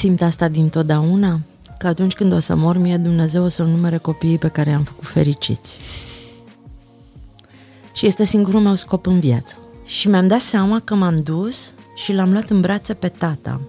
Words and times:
simt 0.00 0.22
asta 0.22 0.48
dintotdeauna? 0.48 1.40
Că 1.78 1.86
atunci 1.86 2.12
când 2.12 2.32
o 2.32 2.40
să 2.40 2.54
mor 2.54 2.76
mie, 2.76 2.96
Dumnezeu 2.96 3.44
o 3.44 3.48
să 3.48 3.62
numere 3.62 3.96
copiii 3.96 4.38
pe 4.38 4.48
care 4.48 4.70
i-am 4.70 4.82
făcut 4.82 5.06
fericiți. 5.06 5.78
Și 7.94 8.06
este 8.06 8.24
singurul 8.24 8.60
meu 8.60 8.74
scop 8.74 9.06
în 9.06 9.20
viață. 9.20 9.58
Și 9.84 10.08
mi-am 10.08 10.28
dat 10.28 10.40
seama 10.40 10.80
că 10.80 10.94
m-am 10.94 11.22
dus 11.22 11.72
și 11.94 12.12
l-am 12.12 12.32
luat 12.32 12.50
în 12.50 12.60
brațe 12.60 12.94
pe 12.94 13.08
tata. 13.08 13.60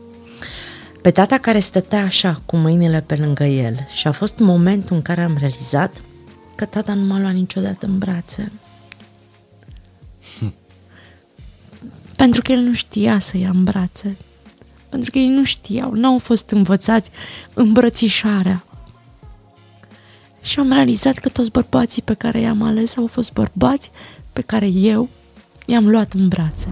Pe 1.02 1.12
tata 1.12 1.38
care 1.38 1.59
stătea 1.59 2.04
așa, 2.04 2.41
cu 2.45 2.57
mâinile 2.57 3.02
pe 3.02 3.16
lângă 3.16 3.43
el. 3.43 3.88
Și 3.93 4.07
a 4.07 4.11
fost 4.11 4.38
momentul 4.38 4.95
în 4.95 5.02
care 5.02 5.21
am 5.21 5.36
realizat 5.39 6.02
că 6.55 6.66
tata 6.66 6.93
nu 6.93 7.05
m-a 7.05 7.20
luat 7.20 7.34
niciodată 7.34 7.86
în 7.86 7.98
brațe. 7.98 8.52
Hm. 10.39 10.54
Pentru 12.16 12.41
că 12.41 12.52
el 12.52 12.59
nu 12.59 12.73
știa 12.73 13.20
să 13.20 13.38
ia 13.38 13.50
în 13.50 13.63
brațe. 13.63 14.18
Pentru 14.92 15.12
că 15.12 15.18
ei 15.18 15.28
nu 15.28 15.44
știau, 15.44 15.92
n-au 15.92 16.18
fost 16.18 16.50
învățați 16.50 17.10
îmbrățișarea. 17.54 18.64
Și 20.42 20.60
am 20.60 20.71
realizat 20.71 21.18
că 21.18 21.29
toți 21.29 21.52
bărbații 21.52 22.02
pe 22.02 22.14
care 22.14 22.39
i-am 22.39 22.61
ales 22.61 22.98
au 22.98 23.07
fost 23.07 23.34
bărbați 23.34 23.92
pe 24.34 24.42
care 24.42 24.68
eu 24.68 25.10
i-am 25.65 25.89
luat 25.89 26.14
în 26.14 26.28
brațe. 26.28 26.68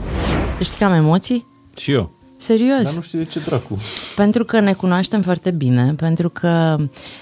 Tu 0.57 0.63
știi 0.63 0.77
că 0.77 0.83
am 0.83 0.93
emoții? 0.93 1.45
Și 1.77 1.91
eu. 1.91 2.18
Serios. 2.41 2.83
Dar 2.83 2.93
nu 2.93 3.01
știu 3.01 3.19
de 3.19 3.25
ce 3.25 3.39
dracu. 3.39 3.77
Pentru 4.15 4.43
că 4.43 4.59
ne 4.59 4.73
cunoaștem 4.73 5.21
foarte 5.21 5.51
bine, 5.51 5.93
pentru 5.97 6.29
că 6.29 6.75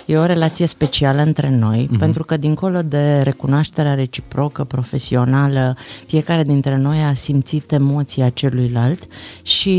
e 0.06 0.18
o 0.18 0.26
relație 0.26 0.66
specială 0.66 1.22
între 1.22 1.50
noi, 1.50 1.90
uh-huh. 1.92 2.00
pentru 2.00 2.24
că 2.24 2.38
dincolo 2.38 2.82
de 2.82 3.22
recunoașterea 3.22 3.94
reciprocă, 3.94 4.64
profesională, 4.64 5.78
fiecare 6.08 6.44
dintre 6.44 6.78
noi 6.78 6.98
a 7.04 7.14
simțit 7.14 7.72
emoția 7.72 8.30
celuilalt 8.30 9.04
și 9.42 9.72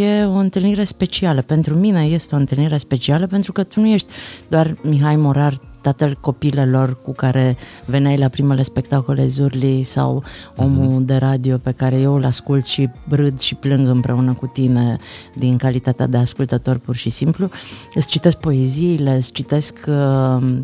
e 0.00 0.24
o 0.24 0.36
întâlnire 0.36 0.84
specială. 0.84 1.42
Pentru 1.42 1.74
mine 1.74 2.02
este 2.02 2.34
o 2.34 2.38
întâlnire 2.38 2.78
specială 2.78 3.26
pentru 3.26 3.52
că 3.52 3.62
tu 3.62 3.80
nu 3.80 3.86
ești 3.86 4.08
doar 4.48 4.76
Mihai 4.82 5.16
Morar 5.16 5.60
tatăl 5.86 6.16
copilelor 6.20 7.02
cu 7.02 7.12
care 7.12 7.56
veneai 7.84 8.16
la 8.16 8.28
primele 8.28 8.62
spectacole 8.62 9.26
Zurli 9.26 9.82
sau 9.82 10.24
omul 10.56 11.02
uh-huh. 11.02 11.06
de 11.06 11.16
radio 11.16 11.58
pe 11.58 11.72
care 11.72 11.96
eu 11.96 12.14
îl 12.14 12.24
ascult 12.24 12.66
și 12.66 12.88
râd 13.08 13.40
și 13.40 13.54
plâng 13.54 13.88
împreună 13.88 14.32
cu 14.32 14.46
tine 14.46 14.96
din 15.34 15.56
calitatea 15.56 16.06
de 16.06 16.16
ascultător 16.16 16.78
pur 16.78 16.96
și 16.96 17.10
simplu. 17.10 17.48
Îți 17.94 18.06
citesc 18.06 18.36
poeziile, 18.36 19.14
îți 19.14 19.32
citesc 19.32 19.78
uh, 19.88 20.58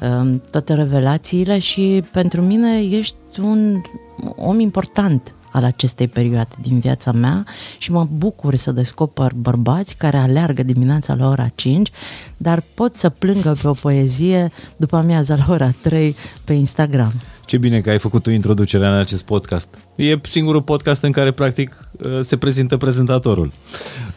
uh, 0.00 0.34
toate 0.50 0.74
revelațiile 0.74 1.58
și 1.58 2.04
pentru 2.12 2.40
mine 2.40 2.82
ești 2.82 3.40
un 3.40 3.80
om 4.36 4.60
important 4.60 5.34
al 5.52 5.64
acestei 5.64 6.08
perioade 6.08 6.54
din 6.62 6.78
viața 6.78 7.12
mea 7.12 7.44
și 7.78 7.90
mă 7.90 8.06
bucur 8.16 8.54
să 8.54 8.72
descoper 8.72 9.32
bărbați 9.36 9.96
care 9.96 10.16
aleargă 10.16 10.62
dimineața 10.62 11.14
la 11.14 11.28
ora 11.28 11.48
5, 11.54 11.90
dar 12.36 12.62
pot 12.74 12.96
să 12.96 13.08
plângă 13.08 13.56
pe 13.62 13.68
o 13.68 13.72
poezie 13.72 14.50
după 14.76 14.96
amiaza 14.96 15.36
la 15.36 15.46
ora 15.48 15.70
3 15.82 16.16
pe 16.44 16.52
Instagram. 16.52 17.12
Ce 17.44 17.58
bine 17.58 17.80
că 17.80 17.90
ai 17.90 17.98
făcut 17.98 18.26
o 18.26 18.30
introducere 18.30 18.86
în 18.86 18.92
acest 18.92 19.24
podcast. 19.24 19.68
E 19.96 20.18
singurul 20.22 20.62
podcast 20.62 21.02
în 21.02 21.12
care, 21.12 21.30
practic, 21.30 21.88
uh, 22.04 22.20
se 22.20 22.36
prezintă 22.36 22.76
prezentatorul. 22.76 23.52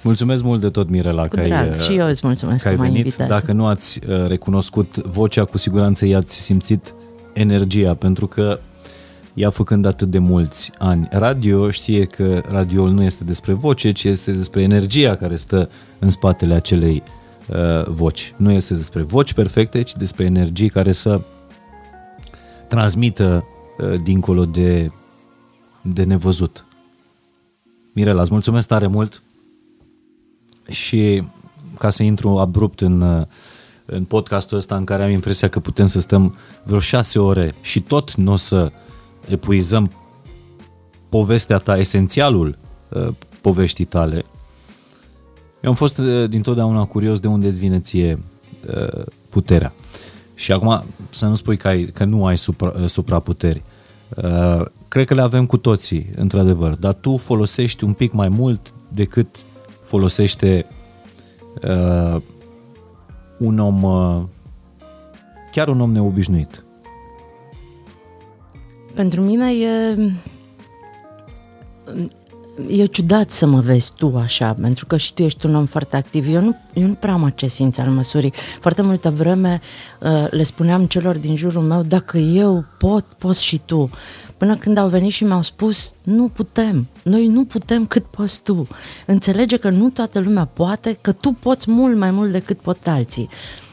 Mulțumesc 0.02 0.44
mult 0.44 0.62
de 0.62 0.70
tot, 0.70 0.90
Mirela, 0.90 1.28
că 1.28 1.40
ai, 1.40 1.52
uh, 1.52 1.80
și 1.80 1.96
eu 1.96 2.08
îți 2.08 2.22
mulțumesc 2.24 2.64
că 2.64 2.70
ai 2.70 2.76
venit. 2.76 2.96
Invitat. 2.96 3.28
Dacă 3.28 3.52
nu 3.52 3.66
ați 3.66 4.00
uh, 4.08 4.28
recunoscut 4.28 4.98
vocea, 4.98 5.44
cu 5.46 5.58
siguranță 5.58 6.06
i-ați 6.06 6.42
simțit 6.42 6.94
energia, 7.34 7.94
pentru 7.94 8.28
că 8.28 8.60
ea 9.36 9.50
făcând 9.50 9.86
atât 9.86 10.10
de 10.10 10.20
mulți 10.20 10.72
ani 10.78 11.08
radio, 11.12 11.70
știe 11.70 12.06
că 12.06 12.42
radioul 12.50 12.90
nu 12.90 13.04
este 13.04 13.24
despre 13.24 13.54
voce, 13.54 13.92
ci 13.92 14.04
este 14.04 14.32
despre 14.32 14.62
energia 14.62 15.16
care 15.16 15.36
stă 15.36 15.70
în 16.00 16.10
spatele 16.10 16.54
acelei 16.54 17.04
uh, 17.48 17.86
voci. 17.88 18.34
Nu 18.38 18.52
este 18.52 18.74
despre 18.74 19.02
voci 19.02 19.34
perfecte, 19.34 19.82
ci 19.82 19.94
despre 19.94 20.24
energii 20.24 20.70
care 20.70 20.92
să 20.92 21.22
transmită 22.68 23.46
uh, 23.78 24.02
dincolo 24.04 24.46
de, 24.46 24.92
de 25.82 26.04
nevăzut. 26.04 26.66
Mirela, 27.94 28.22
îți 28.22 28.32
mulțumesc 28.32 28.68
tare 28.68 28.88
mult 28.88 29.22
și 30.70 31.24
ca 31.78 31.90
să 31.90 32.04
intru 32.04 32.38
abrupt 32.38 32.82
în, 32.82 33.02
uh, 33.02 33.26
în 33.86 34.04
podcastul 34.04 34.58
ăsta 34.58 34.76
în 34.76 34.84
care 34.84 35.04
am 35.04 35.10
impresia 35.10 35.50
că 35.50 35.60
putem 35.60 35.88
să 35.88 36.00
stăm 36.00 36.36
vreo 36.64 36.80
șase 36.80 37.20
ore 37.20 37.56
și 37.62 37.82
tot 37.82 38.14
nu 38.14 38.32
o 38.32 38.36
să 38.36 38.72
epuizăm 39.30 39.92
povestea 41.10 41.58
ta, 41.58 41.78
esențialul 41.78 42.58
uh, 42.90 43.08
poveștii 43.42 43.86
tale. 43.86 44.26
Eu 45.62 45.70
am 45.70 45.76
fost 45.76 45.98
uh, 45.98 46.30
dintotdeauna 46.30 46.86
curios 46.86 47.20
de 47.20 47.28
unde 47.28 47.48
îți 47.48 47.60
vine 47.60 47.80
ție 47.80 48.20
uh, 48.76 49.04
puterea. 49.30 49.74
Și 50.36 50.52
acum 50.52 50.84
să 51.10 51.26
nu 51.26 51.36
spui 51.36 51.58
că, 51.58 51.68
ai, 51.68 51.84
că 51.84 52.04
nu 52.04 52.26
ai 52.26 52.38
supra, 52.38 52.74
uh, 52.80 52.86
supraputeri. 52.88 53.64
Uh, 54.16 54.66
cred 54.88 55.06
că 55.06 55.14
le 55.14 55.22
avem 55.22 55.46
cu 55.46 55.58
toții, 55.58 56.10
într-adevăr, 56.16 56.76
dar 56.76 56.94
tu 56.94 57.18
folosești 57.18 57.84
un 57.84 57.94
pic 57.94 58.12
mai 58.12 58.30
mult 58.30 58.74
decât 58.92 59.28
folosește 59.84 60.66
uh, 61.64 62.22
un 63.38 63.60
om, 63.60 63.84
uh, 63.84 64.24
chiar 65.52 65.68
un 65.68 65.82
om 65.82 65.92
neobișnuit. 65.92 66.65
Pentru 68.96 69.22
mine 69.22 69.52
e... 69.52 69.98
E 72.68 72.86
ciudat 72.86 73.32
să 73.32 73.46
mă 73.46 73.60
vezi 73.60 73.92
tu 73.96 74.14
așa, 74.18 74.54
pentru 74.62 74.86
că 74.86 74.98
și 74.98 75.14
tu 75.14 75.24
ești 75.24 75.46
un 75.46 75.56
om 75.56 75.66
foarte 75.66 75.96
activ. 75.96 76.34
Eu 76.34 76.42
nu, 76.42 76.56
eu 76.74 76.88
nu 76.88 76.94
prea 76.94 77.14
am 77.14 77.24
acest 77.24 77.56
simț 77.56 77.78
al 77.78 77.90
măsurii. 77.90 78.34
Foarte 78.60 78.82
multă 78.82 79.10
vreme 79.10 79.62
uh, 80.00 80.28
le 80.30 80.44
spuneam 80.44 80.86
celor 80.86 81.16
din 81.16 81.36
jurul 81.36 81.62
meu, 81.62 81.82
dacă 81.82 82.18
eu 82.18 82.66
pot, 82.78 83.06
poți 83.18 83.44
și 83.44 83.62
tu. 83.66 83.90
Până 84.38 84.56
când 84.56 84.78
au 84.78 84.88
venit 84.88 85.12
și 85.12 85.24
mi-au 85.24 85.42
spus, 85.42 85.94
nu 86.04 86.28
putem, 86.28 86.88
noi 87.04 87.28
nu 87.28 87.46
putem 87.46 87.86
cât 87.86 88.06
poți 88.06 88.42
tu. 88.42 88.68
Înțelege 89.06 89.58
că 89.58 89.70
nu 89.70 89.90
toată 89.90 90.20
lumea 90.20 90.46
poate, 90.46 90.98
că 91.02 91.12
tu 91.12 91.32
poți 91.32 91.72
mult 91.72 91.98
mai 91.98 92.12
mult 92.12 92.32
decât 92.32 92.60
pot 92.60 92.88
alții. 92.88 93.30
Uh, 93.32 93.65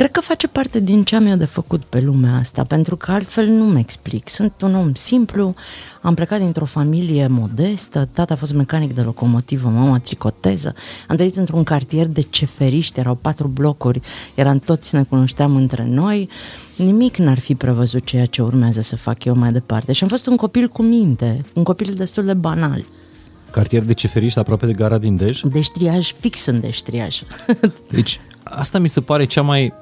Cred 0.00 0.12
că 0.12 0.20
face 0.20 0.48
parte 0.48 0.80
din 0.80 1.04
ce 1.04 1.16
am 1.16 1.26
eu 1.26 1.36
de 1.36 1.44
făcut 1.44 1.82
pe 1.82 2.00
lumea 2.00 2.36
asta, 2.36 2.62
pentru 2.62 2.96
că 2.96 3.12
altfel 3.12 3.46
nu-mi 3.46 3.78
explic. 3.78 4.28
Sunt 4.28 4.52
un 4.62 4.74
om 4.74 4.94
simplu, 4.94 5.54
am 6.00 6.14
plecat 6.14 6.38
dintr-o 6.38 6.64
familie 6.64 7.26
modestă, 7.26 8.08
tata 8.12 8.34
a 8.34 8.36
fost 8.36 8.54
mecanic 8.54 8.94
de 8.94 9.00
locomotivă, 9.00 9.68
mama 9.68 9.98
tricoteză, 9.98 10.74
am 11.08 11.16
trăit 11.16 11.36
într-un 11.36 11.64
cartier 11.64 12.06
de 12.06 12.20
ceferiști, 12.20 13.00
erau 13.00 13.14
patru 13.14 13.46
blocuri, 13.46 14.00
eram 14.34 14.58
toți, 14.58 14.94
ne 14.94 15.02
cunoșteam 15.02 15.56
între 15.56 15.84
noi, 15.88 16.28
nimic 16.76 17.16
n-ar 17.16 17.38
fi 17.38 17.54
prevăzut 17.54 18.04
ceea 18.04 18.26
ce 18.26 18.42
urmează 18.42 18.80
să 18.80 18.96
fac 18.96 19.24
eu 19.24 19.34
mai 19.36 19.52
departe. 19.52 19.92
Și 19.92 20.02
am 20.02 20.08
fost 20.08 20.26
un 20.26 20.36
copil 20.36 20.68
cu 20.68 20.82
minte, 20.82 21.40
un 21.54 21.62
copil 21.62 21.94
destul 21.94 22.24
de 22.24 22.34
banal. 22.34 22.84
Cartier 23.50 23.82
de 23.82 23.94
ceferiști 23.94 24.38
aproape 24.38 24.66
de 24.66 24.72
gara 24.72 24.98
din 24.98 25.16
Dej? 25.16 25.40
Deștriaj, 25.40 26.12
fix 26.20 26.46
în 26.46 26.60
deștriaj. 26.60 27.22
Deci, 27.90 28.20
asta 28.42 28.78
mi 28.78 28.88
se 28.88 29.00
pare 29.00 29.24
cea 29.24 29.42
mai 29.42 29.72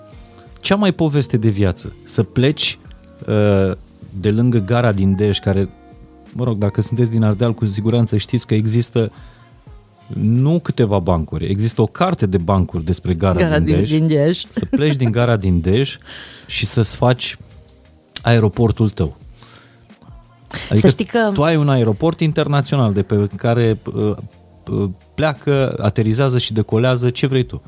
cea 0.61 0.77
mai 0.77 0.93
poveste 0.93 1.37
de 1.37 1.49
viață. 1.49 1.93
Să 2.05 2.23
pleci 2.23 2.79
uh, 3.27 3.77
de 4.21 4.31
lângă 4.31 4.59
gara 4.59 4.93
din 4.93 5.17
Dej, 5.17 5.39
care, 5.39 5.69
mă 6.33 6.45
rog, 6.45 6.59
dacă 6.59 6.81
sunteți 6.81 7.11
din 7.11 7.23
Ardeal, 7.23 7.55
cu 7.55 7.67
siguranță 7.67 8.17
știți 8.17 8.47
că 8.47 8.55
există 8.55 9.13
nu 10.15 10.59
câteva 10.59 10.99
bancuri, 10.99 11.47
există 11.47 11.83
o 11.83 11.87
carte 11.87 12.27
de 12.27 12.39
bancuri 12.39 12.85
despre 12.85 13.15
gara, 13.15 13.39
gara 13.39 13.59
din, 13.59 13.75
Dej, 13.75 13.91
din 13.91 14.07
Dej. 14.07 14.43
Să 14.51 14.65
pleci 14.65 14.95
din 14.95 15.11
gara 15.11 15.37
din 15.37 15.61
Dej 15.61 15.99
și 16.47 16.67
să-ți 16.67 16.97
faci 16.97 17.39
aeroportul 18.23 18.89
tău. 18.89 19.17
Adică 20.71 20.87
să 20.87 20.89
știi 20.89 21.05
că... 21.05 21.31
tu 21.33 21.45
ai 21.45 21.57
un 21.57 21.69
aeroport 21.69 22.21
internațional 22.21 22.93
de 22.93 23.03
pe 23.03 23.29
care 23.37 23.79
uh, 23.95 24.17
uh, 24.71 24.91
pleacă, 25.15 25.75
aterizează 25.83 26.39
și 26.39 26.53
decolează 26.53 27.11
ce 27.11 27.27
vrei 27.27 27.43
tu. 27.43 27.63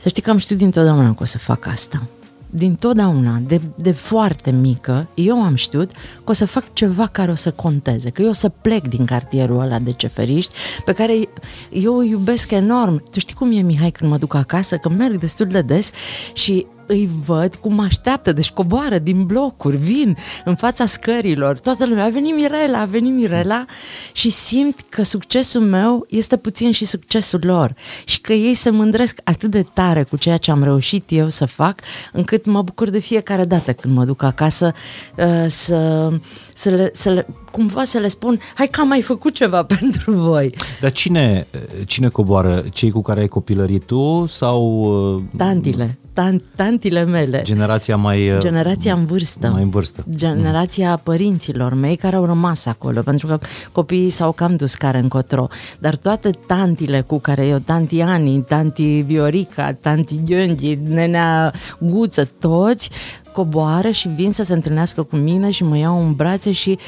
Să 0.00 0.08
știi 0.08 0.22
că 0.22 0.30
am 0.30 0.38
știut 0.38 0.58
dintotdeauna 0.58 1.14
că 1.14 1.22
o 1.22 1.24
să 1.24 1.38
fac 1.38 1.66
asta. 1.66 2.02
Din 2.50 2.74
totdeauna, 2.74 3.40
de, 3.46 3.60
de 3.74 3.92
foarte 3.92 4.50
mică, 4.50 5.08
eu 5.14 5.42
am 5.42 5.54
știut 5.54 5.90
că 6.24 6.30
o 6.30 6.32
să 6.32 6.44
fac 6.44 6.72
ceva 6.72 7.06
care 7.06 7.30
o 7.30 7.34
să 7.34 7.50
conteze, 7.50 8.10
că 8.10 8.22
eu 8.22 8.28
o 8.28 8.32
să 8.32 8.48
plec 8.48 8.88
din 8.88 9.04
cartierul 9.04 9.60
ăla 9.60 9.78
de 9.78 9.90
ceferiști, 9.90 10.54
pe 10.84 10.92
care 10.92 11.28
eu 11.70 11.96
o 11.96 12.02
iubesc 12.02 12.50
enorm. 12.50 13.02
Tu 13.10 13.18
știi 13.18 13.34
cum 13.34 13.52
e, 13.52 13.60
Mihai, 13.60 13.90
când 13.90 14.10
mă 14.10 14.18
duc 14.18 14.34
acasă, 14.34 14.76
că 14.76 14.88
merg 14.88 15.18
destul 15.18 15.46
de 15.46 15.62
des 15.62 15.90
și 16.32 16.66
îi 16.90 17.08
văd 17.26 17.54
cum 17.54 17.74
mă 17.74 17.82
așteaptă, 17.82 18.32
deci 18.32 18.50
coboară 18.50 18.98
din 18.98 19.24
blocuri, 19.24 19.76
vin 19.76 20.16
în 20.44 20.54
fața 20.54 20.86
scărilor, 20.86 21.58
toată 21.60 21.86
lumea, 21.86 22.04
a 22.04 22.08
venit 22.08 22.34
Mirela, 22.34 22.80
a 22.80 22.84
venit 22.84 23.12
Mirela 23.14 23.64
și 24.12 24.30
simt 24.30 24.80
că 24.88 25.02
succesul 25.02 25.60
meu 25.60 26.06
este 26.08 26.36
puțin 26.36 26.70
și 26.72 26.84
succesul 26.84 27.40
lor 27.42 27.74
și 28.04 28.20
că 28.20 28.32
ei 28.32 28.54
se 28.54 28.70
mândresc 28.70 29.20
atât 29.24 29.50
de 29.50 29.66
tare 29.74 30.02
cu 30.02 30.16
ceea 30.16 30.36
ce 30.36 30.50
am 30.50 30.62
reușit 30.62 31.04
eu 31.08 31.28
să 31.28 31.44
fac, 31.46 31.80
încât 32.12 32.46
mă 32.46 32.62
bucur 32.62 32.90
de 32.90 32.98
fiecare 32.98 33.44
dată 33.44 33.72
când 33.72 33.94
mă 33.94 34.04
duc 34.04 34.22
acasă 34.22 34.72
uh, 35.18 35.46
să, 35.48 36.08
să, 36.54 36.70
le, 36.70 36.90
să 36.94 37.10
le, 37.10 37.26
cumva 37.52 37.84
să 37.84 37.98
le 37.98 38.08
spun, 38.08 38.40
hai 38.54 38.68
că 38.68 38.80
am 38.80 38.88
mai 38.88 39.02
făcut 39.02 39.34
ceva 39.34 39.64
pentru 39.78 40.12
voi. 40.12 40.54
Dar 40.80 40.92
cine, 40.92 41.46
cine 41.86 42.08
coboară? 42.08 42.64
Cei 42.72 42.90
cu 42.90 43.02
care 43.02 43.20
ai 43.20 43.28
copilărit 43.28 43.84
tu 43.84 44.26
sau... 44.26 44.80
uh, 45.14 45.22
Tantile, 45.36 45.98
tan, 46.12 46.42
tantile 46.56 47.04
mele. 47.04 47.42
Generația 47.44 47.96
mai... 47.96 48.30
uh, 48.30 48.38
Generația 48.38 48.94
în 48.94 49.06
vârstă. 49.06 49.48
Mai 49.48 49.62
în 49.62 49.70
vârstă. 49.70 50.04
Generația 50.14 51.00
părinților 51.02 51.74
mei 51.74 51.96
care 51.96 52.16
au 52.16 52.24
rămas 52.24 52.66
acolo, 52.66 53.00
pentru 53.00 53.26
că 53.26 53.38
copiii 53.72 54.10
s-au 54.10 54.32
cam 54.32 54.56
dus 54.56 54.74
care 54.74 54.98
încotro. 54.98 55.46
Dar 55.78 55.96
toate 55.96 56.30
tantile 56.46 57.00
cu 57.00 57.18
care 57.18 57.46
eu, 57.46 57.58
tanti 57.58 58.00
Ani, 58.00 58.42
tanti 58.42 59.00
Viorica, 59.00 59.72
tanti 59.72 60.20
Gheonghi, 60.24 60.78
nenea 60.88 61.52
Guță, 61.78 62.28
toți 62.38 62.90
coboară 63.32 63.90
și 63.90 64.08
vin 64.08 64.32
să 64.32 64.42
se 64.42 64.52
întâlnească 64.52 65.02
cu 65.02 65.16
mine 65.16 65.50
și 65.50 65.64
mă 65.64 65.76
iau 65.76 66.06
în 66.06 66.14
brațe 66.14 66.52
și 66.52 66.78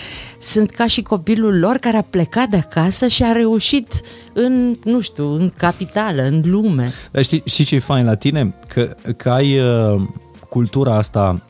sunt 0.40 0.70
ca 0.70 0.86
și 0.86 1.02
copilul 1.02 1.58
lor 1.58 1.76
care 1.76 1.96
a 1.96 2.02
plecat 2.02 2.48
de 2.48 2.56
acasă 2.56 3.08
și 3.08 3.22
a 3.22 3.32
reușit 3.32 4.00
în, 4.32 4.76
nu 4.84 5.00
știu, 5.00 5.32
în 5.32 5.52
capitală, 5.56 6.22
în 6.22 6.42
lume. 6.44 6.92
Dar 7.10 7.22
știi, 7.22 7.42
știi 7.46 7.64
ce 7.64 7.74
e 7.74 7.78
fain 7.78 8.04
la 8.04 8.14
tine? 8.14 8.54
Că, 8.68 8.96
că 9.16 9.30
ai 9.30 9.58
uh, 9.60 10.02
cultura 10.48 10.96
asta 10.96 11.42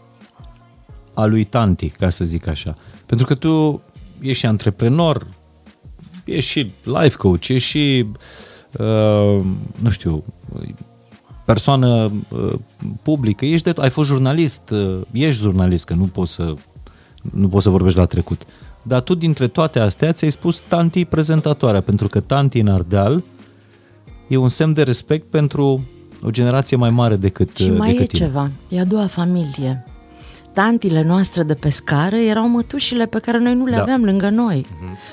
a 1.14 1.24
lui 1.24 1.44
tanti, 1.44 1.88
ca 1.88 2.10
să 2.10 2.24
zic 2.24 2.46
așa. 2.46 2.76
Pentru 3.06 3.26
că 3.26 3.34
tu 3.34 3.82
ești 4.20 4.38
și 4.38 4.46
antreprenor, 4.46 5.26
ești 6.24 6.50
și 6.50 6.72
life 6.84 7.16
coach, 7.16 7.48
ești 7.48 7.68
și, 7.68 8.06
uh, 8.78 9.44
nu 9.78 9.90
știu, 9.90 10.24
persoană 11.44 12.10
uh, 12.28 12.52
publică, 13.02 13.44
ești 13.44 13.72
de, 13.72 13.80
ai 13.80 13.90
fost 13.90 14.08
jurnalist, 14.08 14.70
uh, 14.70 15.00
ești 15.12 15.40
jurnalist, 15.42 15.84
că 15.84 15.94
nu 15.94 16.04
poți 16.04 16.32
să 16.32 16.54
nu 17.32 17.48
poți 17.48 17.62
să 17.64 17.70
vorbești 17.70 17.98
la 17.98 18.04
trecut. 18.04 18.42
Dar 18.82 19.00
tu 19.00 19.14
dintre 19.14 19.46
toate 19.48 19.78
astea 19.78 20.12
ți-ai 20.12 20.30
spus 20.30 20.60
tanti 20.60 21.04
prezentatoarea, 21.04 21.80
pentru 21.80 22.06
că 22.06 22.20
tanti 22.20 22.58
în 22.58 22.68
Ardeal 22.68 23.22
e 24.28 24.36
un 24.36 24.48
semn 24.48 24.72
de 24.72 24.82
respect 24.82 25.26
pentru 25.30 25.80
o 26.22 26.30
generație 26.30 26.76
mai 26.76 26.90
mare 26.90 27.16
decât, 27.16 27.56
Și 27.56 27.70
mai 27.70 27.90
decât 27.92 28.04
e 28.04 28.06
tine. 28.06 28.26
ceva, 28.26 28.50
e 28.68 28.80
a 28.80 28.84
doua 28.84 29.06
familie. 29.06 29.84
Tantile 30.52 31.02
noastre 31.02 31.42
de 31.42 31.54
pe 31.54 31.70
scară 31.70 32.16
erau 32.16 32.48
mătușile 32.48 33.06
pe 33.06 33.18
care 33.18 33.38
noi 33.38 33.54
nu 33.54 33.64
le 33.64 33.70
Da. 33.70 33.76
Mhm. 33.76 33.82
aveam 33.82 34.04
lângă 34.04 34.28
noi. 34.28 34.66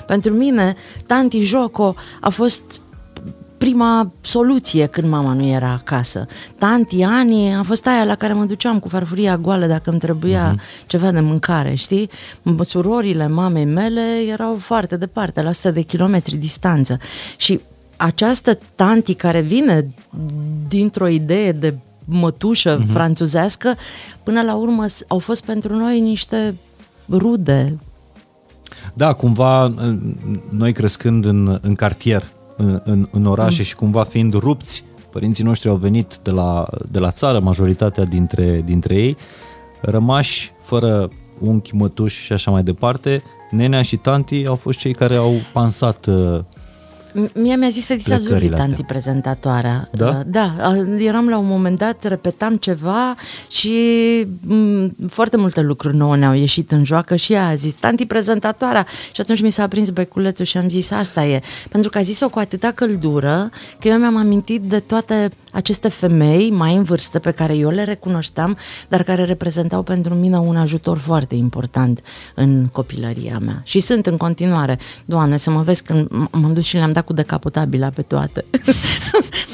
Pentru 0.06 0.32
mine, 0.34 0.74
tanti 1.06 1.40
Joco 1.40 1.94
a 2.20 2.28
fost 2.28 2.62
prima 3.64 4.12
soluție 4.20 4.86
când 4.86 5.08
mama 5.08 5.32
nu 5.32 5.46
era 5.46 5.70
acasă. 5.72 6.26
Tanti 6.58 7.02
Ani 7.02 7.54
a 7.54 7.62
fost 7.62 7.86
aia 7.86 8.04
la 8.04 8.14
care 8.14 8.32
mă 8.32 8.44
duceam 8.44 8.78
cu 8.78 8.88
farfuria 8.88 9.36
goală 9.36 9.66
dacă 9.66 9.90
îmi 9.90 9.98
trebuia 9.98 10.56
ceva 10.86 11.10
de 11.10 11.20
mâncare, 11.20 11.74
știi? 11.74 12.10
M- 12.42 12.64
Surorile 12.66 13.28
mamei 13.28 13.64
mele 13.64 14.02
erau 14.32 14.56
foarte 14.58 14.96
departe, 14.96 15.42
la 15.42 15.48
100 15.48 15.70
de 15.70 15.80
kilometri 15.80 16.36
distanță. 16.36 16.98
Și 17.36 17.60
această 17.96 18.58
tanti 18.74 19.14
care 19.14 19.40
vine 19.40 19.94
dintr-o 20.68 21.06
idee 21.08 21.52
de 21.52 21.74
mătușă 22.04 22.82
uh-huh. 22.82 22.86
franțuzească, 22.92 23.74
până 24.22 24.42
la 24.42 24.54
urmă 24.54 24.86
s- 24.86 25.02
au 25.08 25.18
fost 25.18 25.44
pentru 25.44 25.74
noi 25.76 26.00
niște 26.00 26.54
rude. 27.10 27.78
Da, 28.94 29.12
cumva 29.12 29.64
în- 29.64 30.16
noi 30.50 30.72
crescând 30.72 31.24
în, 31.24 31.58
în 31.62 31.74
cartier, 31.74 32.24
în, 32.60 32.80
în, 32.84 33.08
în 33.10 33.26
orașe 33.26 33.58
mm. 33.58 33.64
și 33.64 33.74
cumva 33.74 34.02
fiind 34.02 34.34
rupți, 34.34 34.84
părinții 35.10 35.44
noștri 35.44 35.68
au 35.68 35.76
venit 35.76 36.18
de 36.22 36.30
la, 36.30 36.66
de 36.90 36.98
la 36.98 37.10
țară, 37.10 37.38
majoritatea 37.38 38.04
dintre, 38.04 38.62
dintre 38.64 38.94
ei, 38.94 39.16
rămași 39.80 40.52
fără 40.62 41.10
unchi, 41.38 41.74
mătuși 41.74 42.24
și 42.24 42.32
așa 42.32 42.50
mai 42.50 42.62
departe, 42.62 43.22
nenea 43.50 43.82
și 43.82 43.96
tanti 43.96 44.46
au 44.46 44.54
fost 44.54 44.78
cei 44.78 44.94
care 44.94 45.16
au 45.16 45.32
pansat 45.52 46.06
uh, 46.06 46.38
M- 46.38 46.59
Mie 47.34 47.56
mi-a 47.56 47.68
zis 47.68 47.86
fetița 47.86 48.16
Zuri, 48.16 48.22
Plecările 48.28 48.54
astea. 48.56 48.66
tanti 48.68 48.82
prezentatoarea. 48.84 49.88
Da? 49.92 50.08
Uh, 50.08 50.20
Da, 50.26 50.54
uh, 50.76 50.96
eram 51.06 51.28
la 51.28 51.38
un 51.38 51.46
moment 51.46 51.78
dat, 51.78 52.04
repetam 52.04 52.56
ceva 52.56 53.14
și 53.48 53.72
m, 54.46 54.94
foarte 55.08 55.36
multe 55.36 55.60
lucruri 55.60 55.96
nouă 55.96 56.16
ne-au 56.16 56.34
ieșit 56.34 56.72
în 56.72 56.84
joacă 56.84 57.16
și 57.16 57.32
ea 57.32 57.46
a 57.46 57.54
zis, 57.54 57.72
tanti 57.74 58.06
prezentatoarea. 58.06 58.86
Și 59.12 59.20
atunci 59.20 59.40
mi 59.42 59.50
s-a 59.50 59.68
prins 59.68 59.90
beculețul 59.90 60.44
și 60.44 60.56
am 60.56 60.68
zis, 60.68 60.90
asta 60.90 61.24
e. 61.24 61.40
Pentru 61.68 61.90
că 61.90 61.98
a 61.98 62.02
zis-o 62.02 62.28
cu 62.28 62.38
atâta 62.38 62.70
căldură 62.70 63.50
că 63.80 63.88
eu 63.88 63.98
mi-am 63.98 64.16
amintit 64.16 64.62
de 64.62 64.78
toate 64.78 65.28
aceste 65.52 65.88
femei 65.88 66.50
mai 66.50 66.74
în 66.74 66.82
vârstă 66.82 67.18
pe 67.18 67.30
care 67.30 67.56
eu 67.56 67.70
le 67.70 67.84
recunoșteam, 67.84 68.56
dar 68.88 69.02
care 69.02 69.24
reprezentau 69.24 69.82
pentru 69.82 70.14
mine 70.14 70.38
un 70.38 70.56
ajutor 70.56 70.98
foarte 70.98 71.34
important 71.34 72.00
în 72.34 72.66
copilăria 72.72 73.38
mea. 73.44 73.60
Și 73.64 73.80
sunt 73.80 74.06
în 74.06 74.16
continuare. 74.16 74.78
Doamne, 75.04 75.36
să 75.36 75.50
mă 75.50 75.62
vezi 75.62 75.82
când 75.82 76.06
m- 76.06 76.30
m-am 76.30 76.52
dus 76.52 76.64
și 76.64 76.76
le-am 76.76 76.92
dat 76.92 76.99
cu 77.02 77.12
decapotabila 77.12 77.88
pe 77.88 78.02
toate. 78.02 78.44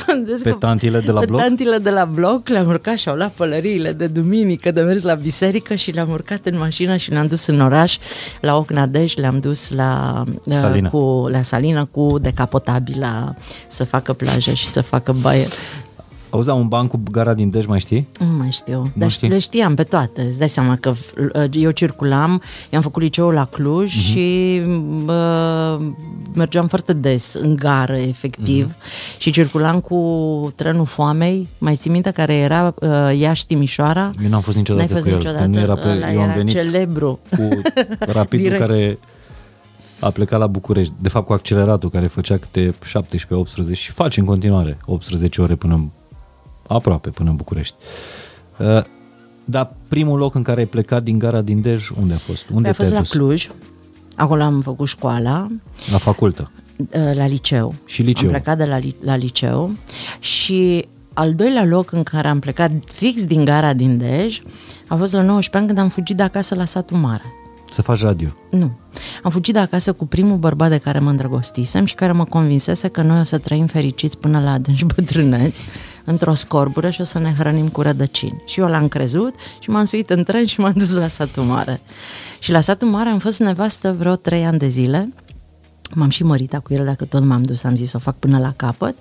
M-am 0.06 0.24
dus 0.24 0.42
Pe 0.42 0.50
cu- 0.50 0.58
tantile 0.58 1.00
de 1.00 1.10
la 1.10 1.20
pe 1.20 1.26
bloc? 1.26 1.40
tantile 1.40 1.78
de 1.78 1.90
la 1.90 2.04
bloc, 2.04 2.48
le-am 2.48 2.66
urcat 2.68 2.96
și 2.96 3.08
au 3.08 3.14
luat 3.16 3.32
pălăriile 3.32 3.92
de 3.92 4.06
duminică 4.06 4.70
de 4.70 4.80
mers 4.80 5.02
la 5.02 5.14
biserică 5.14 5.74
și 5.74 5.90
le-am 5.90 6.10
urcat 6.10 6.46
în 6.46 6.58
mașină 6.58 6.96
și 6.96 7.10
le-am 7.10 7.26
dus 7.26 7.46
în 7.46 7.60
oraș, 7.60 7.96
la 8.40 8.56
Ocnadej, 8.56 9.14
le-am 9.14 9.38
dus 9.40 9.70
la 9.70 10.24
Salina. 10.50 10.88
cu 10.88 11.26
la 11.30 11.42
Salină 11.42 11.84
cu 11.90 12.18
decapotabila 12.20 13.34
să 13.68 13.84
facă 13.84 14.12
plajă 14.12 14.52
și 14.52 14.66
să 14.66 14.80
facă 14.82 15.12
baie. 15.20 15.46
Auzi, 16.30 16.48
un 16.48 16.68
ban 16.68 16.86
cu 16.86 17.00
gara 17.10 17.34
din 17.34 17.50
Dej, 17.50 17.66
mai 17.66 17.80
știi? 17.80 18.08
Nu 18.18 18.26
mai 18.26 18.50
știu, 18.50 18.92
dar 18.96 19.10
știi? 19.10 19.28
le 19.28 19.38
știam 19.38 19.74
pe 19.74 19.82
toate. 19.82 20.22
Îți 20.22 20.38
dai 20.38 20.48
seama 20.48 20.76
că 20.76 20.88
uh, 21.34 21.44
eu 21.52 21.70
circulam, 21.70 22.30
eu 22.70 22.78
am 22.78 22.82
făcut 22.82 23.02
liceul 23.02 23.32
la 23.32 23.44
Cluj 23.44 23.94
Mhm. 23.94 24.02
și 24.04 24.60
uh, 25.06 25.86
mergeam 26.36 26.66
foarte 26.66 26.92
des 26.92 27.34
în 27.34 27.56
gară, 27.56 27.96
efectiv, 27.96 28.64
Mhm. 28.64 28.74
și 29.18 29.30
circulam 29.30 29.80
cu 29.80 30.52
trenul 30.56 30.84
foamei, 30.86 31.48
mai 31.58 31.74
ții 31.74 31.90
minte, 31.90 32.10
care 32.10 32.34
era 32.36 32.74
uh, 32.80 33.18
Iași-Timișoara? 33.18 34.12
Eu 34.22 34.28
n-am 34.28 34.40
fost 34.40 34.56
niciodată 34.56 34.92
N-ai 34.92 34.92
fost 34.94 35.08
cu 35.08 35.08
el. 35.10 35.16
niciodată? 35.16 35.46
Nu 35.46 35.58
era 35.58 35.74
pe, 35.74 35.88
Ăla 35.88 36.12
eu 36.12 36.18
am 36.20 36.24
era 36.24 36.32
venit 36.36 36.52
celebru. 36.52 37.18
cu 37.30 37.48
rapidul 38.18 38.44
Direct. 38.44 38.60
care 38.66 38.98
a 40.00 40.10
plecat 40.10 40.38
la 40.38 40.46
București, 40.46 40.92
de 41.00 41.08
fapt 41.08 41.26
cu 41.26 41.32
acceleratul 41.32 41.90
care 41.90 42.06
făcea 42.06 42.36
câte 42.36 42.74
17-18 43.70 43.72
și 43.72 43.90
face 43.92 44.20
în 44.20 44.26
continuare 44.26 44.78
18 44.86 45.40
ore 45.40 45.54
până 45.54 45.74
în, 45.74 45.88
aproape 46.66 47.08
până 47.08 47.30
în 47.30 47.36
București. 47.36 47.74
Uh, 48.58 48.82
dar 49.44 49.74
primul 49.88 50.18
loc 50.18 50.34
în 50.34 50.42
care 50.42 50.60
ai 50.60 50.66
plecat 50.66 51.02
din 51.02 51.18
gara 51.18 51.40
din 51.40 51.60
Dej, 51.60 51.90
unde 52.00 52.14
a 52.14 52.18
fost? 52.18 52.44
Unde 52.48 52.60
Păi 52.62 52.70
a 52.70 52.72
fost 52.74 52.88
te-ai 52.88 52.90
la 52.92 52.98
dus? 53.00 53.10
Cluj, 53.10 53.50
acolo 54.16 54.42
am 54.42 54.60
făcut 54.60 54.88
școala, 54.88 55.46
La 55.90 55.98
facultă. 55.98 56.50
uh, 56.78 56.86
la 57.14 57.26
liceu. 57.26 57.74
Și 57.84 58.02
liceu. 58.02 58.26
Am 58.28 58.32
plecat 58.34 58.56
de 58.58 58.64
la, 58.64 58.78
li- 58.78 58.96
la 59.00 59.16
liceu 59.16 59.70
și 60.20 60.86
al 61.12 61.34
doilea 61.34 61.64
loc 61.64 61.92
în 61.92 62.02
care 62.02 62.28
am 62.28 62.38
plecat 62.38 62.70
fix 62.94 63.24
din 63.24 63.44
gara 63.44 63.72
din 63.72 63.98
Dej 63.98 64.40
a 64.88 64.96
fost 64.96 65.12
la 65.12 65.22
19 65.22 65.56
ani 65.56 65.66
când 65.66 65.78
am 65.78 65.88
fugit 65.88 66.16
de 66.16 66.22
acasă 66.22 66.54
la 66.54 66.64
satul 66.64 66.96
mare. 66.96 67.22
Să 67.74 67.82
faci 67.82 68.00
radio. 68.02 68.28
Nu. 68.50 68.70
Am 69.22 69.30
fugit 69.30 69.54
de 69.54 69.60
acasă 69.60 69.92
cu 69.92 70.06
primul 70.06 70.36
bărbat 70.36 70.68
de 70.70 70.78
care 70.78 70.98
mă 70.98 71.10
îndrăgostisem 71.10 71.84
și 71.84 71.94
care 71.94 72.12
mă 72.12 72.24
convinsese 72.24 72.88
că 72.88 73.02
noi 73.02 73.20
o 73.20 73.22
să 73.22 73.38
trăim 73.38 73.66
fericiți 73.66 74.18
până 74.18 74.40
la 74.40 74.52
adânci 74.52 74.84
bătrâneți 74.84 75.60
într-o 76.06 76.34
scorbură 76.34 76.90
și 76.90 77.00
o 77.00 77.04
să 77.04 77.18
ne 77.18 77.34
hrănim 77.38 77.68
cu 77.68 77.82
rădăcini. 77.82 78.42
Și 78.46 78.60
eu 78.60 78.66
l-am 78.66 78.88
crezut 78.88 79.34
și 79.58 79.70
m-am 79.70 79.84
suit 79.84 80.10
în 80.10 80.24
tren 80.24 80.46
și 80.46 80.60
m-am 80.60 80.74
dus 80.76 80.92
la 80.92 81.08
satul 81.08 81.42
mare. 81.42 81.80
Și 82.38 82.50
la 82.50 82.60
satul 82.60 82.88
mare 82.88 83.08
am 83.08 83.18
fost 83.18 83.40
nevastă 83.40 83.94
vreo 83.98 84.16
trei 84.16 84.44
ani 84.44 84.58
de 84.58 84.68
zile 84.68 85.12
M-am 85.94 86.08
și 86.08 86.22
măritat 86.22 86.62
cu 86.62 86.74
el 86.74 86.84
dacă 86.84 87.04
tot 87.04 87.24
m-am 87.24 87.42
dus, 87.42 87.64
am 87.64 87.76
zis 87.76 87.90
să 87.90 87.96
o 87.96 88.00
fac 88.00 88.16
până 88.16 88.38
la 88.38 88.52
capăt 88.56 88.96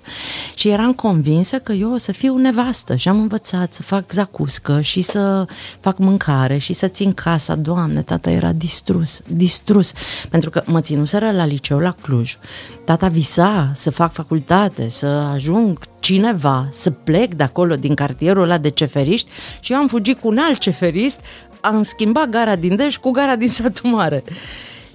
și 0.54 0.68
eram 0.68 0.92
convinsă 0.92 1.58
că 1.58 1.72
eu 1.72 1.92
o 1.92 1.96
să 1.96 2.12
fiu 2.12 2.36
nevastă 2.36 2.94
și 2.96 3.08
am 3.08 3.20
învățat 3.20 3.72
să 3.72 3.82
fac 3.82 4.12
zacuscă 4.12 4.80
și 4.80 5.00
să 5.00 5.46
fac 5.80 5.98
mâncare 5.98 6.58
și 6.58 6.72
să 6.72 6.88
țin 6.88 7.12
casa. 7.12 7.54
Doamne, 7.54 8.02
tata 8.02 8.30
era 8.30 8.52
distrus, 8.52 9.20
distrus, 9.26 9.92
pentru 10.28 10.50
că 10.50 10.62
mă 10.66 10.80
ținuseră 10.80 11.30
la 11.30 11.44
liceu 11.44 11.78
la 11.78 11.94
Cluj. 12.00 12.36
Tata 12.84 13.08
visa 13.08 13.72
să 13.74 13.90
fac 13.90 14.12
facultate, 14.12 14.88
să 14.88 15.06
ajung 15.06 15.78
cineva, 16.06 16.68
să 16.72 16.90
plec 16.90 17.34
de 17.34 17.42
acolo, 17.42 17.76
din 17.76 17.94
cartierul 17.94 18.42
ăla 18.42 18.58
de 18.58 18.68
ceferiști 18.68 19.30
și 19.60 19.72
eu 19.72 19.78
am 19.78 19.88
fugit 19.88 20.20
cu 20.20 20.28
un 20.28 20.38
alt 20.38 20.58
ceferist, 20.58 21.20
am 21.60 21.82
schimbat 21.82 22.28
gara 22.28 22.56
din 22.56 22.76
Dej 22.76 22.96
cu 22.96 23.10
gara 23.10 23.36
din 23.36 23.48
satul 23.48 23.90
mare. 23.90 24.22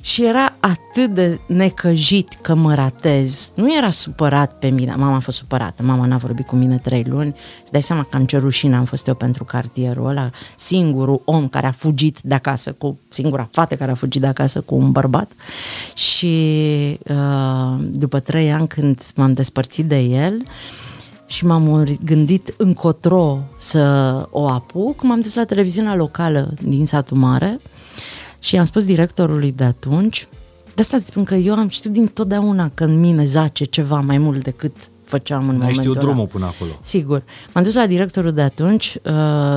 Și 0.02 0.26
era 0.26 0.54
atât 0.60 0.82
atât 0.92 1.14
de 1.14 1.40
necăjit 1.46 2.38
că 2.42 2.54
mă 2.54 2.74
ratez. 2.74 3.52
Nu 3.56 3.76
era 3.76 3.92
supărat 3.92 4.60
pe 4.60 4.70
mine. 4.70 4.96
Mama 4.96 5.16
a 5.16 5.20
fost 5.20 5.38
supărată. 5.38 5.84
Mama 5.84 6.06
n-a 6.06 6.18
vorbit 6.18 6.48
cu 6.48 6.56
mine 6.56 6.78
trei 6.78 7.04
luni. 7.08 7.36
Îți 7.62 7.72
dai 7.72 7.82
seama 7.82 8.04
cam 8.10 8.26
ce 8.26 8.38
rușine 8.38 8.76
am 8.76 8.86
fost 8.86 9.08
eu 9.08 9.14
pentru 9.14 9.44
cartierul 9.44 10.08
ăla. 10.08 10.30
Singurul 10.56 11.22
om 11.26 11.48
care 11.48 11.68
a 11.68 11.72
fugit 11.72 12.20
de 12.24 12.34
acasă 12.34 12.72
cu... 12.72 13.00
Singura 13.10 13.50
fată 13.52 13.76
care 13.76 13.92
a 13.92 13.96
fugit 13.96 14.22
de 14.22 14.28
acasă 14.28 14.62
cu 14.62 14.76
un 14.76 14.92
bărbat. 14.92 15.32
Și 15.94 16.36
uh, 17.08 17.84
după 17.92 18.20
trei 18.20 18.52
ani 18.52 18.68
când 18.68 19.02
m-am 19.16 19.34
despărțit 19.34 19.86
de 19.86 20.00
el 20.00 20.44
și 21.32 21.46
m-am 21.46 21.98
gândit 22.06 22.54
încotro 22.58 23.40
să 23.58 23.82
o 24.32 24.48
apuc, 24.48 25.04
m-am 25.04 25.22
dus 25.22 25.36
la 25.36 25.46
televiziunea 25.46 25.96
locală 25.96 26.54
din 26.64 26.86
satul 26.86 27.18
mare 27.18 27.60
și 28.40 28.58
am 28.58 28.66
spus 28.66 28.86
directorului 28.86 29.52
de 29.52 29.64
atunci, 29.64 30.28
de 30.76 30.82
asta 30.82 31.00
spun 31.06 31.24
că 31.24 31.36
eu 31.36 31.56
am 31.56 31.68
știut 31.68 31.94
din 31.94 32.08
totdeauna 32.08 32.72
că 32.74 32.84
în 32.84 33.00
mine 33.00 33.26
zace 33.26 33.64
ceva 33.64 34.00
mai 34.00 34.18
mult 34.18 34.44
decât 34.44 34.76
făceam 35.12 35.40
în 35.40 35.46
N-ai 35.46 35.56
momentul 35.58 35.82
știut 35.82 35.96
ăla. 35.96 36.06
drumul 36.06 36.26
până 36.28 36.46
acolo. 36.46 36.72
Sigur. 36.82 37.24
M-am 37.54 37.64
dus 37.64 37.74
la 37.74 37.86
directorul 37.86 38.32
de 38.32 38.42
atunci, 38.42 38.96
uh, 39.04 39.12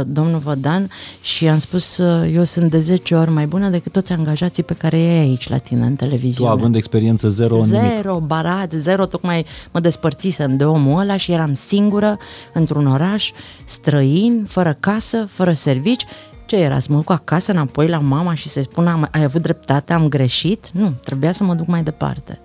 domnul 0.06 0.38
Vădan, 0.38 0.90
și 1.22 1.48
am 1.48 1.58
spus 1.58 1.96
uh, 1.98 2.30
eu 2.34 2.44
sunt 2.44 2.70
de 2.70 2.78
10 2.78 3.14
ori 3.14 3.30
mai 3.30 3.46
bună 3.46 3.68
decât 3.68 3.92
toți 3.92 4.12
angajații 4.12 4.62
pe 4.62 4.74
care 4.74 5.00
ei 5.00 5.18
aici 5.18 5.48
la 5.48 5.58
tine 5.58 5.84
în 5.84 5.94
Tu 5.96 6.04
televiziune. 6.04 6.50
având 6.50 6.74
experiență 6.74 7.28
zero 7.28 7.56
în 7.56 7.70
nimic. 7.70 7.90
Zero, 7.94 8.20
barat, 8.20 8.70
zero, 8.72 9.06
tocmai 9.06 9.46
mă 9.72 9.80
despărțisem 9.80 10.56
de 10.56 10.64
omul 10.64 11.00
ăla 11.00 11.16
și 11.16 11.32
eram 11.32 11.52
singură 11.52 12.16
într-un 12.52 12.86
oraș 12.86 13.30
străin, 13.64 14.44
fără 14.48 14.76
casă, 14.80 15.28
fără 15.30 15.52
servici. 15.52 16.04
Ce 16.46 16.56
era, 16.56 16.78
să 16.78 16.86
mă 16.90 16.96
duc 16.96 17.10
acasă 17.10 17.50
înapoi 17.52 17.88
la 17.88 17.98
mama 17.98 18.34
și 18.34 18.48
să-i 18.48 18.62
spun 18.62 18.86
am, 18.86 19.08
ai 19.12 19.22
avut 19.22 19.42
dreptate, 19.42 19.92
am 19.92 20.08
greșit? 20.08 20.70
Nu, 20.72 20.92
trebuia 21.04 21.32
să 21.32 21.44
mă 21.44 21.54
duc 21.54 21.66
mai 21.66 21.82
departe. 21.82 22.40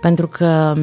Pentru 0.00 0.28
că 0.28 0.74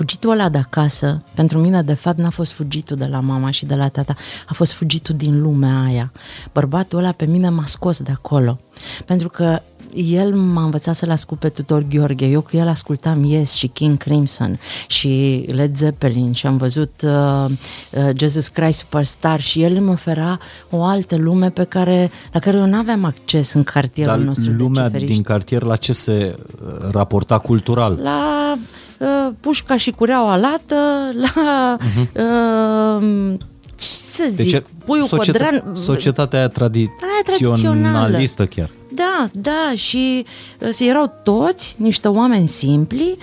fugitul 0.00 0.30
ăla 0.30 0.48
de 0.48 0.58
acasă, 0.58 1.22
pentru 1.34 1.58
mine 1.58 1.82
de 1.82 1.94
fapt 1.94 2.18
n-a 2.18 2.30
fost 2.30 2.52
fugitul 2.52 2.96
de 2.96 3.06
la 3.06 3.20
mama 3.20 3.50
și 3.50 3.66
de 3.66 3.74
la 3.74 3.88
tata, 3.88 4.14
a 4.48 4.54
fost 4.54 4.72
fugitul 4.72 5.14
din 5.16 5.40
lumea 5.40 5.82
aia. 5.82 6.12
Bărbatul 6.52 6.98
ăla 6.98 7.12
pe 7.12 7.24
mine 7.24 7.48
m-a 7.48 7.64
scos 7.66 8.00
de 8.02 8.10
acolo. 8.10 8.58
Pentru 9.04 9.28
că 9.28 9.60
el 9.94 10.34
m-a 10.34 10.64
învățat 10.64 10.96
să-l 10.96 11.10
ascult 11.10 11.40
pe 11.40 11.48
tutor 11.48 11.84
Gheorghe. 11.88 12.26
Eu 12.26 12.40
cu 12.40 12.56
el 12.56 12.68
ascultam 12.68 13.24
Yes 13.24 13.52
și 13.52 13.66
King 13.66 13.96
Crimson 13.96 14.58
și 14.86 15.44
Led 15.46 15.76
Zeppelin 15.76 16.32
și 16.32 16.46
am 16.46 16.56
văzut 16.56 16.92
uh, 17.04 17.44
uh, 17.48 18.10
Jesus 18.16 18.48
Christ 18.48 18.78
Superstar 18.78 19.40
și 19.40 19.62
el 19.62 19.74
îmi 19.74 19.90
ofera 19.90 20.38
o 20.70 20.82
altă 20.82 21.16
lume 21.16 21.50
pe 21.50 21.64
care, 21.64 22.10
la 22.32 22.40
care 22.40 22.56
eu 22.56 22.66
nu 22.66 22.76
aveam 22.76 23.04
acces 23.04 23.52
în 23.52 23.62
cartierul 23.62 24.16
Dar 24.16 24.24
nostru 24.24 24.52
lumea 24.52 24.82
de 24.82 24.88
ciferiști. 24.88 25.14
din 25.14 25.22
cartier 25.22 25.62
la 25.62 25.76
ce 25.76 25.92
se 25.92 26.36
uh, 26.36 26.90
raporta 26.90 27.38
cultural? 27.38 27.98
La 28.02 28.58
uh, 29.00 29.32
pușca 29.40 29.76
și 29.76 29.90
cureaua 29.90 30.36
lată, 30.36 30.76
la... 31.24 31.76
Uh-huh. 31.76 32.08
Uh, 32.12 33.38
ce 33.80 33.86
să 33.86 34.24
zic, 34.28 34.50
Deci, 34.50 34.62
puiul 34.84 35.06
codran... 35.06 35.72
societatea 35.74 36.38
aia 36.38 36.48
tradiționalistă 36.48 38.46
chiar. 38.46 38.70
Da, 38.94 39.28
da, 39.32 39.72
și 39.74 40.24
uh, 40.60 40.76
erau 40.78 41.12
toți 41.22 41.76
niște 41.78 42.08
oameni 42.08 42.48
simpli, 42.48 43.16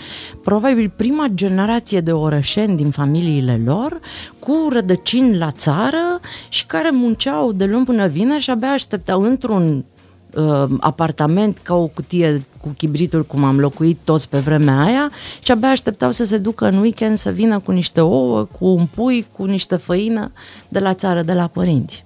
probabil 0.44 0.92
prima 0.96 1.26
generație 1.34 2.00
de 2.00 2.12
orășeni 2.12 2.76
din 2.76 2.90
familiile 2.90 3.62
lor, 3.66 4.00
cu 4.40 4.68
rădăcini 4.72 5.38
la 5.38 5.52
țară 5.52 6.20
și 6.50 6.66
care 6.66 6.90
munceau 6.92 7.52
de 7.52 7.66
luni 7.66 7.86
până 7.86 8.08
vineri 8.08 8.42
și 8.42 8.50
abia 8.50 8.70
așteptau 8.70 9.22
într-un 9.22 9.86
uh, 10.34 10.64
apartament 10.80 11.58
ca 11.64 11.76
o 11.76 11.88
cutie 11.88 12.46
cu 12.68 12.74
chibritul 12.78 13.26
cum 13.26 13.44
am 13.44 13.60
locuit 13.60 13.98
toți 14.04 14.30
pe 14.30 14.40
vremea 14.40 14.82
aia 14.82 15.12
și 15.44 15.52
abia 15.52 15.70
așteptau 15.70 16.12
să 16.12 16.26
se 16.26 16.38
ducă 16.38 16.68
în 16.68 16.78
weekend 16.78 17.18
să 17.18 17.30
vină 17.30 17.60
cu 17.60 17.72
niște 17.72 18.02
ouă, 18.02 18.44
cu 18.44 18.66
un 18.66 18.86
pui, 18.86 19.26
cu 19.32 19.46
niște 19.46 19.76
făină 19.76 20.32
de 20.70 20.80
la 20.80 20.94
țară, 20.94 21.22
de 21.22 21.34
la 21.34 21.48
părinți. 21.48 22.06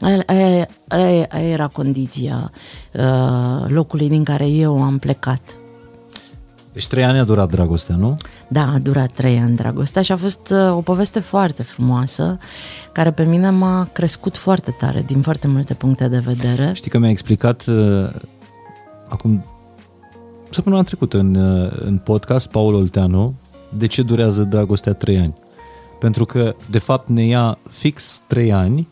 Aia, 0.00 0.22
aia, 0.26 0.66
aia, 0.88 1.26
aia 1.28 1.48
era 1.48 1.66
condiția 1.66 2.50
uh, 2.92 3.64
locului 3.66 4.08
din 4.08 4.24
care 4.24 4.48
eu 4.48 4.82
am 4.82 4.98
plecat. 4.98 5.40
Deci 6.72 6.86
trei 6.86 7.04
ani 7.04 7.18
a 7.18 7.24
durat 7.24 7.50
dragostea, 7.50 7.96
nu? 7.96 8.16
Da, 8.48 8.72
a 8.74 8.78
durat 8.78 9.12
trei 9.12 9.38
ani 9.38 9.56
dragostea 9.56 10.02
și 10.02 10.12
a 10.12 10.16
fost 10.16 10.50
uh, 10.50 10.76
o 10.76 10.80
poveste 10.80 11.20
foarte 11.20 11.62
frumoasă, 11.62 12.38
care 12.92 13.10
pe 13.10 13.24
mine 13.24 13.50
m-a 13.50 13.88
crescut 13.92 14.36
foarte 14.36 14.74
tare, 14.78 15.02
din 15.06 15.22
foarte 15.22 15.46
multe 15.46 15.74
puncte 15.74 16.08
de 16.08 16.18
vedere. 16.18 16.70
Știi 16.72 16.90
că 16.90 16.98
mi-a 16.98 17.10
explicat 17.10 17.64
uh, 17.66 18.10
acum 19.08 19.44
săptămâna 20.50 20.82
trecută 20.82 21.18
în, 21.18 21.34
uh, 21.34 21.70
în 21.74 21.98
podcast 21.98 22.50
Paul 22.50 22.74
Olteanu 22.74 23.34
de 23.76 23.86
ce 23.86 24.02
durează 24.02 24.42
dragostea 24.42 24.92
trei 24.92 25.18
ani. 25.18 25.34
Pentru 25.98 26.24
că, 26.24 26.54
de 26.70 26.78
fapt, 26.78 27.08
ne 27.08 27.24
ia 27.24 27.58
fix 27.70 28.22
trei 28.26 28.52
ani 28.52 28.88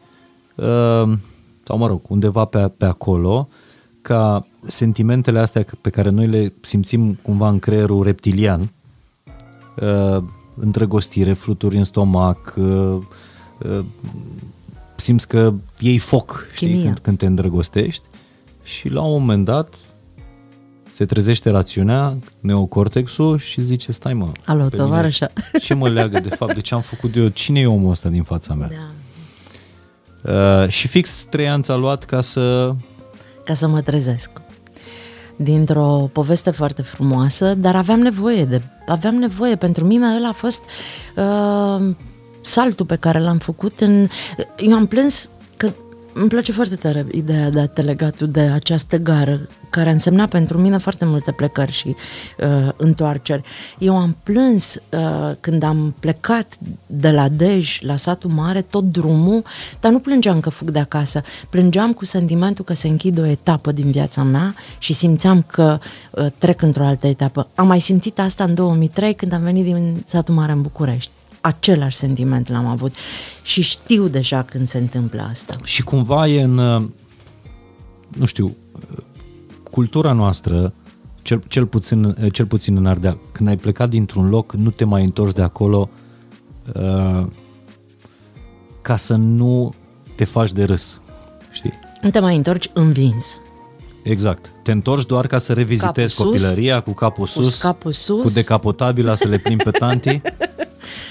uh, 0.55 1.13
sau 1.63 1.79
mă 1.79 1.87
rog, 1.87 2.01
undeva 2.09 2.45
pe, 2.45 2.59
pe 2.77 2.85
acolo, 2.85 3.49
ca 4.03 4.47
sentimentele 4.67 5.39
astea 5.39 5.65
pe 5.81 5.91
care 5.91 6.09
noi 6.09 6.27
le 6.27 6.53
simțim 6.61 7.19
cumva 7.23 7.49
în 7.49 7.59
creierul 7.59 8.03
reptilian, 8.03 8.71
uh, 9.81 10.23
îndrăgostire, 10.55 11.33
fluturi 11.33 11.77
în 11.77 11.85
stomac, 11.85 12.55
uh, 12.59 12.99
uh, 13.59 13.85
simți 14.97 15.29
că 15.29 15.55
iei 15.79 15.99
foc 15.99 16.47
știi, 16.53 16.67
Chimia. 16.67 16.85
când, 16.85 16.99
când 16.99 17.19
te 17.19 17.27
îndrăgostești 17.27 18.03
și 18.63 18.89
la 18.89 19.03
un 19.03 19.21
moment 19.21 19.45
dat 19.45 19.75
se 20.97 21.05
trezește 21.05 21.51
rațiunea, 21.51 22.17
neocortexul 22.41 23.39
și 23.39 23.61
zice, 23.61 23.93
stai 23.93 24.15
mă, 24.15 24.33
Alo, 24.45 24.63
pe 24.63 24.69
mine 24.73 24.85
tovarășa. 24.85 25.29
ce 25.65 25.75
mă 25.75 25.89
leagă 25.89 26.21
de 26.21 26.29
fapt, 26.29 26.55
de 26.55 26.61
ce 26.61 26.75
am 26.75 26.81
făcut 26.81 27.17
eu, 27.17 27.29
cine 27.29 27.61
e 27.61 27.67
omul 27.67 27.91
ăsta 27.91 28.09
din 28.09 28.23
fața 28.23 28.55
mea? 28.55 28.71
Da. 30.23 30.63
Uh, 30.63 30.69
și 30.69 30.89
fix 30.89 31.27
trei 31.31 31.49
ani 31.49 31.63
ți-a 31.63 31.75
luat 31.75 32.05
ca 32.05 32.21
să... 32.21 32.75
Ca 33.45 33.55
să 33.55 33.69
mă 33.69 33.81
trezesc. 33.81 34.31
Dintr-o 35.37 36.11
poveste 36.13 36.51
foarte 36.51 36.83
frumoasă, 36.83 37.55
dar 37.55 37.77
aveam 37.77 37.99
nevoie 37.99 38.45
de... 38.45 38.63
Aveam 38.87 39.15
nevoie, 39.15 39.57
pentru 39.57 39.85
mine 39.85 40.17
ăla 40.17 40.29
a 40.29 40.33
fost 40.33 40.63
uh, 41.17 41.95
saltul 42.41 42.87
pe 42.87 42.97
care 42.97 43.19
l-am 43.19 43.39
făcut 43.39 43.81
în... 43.81 44.09
Eu 44.57 44.73
am 44.73 44.87
plâns 44.87 45.25
că 45.25 45.36
îmi 46.19 46.29
place 46.29 46.53
foarte 46.53 46.77
tare 46.77 47.07
ideea 47.11 47.51
de 47.51 47.61
a 47.61 47.67
te 47.67 47.83
lega 47.83 48.11
tu 48.11 48.27
de 48.27 48.41
această 48.41 48.97
gară 48.97 49.49
care 49.71 49.89
a 49.89 49.93
însemnat 49.93 50.29
pentru 50.29 50.59
mine 50.59 50.79
foarte 50.79 51.05
multe 51.05 51.33
plecări 51.33 51.73
și 51.73 51.89
uh, 51.89 52.73
întoarceri. 52.77 53.43
Eu 53.79 53.97
am 53.97 54.17
plâns 54.23 54.75
uh, 54.75 55.33
când 55.41 55.63
am 55.63 55.95
plecat 56.01 56.59
de 56.87 57.11
la 57.11 57.29
Dej 57.29 57.79
la 57.81 57.97
satul 57.97 58.31
mare, 58.31 58.63
tot 58.63 58.85
drumul, 58.85 59.45
dar 59.81 59.93
nu 59.93 59.99
plângeam 59.99 60.41
că 60.41 60.51
fug 60.51 60.71
de 60.71 60.79
acasă. 60.79 61.23
Plângeam 61.51 61.93
cu 61.93 62.05
sentimentul 62.05 62.65
că 62.65 62.75
se 62.75 62.89
închide 62.89 63.21
o 63.21 63.27
etapă 63.27 63.73
din 63.73 63.91
viața 63.91 64.23
mea 64.23 64.55
și 64.79 64.93
simțeam 64.93 65.43
că 65.43 65.79
uh, 66.11 66.27
trec 66.39 66.63
într-o 66.63 66.85
altă 66.85 67.07
etapă. 67.07 67.49
Am 67.55 67.67
mai 67.67 67.81
simțit 67.81 68.19
asta 68.19 68.45
în 68.45 68.55
2003 68.55 69.15
când 69.15 69.33
am 69.33 69.43
venit 69.43 69.65
din 69.65 70.03
satul 70.07 70.35
mare 70.35 70.53
în 70.53 70.63
București. 70.63 71.11
Același 71.47 71.97
sentiment 71.97 72.49
l-am 72.49 72.67
avut 72.67 72.95
și 73.43 73.63
știu 73.63 74.09
deja 74.09 74.43
când 74.43 74.69
se 74.69 74.79
întâmplă 74.79 75.29
asta. 75.31 75.57
Și 75.65 75.83
cumva 75.83 76.29
e 76.29 76.43
în, 76.43 76.59
uh, 76.59 76.85
nu 78.19 78.25
știu, 78.25 78.45
uh, 78.47 78.99
cultura 79.71 80.13
noastră, 80.13 80.73
cel, 81.23 81.43
cel, 81.49 81.67
puțin, 81.67 82.05
uh, 82.05 82.33
cel 82.33 82.47
puțin 82.47 82.77
în 82.77 82.87
Ardeal, 82.87 83.19
când 83.33 83.49
ai 83.49 83.57
plecat 83.57 83.89
dintr-un 83.89 84.29
loc, 84.29 84.53
nu 84.53 84.71
te 84.71 84.85
mai 84.85 85.03
întorci 85.03 85.35
de 85.35 85.43
acolo 85.43 85.91
uh, 86.75 87.27
ca 88.83 88.97
să 88.97 89.15
nu 89.15 89.75
te 90.15 90.25
faci 90.25 90.53
de 90.53 90.65
râs, 90.65 91.01
știi? 91.51 91.73
Nu 92.03 92.11
te 92.11 92.21
mai 92.21 92.37
întorci 92.37 92.71
învins. 92.73 93.41
Exact. 94.03 94.51
Te 94.63 94.73
întorci 94.73 95.07
doar 95.07 95.27
ca 95.27 95.39
să 95.39 95.53
revizitezi 95.53 96.17
Capul 96.17 96.31
sus, 96.33 96.43
copilăria 96.43 96.81
cu 96.81 96.93
capul 96.93 97.27
sus, 97.27 97.61
capul 97.61 97.93
sus. 97.93 98.23
cu 98.23 98.29
decapotabila 98.29 99.15
să 99.15 99.29
le 99.29 99.39
plimbi 99.39 99.65
pe 99.65 99.71
tanti. 99.71 100.21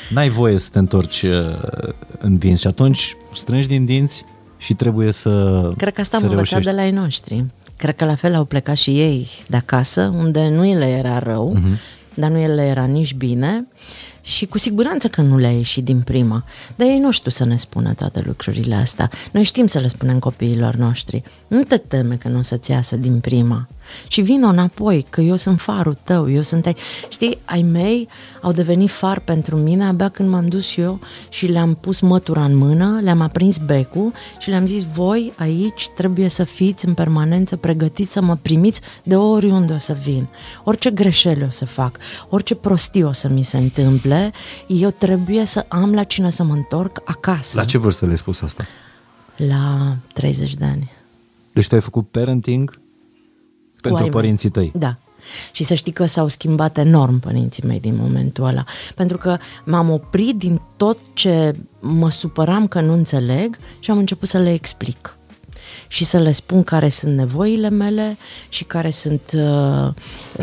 N-ai 0.09 0.29
voie 0.29 0.57
să 0.57 0.69
te 0.71 0.79
întorci 0.79 1.21
uh, 1.21 1.89
învins 2.19 2.59
și 2.59 2.67
atunci 2.67 3.15
strângi 3.33 3.67
din 3.67 3.85
dinți 3.85 4.23
și 4.57 4.73
trebuie 4.73 5.11
să 5.11 5.61
Cred 5.77 5.93
că 5.93 6.01
asta 6.01 6.17
să 6.17 6.23
am 6.23 6.29
învățat 6.29 6.49
reușești. 6.51 6.71
de 6.75 6.81
la 6.81 6.85
ei 6.85 6.91
noștri. 7.03 7.45
Cred 7.77 7.95
că 7.95 8.05
la 8.05 8.15
fel 8.15 8.35
au 8.35 8.45
plecat 8.45 8.75
și 8.77 8.89
ei 8.99 9.27
de 9.47 9.55
acasă, 9.57 10.13
unde 10.17 10.47
nu 10.49 10.61
le 10.61 10.87
era 10.87 11.19
rău, 11.19 11.53
Mhm. 11.53 11.75
uh-huh. 11.75 11.79
dar 12.13 12.29
nu 12.29 12.53
le 12.55 12.65
era 12.65 12.83
nici 12.85 13.13
bine 13.13 13.67
și 14.21 14.45
cu 14.45 14.57
siguranță 14.57 15.07
că 15.07 15.21
nu 15.21 15.37
le-a 15.37 15.51
ieșit 15.51 15.83
din 15.83 16.01
prima. 16.01 16.43
Dar 16.75 16.87
ei 16.87 16.99
nu 16.99 17.11
știu 17.11 17.31
să 17.31 17.45
ne 17.45 17.55
spună 17.55 17.93
toate 17.93 18.21
lucrurile 18.25 18.75
astea. 18.75 19.09
Noi 19.31 19.43
știm 19.43 19.67
să 19.67 19.79
le 19.79 19.87
spunem 19.87 20.19
copiilor 20.19 20.75
noștri. 20.75 21.23
Nu 21.47 21.63
te 21.63 21.77
teme 21.77 22.15
că 22.15 22.27
nu 22.27 22.37
o 22.37 22.41
să-ți 22.41 22.71
iasă 22.71 22.95
din 22.95 23.19
prima. 23.19 23.67
Și 24.07 24.21
vin 24.21 24.43
înapoi, 24.43 25.05
că 25.09 25.21
eu 25.21 25.35
sunt 25.35 25.59
farul 25.59 25.97
tău, 26.03 26.31
eu 26.31 26.41
sunt 26.41 26.65
ai... 26.65 26.75
Știi, 27.09 27.37
ai 27.45 27.61
mei 27.61 28.07
au 28.41 28.51
devenit 28.51 28.89
far 28.89 29.19
pentru 29.19 29.55
mine 29.55 29.85
abia 29.85 30.09
când 30.09 30.29
m-am 30.29 30.47
dus 30.47 30.77
eu 30.77 30.99
și 31.29 31.45
le-am 31.45 31.77
pus 31.79 31.99
mătura 31.99 32.43
în 32.43 32.55
mână, 32.55 32.99
le-am 33.01 33.21
aprins 33.21 33.57
becul 33.57 34.13
și 34.39 34.49
le-am 34.49 34.65
zis, 34.65 34.83
voi 34.83 35.33
aici 35.37 35.89
trebuie 35.95 36.27
să 36.27 36.43
fiți 36.43 36.85
în 36.85 36.93
permanență 36.93 37.55
pregătiți 37.55 38.11
să 38.11 38.21
mă 38.21 38.35
primiți 38.35 38.81
de 39.03 39.15
oriunde 39.15 39.73
o 39.73 39.77
să 39.77 39.97
vin. 40.03 40.27
Orice 40.63 40.91
greșeli 40.91 41.43
o 41.43 41.49
să 41.49 41.65
fac, 41.65 41.97
orice 42.29 42.55
prostii 42.55 43.03
o 43.03 43.11
să 43.11 43.29
mi 43.29 43.43
se 43.43 43.57
întâmple, 43.57 44.31
eu 44.67 44.89
trebuie 44.89 45.45
să 45.45 45.65
am 45.67 45.93
la 45.93 46.03
cine 46.03 46.29
să 46.29 46.43
mă 46.43 46.53
întorc 46.53 47.01
acasă. 47.05 47.57
La 47.59 47.65
ce 47.65 47.77
vârstă 47.77 48.05
le-ai 48.05 48.17
spus 48.17 48.41
asta? 48.41 48.65
La 49.35 49.95
30 50.13 50.53
de 50.53 50.65
ani. 50.65 50.91
Deci 51.53 51.67
tu 51.67 51.75
ai 51.75 51.81
făcut 51.81 52.09
parenting 52.09 52.79
pentru 53.87 54.03
ai 54.03 54.09
mei. 54.09 54.21
părinții 54.21 54.49
tăi. 54.49 54.71
Da. 54.75 54.95
Și 55.51 55.63
să 55.63 55.73
știi 55.73 55.91
că 55.91 56.05
s-au 56.05 56.27
schimbat 56.27 56.77
enorm 56.77 57.19
părinții 57.19 57.63
mei 57.67 57.79
din 57.79 57.95
momentul 57.95 58.43
ăla. 58.43 58.63
Pentru 58.95 59.17
că 59.17 59.37
m-am 59.65 59.89
oprit 59.89 60.37
din 60.37 60.61
tot 60.77 60.97
ce 61.13 61.51
mă 61.79 62.11
supăram 62.11 62.67
că 62.67 62.81
nu 62.81 62.93
înțeleg 62.93 63.57
și 63.79 63.91
am 63.91 63.97
început 63.97 64.27
să 64.27 64.37
le 64.37 64.53
explic 64.53 65.14
și 65.87 66.05
să 66.05 66.17
le 66.17 66.31
spun 66.31 66.63
care 66.63 66.89
sunt 66.89 67.15
nevoile 67.15 67.69
mele 67.69 68.17
și 68.49 68.63
care 68.63 68.91
sunt 68.91 69.21
uh, 69.33 69.87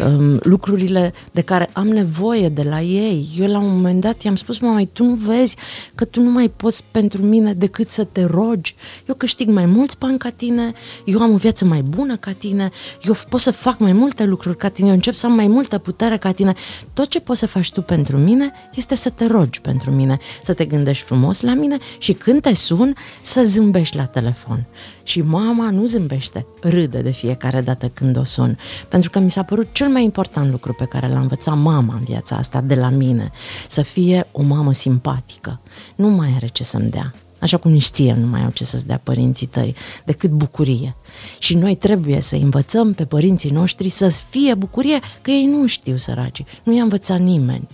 um, 0.04 0.38
lucrurile 0.42 1.12
de 1.32 1.40
care 1.40 1.70
am 1.72 1.88
nevoie 1.88 2.48
de 2.48 2.62
la 2.62 2.80
ei. 2.80 3.28
Eu 3.38 3.46
la 3.46 3.58
un 3.58 3.70
moment 3.70 4.00
dat 4.00 4.22
i-am 4.22 4.36
spus, 4.36 4.58
mamai, 4.58 4.88
tu 4.92 5.04
nu 5.04 5.14
vezi 5.14 5.56
că 5.94 6.04
tu 6.04 6.20
nu 6.20 6.30
mai 6.30 6.48
poți 6.48 6.84
pentru 6.90 7.22
mine 7.22 7.52
decât 7.52 7.88
să 7.88 8.04
te 8.04 8.24
rogi. 8.24 8.74
Eu 9.08 9.14
câștig 9.14 9.48
mai 9.48 9.66
mulți 9.66 9.98
bani 9.98 10.18
ca 10.18 10.30
tine, 10.30 10.72
eu 11.04 11.20
am 11.20 11.32
o 11.32 11.36
viață 11.36 11.64
mai 11.64 11.82
bună 11.82 12.16
ca 12.16 12.32
tine, 12.32 12.70
eu 13.02 13.16
pot 13.28 13.40
să 13.40 13.50
fac 13.50 13.78
mai 13.78 13.92
multe 13.92 14.24
lucruri 14.24 14.56
ca 14.56 14.68
tine, 14.68 14.88
eu 14.88 14.94
încep 14.94 15.14
să 15.14 15.26
am 15.26 15.32
mai 15.32 15.46
multă 15.46 15.78
putere 15.78 16.18
ca 16.18 16.32
tine. 16.32 16.52
Tot 16.92 17.08
ce 17.08 17.20
poți 17.20 17.38
să 17.38 17.46
faci 17.46 17.72
tu 17.72 17.82
pentru 17.82 18.16
mine 18.16 18.52
este 18.74 18.94
să 18.94 19.10
te 19.10 19.26
rogi 19.26 19.60
pentru 19.60 19.90
mine, 19.90 20.18
să 20.44 20.52
te 20.52 20.64
gândești 20.64 21.04
frumos 21.04 21.40
la 21.40 21.54
mine 21.54 21.76
și 21.98 22.12
când 22.12 22.42
te 22.42 22.54
sun 22.54 22.94
să 23.22 23.42
zâmbești 23.42 23.96
la 23.96 24.04
telefon. 24.04 24.66
Și 25.02 25.21
mama 25.22 25.70
nu 25.70 25.86
zâmbește, 25.86 26.46
râde 26.60 27.00
de 27.00 27.10
fiecare 27.10 27.60
dată 27.60 27.88
când 27.88 28.16
o 28.16 28.24
sun. 28.24 28.58
Pentru 28.88 29.10
că 29.10 29.18
mi 29.18 29.30
s-a 29.30 29.42
părut 29.42 29.68
cel 29.72 29.88
mai 29.88 30.04
important 30.04 30.50
lucru 30.50 30.72
pe 30.72 30.84
care 30.84 31.08
l-a 31.08 31.20
învățat 31.20 31.56
mama 31.56 31.94
în 31.94 32.04
viața 32.04 32.36
asta 32.36 32.60
de 32.60 32.74
la 32.74 32.88
mine. 32.88 33.30
Să 33.68 33.82
fie 33.82 34.26
o 34.32 34.42
mamă 34.42 34.72
simpatică. 34.72 35.60
Nu 35.94 36.08
mai 36.08 36.32
are 36.36 36.46
ce 36.46 36.64
să-mi 36.64 36.90
dea. 36.90 37.14
Așa 37.38 37.56
cum 37.56 37.70
nici 37.70 37.86
ție 37.86 38.14
nu 38.14 38.26
mai 38.26 38.44
au 38.44 38.50
ce 38.50 38.64
să-ți 38.64 38.86
dea 38.86 39.00
părinții 39.02 39.46
tăi, 39.46 39.74
decât 40.04 40.30
bucurie. 40.30 40.94
Și 41.38 41.56
noi 41.56 41.74
trebuie 41.74 42.20
să 42.20 42.36
învățăm 42.36 42.92
pe 42.92 43.04
părinții 43.04 43.50
noștri 43.50 43.88
să 43.88 44.08
fie 44.08 44.54
bucurie, 44.54 44.98
că 45.22 45.30
ei 45.30 45.46
nu 45.46 45.66
știu 45.66 45.96
săraci, 45.96 46.44
nu 46.62 46.76
i-a 46.76 46.82
învățat 46.82 47.20
nimeni 47.20 47.68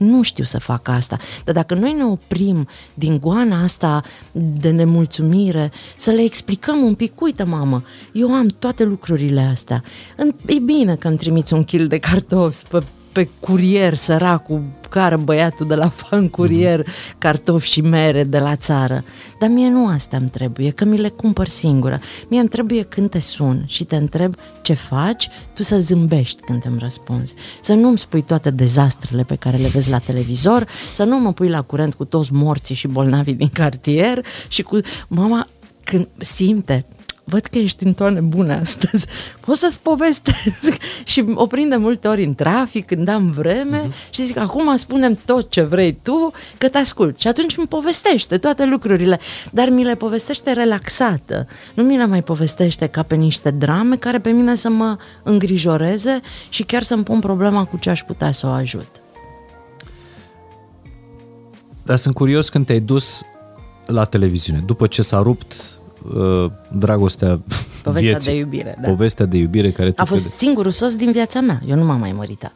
nu 0.00 0.22
știu 0.22 0.44
să 0.44 0.58
fac 0.58 0.88
asta. 0.88 1.16
Dar 1.44 1.54
dacă 1.54 1.74
noi 1.74 1.92
ne 1.92 2.04
oprim 2.04 2.68
din 2.94 3.18
goana 3.18 3.62
asta 3.62 4.02
de 4.32 4.70
nemulțumire, 4.70 5.72
să 5.96 6.10
le 6.10 6.22
explicăm 6.22 6.82
un 6.82 6.94
pic, 6.94 7.20
uite 7.20 7.42
mamă, 7.42 7.82
eu 8.12 8.32
am 8.32 8.46
toate 8.46 8.84
lucrurile 8.84 9.40
astea. 9.40 9.82
E 10.46 10.58
bine 10.58 10.96
că 10.96 11.08
îmi 11.08 11.16
trimiți 11.16 11.54
un 11.54 11.64
kil 11.64 11.86
de 11.86 11.98
cartofi 11.98 12.66
pe 12.66 12.82
pe 13.12 13.28
curier 13.40 13.94
săracul, 13.94 14.62
care 14.88 15.16
băiatul 15.16 15.66
de 15.66 15.74
la 15.74 15.88
fan 15.88 16.28
curier, 16.28 16.82
mm-hmm. 16.82 17.18
cartofi 17.18 17.70
și 17.70 17.80
mere 17.80 18.24
de 18.24 18.38
la 18.38 18.56
țară. 18.56 19.04
Dar 19.40 19.48
mie 19.48 19.68
nu 19.68 19.86
asta 19.86 20.16
îmi 20.16 20.28
trebuie, 20.28 20.70
că 20.70 20.84
mi 20.84 20.98
le 20.98 21.08
cumpăr 21.08 21.48
singură. 21.48 22.00
Mie 22.28 22.40
îmi 22.40 22.48
trebuie 22.48 22.82
când 22.82 23.10
te 23.10 23.20
sun 23.20 23.62
și 23.66 23.84
te 23.84 23.96
întreb 23.96 24.34
ce 24.62 24.72
faci, 24.72 25.28
tu 25.54 25.62
să 25.62 25.78
zâmbești 25.78 26.42
când 26.42 26.62
îmi 26.66 26.78
răspunzi. 26.78 27.34
Să 27.60 27.74
nu-mi 27.74 27.98
spui 27.98 28.22
toate 28.22 28.50
dezastrele 28.50 29.22
pe 29.22 29.34
care 29.34 29.56
le 29.56 29.68
vezi 29.68 29.90
la 29.90 29.98
televizor, 29.98 30.66
să 30.94 31.04
nu 31.04 31.18
mă 31.20 31.32
pui 31.32 31.48
la 31.48 31.62
curent 31.62 31.94
cu 31.94 32.04
toți 32.04 32.32
morții 32.32 32.74
și 32.74 32.86
bolnavii 32.86 33.34
din 33.34 33.48
cartier 33.52 34.24
și 34.48 34.62
cu 34.62 34.80
mama 35.08 35.46
când 35.84 36.08
simte 36.18 36.86
văd 37.30 37.46
că 37.46 37.58
ești 37.58 37.84
în 37.84 37.92
toane 37.92 38.20
bune 38.20 38.54
astăzi, 38.54 39.06
pot 39.44 39.56
să-ți 39.56 39.78
povestesc. 39.80 40.76
și 41.10 41.24
o 41.34 41.46
prind 41.46 41.70
de 41.70 41.76
multe 41.76 42.08
ori 42.08 42.24
în 42.24 42.34
trafic, 42.34 42.86
când 42.86 43.08
am 43.08 43.30
vreme 43.30 43.86
uh-huh. 43.86 44.10
și 44.10 44.24
zic, 44.24 44.36
acum 44.36 44.76
spunem 44.76 45.18
tot 45.24 45.50
ce 45.50 45.62
vrei 45.62 45.98
tu, 46.02 46.32
că 46.58 46.68
te 46.68 46.78
ascult. 46.78 47.18
Și 47.18 47.28
atunci 47.28 47.56
mi 47.56 47.66
povestește 47.66 48.38
toate 48.38 48.64
lucrurile, 48.64 49.18
dar 49.52 49.68
mi 49.68 49.84
le 49.84 49.94
povestește 49.94 50.52
relaxată. 50.52 51.46
Nu 51.74 51.82
mi 51.82 51.96
le 51.96 52.06
mai 52.06 52.22
povestește 52.22 52.86
ca 52.86 53.02
pe 53.02 53.14
niște 53.14 53.50
drame 53.50 53.96
care 53.96 54.18
pe 54.18 54.30
mine 54.30 54.54
să 54.54 54.68
mă 54.68 54.96
îngrijoreze 55.22 56.20
și 56.48 56.62
chiar 56.62 56.82
să-mi 56.82 57.02
pun 57.02 57.20
problema 57.20 57.64
cu 57.64 57.76
ce 57.76 57.90
aș 57.90 58.02
putea 58.02 58.32
să 58.32 58.46
o 58.46 58.50
ajut. 58.50 58.88
Dar 61.82 61.96
sunt 61.96 62.14
curios 62.14 62.48
când 62.48 62.66
te-ai 62.66 62.80
dus 62.80 63.22
la 63.86 64.04
televiziune, 64.04 64.62
după 64.66 64.86
ce 64.86 65.02
s-a 65.02 65.22
rupt 65.22 65.79
uh, 66.14 66.50
dragostea 66.72 67.40
Povestea 67.82 68.10
vieții. 68.10 68.32
de 68.32 68.38
iubire, 68.38 68.76
da. 68.82 68.88
Povestea 68.88 69.26
de 69.26 69.36
iubire 69.36 69.70
care 69.70 69.90
tu 69.90 70.02
A 70.02 70.04
fost 70.04 70.20
crede- 70.22 70.36
singurul 70.36 70.70
soț 70.70 70.92
din 70.94 71.12
viața 71.12 71.40
mea. 71.40 71.62
Eu 71.66 71.76
nu 71.76 71.84
m-am 71.84 71.98
mai 72.00 72.12
măritat. 72.12 72.52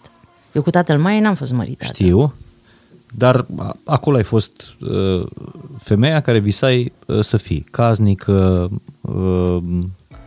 Eu 0.53 0.63
cu 0.63 0.71
tatăl 0.71 0.99
mai 0.99 1.21
n-am 1.21 1.35
fost 1.35 1.53
măritată. 1.53 1.93
Știu, 1.95 2.35
dar 3.17 3.47
a- 3.57 3.77
acolo 3.85 4.17
ai 4.17 4.23
fost 4.23 4.51
uh, 4.81 5.27
femeia 5.79 6.21
care 6.21 6.39
visai 6.39 6.93
uh, 7.07 7.21
să 7.21 7.37
fii 7.37 7.67
casnică, 7.71 8.71
uh, 9.01 9.57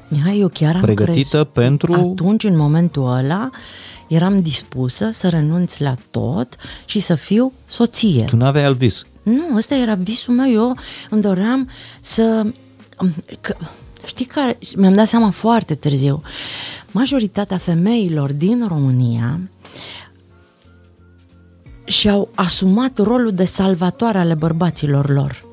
Mihai, 0.10 0.40
eu 0.40 0.48
chiar 0.48 0.76
am 0.76 0.82
Pregătită 0.82 1.28
crezut- 1.30 1.48
pentru- 1.48 1.94
Atunci, 1.94 2.44
în 2.44 2.58
momentul 2.58 3.12
ăla, 3.12 3.50
eram 4.08 4.42
dispusă 4.42 5.10
să 5.12 5.30
renunț 5.30 5.78
la 5.78 5.96
tot 6.12 6.56
și 6.86 7.00
să 7.00 7.16
fiu 7.16 7.52
soție. 7.68 8.24
tu 8.24 8.36
n-aveai 8.36 8.64
alt 8.66 8.78
vis. 8.78 9.06
Nu, 9.24 9.56
ăsta 9.58 9.76
era 9.76 9.94
visul 9.94 10.34
meu. 10.34 10.52
Eu 10.52 10.76
îmi 11.10 11.22
doream 11.22 11.70
să... 12.02 12.46
Că, 13.42 13.56
știi 14.06 14.26
care... 14.26 14.58
Mi-am 14.76 14.96
dat 14.96 15.08
seama 15.08 15.30
foarte 15.30 15.76
târziu. 15.76 16.22
Majoritatea 16.92 17.58
femeilor 17.58 18.32
din 18.32 18.68
România 18.68 19.40
și-au 21.86 22.30
asumat 22.36 22.98
rolul 22.98 23.32
de 23.32 23.46
salvatoare 23.46 24.18
ale 24.18 24.34
bărbaților 24.34 25.10
lor. 25.10 25.47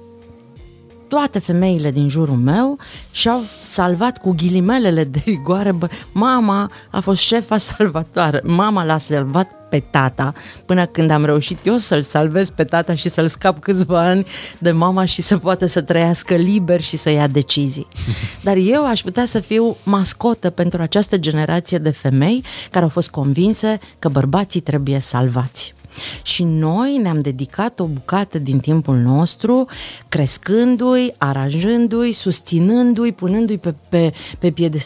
Toate 1.14 1.38
femeile 1.38 1.90
din 1.90 2.08
jurul 2.08 2.36
meu 2.36 2.78
și-au 3.10 3.40
salvat 3.60 4.18
cu 4.18 4.32
ghilimelele 4.32 5.04
de 5.04 5.22
rigoare. 5.24 5.72
Bă, 5.72 5.88
mama 6.12 6.70
a 6.90 7.00
fost 7.00 7.20
șefa 7.20 7.58
salvatoare. 7.58 8.40
Mama 8.44 8.84
l-a 8.84 8.98
salvat 8.98 9.50
pe 9.68 9.78
tata 9.90 10.32
până 10.66 10.86
când 10.86 11.10
am 11.10 11.24
reușit 11.24 11.58
eu 11.66 11.76
să-l 11.76 12.02
salvez 12.02 12.50
pe 12.50 12.64
tata 12.64 12.94
și 12.94 13.08
să-l 13.08 13.26
scap 13.26 13.60
câțiva 13.60 14.00
ani 14.00 14.26
de 14.58 14.70
mama 14.70 15.04
și 15.04 15.22
să 15.22 15.38
poată 15.38 15.66
să 15.66 15.80
trăiască 15.80 16.34
liber 16.34 16.80
și 16.80 16.96
să 16.96 17.10
ia 17.10 17.26
decizii. 17.26 17.88
Dar 18.46 18.56
eu 18.56 18.86
aș 18.86 19.00
putea 19.00 19.26
să 19.26 19.40
fiu 19.40 19.76
mascotă 19.82 20.50
pentru 20.50 20.82
această 20.82 21.16
generație 21.16 21.78
de 21.78 21.90
femei 21.90 22.44
care 22.70 22.84
au 22.84 22.90
fost 22.90 23.10
convinse 23.10 23.78
că 23.98 24.08
bărbații 24.08 24.60
trebuie 24.60 24.98
salvați. 24.98 25.74
Și 26.22 26.42
noi 26.44 26.98
ne-am 27.02 27.20
dedicat 27.20 27.80
o 27.80 27.84
bucată 27.84 28.38
din 28.38 28.58
timpul 28.58 28.96
nostru 28.96 29.66
crescându-i, 30.08 31.14
aranjându-i, 31.18 32.12
susținându-i, 32.12 33.12
punându-i 33.12 33.58
pe, 33.58 33.74
pe, 33.88 34.12
pe 34.38 34.50
piede. 34.50 34.78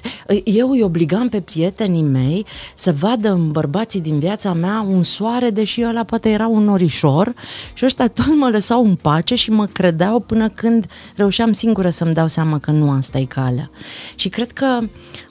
Eu 0.44 0.70
îi 0.70 0.82
obligam 0.82 1.28
pe 1.28 1.40
prietenii 1.40 2.02
mei 2.02 2.46
să 2.74 2.92
vadă 2.92 3.30
în 3.32 3.50
bărbații 3.50 4.00
din 4.00 4.18
viața 4.18 4.52
mea 4.52 4.86
un 4.88 5.02
soare, 5.02 5.50
deși 5.50 5.82
ăla 5.84 6.04
poate 6.04 6.28
era 6.28 6.46
un 6.46 6.62
norișor 6.64 7.34
și 7.74 7.84
ăștia 7.84 8.08
tot 8.08 8.36
mă 8.36 8.48
lăsau 8.52 8.84
în 8.84 8.94
pace 8.94 9.34
și 9.34 9.50
mă 9.50 9.66
credeau 9.66 10.20
până 10.20 10.48
când 10.48 10.86
reușeam 11.16 11.52
singură 11.52 11.90
să-mi 11.90 12.12
dau 12.14 12.26
seama 12.26 12.58
că 12.58 12.70
nu 12.70 12.90
asta 12.90 13.18
e 13.18 13.24
calea. 13.24 13.70
Și 14.14 14.28
cred 14.28 14.52
că 14.52 14.78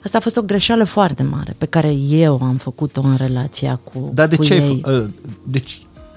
asta 0.04 0.18
a 0.18 0.20
fost 0.20 0.36
o 0.36 0.42
greșeală 0.42 0.84
foarte 0.84 1.22
mare 1.22 1.54
pe 1.58 1.66
care 1.66 1.92
eu 2.10 2.38
am 2.42 2.56
făcut-o 2.56 3.00
în 3.04 3.16
relația 3.16 3.80
cu, 3.84 4.10
Dar 4.14 4.28
de 4.28 4.36
cu 4.36 4.44
ce 4.44 4.52
ai, 4.52 4.58
ei. 4.60 4.82
f- 4.86 4.88
uh, 4.88 5.06
deci, 5.42 5.67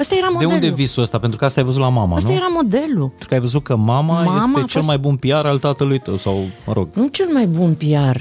Ăsta 0.01 0.15
era 0.15 0.25
de 0.27 0.33
modelul. 0.33 0.53
unde 0.53 0.69
visul 0.69 1.03
ăsta? 1.03 1.19
Pentru 1.19 1.37
că 1.37 1.45
asta 1.45 1.59
ai 1.59 1.65
văzut 1.65 1.81
la 1.81 1.89
mama, 1.89 2.15
Ăsta 2.15 2.29
nu? 2.29 2.35
era 2.35 2.47
modelul. 2.53 3.07
Pentru 3.07 3.27
că 3.27 3.33
ai 3.33 3.39
văzut 3.39 3.63
că 3.63 3.75
mama, 3.75 4.21
Mama 4.21 4.37
este 4.37 4.49
a 4.51 4.53
cel 4.59 4.67
fost- 4.67 4.87
mai 4.87 4.97
bun 4.97 5.15
PR 5.15 5.31
al 5.45 5.59
tatălui 5.59 5.99
tău 5.99 6.17
sau, 6.17 6.45
mă 6.65 6.73
rog, 6.73 6.87
Nu 6.93 7.07
cel 7.07 7.27
mai 7.33 7.45
bun 7.47 7.73
PR. 7.75 8.19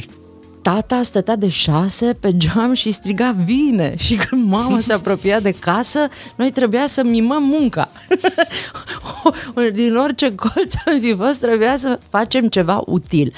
Tata 0.62 1.02
stătea 1.02 1.36
de 1.36 1.48
șase 1.48 2.16
pe 2.20 2.36
geam 2.36 2.72
și 2.72 2.90
striga 2.90 3.36
vine 3.44 3.94
și 4.04 4.14
când 4.16 4.48
mama 4.50 4.80
se 4.80 4.92
apropia 4.92 5.40
de 5.40 5.50
casă, 5.58 6.08
noi 6.36 6.50
trebuia 6.50 6.86
să 6.86 7.02
mimăm 7.04 7.42
munca. 7.42 7.88
Din 9.72 9.96
orice 9.96 10.34
colț 10.34 10.74
am 10.86 11.00
fi 11.00 11.14
fost, 11.14 11.40
trebuia 11.40 11.76
să 11.76 11.98
facem 12.10 12.48
ceva 12.48 12.82
util. 12.86 13.32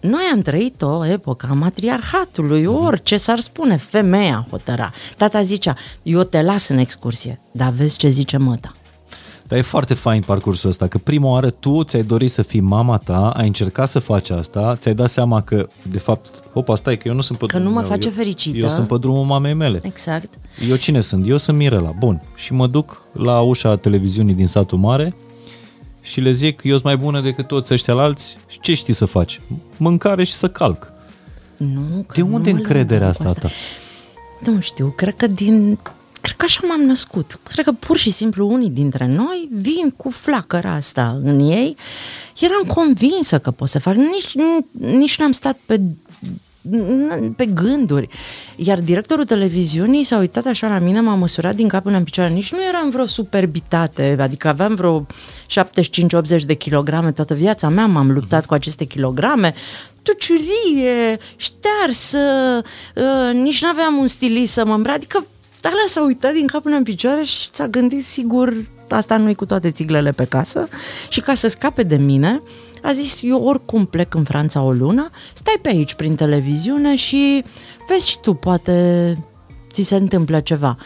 Noi 0.00 0.22
am 0.32 0.40
trăit 0.40 0.82
o 0.82 1.06
epocă 1.06 1.48
a 1.50 1.54
matriarhatului, 1.54 2.64
orice 2.64 3.16
s-ar 3.16 3.38
spune, 3.38 3.76
femeia 3.76 4.46
hotăra. 4.50 4.92
Tata 5.16 5.42
zicea, 5.42 5.74
eu 6.02 6.22
te 6.22 6.42
las 6.42 6.68
în 6.68 6.78
excursie, 6.78 7.40
dar 7.50 7.70
vezi 7.70 7.96
ce 7.96 8.08
zice 8.08 8.36
măta. 8.36 8.72
Dar 9.46 9.58
e 9.58 9.62
foarte 9.62 9.94
fain 9.94 10.22
parcursul 10.22 10.68
ăsta, 10.68 10.86
că 10.86 10.98
prima 10.98 11.28
oară 11.28 11.50
tu 11.50 11.82
ți-ai 11.84 12.02
dorit 12.02 12.30
să 12.30 12.42
fii 12.42 12.60
mama 12.60 12.96
ta, 12.96 13.30
ai 13.30 13.46
încercat 13.46 13.90
să 13.90 13.98
faci 13.98 14.30
asta, 14.30 14.76
ți-ai 14.76 14.94
dat 14.94 15.10
seama 15.10 15.42
că, 15.42 15.68
de 15.82 15.98
fapt, 15.98 16.28
opa, 16.52 16.74
stai 16.74 16.96
că 16.96 17.08
eu 17.08 17.14
nu 17.14 17.20
sunt 17.20 17.38
pe 17.38 17.46
Că 17.46 17.52
drumul 17.52 17.68
nu 17.68 17.74
mă 17.74 17.80
meu, 17.80 17.90
face 17.90 18.08
eu, 18.08 18.14
fericită. 18.14 18.56
Eu 18.56 18.68
sunt 18.68 18.86
pe 18.86 18.96
drumul 18.98 19.24
mamei 19.24 19.54
mele. 19.54 19.80
Exact. 19.82 20.34
Eu 20.68 20.76
cine 20.76 21.00
sunt? 21.00 21.28
Eu 21.28 21.36
sunt 21.36 21.56
Mirela. 21.56 21.94
Bun. 21.98 22.22
Și 22.34 22.52
mă 22.52 22.66
duc 22.66 23.02
la 23.12 23.40
ușa 23.40 23.76
televiziunii 23.76 24.34
din 24.34 24.46
satul 24.46 24.78
mare 24.78 25.14
și 26.00 26.20
le 26.20 26.30
zic, 26.30 26.60
eu 26.62 26.72
sunt 26.72 26.84
mai 26.84 26.96
bună 26.96 27.20
decât 27.20 27.46
toți 27.46 27.72
ăștia 27.72 27.94
alți 27.94 28.36
și 28.48 28.60
ce 28.60 28.74
știi 28.74 28.94
să 28.94 29.04
faci? 29.04 29.40
Mâncare 29.76 30.24
și 30.24 30.32
să 30.32 30.48
calc. 30.48 30.92
Nu, 31.56 32.04
că 32.06 32.12
De 32.14 32.22
unde 32.22 32.50
nu 32.50 32.56
mă 32.56 32.62
încrederea 32.62 33.12
lăudăm 33.18 33.22
cu 33.22 33.28
asta 33.28 33.48
ta? 34.42 34.50
Nu 34.50 34.60
știu, 34.60 34.92
cred 34.96 35.16
că 35.16 35.26
din... 35.26 35.78
Cred 36.20 36.36
că 36.36 36.44
așa 36.44 36.60
m-am 36.66 36.80
născut. 36.80 37.38
Cred 37.42 37.64
că 37.64 37.72
pur 37.72 37.96
și 37.96 38.10
simplu 38.10 38.48
unii 38.48 38.70
dintre 38.70 39.06
noi 39.06 39.48
vin 39.52 39.90
cu 39.96 40.10
flacăra 40.10 40.72
asta 40.72 41.18
în 41.22 41.38
ei. 41.38 41.76
Eram 42.40 42.62
convinsă 42.74 43.38
că 43.38 43.50
pot 43.50 43.68
să 43.68 43.78
fac. 43.78 43.94
Nici, 43.94 44.34
nici 44.72 45.18
n-am 45.18 45.32
stat 45.32 45.58
pe 45.66 45.80
pe 47.36 47.46
gânduri. 47.46 48.08
Iar 48.56 48.80
directorul 48.80 49.24
televiziunii 49.24 50.04
s-a 50.04 50.18
uitat 50.18 50.46
așa 50.46 50.68
la 50.68 50.78
mine, 50.78 51.00
m-a 51.00 51.14
măsurat 51.14 51.54
din 51.54 51.68
cap 51.68 51.82
până 51.82 51.96
în 51.96 52.04
picioare. 52.04 52.32
Nici 52.32 52.52
nu 52.52 52.58
eram 52.68 52.90
vreo 52.90 53.06
superbitate, 53.06 54.16
adică 54.20 54.48
aveam 54.48 54.74
vreo 54.74 55.06
75-80 55.06 56.44
de 56.46 56.54
kilograme. 56.54 57.12
Toată 57.12 57.34
viața 57.34 57.68
mea 57.68 57.86
m-am 57.86 58.10
luptat 58.10 58.46
cu 58.46 58.54
aceste 58.54 58.84
kilograme. 58.84 59.54
Tuciurie, 60.02 61.18
ștearsă, 61.36 62.18
uh, 62.94 63.34
nici 63.34 63.62
n-aveam 63.62 63.96
un 63.96 64.06
stilist 64.06 64.52
să 64.52 64.64
mă 64.66 64.74
îmbrac. 64.74 64.94
Adică 64.94 65.26
ăla 65.64 65.84
s-a 65.86 66.04
uitat 66.04 66.32
din 66.32 66.46
cap 66.46 66.62
până 66.62 66.76
în 66.76 66.82
picioare 66.82 67.22
și 67.22 67.48
s-a 67.52 67.68
gândit 67.68 68.04
sigur 68.04 68.54
asta 68.88 69.16
nu 69.16 69.34
cu 69.34 69.46
toate 69.46 69.70
țiglele 69.70 70.10
pe 70.10 70.24
casă 70.24 70.68
și 71.08 71.20
ca 71.20 71.34
să 71.34 71.48
scape 71.48 71.82
de 71.82 71.96
mine 71.96 72.42
a 72.82 72.92
zis 72.92 73.18
eu 73.22 73.42
oricum 73.44 73.86
plec 73.86 74.14
în 74.14 74.24
Franța 74.24 74.62
o 74.62 74.72
lună, 74.72 75.10
stai 75.32 75.58
pe 75.62 75.68
aici 75.68 75.94
prin 75.94 76.14
televiziune 76.14 76.96
și 76.96 77.44
vezi 77.88 78.08
și 78.08 78.18
tu, 78.20 78.34
poate 78.34 79.14
ți 79.72 79.82
se 79.82 79.96
întâmplă 79.96 80.40
ceva. 80.40 80.76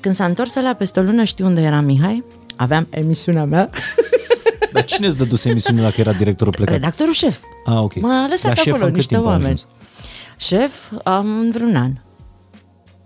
Când 0.00 0.14
s-a 0.14 0.24
întors 0.24 0.54
la 0.54 0.74
peste 0.74 1.00
o 1.00 1.02
lună, 1.02 1.24
știi 1.24 1.44
unde 1.44 1.60
era 1.60 1.80
Mihai? 1.80 2.24
Aveam 2.56 2.86
emisiunea 2.90 3.44
mea. 3.44 3.70
Dar 4.72 4.84
cine 4.84 5.06
îți 5.06 5.16
dăduse 5.16 5.48
emisiunea 5.48 5.82
dacă 5.82 6.00
era 6.00 6.12
directorul 6.12 6.52
plecat? 6.52 6.74
Redactorul 6.74 7.12
șef. 7.12 7.38
Ah, 7.64 7.76
ok. 7.76 8.00
M-a 8.00 8.26
lăsat 8.28 8.46
Dar 8.54 8.56
șef 8.56 8.66
acolo 8.66 8.82
în 8.84 8.88
cât 8.88 8.96
niște 8.98 9.14
timp 9.14 9.26
a 9.26 9.30
oameni. 9.30 9.44
ajuns? 9.44 9.66
Șef, 10.36 10.72
am 11.04 11.50
vreun 11.50 11.76
an. 11.76 11.92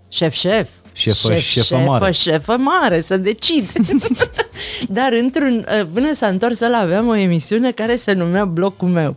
Șef, 0.09 0.33
șef. 0.33 0.67
Șefă- 0.93 1.33
șef, 1.33 1.39
șefă 1.39 1.65
șefă, 1.75 1.77
mare. 1.85 2.11
Șefă 2.11 2.57
mare, 2.57 3.01
să 3.01 3.17
decid. 3.17 3.71
Dar 4.89 5.13
într-un, 5.13 5.65
până 5.93 6.13
s-a 6.13 6.27
întors 6.27 6.59
ăla, 6.59 6.77
aveam 6.77 7.07
o 7.07 7.15
emisiune 7.15 7.71
care 7.71 7.95
se 7.95 8.13
numea 8.13 8.45
Blocul 8.45 8.87
meu. 8.87 9.15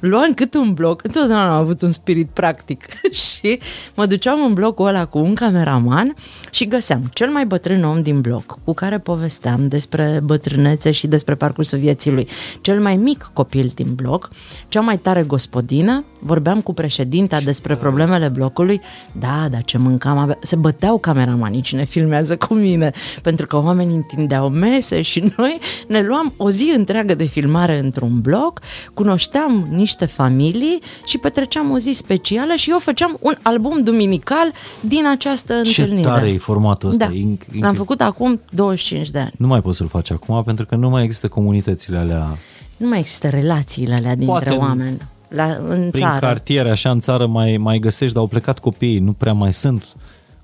Luam 0.00 0.34
cât 0.34 0.54
un 0.54 0.74
bloc, 0.74 1.04
întotdeauna 1.04 1.56
am 1.56 1.60
avut 1.60 1.82
un 1.82 1.92
spirit 1.92 2.28
practic. 2.32 2.84
Și 3.24 3.58
mă 3.94 4.06
duceam 4.06 4.44
în 4.44 4.54
blocul 4.54 4.86
ăla 4.86 5.06
cu 5.06 5.18
un 5.18 5.34
cameraman 5.34 6.14
și 6.50 6.68
găseam 6.68 7.10
cel 7.12 7.30
mai 7.30 7.46
bătrân 7.46 7.84
om 7.84 8.02
din 8.02 8.20
bloc 8.20 8.58
cu 8.64 8.74
care 8.74 8.98
povesteam 8.98 9.68
despre 9.68 10.20
bătrânețe 10.24 10.90
și 10.90 11.06
despre 11.06 11.34
parcursul 11.34 11.78
vieții 11.78 12.10
lui, 12.10 12.28
cel 12.60 12.80
mai 12.80 12.96
mic 12.96 13.30
copil 13.32 13.72
din 13.74 13.94
bloc, 13.94 14.30
cea 14.68 14.80
mai 14.80 14.98
tare 14.98 15.22
gospodină, 15.22 16.04
vorbeam 16.20 16.60
cu 16.60 16.72
președinta 16.72 17.40
despre 17.40 17.74
problemele 17.74 18.28
blocului, 18.28 18.80
da, 19.12 19.46
dar 19.50 19.62
ce 19.64 19.78
mâncam, 19.78 20.18
avea... 20.18 20.38
se 20.40 20.56
băteau 20.56 20.98
cameramanii 20.98 21.60
cine 21.60 21.84
filmează 21.84 22.36
cu 22.36 22.54
mine, 22.54 22.90
pentru 23.22 23.46
că 23.46 23.56
oamenii 23.56 23.94
întindeau 23.94 24.48
mese 24.48 25.02
și 25.02 25.32
noi 25.36 25.58
ne 25.88 26.02
luam 26.02 26.32
o 26.36 26.50
zi 26.50 26.72
întreagă 26.76 27.14
de 27.14 27.24
filmare 27.24 27.78
într-un 27.78 28.20
bloc, 28.20 28.60
cunoșteam 29.08 29.66
niște 29.70 30.06
familii 30.06 30.78
și 31.04 31.18
petreceam 31.18 31.70
o 31.70 31.78
zi 31.78 31.92
specială 31.92 32.54
și 32.56 32.70
eu 32.70 32.78
făceam 32.78 33.16
un 33.20 33.34
album 33.42 33.82
duminical 33.82 34.52
din 34.80 35.06
această 35.06 35.62
Ce 35.62 35.80
întâlnire. 35.82 36.08
tare 36.08 36.28
e 36.28 36.38
formatul 36.38 36.90
ăsta. 36.90 37.04
Da, 37.06 37.12
inc- 37.12 37.44
inc- 37.56 37.60
l-am 37.60 37.74
făcut 37.74 38.00
acum 38.00 38.40
25 38.50 39.10
de 39.10 39.18
ani. 39.18 39.32
Nu 39.38 39.46
mai 39.46 39.60
poți 39.62 39.76
să-l 39.76 39.88
faci 39.88 40.10
acum 40.10 40.42
pentru 40.44 40.66
că 40.66 40.74
nu 40.74 40.88
mai 40.88 41.04
există 41.04 41.28
comunitățile 41.28 41.96
alea 41.98 42.36
Nu 42.76 42.88
mai 42.88 42.98
există 42.98 43.28
relațiile 43.28 43.94
alea 43.94 44.10
dintre 44.14 44.26
Poate 44.26 44.50
în- 44.50 44.58
oameni. 44.58 44.98
La, 45.28 45.44
în 45.44 45.88
prin 45.90 46.04
țară. 46.04 46.18
cartiere, 46.26 46.70
așa 46.70 46.90
în 46.90 47.00
țară 47.00 47.26
mai, 47.26 47.56
mai 47.56 47.78
găsești, 47.78 48.12
dar 48.14 48.22
au 48.22 48.28
plecat 48.28 48.58
copiii, 48.58 48.98
nu 48.98 49.12
prea 49.12 49.32
mai 49.32 49.52
sunt 49.54 49.84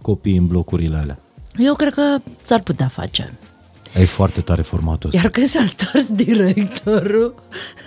copii 0.03 0.37
în 0.37 0.47
blocurile 0.47 0.97
alea. 0.97 1.19
Eu 1.59 1.75
cred 1.75 1.93
că 1.95 2.03
s-ar 2.43 2.61
putea 2.61 2.87
face. 2.89 3.33
E 4.01 4.05
foarte 4.05 4.41
tare 4.41 4.63
formatul 4.63 5.09
ăsta. 5.09 5.21
Iar 5.23 5.31
când 5.31 5.47
s-a 5.47 5.61
întors 5.61 6.11
directorul, 6.11 7.35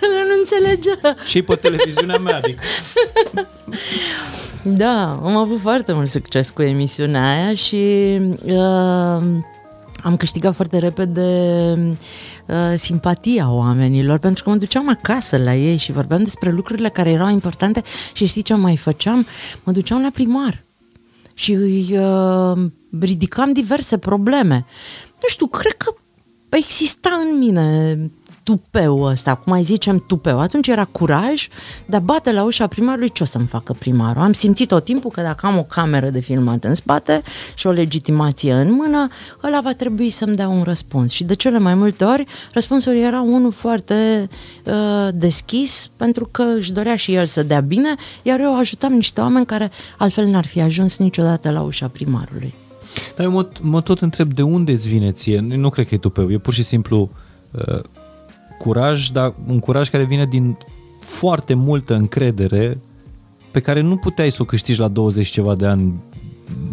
ăla 0.02 0.22
nu 0.28 0.34
înțelegea. 0.38 1.14
ce 1.26 1.42
pe 1.42 1.54
televiziunea 1.54 2.18
mea, 2.18 2.36
adică? 2.36 2.62
Da, 4.62 5.20
am 5.22 5.36
avut 5.36 5.60
foarte 5.60 5.92
mult 5.92 6.08
succes 6.08 6.50
cu 6.50 6.62
emisiunea 6.62 7.30
aia 7.30 7.54
și 7.54 7.76
uh, 8.44 9.22
am 10.02 10.16
câștigat 10.16 10.54
foarte 10.54 10.78
repede 10.78 11.22
uh, 12.46 12.56
simpatia 12.76 13.50
oamenilor 13.50 14.18
pentru 14.18 14.42
că 14.42 14.50
mă 14.50 14.56
duceam 14.56 14.88
acasă 14.88 15.36
la 15.36 15.54
ei 15.54 15.76
și 15.76 15.92
vorbeam 15.92 16.22
despre 16.22 16.50
lucrurile 16.50 16.88
care 16.88 17.10
erau 17.10 17.28
importante 17.30 17.82
și 18.12 18.26
știi 18.26 18.42
ce 18.42 18.54
mai 18.54 18.76
făceam? 18.76 19.26
Mă 19.64 19.72
duceam 19.72 20.02
la 20.02 20.10
primar 20.12 20.64
și 21.34 21.52
îi 21.52 21.98
uh, 21.98 22.70
ridicam 23.00 23.52
diverse 23.52 23.98
probleme. 23.98 24.66
Nu 25.22 25.28
știu, 25.28 25.46
cred 25.46 25.72
că 25.72 25.94
exista 26.48 27.10
în 27.30 27.38
mine 27.38 27.98
tupeu 28.48 29.00
ăsta, 29.00 29.34
cum 29.34 29.52
mai 29.52 29.62
zicem 29.62 30.04
tupeu. 30.06 30.40
Atunci 30.40 30.66
era 30.66 30.84
curaj, 30.84 31.48
dar 31.86 32.00
bate 32.00 32.32
la 32.32 32.42
ușa 32.42 32.66
primarului, 32.66 33.12
ce 33.12 33.22
o 33.22 33.26
să-mi 33.26 33.46
facă 33.46 33.72
primarul? 33.72 34.22
Am 34.22 34.32
simțit 34.32 34.68
tot 34.68 34.84
timpul 34.84 35.10
că 35.10 35.20
dacă 35.20 35.46
am 35.46 35.58
o 35.58 35.62
cameră 35.62 36.10
de 36.10 36.20
filmat 36.20 36.64
în 36.64 36.74
spate 36.74 37.22
și 37.54 37.66
o 37.66 37.70
legitimație 37.70 38.52
în 38.52 38.72
mână, 38.72 39.08
ăla 39.44 39.60
va 39.60 39.72
trebui 39.72 40.10
să-mi 40.10 40.36
dea 40.36 40.48
un 40.48 40.62
răspuns. 40.62 41.12
Și 41.12 41.24
de 41.24 41.34
cele 41.34 41.58
mai 41.58 41.74
multe 41.74 42.04
ori, 42.04 42.24
răspunsul 42.52 42.96
era 42.96 43.20
unul 43.20 43.52
foarte 43.52 44.28
uh, 44.64 45.08
deschis, 45.14 45.90
pentru 45.96 46.28
că 46.30 46.42
își 46.42 46.72
dorea 46.72 46.96
și 46.96 47.14
el 47.14 47.26
să 47.26 47.42
dea 47.42 47.60
bine, 47.60 47.94
iar 48.22 48.40
eu 48.40 48.58
ajutam 48.58 48.92
niște 48.92 49.20
oameni 49.20 49.46
care 49.46 49.70
altfel 49.98 50.26
n-ar 50.26 50.46
fi 50.46 50.60
ajuns 50.60 50.98
niciodată 50.98 51.50
la 51.50 51.60
ușa 51.60 51.88
primarului. 51.88 52.54
Dar 53.16 53.26
eu 53.26 53.32
mă, 53.32 53.48
mă 53.60 53.80
tot 53.80 54.00
întreb 54.00 54.32
de 54.32 54.42
unde 54.42 54.72
îți 54.72 54.88
vine 54.88 55.12
ție. 55.12 55.40
Nu 55.40 55.70
cred 55.70 55.86
că 55.88 55.94
e 55.94 55.98
tupeu, 55.98 56.30
e 56.30 56.38
pur 56.38 56.52
și 56.52 56.62
simplu 56.62 57.10
uh, 57.50 57.80
curaj, 58.58 59.08
dar 59.08 59.34
un 59.46 59.58
curaj 59.58 59.90
care 59.90 60.04
vine 60.04 60.26
din 60.26 60.56
foarte 61.00 61.54
multă 61.54 61.94
încredere 61.94 62.78
pe 63.50 63.60
care 63.60 63.80
nu 63.80 63.96
puteai 63.96 64.30
să 64.30 64.38
o 64.42 64.44
câștigi 64.44 64.80
la 64.80 64.88
20 64.88 65.28
ceva 65.28 65.54
de 65.54 65.66
ani 65.66 65.94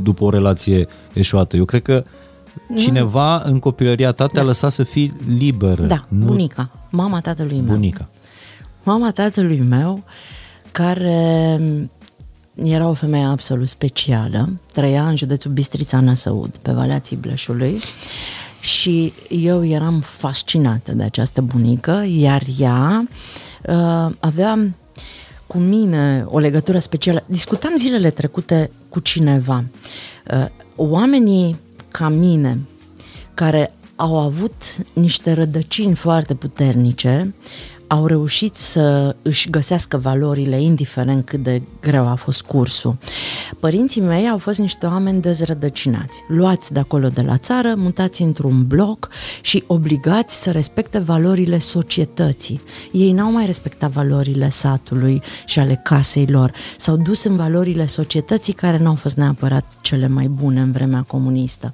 după 0.04 0.24
o 0.24 0.30
relație 0.30 0.88
eșuată. 1.14 1.56
Eu 1.58 1.66
cred 1.66 1.82
că 1.82 2.04
cineva 2.78 3.42
în 3.42 3.60
copilăria 3.60 4.12
ta 4.12 4.26
te-a 4.26 4.42
Da. 4.42 4.48
lăsat 4.48 4.72
să 4.72 4.84
fii 4.84 5.14
liberă. 5.38 5.84
Da, 5.84 6.06
bunica, 6.10 6.70
mama 6.90 7.20
tatălui 7.22 7.60
meu. 7.60 7.74
Bunica. 7.76 8.10
Mama 8.84 9.12
tatălui 9.12 9.62
meu, 9.70 10.04
care 10.72 11.60
era 12.64 12.88
o 12.88 12.94
femeie 12.94 13.26
absolut 13.26 13.68
specială, 13.68 14.50
trăia 14.74 15.08
în 15.08 15.16
județul 15.16 15.52
Bistrița 15.52 16.00
Năsăud, 16.00 16.58
pe 16.58 16.72
Valea 16.72 17.00
Țibleșului, 17.00 17.80
și 18.60 19.14
eu 19.30 19.66
eram 19.66 20.00
fascinată 20.00 20.92
de 20.92 21.04
această 21.04 21.42
bunică, 21.42 22.06
iar 22.08 22.44
ea 22.60 23.08
uh, 23.68 24.16
avea 24.20 24.76
cu 25.48 25.58
mine 25.58 26.26
o 26.28 26.40
legătură 26.40 26.80
specială. 26.80 27.24
Discutam 27.26 27.78
zilele 27.78 28.10
trecute 28.10 28.72
cu 28.90 29.00
cineva. 29.00 29.64
Uh, 30.32 30.46
oamenii 30.76 31.60
ca 31.88 32.10
mine, 32.10 32.60
care 33.34 33.74
au 33.96 34.20
avut 34.20 34.54
niște 34.94 35.34
rădăcini 35.34 35.96
foarte 35.96 36.34
puternice, 36.34 37.34
au 37.88 38.06
reușit 38.06 38.56
să 38.56 39.16
își 39.22 39.50
găsească 39.50 39.98
valorile, 39.98 40.62
indiferent 40.62 41.26
cât 41.26 41.44
de 41.44 41.62
greu 41.82 42.08
a 42.08 42.16
fost 42.16 42.42
cursul. 42.42 42.98
Părinții 43.60 44.02
mei 44.02 44.30
au 44.30 44.38
fost 44.38 44.60
niște 44.60 44.86
oameni 44.86 45.22
dezrădăcinați, 45.22 46.24
luați 46.28 46.74
de 46.74 46.80
acolo 46.80 47.08
de 47.08 47.22
la 47.22 47.38
țară, 47.38 47.74
mutați 47.76 48.22
într-un 48.22 48.68
bloc 48.68 49.10
și 49.42 49.64
obligați 49.68 50.42
să 50.42 50.52
respecte 50.52 51.00
valorile 51.00 51.60
societății. 51.60 52.62
Ei 52.92 53.12
n-au 53.12 53.32
mai 53.32 53.46
respectat 53.46 53.92
valorile 53.92 54.50
satului 54.50 55.22
și 55.46 55.60
ale 55.60 55.82
casei 55.84 56.26
lor, 56.26 56.52
s-au 56.78 56.96
dus 56.96 57.24
în 57.24 57.36
valorile 57.36 57.86
societății 57.88 58.54
care 58.54 58.78
n-au 58.78 58.96
fost 58.96 59.16
neapărat 59.16 59.74
cele 59.82 60.08
mai 60.08 60.28
bune 60.28 60.62
în 60.62 60.72
vremea 60.72 61.02
comunistă. 61.08 61.72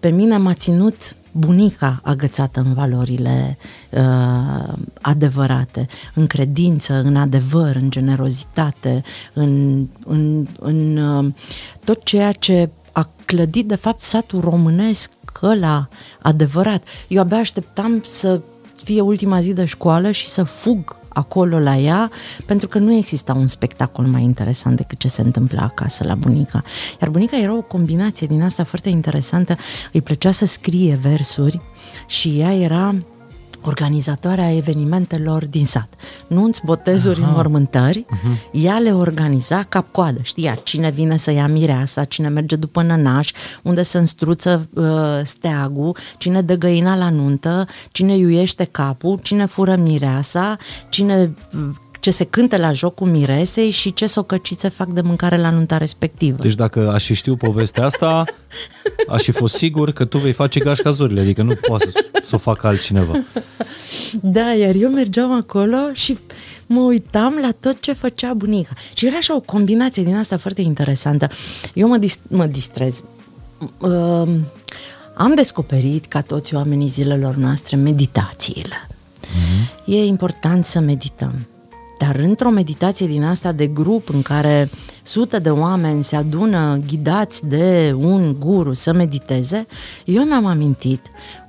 Pe 0.00 0.08
mine 0.08 0.36
m-a 0.36 0.54
ținut 0.54 1.14
bunica 1.32 2.00
agățată 2.02 2.60
în 2.60 2.74
valorile 2.74 3.58
uh, 3.90 4.72
adevărate, 5.00 5.86
în 6.14 6.26
credință, 6.26 6.94
în 7.04 7.16
adevăr, 7.16 7.76
în 7.76 7.90
generozitate, 7.90 9.02
în, 9.32 9.86
în, 10.06 10.46
în 10.58 10.96
uh, 10.96 11.32
tot 11.84 12.04
ceea 12.04 12.32
ce 12.32 12.70
a 12.92 13.08
clădit, 13.24 13.66
de 13.66 13.74
fapt, 13.74 14.00
satul 14.00 14.40
românesc 14.40 15.10
loc 15.30 15.50
ăla 15.52 15.88
adevărat. 16.22 16.82
Eu 17.08 17.20
abia 17.20 17.36
așteptam 17.36 18.02
să 18.04 18.40
fie 18.84 19.00
ultima 19.00 19.40
zi 19.40 19.52
de 19.52 19.64
școală 19.64 20.10
și 20.10 20.28
să 20.28 20.42
fug 20.42 20.96
acolo 21.12 21.58
la 21.58 21.76
ea, 21.76 22.10
pentru 22.46 22.68
că 22.68 22.78
nu 22.78 22.92
exista 22.92 23.32
un 23.32 23.46
spectacol 23.46 24.06
mai 24.06 24.22
interesant 24.22 24.76
decât 24.76 24.98
ce 24.98 25.08
se 25.08 25.22
întâmpla 25.22 25.62
acasă 25.62 26.04
la 26.04 26.14
bunica. 26.14 26.62
Iar 27.00 27.10
bunica 27.10 27.38
era 27.38 27.56
o 27.56 27.62
combinație 27.62 28.26
din 28.26 28.42
asta 28.42 28.64
foarte 28.64 28.88
interesantă. 28.88 29.56
Îi 29.92 30.02
plăcea 30.02 30.30
să 30.30 30.46
scrie 30.46 30.98
versuri 31.02 31.60
și 32.06 32.38
ea 32.38 32.54
era 32.54 32.94
organizatoarea 33.64 34.56
evenimentelor 34.56 35.46
din 35.46 35.66
sat. 35.66 35.88
Nunți, 36.26 36.60
botezuri, 36.64 37.20
Aha. 37.20 37.28
înmormântări, 37.28 38.06
uh-huh. 38.06 38.50
ea 38.52 38.78
le 38.78 38.92
organiza 38.92 39.62
cap-coadă. 39.68 40.18
Știa 40.22 40.54
cine 40.54 40.90
vine 40.90 41.16
să 41.16 41.30
ia 41.30 41.46
mireasa, 41.46 42.04
cine 42.04 42.28
merge 42.28 42.56
după 42.56 42.82
nănaș, 42.82 43.30
unde 43.62 43.82
se 43.82 43.98
înstruță 43.98 44.68
uh, 44.74 44.86
steagul, 45.24 45.96
cine 46.18 46.42
dă 46.42 46.54
găina 46.54 46.96
la 46.96 47.10
nuntă, 47.10 47.66
cine 47.92 48.16
iuiește 48.16 48.64
capul, 48.64 49.18
cine 49.22 49.46
fură 49.46 49.76
mireasa, 49.76 50.56
cine 50.88 51.34
ce 52.00 52.10
se 52.10 52.24
cântă 52.24 52.56
la 52.56 52.72
jocul 52.72 53.06
miresei 53.06 53.70
și 53.70 53.92
ce 53.92 54.06
socăcițe 54.06 54.68
fac 54.68 54.88
de 54.88 55.00
mâncare 55.00 55.36
la 55.36 55.50
nunta 55.50 55.76
respectivă. 55.76 56.42
Deci 56.42 56.54
dacă 56.54 56.90
aș 56.92 57.04
fi 57.04 57.14
știu 57.14 57.36
povestea 57.36 57.84
asta, 57.84 58.24
aș 59.08 59.22
fi 59.22 59.30
fost 59.30 59.54
sigur 59.54 59.92
că 59.92 60.04
tu 60.04 60.18
vei 60.18 60.32
face 60.32 60.60
gașca 60.60 60.90
zorile, 60.90 61.20
adică 61.20 61.42
nu 61.42 61.54
poate 61.66 61.90
să, 61.90 62.04
să 62.22 62.34
o 62.34 62.38
facă 62.38 62.66
altcineva. 62.66 63.24
Da, 64.20 64.54
iar 64.54 64.74
eu 64.74 64.90
mergeam 64.90 65.32
acolo 65.32 65.76
și 65.92 66.18
mă 66.66 66.80
uitam 66.80 67.38
la 67.40 67.50
tot 67.60 67.80
ce 67.80 67.92
făcea 67.92 68.32
bunica. 68.32 68.72
Și 68.94 69.06
era 69.06 69.16
așa 69.16 69.36
o 69.36 69.40
combinație 69.40 70.02
din 70.02 70.16
asta 70.16 70.36
foarte 70.36 70.60
interesantă. 70.60 71.28
Eu 71.74 71.88
mă, 71.88 71.98
dist- 71.98 72.28
mă 72.28 72.46
distrez. 72.46 73.02
Uh, 73.78 74.28
am 75.14 75.34
descoperit, 75.34 76.06
ca 76.06 76.20
toți 76.20 76.54
oamenii 76.54 76.88
zilelor 76.88 77.34
noastre, 77.34 77.76
meditațiile. 77.76 78.88
Mm-hmm. 79.20 79.84
E 79.84 80.04
important 80.04 80.64
să 80.64 80.80
medităm. 80.80 81.46
Dar 82.06 82.16
într-o 82.16 82.50
meditație 82.50 83.06
din 83.06 83.22
asta 83.22 83.52
de 83.52 83.66
grup 83.66 84.08
în 84.08 84.22
care 84.22 84.70
sute 85.02 85.38
de 85.38 85.50
oameni 85.50 86.04
se 86.04 86.16
adună 86.16 86.80
ghidați 86.86 87.46
de 87.46 87.94
un 87.96 88.36
guru 88.38 88.74
să 88.74 88.92
mediteze, 88.92 89.66
eu 90.04 90.22
mi-am 90.22 90.46
amintit 90.46 91.00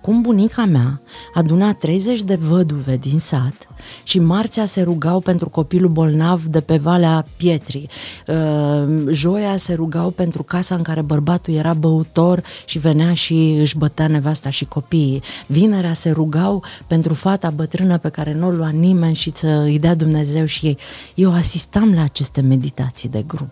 cum 0.01 0.21
bunica 0.21 0.65
mea 0.65 1.01
aduna 1.33 1.73
30 1.73 2.21
de 2.21 2.35
văduve 2.35 2.97
din 2.97 3.19
sat 3.19 3.67
și 4.03 4.19
marțea 4.19 4.65
se 4.65 4.81
rugau 4.81 5.19
pentru 5.19 5.49
copilul 5.49 5.89
bolnav 5.89 6.43
de 6.43 6.61
pe 6.61 6.77
Valea 6.77 7.25
Pietrii. 7.37 7.89
Uh, 8.27 9.03
joia 9.09 9.57
se 9.57 9.73
rugau 9.73 10.09
pentru 10.09 10.43
casa 10.43 10.75
în 10.75 10.81
care 10.81 11.01
bărbatul 11.01 11.53
era 11.53 11.73
băutor 11.73 12.43
și 12.65 12.79
venea 12.79 13.13
și 13.13 13.57
își 13.59 13.77
bătea 13.77 14.07
nevasta 14.07 14.49
și 14.49 14.65
copiii. 14.65 15.21
Vinerea 15.47 15.93
se 15.93 16.09
rugau 16.09 16.63
pentru 16.87 17.13
fata 17.13 17.49
bătrână 17.49 17.97
pe 17.97 18.09
care 18.09 18.33
nu 18.33 18.47
o 18.47 18.51
lua 18.51 18.69
nimeni 18.69 19.15
și 19.15 19.31
să 19.33 19.47
îi 19.47 19.79
dea 19.79 19.95
Dumnezeu 19.95 20.45
și 20.45 20.65
ei. 20.65 20.77
Eu 21.15 21.33
asistam 21.33 21.93
la 21.93 22.03
aceste 22.03 22.41
meditații 22.41 23.09
de 23.09 23.23
grup. 23.27 23.50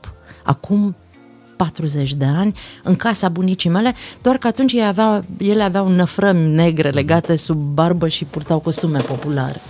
Acum 0.49 0.95
40 1.55 2.13
de 2.13 2.25
ani 2.25 2.55
în 2.83 2.95
casa 2.95 3.29
bunicii 3.29 3.69
mele, 3.69 3.93
doar 4.21 4.37
că 4.37 4.47
atunci 4.47 4.73
ele 4.73 4.83
aveau, 4.83 5.23
ele 5.37 5.63
aveau 5.63 5.89
năfrămi 5.89 6.53
negre 6.53 6.89
legate 6.89 7.35
sub 7.35 7.57
barbă 7.57 8.07
și 8.07 8.25
purtau 8.25 8.59
costume 8.59 8.99
populare. 8.99 9.61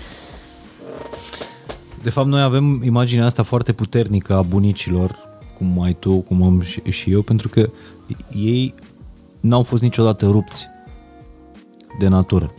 De 2.04 2.10
fapt, 2.10 2.28
noi 2.28 2.42
avem 2.42 2.82
imaginea 2.84 3.26
asta 3.26 3.44
foarte 3.44 3.74
puternică 3.74 4.34
a 4.36 4.42
bunicilor, 4.42 5.18
cum 5.58 5.82
ai 5.82 5.94
tu, 5.94 6.18
cum 6.18 6.44
am 6.44 6.62
și, 6.62 6.82
și 6.90 7.12
eu, 7.12 7.22
pentru 7.22 7.50
că 7.50 7.70
ei 8.36 8.74
n-au 9.40 9.64
fost 9.64 9.82
niciodată 9.82 10.26
rupți 10.26 10.68
de 12.00 12.08
natură, 12.08 12.54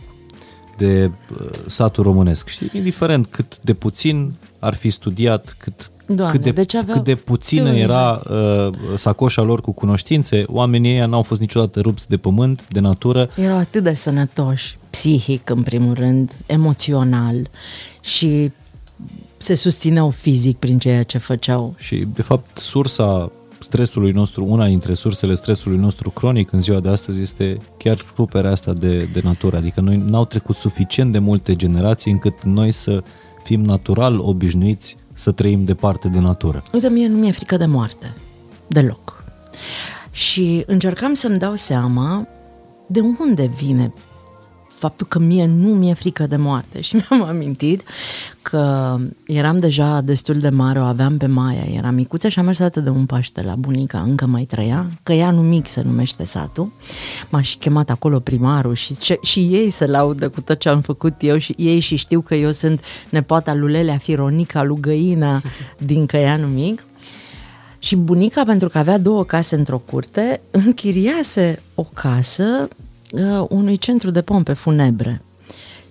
de 0.77 1.11
uh, 1.39 1.49
satul 1.67 2.03
românesc. 2.03 2.47
Știi, 2.47 2.69
indiferent 2.73 3.27
cât 3.27 3.59
de 3.61 3.73
puțin 3.73 4.33
ar 4.59 4.73
fi 4.73 4.89
studiat, 4.89 5.55
cât, 5.57 5.91
Doamne, 6.15 6.35
cât, 6.35 6.43
de, 6.43 6.51
deci 6.51 6.75
cât 6.77 7.03
de 7.03 7.15
puțină 7.15 7.63
tâine. 7.63 7.79
era 7.79 8.21
uh, 8.29 8.69
sacoșa 8.95 9.41
lor 9.41 9.61
cu 9.61 9.71
cunoștințe, 9.71 10.43
oamenii 10.47 10.91
ăia 10.91 11.05
n-au 11.05 11.21
fost 11.21 11.39
niciodată 11.39 11.79
rupți 11.79 12.09
de 12.09 12.17
pământ, 12.17 12.67
de 12.69 12.79
natură. 12.79 13.29
Erau 13.35 13.57
atât 13.57 13.83
de 13.83 13.93
sănătoși, 13.93 14.77
psihic 14.89 15.49
în 15.49 15.63
primul 15.63 15.93
rând, 15.93 16.31
emoțional 16.45 17.49
și 18.01 18.51
se 19.37 19.55
susțineau 19.55 20.09
fizic 20.09 20.57
prin 20.57 20.79
ceea 20.79 21.03
ce 21.03 21.17
făceau. 21.17 21.75
Și, 21.77 22.07
de 22.13 22.21
fapt, 22.21 22.57
sursa 22.57 23.31
stresului 23.59 24.11
nostru, 24.11 24.45
una 24.45 24.67
dintre 24.67 24.93
sursele 24.93 25.35
stresului 25.35 25.77
nostru 25.77 26.09
cronic 26.09 26.51
în 26.51 26.61
ziua 26.61 26.79
de 26.79 26.89
astăzi 26.89 27.21
este 27.21 27.57
chiar 27.77 28.05
ruperea 28.15 28.51
asta 28.51 28.73
de, 28.73 29.09
de 29.13 29.21
natură. 29.23 29.57
Adică 29.57 29.81
noi 29.81 30.03
n-au 30.05 30.25
trecut 30.25 30.55
suficient 30.55 31.11
de 31.11 31.19
multe 31.19 31.55
generații 31.55 32.11
încât 32.11 32.43
noi 32.43 32.71
să 32.71 33.03
fim 33.43 33.61
natural 33.61 34.19
obișnuiți 34.19 34.95
să 35.21 35.31
trăim 35.31 35.63
departe 35.63 36.07
de 36.07 36.19
natură. 36.19 36.63
Uite, 36.73 36.89
mie 36.89 37.07
nu 37.07 37.17
mi-e 37.17 37.31
frică 37.31 37.57
de 37.57 37.65
moarte. 37.65 38.13
Deloc. 38.67 39.23
Și 40.11 40.63
încercam 40.67 41.13
să-mi 41.13 41.37
dau 41.37 41.55
seama 41.55 42.27
de 42.87 42.99
unde 43.19 43.51
vine 43.55 43.93
faptul 44.81 45.07
că 45.07 45.19
mie 45.19 45.45
nu 45.45 45.67
mi-e 45.67 45.93
frică 45.93 46.27
de 46.27 46.35
moarte. 46.35 46.81
Și 46.87 46.95
mi-am 46.95 47.27
amintit 47.27 47.83
că 48.41 48.95
eram 49.25 49.57
deja 49.57 50.01
destul 50.01 50.39
de 50.39 50.49
mare, 50.49 50.79
o 50.79 50.83
aveam 50.83 51.17
pe 51.17 51.25
Maia, 51.25 51.63
era 51.75 51.91
micuță 51.91 52.27
și 52.27 52.39
am 52.39 52.45
mers 52.45 52.57
de 52.73 52.89
un 52.89 53.05
Paște 53.05 53.41
la 53.41 53.55
bunica, 53.55 53.99
încă 53.99 54.25
mai 54.25 54.43
trăia, 54.43 54.89
că 55.03 55.13
ea 55.13 55.31
nu 55.31 55.41
mic 55.41 55.67
se 55.67 55.81
numește 55.81 56.25
satul, 56.25 56.71
m-a 57.29 57.41
și 57.41 57.57
chemat 57.57 57.89
acolo 57.89 58.19
primarul 58.19 58.75
și, 58.75 58.95
și, 59.01 59.17
și 59.21 59.39
ei 59.39 59.69
se 59.69 59.85
laudă 59.85 60.29
cu 60.29 60.41
tot 60.41 60.59
ce 60.59 60.69
am 60.69 60.81
făcut 60.81 61.13
eu 61.19 61.37
și 61.37 61.55
ei 61.57 61.79
și 61.79 61.95
știu 61.95 62.21
că 62.21 62.35
eu 62.35 62.51
sunt 62.51 62.81
nepoata 63.09 63.53
lui 63.53 63.71
Lelea 63.71 63.97
Fironica, 63.97 64.63
lui 64.63 64.79
Găina 64.79 65.41
din 65.91 66.05
Căianu 66.05 66.47
Mic. 66.47 66.85
Și 67.79 67.95
bunica, 67.95 68.43
pentru 68.43 68.69
că 68.69 68.77
avea 68.77 68.97
două 68.97 69.23
case 69.23 69.55
într-o 69.55 69.77
curte, 69.77 70.41
închiriase 70.51 71.61
o 71.75 71.83
casă 71.83 72.67
uh, 73.11 73.45
unui 73.49 73.77
centru 73.77 74.11
de 74.11 74.21
pompe 74.21 74.53
funebre. 74.53 75.21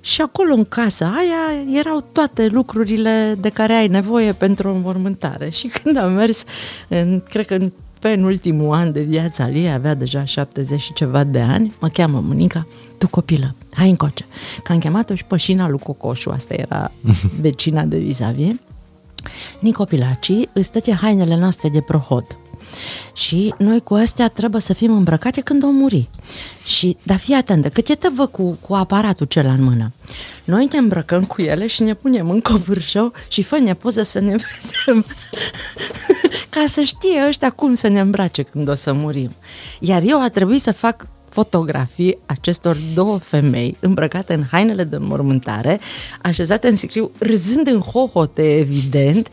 Și 0.00 0.20
acolo 0.20 0.52
în 0.52 0.64
casa 0.64 1.06
aia 1.06 1.78
erau 1.78 2.04
toate 2.12 2.46
lucrurile 2.46 3.36
de 3.40 3.48
care 3.48 3.72
ai 3.72 3.88
nevoie 3.88 4.32
pentru 4.32 4.68
o 4.68 4.72
înmormântare. 4.72 5.50
Și 5.58 5.66
când 5.66 5.96
am 5.96 6.12
mers, 6.12 6.44
în, 6.88 7.22
cred 7.28 7.46
că 7.46 7.54
în 7.54 7.72
penultimul 7.98 8.74
an 8.74 8.92
de 8.92 9.02
viața 9.02 9.48
ei, 9.48 9.72
avea 9.72 9.94
deja 9.94 10.24
70 10.24 10.80
și 10.80 10.92
ceva 10.92 11.24
de 11.24 11.40
ani, 11.40 11.74
mă 11.80 11.88
cheamă 11.88 12.20
Monica, 12.26 12.66
tu 12.98 13.08
copilă, 13.08 13.54
hai 13.72 13.88
încoace. 13.88 14.26
Că 14.64 14.72
am 14.72 14.78
chemat-o 14.78 15.14
și 15.14 15.24
pășina 15.24 15.68
lui 15.68 15.78
Cocoșu, 15.78 16.30
asta 16.30 16.54
era 16.54 16.90
vecina 17.40 17.82
de 17.82 17.98
vis-a-vis. 17.98 18.54
Nicopilaci 19.58 20.32
îți 20.52 20.70
tăce 20.70 20.92
hainele 20.92 21.36
noastre 21.36 21.68
de 21.68 21.80
prohod 21.80 22.39
și 23.12 23.54
noi 23.58 23.80
cu 23.80 23.94
astea 23.94 24.28
trebuie 24.28 24.60
să 24.60 24.72
fim 24.72 24.92
îmbrăcate 24.92 25.40
când 25.40 25.62
o 25.62 25.70
muri. 25.70 26.08
Și, 26.64 26.96
dar 27.02 27.16
fii 27.18 27.34
atentă, 27.34 27.68
cât 27.68 27.88
e 27.88 27.94
tăvă 27.94 28.26
cu, 28.26 28.58
cu 28.60 28.74
aparatul 28.74 29.26
cel 29.26 29.46
în 29.46 29.62
mână. 29.62 29.92
Noi 30.44 30.68
ne 30.72 30.78
îmbrăcăm 30.78 31.24
cu 31.24 31.42
ele 31.42 31.66
și 31.66 31.82
ne 31.82 31.94
punem 31.94 32.30
în 32.30 32.40
covârșău 32.40 33.12
și 33.28 33.42
fă 33.42 33.58
ne 33.58 33.74
poză 33.74 34.02
să 34.02 34.18
ne 34.18 34.36
vedem. 34.44 35.04
Ca 36.48 36.64
să 36.66 36.82
știe 36.82 37.24
ăștia 37.28 37.50
cum 37.50 37.74
să 37.74 37.88
ne 37.88 38.00
îmbrace 38.00 38.42
când 38.42 38.68
o 38.68 38.74
să 38.74 38.92
murim. 38.92 39.30
Iar 39.80 40.02
eu 40.02 40.22
a 40.22 40.28
trebuit 40.28 40.62
să 40.62 40.72
fac 40.72 41.06
fotografii 41.30 42.18
acestor 42.26 42.76
două 42.94 43.18
femei 43.18 43.76
îmbrăcate 43.80 44.34
în 44.34 44.44
hainele 44.50 44.84
de 44.84 44.96
mormântare, 44.96 45.80
așezate 46.22 46.68
în 46.68 46.76
sicriu, 46.76 47.10
râzând 47.18 47.66
în 47.66 47.80
hohote, 47.80 48.58
evident, 48.58 49.28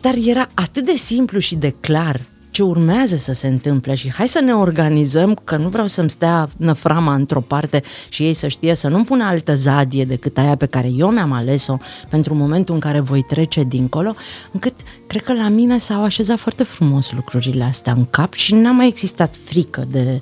dar 0.00 0.14
era 0.26 0.48
atât 0.54 0.84
de 0.84 0.96
simplu 0.96 1.38
și 1.38 1.54
de 1.54 1.74
clar 1.80 2.20
ce 2.50 2.62
urmează 2.62 3.16
să 3.16 3.32
se 3.32 3.46
întâmple 3.46 3.94
și 3.94 4.12
hai 4.12 4.28
să 4.28 4.40
ne 4.40 4.52
organizăm, 4.52 5.40
că 5.44 5.56
nu 5.56 5.68
vreau 5.68 5.86
să-mi 5.86 6.10
stea 6.10 6.48
năframa 6.56 7.14
într-o 7.14 7.40
parte 7.40 7.82
și 8.08 8.22
ei 8.22 8.34
să 8.34 8.48
știe 8.48 8.74
să 8.74 8.88
nu 8.88 9.04
pună 9.04 9.24
altă 9.24 9.54
zadie 9.54 10.04
decât 10.04 10.38
aia 10.38 10.56
pe 10.56 10.66
care 10.66 10.88
eu 10.96 11.10
mi-am 11.10 11.32
ales-o 11.32 11.76
pentru 12.08 12.34
momentul 12.34 12.74
în 12.74 12.80
care 12.80 13.00
voi 13.00 13.22
trece 13.22 13.62
dincolo, 13.62 14.14
încât 14.52 14.74
cred 15.06 15.22
că 15.22 15.32
la 15.32 15.48
mine 15.48 15.78
s-au 15.78 16.02
așezat 16.02 16.38
foarte 16.38 16.62
frumos 16.62 17.12
lucrurile 17.12 17.64
astea 17.64 17.92
în 17.92 18.06
cap 18.10 18.32
și 18.32 18.54
n-a 18.54 18.70
mai 18.70 18.86
existat 18.86 19.34
frică 19.44 19.84
de 19.90 20.20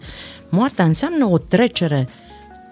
moartea. 0.49 0.85
Înseamnă 0.85 1.27
o 1.27 1.39
trecere 1.39 2.09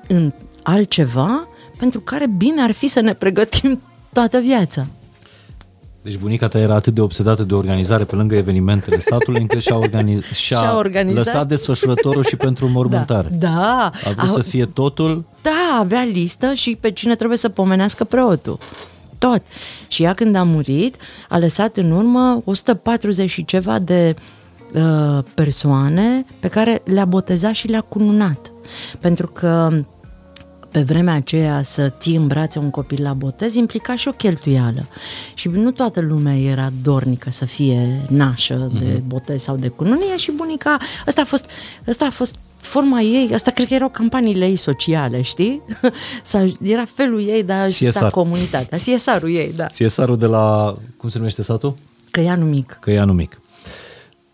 în 0.09 0.33
altceva 0.63 1.49
pentru 1.79 2.01
care 2.01 2.27
bine 2.27 2.63
ar 2.63 2.73
fi 2.73 2.87
să 2.87 3.01
ne 3.01 3.15
pregătim 3.15 3.83
toată 4.13 4.39
viața. 4.39 4.87
Deci 6.07 6.17
bunica 6.17 6.49
ta 6.49 6.59
era 6.59 6.75
atât 6.75 6.95
de 6.95 7.01
obsedată 7.01 7.43
de 7.43 7.55
organizare 7.55 8.05
pe 8.05 8.15
lângă 8.15 8.35
evenimentele 8.35 8.99
satului 8.99 9.41
încât 9.41 9.61
și-a, 9.61 9.77
organiz... 9.77 10.23
și-a, 10.45 10.57
și-a 10.57 10.77
organizat... 10.77 11.25
lăsat 11.25 11.49
desfășurătorul 11.49 12.25
și 12.25 12.37
pentru 12.37 12.69
mormântare. 12.69 13.29
Da, 13.39 13.49
da. 13.49 13.91
A 14.05 14.11
vrut 14.17 14.29
a... 14.29 14.33
să 14.33 14.43
fie 14.43 14.67
totul... 14.67 15.25
Da, 15.43 15.79
avea 15.79 16.03
listă 16.03 16.55
și 16.55 16.77
pe 16.81 16.91
cine 16.91 17.15
trebuie 17.15 17.39
să 17.39 17.49
pomenească 17.49 18.05
preotul. 18.05 18.59
Tot. 19.19 19.43
Și 19.89 20.03
ea 20.03 20.15
când 20.15 20.35
a 20.35 20.43
murit 20.43 20.95
a 21.29 21.39
lăsat 21.39 21.77
în 21.77 21.91
urmă 21.91 22.43
140 22.45 23.31
și 23.31 23.45
ceva 23.45 23.79
de 23.79 24.15
uh, 24.75 25.25
persoane 25.35 26.25
pe 26.41 26.49
care 26.49 26.83
le-a 26.85 27.05
botezat 27.05 27.53
și 27.53 27.69
le-a 27.69 27.81
cununat. 27.81 28.53
Pentru 29.01 29.27
că 29.27 29.69
pe 30.77 30.83
vremea 30.83 31.15
aceea 31.15 31.63
să 31.63 31.93
ții 31.99 32.17
în 32.17 32.27
brațe 32.27 32.59
un 32.59 32.71
copil 32.71 33.03
la 33.03 33.13
botez 33.13 33.55
implica 33.55 33.97
și 33.97 34.09
o 34.09 34.11
cheltuială. 34.11 34.87
Și 35.35 35.49
nu 35.49 35.71
toată 35.71 36.01
lumea 36.01 36.37
era 36.39 36.71
dornică 36.83 37.31
să 37.31 37.45
fie 37.45 38.01
nașă 38.09 38.71
de 38.79 38.93
Mhm. 38.95 39.07
botez 39.09 39.43
sau 39.43 39.57
de 39.57 39.69
cununie 39.69 40.17
și 40.17 40.31
bunica, 40.31 40.77
ăsta 41.07 41.21
a 41.21 41.25
fost, 41.25 41.51
ăsta 41.89 42.05
a 42.05 42.11
fost 42.11 42.37
forma 42.57 43.01
ei, 43.01 43.31
asta 43.35 43.51
cred 43.51 43.67
că 43.67 43.75
erau 43.75 43.89
campaniile 43.89 44.47
ei 44.47 44.57
sociale, 44.57 45.23
știi? 45.23 45.63
Sau 46.23 46.53
era 46.63 46.85
felul 46.95 47.21
ei 47.29 47.43
de 47.43 47.53
a 47.53 47.63
ajuta 47.63 47.89
CSR. 48.01 48.07
comunitatea. 48.07 48.79
CSR-ul 48.79 49.31
ei, 49.31 49.53
da. 49.57 49.67
CSR-ul 49.67 50.19
de 50.19 50.27
la, 50.27 50.77
cum 50.97 51.09
se 51.09 51.19
numește 51.19 51.43
satul? 51.43 51.75
Că 52.11 52.21
ea 52.21 52.35
nu 52.37 52.45
mic. 52.45 52.79
Că 52.81 52.91
e 52.91 53.01
anul 53.01 53.15
mic. 53.15 53.41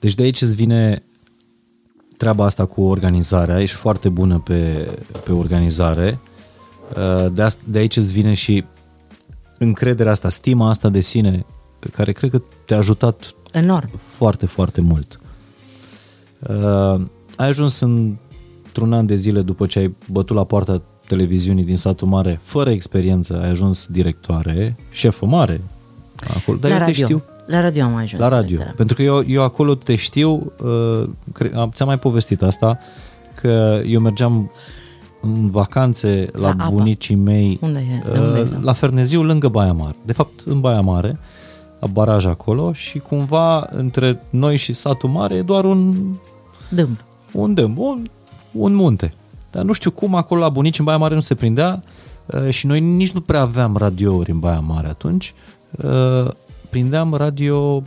Deci 0.01 0.15
de 0.15 0.23
aici 0.23 0.41
îți 0.43 0.55
vine 0.55 1.03
treaba 2.17 2.45
asta 2.45 2.65
cu 2.65 2.83
organizarea, 2.83 3.61
ești 3.61 3.77
foarte 3.77 4.09
bună 4.09 4.39
pe, 4.45 4.89
pe 5.25 5.33
organizare, 5.33 6.19
Uh, 6.23 6.31
de, 7.33 7.43
asta, 7.43 7.63
de 7.65 7.79
aici 7.79 7.97
îți 7.97 8.13
vine 8.13 8.35
și 8.35 8.65
încrederea 9.59 10.13
asta, 10.13 10.29
stima 10.29 10.69
asta 10.69 10.89
de 10.89 11.01
sine, 11.01 11.45
care 11.93 12.13
cred 12.13 12.31
că 12.31 12.43
te-a 12.65 12.77
ajutat 12.77 13.35
Enorm. 13.53 13.91
foarte, 14.03 14.47
foarte 14.47 14.81
mult. 14.81 15.21
Uh, 16.39 17.01
ai 17.37 17.49
ajuns 17.49 17.81
în, 17.81 18.17
într-un 18.65 18.93
an 18.93 19.07
de 19.07 19.15
zile 19.15 19.43
după 19.43 19.67
ce 19.67 19.79
ai 19.79 19.97
bătut 20.11 20.37
la 20.37 20.45
poarta 20.45 20.83
televiziunii 21.07 21.65
din 21.65 21.77
satul 21.77 22.09
mare, 22.09 22.41
fără 22.43 22.71
experiență, 22.71 23.41
ai 23.43 23.49
ajuns 23.49 23.87
directoare, 23.87 24.77
șefă 24.91 25.27
mare, 25.27 25.61
acolo, 26.37 26.59
dar 26.59 26.71
la 26.71 26.77
eu 26.77 26.85
te 26.85 26.91
radio. 26.91 27.05
știu. 27.05 27.23
La 27.47 27.61
radio 27.61 27.85
am 27.85 27.95
ajuns. 27.95 28.23
La 28.23 28.29
radio. 28.29 28.47
directoră. 28.47 28.75
Pentru 28.77 28.95
că 28.97 29.03
eu, 29.03 29.25
eu 29.27 29.43
acolo 29.43 29.75
te 29.75 29.97
știu, 29.97 30.53
uh, 30.63 31.09
cre- 31.33 31.53
am, 31.55 31.71
ți-am 31.75 31.89
mai 31.89 31.99
povestit 31.99 32.43
asta, 32.43 32.79
că 33.41 33.81
eu 33.87 34.01
mergeam 34.01 34.51
în 35.23 35.51
vacanțe 35.51 36.29
la, 36.33 36.41
La 36.41 36.49
apa. 36.49 36.69
bunicii 36.69 37.15
mei 37.15 37.59
Unde 37.63 37.79
e? 37.79 38.11
De 38.13 38.19
unde 38.19 38.41
uh, 38.41 38.47
era? 38.47 38.59
la 38.63 38.73
Ferneziu, 38.73 39.23
lângă 39.23 39.49
Baia 39.49 39.73
Mare. 39.73 39.97
De 40.05 40.13
fapt, 40.13 40.41
în 40.45 40.61
Baia 40.61 40.81
Mare, 40.81 41.19
la 41.79 41.87
baraj 41.87 42.25
acolo 42.25 42.73
și 42.73 42.99
cumva 42.99 43.69
între 43.71 44.23
noi 44.31 44.57
și 44.57 44.73
satul 44.73 45.09
mare 45.09 45.35
e 45.35 45.43
doar 45.43 45.65
un, 45.65 45.95
Dâmb. 46.69 46.97
un 47.33 47.55
dâm, 47.55 47.79
un, 47.79 48.07
un 48.53 48.75
munte. 48.75 49.13
Dar 49.51 49.63
nu 49.63 49.73
știu 49.73 49.91
cum 49.91 50.15
acolo 50.15 50.41
la 50.41 50.49
bunici 50.49 50.79
în 50.79 50.85
Baia 50.85 50.97
Mare 50.97 51.15
nu 51.15 51.21
se 51.21 51.35
prindea 51.35 51.83
uh, 52.27 52.49
și 52.51 52.67
noi 52.67 52.81
nici 52.81 53.11
nu 53.11 53.21
prea 53.21 53.41
aveam 53.41 53.77
radiouri 53.77 54.31
în 54.31 54.39
Baia 54.39 54.61
Mare 54.61 54.89
atunci. 54.89 55.35
Uh, 55.71 56.31
Prindeam 56.71 57.15
radio 57.15 57.83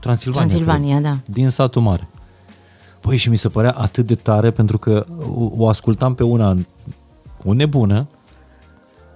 Transilvania, 0.00 0.46
Transilvania, 0.46 0.98
cred, 0.98 1.10
da. 1.10 1.32
din 1.32 1.48
satul 1.48 1.82
mare. 1.82 2.08
Păi 3.08 3.16
și 3.16 3.28
mi 3.28 3.36
se 3.36 3.48
părea 3.48 3.70
atât 3.70 4.06
de 4.06 4.14
tare 4.14 4.50
pentru 4.50 4.78
că 4.78 5.04
o, 5.36 5.50
o 5.56 5.68
ascultam 5.68 6.14
pe 6.14 6.24
una, 6.24 6.56
o 7.44 7.52
nebună, 7.52 8.06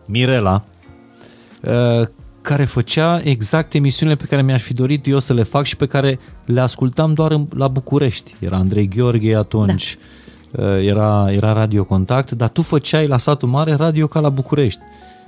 Mirela, 0.05 0.65
uh, 1.63 2.07
care 2.43 2.65
făcea 2.65 3.21
exact 3.25 3.75
emisiunile 3.75 4.17
pe 4.17 4.25
care 4.25 4.43
mi-aș 4.43 4.63
fi 4.63 4.75
dorit 4.75 5.07
eu 5.07 5.19
să 5.19 5.33
le 5.33 5.43
fac 5.43 5.65
și 5.65 5.77
pe 5.77 5.87
care 5.87 6.19
le 6.45 6.61
ascultam 6.61 7.13
doar 7.13 7.31
în, 7.31 7.47
la 7.57 7.69
București. 7.69 8.35
Era 8.39 8.57
Andrei 8.57 8.89
Gheorghe 8.89 9.37
atunci, 9.37 9.99
da. 10.51 10.81
era, 10.81 11.33
era 11.33 11.53
Radio 11.53 11.85
Contact, 11.85 12.31
dar 12.31 12.49
tu 12.49 12.63
făceai 12.63 13.07
la 13.07 13.19
satul 13.19 13.49
mare 13.49 13.75
radio 13.75 14.07
ca 14.07 14.21
la 14.21 14.29
București. 14.29 14.81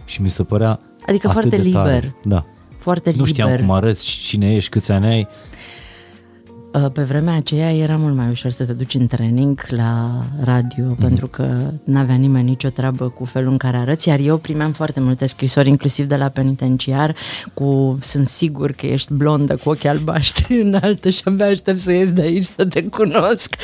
Și 0.04 0.22
mi 0.22 0.28
se 0.28 0.42
părea 0.42 0.80
Adică 1.06 1.28
atât 1.28 1.40
foarte 1.40 1.56
de 1.62 1.70
tare. 1.70 1.92
liber. 1.94 2.14
Da. 2.22 2.44
Foarte 2.78 3.10
Nu 3.10 3.16
liber. 3.16 3.28
știam 3.28 3.56
cum 3.56 3.70
arăți, 3.70 4.04
cine 4.04 4.54
ești, 4.54 4.70
câți 4.70 4.92
ani 4.92 5.06
ai. 5.06 5.28
Uh, 6.74 6.86
Pe 6.92 7.02
vremea 7.02 7.34
aceea 7.34 7.72
era 7.72 7.96
mult 7.96 8.14
mai 8.14 8.30
ușor 8.30 8.50
să 8.50 8.64
te 8.64 8.72
duci 8.72 8.94
în 8.94 9.06
training 9.06 9.60
la 9.68 10.24
radio, 10.40 10.84
mm-hmm. 10.84 11.00
pentru 11.00 11.26
că 11.26 11.70
n-avea 11.84 12.14
nimeni 12.14 12.48
nicio 12.48 12.68
treabă 12.68 13.08
cu 13.08 13.24
felul 13.24 13.50
în 13.50 13.56
care 13.56 13.76
arăți, 13.76 14.08
iar 14.08 14.18
eu 14.18 14.36
primeam 14.36 14.72
foarte 14.72 15.00
multe 15.00 15.26
scrisori, 15.26 15.68
inclusiv 15.68 16.06
de 16.06 16.16
la 16.16 16.28
penitenciar, 16.28 17.14
cu 17.52 17.98
sunt 18.00 18.26
sigur 18.26 18.72
că 18.72 18.86
ești 18.86 19.12
blondă 19.12 19.56
cu 19.56 19.70
ochi 19.70 19.84
albaștri 19.84 20.60
înaltă 20.60 21.10
și 21.10 21.20
abia 21.24 21.46
aștept 21.46 21.78
să 21.78 21.92
ies 21.92 22.12
de 22.12 22.22
aici 22.22 22.44
să 22.44 22.64
te 22.64 22.82
cunosc. 22.82 23.54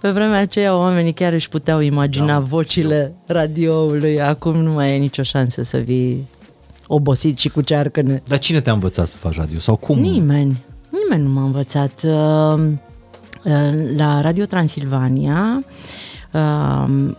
Pe 0.00 0.10
vremea 0.10 0.40
aceea 0.40 0.76
oamenii 0.76 1.12
chiar 1.12 1.32
își 1.32 1.48
puteau 1.48 1.80
imagina 1.80 2.26
da, 2.26 2.40
vocile 2.40 3.14
radioului, 3.26 4.20
acum 4.20 4.56
nu 4.56 4.72
mai 4.72 4.94
e 4.94 4.98
nicio 4.98 5.22
șansă 5.22 5.62
să 5.62 5.78
vii 5.78 6.28
obosit 6.86 7.38
și 7.38 7.48
cu 7.48 7.60
cearcăne. 7.60 8.22
Dar 8.26 8.38
cine 8.38 8.60
te-a 8.60 8.72
învățat 8.72 9.08
să 9.08 9.16
faci 9.16 9.36
radio? 9.36 9.58
Sau 9.58 9.76
cum? 9.76 9.98
Nimeni. 9.98 10.62
Nimeni 10.92 11.22
nu 11.22 11.28
m-a 11.28 11.42
învățat. 11.42 12.02
Uh, 12.04 12.70
uh, 13.44 13.94
La 13.96 14.20
Radio 14.20 14.44
Transilvania 14.44 15.64
uh, 16.32 16.40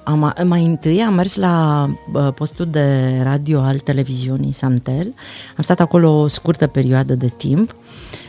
am, 0.04 0.34
mai 0.44 0.66
întâi 0.66 1.02
am 1.02 1.14
mers 1.14 1.36
la 1.36 1.88
uh, 2.14 2.34
postul 2.36 2.66
de 2.66 3.20
radio 3.24 3.60
al 3.60 3.80
televiziunii 3.80 4.52
Samtel. 4.52 5.14
Am 5.58 5.64
stat 5.64 5.80
acolo 5.80 6.20
o 6.20 6.28
scurtă 6.28 6.68
perioadă 6.68 7.16
de 7.16 7.28
timp 7.38 7.76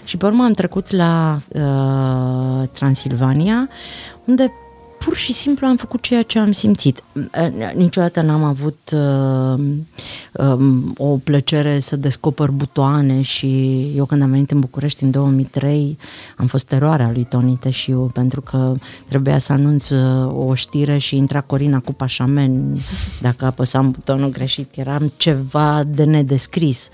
și 0.05 0.17
pe 0.17 0.27
urmă 0.27 0.45
am 0.45 0.53
trecut 0.53 0.91
la 0.91 1.41
uh, 1.49 2.69
Transilvania, 2.69 3.69
unde 4.25 4.53
pur 5.05 5.17
și 5.17 5.33
simplu 5.33 5.67
am 5.67 5.77
făcut 5.77 6.03
ceea 6.03 6.23
ce 6.23 6.39
am 6.39 6.53
simțit. 6.53 7.03
Niciodată 7.75 8.21
n-am 8.21 8.45
avut 8.45 8.79
uh, 8.93 9.65
um, 10.33 10.95
o 10.97 11.17
plăcere 11.17 11.81
să 11.81 11.97
descoper 11.97 12.51
butoane 12.51 13.21
și 13.21 13.81
eu 13.97 14.05
când 14.05 14.23
am 14.23 14.31
venit 14.31 14.51
în 14.51 14.61
București 14.61 15.05
în 15.05 15.11
2003 15.11 15.99
am 16.37 16.47
fost 16.47 16.67
teroarea 16.67 17.11
lui 17.13 17.25
Toni 17.25 17.57
Teșiu 17.57 18.11
pentru 18.13 18.41
că 18.41 18.73
trebuia 19.09 19.39
să 19.39 19.53
anunț 19.53 19.89
uh, 19.89 20.49
o 20.49 20.55
știre 20.55 20.99
și 20.99 21.17
intra 21.17 21.41
Corina 21.41 21.81
cu 21.81 21.93
pașamen 21.93 22.77
dacă 23.21 23.45
apăsam 23.45 23.91
butonul 23.91 24.31
greșit. 24.31 24.77
Eram 24.77 25.13
ceva 25.17 25.85
de 25.87 26.05
nedescris. 26.05 26.89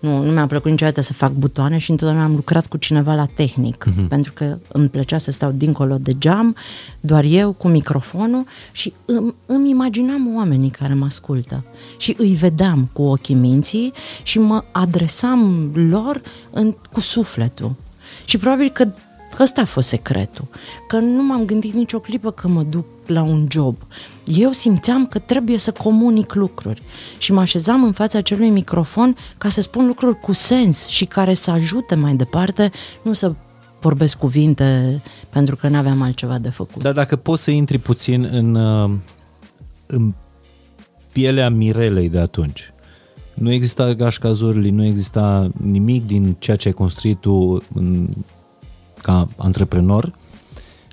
Nu, 0.00 0.24
nu 0.24 0.30
mi-a 0.30 0.46
plăcut 0.46 0.70
niciodată 0.70 1.00
să 1.00 1.12
fac 1.12 1.32
butoane 1.32 1.78
și 1.78 1.90
întotdeauna 1.90 2.24
am 2.24 2.34
lucrat 2.34 2.66
cu 2.66 2.76
cineva 2.76 3.14
la 3.14 3.26
tehnic 3.26 3.86
uh-huh. 3.88 4.08
pentru 4.08 4.32
că 4.32 4.58
îmi 4.68 4.88
plăcea 4.88 5.18
să 5.18 5.30
stau 5.30 5.50
dincolo 5.50 5.96
de 6.00 6.18
geam, 6.18 6.56
doar 7.00 7.24
eu 7.24 7.51
cu 7.52 7.68
microfonul 7.68 8.44
și 8.72 8.92
îmi, 9.04 9.34
îmi 9.46 9.70
imaginam 9.70 10.36
oamenii 10.36 10.70
care 10.70 10.94
mă 10.94 11.04
ascultă 11.04 11.64
și 11.96 12.14
îi 12.18 12.34
vedeam 12.34 12.88
cu 12.92 13.02
ochii 13.02 13.34
minții 13.34 13.92
și 14.22 14.38
mă 14.38 14.64
adresam 14.72 15.70
lor 15.74 16.20
în, 16.50 16.74
cu 16.92 17.00
sufletul. 17.00 17.74
Și 18.24 18.38
probabil 18.38 18.68
că 18.68 18.88
ăsta 19.40 19.60
a 19.60 19.64
fost 19.64 19.88
secretul, 19.88 20.44
că 20.88 20.98
nu 20.98 21.22
m-am 21.22 21.44
gândit 21.44 21.72
nicio 21.72 21.98
clipă 21.98 22.30
că 22.30 22.48
mă 22.48 22.62
duc 22.62 22.84
la 23.06 23.22
un 23.22 23.46
job. 23.50 23.76
Eu 24.24 24.52
simțeam 24.52 25.06
că 25.06 25.18
trebuie 25.18 25.58
să 25.58 25.72
comunic 25.72 26.34
lucruri 26.34 26.82
și 27.18 27.32
mă 27.32 27.40
așezam 27.40 27.84
în 27.84 27.92
fața 27.92 28.18
acelui 28.18 28.50
microfon 28.50 29.16
ca 29.38 29.48
să 29.48 29.60
spun 29.60 29.86
lucruri 29.86 30.20
cu 30.20 30.32
sens 30.32 30.86
și 30.86 31.04
care 31.04 31.34
să 31.34 31.50
ajute 31.50 31.94
mai 31.94 32.14
departe, 32.14 32.70
nu 33.02 33.12
să 33.12 33.34
vorbesc 33.82 34.18
cuvinte 34.18 35.00
pentru 35.30 35.56
că 35.56 35.68
n-aveam 35.68 36.02
altceva 36.02 36.38
de 36.38 36.50
făcut. 36.50 36.82
Dar 36.82 36.92
dacă 36.92 37.16
poți 37.16 37.42
să 37.42 37.50
intri 37.50 37.78
puțin 37.78 38.28
în, 38.32 38.54
uh, 38.54 38.90
în 39.86 40.12
pielea 41.12 41.50
Mirelei 41.50 42.08
de 42.08 42.18
atunci. 42.18 42.72
Nu 43.34 43.52
exista 43.52 43.94
gașca 43.94 44.32
Zurli, 44.32 44.70
nu 44.70 44.84
exista 44.84 45.50
nimic 45.62 46.06
din 46.06 46.36
ceea 46.38 46.56
ce 46.56 46.68
ai 46.68 46.74
construit 46.74 47.20
tu 47.20 47.62
în, 47.74 48.08
ca 49.02 49.28
antreprenor. 49.36 50.12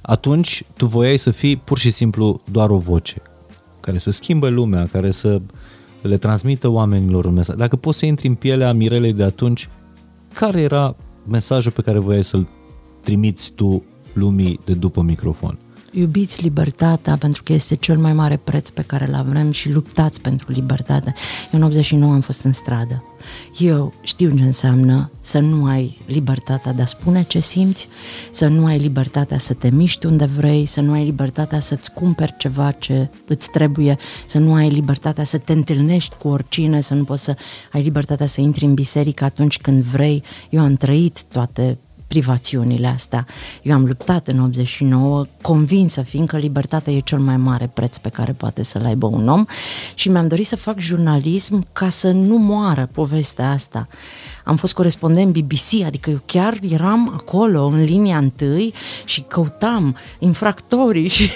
Atunci 0.01 0.63
tu 0.77 0.85
voiai 0.85 1.17
să 1.17 1.31
fii 1.31 1.57
pur 1.57 1.77
și 1.77 1.91
simplu 1.91 2.41
doar 2.51 2.69
o 2.69 2.77
voce 2.77 3.21
care 3.79 3.97
să 3.97 4.11
schimbe 4.11 4.47
lumea, 4.47 4.87
care 4.91 5.11
să 5.11 5.41
le 6.01 6.17
transmită 6.17 6.67
oamenilor 6.67 7.25
un 7.25 7.33
mesaj. 7.33 7.55
Dacă 7.55 7.75
poți 7.75 7.97
să 7.97 8.05
intri 8.05 8.27
în 8.27 8.35
pielea 8.35 8.73
Mirelei 8.73 9.13
de 9.13 9.23
atunci, 9.23 9.69
care 10.33 10.61
era 10.61 10.95
mesajul 11.27 11.71
pe 11.71 11.81
care 11.81 11.99
voiai 11.99 12.23
să-l 12.23 12.47
trimiți 13.01 13.51
tu 13.51 13.83
lumii 14.13 14.59
de 14.65 14.73
după 14.73 15.01
microfon? 15.01 15.57
Iubiți 15.91 16.41
libertatea 16.41 17.17
pentru 17.17 17.43
că 17.43 17.53
este 17.53 17.75
cel 17.75 17.97
mai 17.97 18.13
mare 18.13 18.39
preț 18.43 18.69
pe 18.69 18.81
care 18.81 19.07
îl 19.07 19.13
avem 19.13 19.51
și 19.51 19.71
luptați 19.71 20.21
pentru 20.21 20.51
libertate. 20.51 21.13
Eu 21.51 21.59
în 21.59 21.65
89 21.65 22.13
am 22.13 22.21
fost 22.21 22.43
în 22.43 22.53
stradă. 22.53 23.03
Eu 23.57 23.93
știu 24.01 24.37
ce 24.37 24.43
înseamnă 24.43 25.11
să 25.21 25.39
nu 25.39 25.65
ai 25.65 25.97
libertatea 26.05 26.73
de 26.73 26.81
a 26.81 26.85
spune 26.85 27.23
ce 27.23 27.39
simți, 27.39 27.87
să 28.31 28.47
nu 28.47 28.65
ai 28.65 28.77
libertatea 28.77 29.37
să 29.37 29.53
te 29.53 29.69
miști 29.69 30.05
unde 30.05 30.25
vrei, 30.25 30.65
să 30.65 30.81
nu 30.81 30.91
ai 30.91 31.03
libertatea 31.03 31.59
să-ți 31.59 31.91
cumperi 31.93 32.35
ceva 32.37 32.71
ce 32.71 33.09
îți 33.27 33.49
trebuie, 33.49 33.97
să 34.27 34.39
nu 34.39 34.53
ai 34.53 34.69
libertatea 34.69 35.23
să 35.23 35.37
te 35.37 35.53
întâlnești 35.53 36.15
cu 36.15 36.27
oricine, 36.27 36.81
să 36.81 36.93
nu 36.93 37.03
poți 37.03 37.23
să 37.23 37.35
ai 37.71 37.81
libertatea 37.81 38.25
să 38.25 38.41
intri 38.41 38.65
în 38.65 38.73
biserică 38.73 39.23
atunci 39.23 39.57
când 39.57 39.83
vrei. 39.83 40.23
Eu 40.49 40.61
am 40.61 40.75
trăit 40.75 41.23
toate 41.23 41.77
privațiunile 42.09 42.87
astea. 42.87 43.25
Eu 43.61 43.75
am 43.75 43.85
luptat 43.85 44.27
în 44.27 44.39
89, 44.39 45.25
convinsă 45.41 46.01
fiindcă 46.01 46.37
libertatea 46.37 46.93
e 46.93 46.99
cel 46.99 47.19
mai 47.19 47.37
mare 47.37 47.69
preț 47.73 47.97
pe 47.97 48.09
care 48.09 48.31
poate 48.31 48.63
să-l 48.63 48.85
aibă 48.85 49.07
un 49.07 49.27
om 49.27 49.45
și 49.93 50.09
mi-am 50.09 50.27
dorit 50.27 50.47
să 50.47 50.55
fac 50.55 50.79
jurnalism 50.79 51.65
ca 51.73 51.89
să 51.89 52.11
nu 52.11 52.37
moară 52.37 52.89
povestea 52.91 53.51
asta. 53.51 53.87
Am 54.43 54.55
fost 54.55 54.73
corespondent 54.73 55.37
BBC, 55.37 55.85
adică 55.85 56.09
eu 56.09 56.21
chiar 56.25 56.59
eram 56.69 57.11
acolo 57.13 57.65
în 57.65 57.77
linia 57.77 58.17
întâi 58.17 58.73
și 59.05 59.21
căutam 59.21 59.95
infractorii 60.19 61.07
și, 61.17 61.29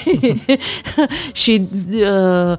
și 1.34 1.68
uh, 1.92 2.58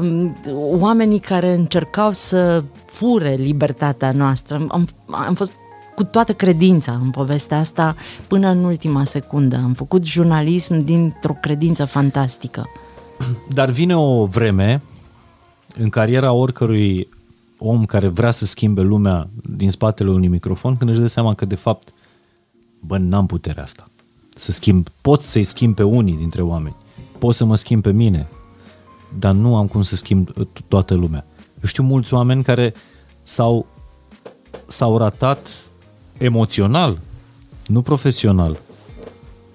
uh, 0.00 0.30
oamenii 0.78 1.20
care 1.20 1.52
încercau 1.52 2.12
să 2.12 2.64
fure 2.86 3.34
libertatea 3.34 4.12
noastră. 4.12 4.66
Am, 4.68 4.88
am 5.06 5.34
fost 5.34 5.52
cu 5.94 6.04
toată 6.04 6.32
credința 6.32 6.92
în 6.92 7.10
povestea 7.10 7.58
asta 7.58 7.96
până 8.26 8.48
în 8.48 8.64
ultima 8.64 9.04
secundă. 9.04 9.56
Am 9.56 9.72
făcut 9.72 10.04
jurnalism 10.04 10.78
dintr-o 10.78 11.36
credință 11.40 11.84
fantastică. 11.84 12.68
Dar 13.54 13.70
vine 13.70 13.96
o 13.96 14.24
vreme 14.26 14.82
în 15.76 15.88
cariera 15.88 16.32
oricărui 16.32 17.08
om 17.58 17.84
care 17.84 18.08
vrea 18.08 18.30
să 18.30 18.46
schimbe 18.46 18.80
lumea 18.80 19.28
din 19.56 19.70
spatele 19.70 20.10
unui 20.10 20.28
microfon 20.28 20.76
când 20.76 20.90
își 20.90 21.00
dă 21.00 21.06
seama 21.06 21.34
că 21.34 21.44
de 21.44 21.54
fapt 21.54 21.92
bă, 22.80 22.98
n-am 22.98 23.26
puterea 23.26 23.62
asta. 23.62 23.88
Să 24.34 24.52
schimb, 24.52 24.88
pot 25.00 25.20
să-i 25.20 25.44
schimb 25.44 25.74
pe 25.74 25.82
unii 25.82 26.16
dintre 26.16 26.42
oameni, 26.42 26.76
pot 27.18 27.34
să 27.34 27.44
mă 27.44 27.56
schimb 27.56 27.82
pe 27.82 27.92
mine, 27.92 28.28
dar 29.18 29.34
nu 29.34 29.56
am 29.56 29.66
cum 29.66 29.82
să 29.82 29.96
schimb 29.96 30.30
toată 30.68 30.94
lumea. 30.94 31.24
Eu 31.54 31.64
știu 31.64 31.82
mulți 31.82 32.14
oameni 32.14 32.42
care 32.42 32.74
s-au, 33.22 33.66
s-au 34.66 34.98
ratat 34.98 35.48
emoțional, 36.18 37.00
nu 37.66 37.82
profesional, 37.82 38.60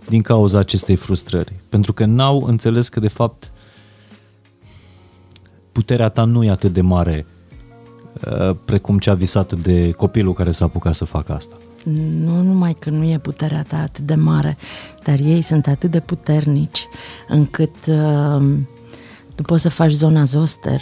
din 0.09 0.21
cauza 0.21 0.59
acestei 0.59 0.95
frustrări. 0.95 1.53
Pentru 1.69 1.93
că 1.93 2.05
n-au 2.05 2.43
înțeles 2.45 2.89
că, 2.89 2.99
de 2.99 3.07
fapt, 3.07 3.51
puterea 5.71 6.09
ta 6.09 6.23
nu 6.23 6.43
e 6.43 6.49
atât 6.49 6.73
de 6.73 6.81
mare 6.81 7.25
uh, 8.25 8.55
precum 8.65 8.99
cea 8.99 9.13
visată 9.13 9.55
de 9.55 9.91
copilul 9.91 10.33
care 10.33 10.51
s-a 10.51 10.65
apucat 10.65 10.95
să 10.95 11.05
facă 11.05 11.33
asta. 11.33 11.55
Nu 12.23 12.41
numai 12.41 12.75
că 12.79 12.89
nu 12.89 13.03
e 13.03 13.17
puterea 13.17 13.63
ta 13.63 13.77
atât 13.77 14.05
de 14.05 14.15
mare, 14.15 14.57
dar 15.03 15.19
ei 15.19 15.41
sunt 15.41 15.67
atât 15.67 15.91
de 15.91 15.99
puternici 15.99 16.87
încât 17.27 17.75
uh, 17.87 18.53
tu 19.35 19.43
poți 19.43 19.61
să 19.61 19.69
faci 19.69 19.91
zona 19.91 20.23
zoster 20.23 20.81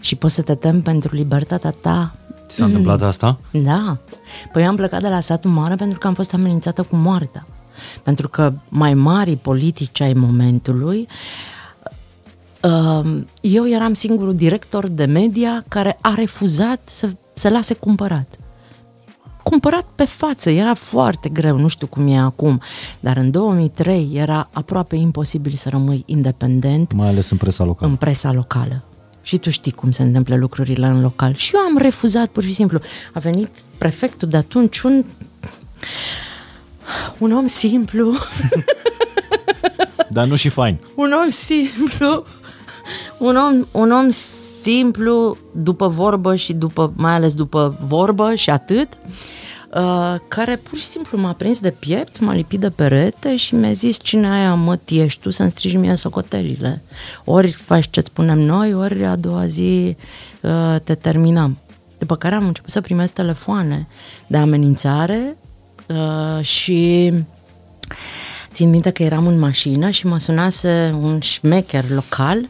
și 0.00 0.16
poți 0.16 0.34
să 0.34 0.42
te 0.42 0.54
temi 0.54 0.82
pentru 0.82 1.14
libertatea 1.14 1.70
ta 1.70 2.14
Ți 2.52 2.58
s-a 2.58 2.64
mm. 2.64 2.70
întâmplat 2.70 3.02
asta? 3.02 3.38
Da. 3.50 3.96
Păi 4.52 4.62
eu 4.62 4.68
am 4.68 4.76
plecat 4.76 5.02
de 5.02 5.08
la 5.08 5.20
satul 5.20 5.50
mare 5.50 5.74
pentru 5.74 5.98
că 5.98 6.06
am 6.06 6.14
fost 6.14 6.34
amenințată 6.34 6.82
cu 6.82 6.96
moartea. 6.96 7.46
Pentru 8.02 8.28
că 8.28 8.52
mai 8.68 8.94
mari 8.94 9.36
politici 9.36 10.00
ai 10.00 10.12
momentului 10.12 11.08
uh, 12.60 13.22
eu 13.40 13.68
eram 13.68 13.92
singurul 13.92 14.34
director 14.34 14.88
de 14.88 15.04
media 15.04 15.64
care 15.68 15.98
a 16.00 16.14
refuzat 16.14 16.80
să 16.84 17.08
se 17.34 17.50
lase 17.50 17.74
cumpărat. 17.74 18.26
Cumpărat 19.42 19.84
pe 19.94 20.04
față, 20.04 20.50
era 20.50 20.74
foarte 20.74 21.28
greu, 21.28 21.58
nu 21.58 21.68
știu 21.68 21.86
cum 21.86 22.08
e 22.08 22.18
acum, 22.18 22.60
dar 23.00 23.16
în 23.16 23.30
2003 23.30 24.10
era 24.14 24.48
aproape 24.52 24.96
imposibil 24.96 25.52
să 25.52 25.68
rămâi 25.68 26.02
independent. 26.06 26.92
Mai 26.92 27.08
ales 27.08 27.30
în 27.30 27.36
presa 27.36 27.64
locală. 27.64 27.90
În 27.90 27.96
presa 27.96 28.32
locală. 28.32 28.82
Și 29.22 29.38
tu 29.38 29.50
știi 29.50 29.72
cum 29.72 29.90
se 29.90 30.02
întâmplă 30.02 30.36
lucrurile 30.36 30.86
în 30.86 31.00
local. 31.00 31.34
Și 31.34 31.50
eu 31.54 31.60
am 31.60 31.78
refuzat 31.78 32.28
pur 32.28 32.42
și 32.42 32.54
simplu. 32.54 32.80
A 33.12 33.18
venit 33.18 33.48
prefectul 33.78 34.28
de 34.28 34.36
atunci, 34.36 34.80
un, 34.80 35.04
un 37.18 37.32
om 37.32 37.46
simplu. 37.46 38.14
Dar 40.08 40.26
nu 40.26 40.36
și 40.36 40.48
fain. 40.48 40.78
Un 40.94 41.12
om 41.22 41.28
simplu. 41.28 42.24
Un 43.18 43.36
om, 43.36 43.66
un 43.70 43.90
om 43.90 44.10
simplu 44.62 45.36
după 45.52 45.88
vorbă 45.88 46.36
și 46.36 46.52
după, 46.52 46.92
mai 46.96 47.12
ales 47.12 47.32
după 47.32 47.76
vorbă 47.80 48.34
și 48.34 48.50
atât. 48.50 48.88
Uh, 48.92 49.10
Uh, 49.76 50.14
care 50.28 50.56
pur 50.56 50.78
și 50.78 50.84
simplu 50.84 51.18
m-a 51.18 51.32
prins 51.32 51.60
de 51.60 51.70
piept, 51.70 52.20
m-a 52.20 52.34
lipit 52.34 52.60
de 52.60 52.70
perete 52.70 53.36
și 53.36 53.54
mi-a 53.54 53.72
zis 53.72 53.96
cine 54.02 54.30
aia 54.30 54.54
mă 54.54 54.78
ești 54.88 55.20
tu 55.20 55.30
să-mi 55.30 55.50
strigi 55.50 55.76
mie 55.76 55.94
socotelile. 55.94 56.82
Ori 57.24 57.50
faci 57.50 57.90
ce 57.90 58.00
spunem 58.00 58.38
noi, 58.38 58.74
ori 58.74 59.04
a 59.04 59.16
doua 59.16 59.46
zi 59.46 59.96
uh, 60.40 60.76
te 60.84 60.94
terminăm. 60.94 61.58
După 61.98 62.16
care 62.16 62.34
am 62.34 62.46
început 62.46 62.70
să 62.70 62.80
primesc 62.80 63.12
telefoane 63.12 63.86
de 64.26 64.36
amenințare 64.36 65.36
uh, 65.86 66.44
și 66.44 67.12
țin 68.52 68.70
minte 68.70 68.90
că 68.90 69.02
eram 69.02 69.26
în 69.26 69.38
mașină 69.38 69.90
și 69.90 70.06
mă 70.06 70.18
sunase 70.18 70.94
un 71.00 71.20
șmecher 71.20 71.84
local 71.88 72.48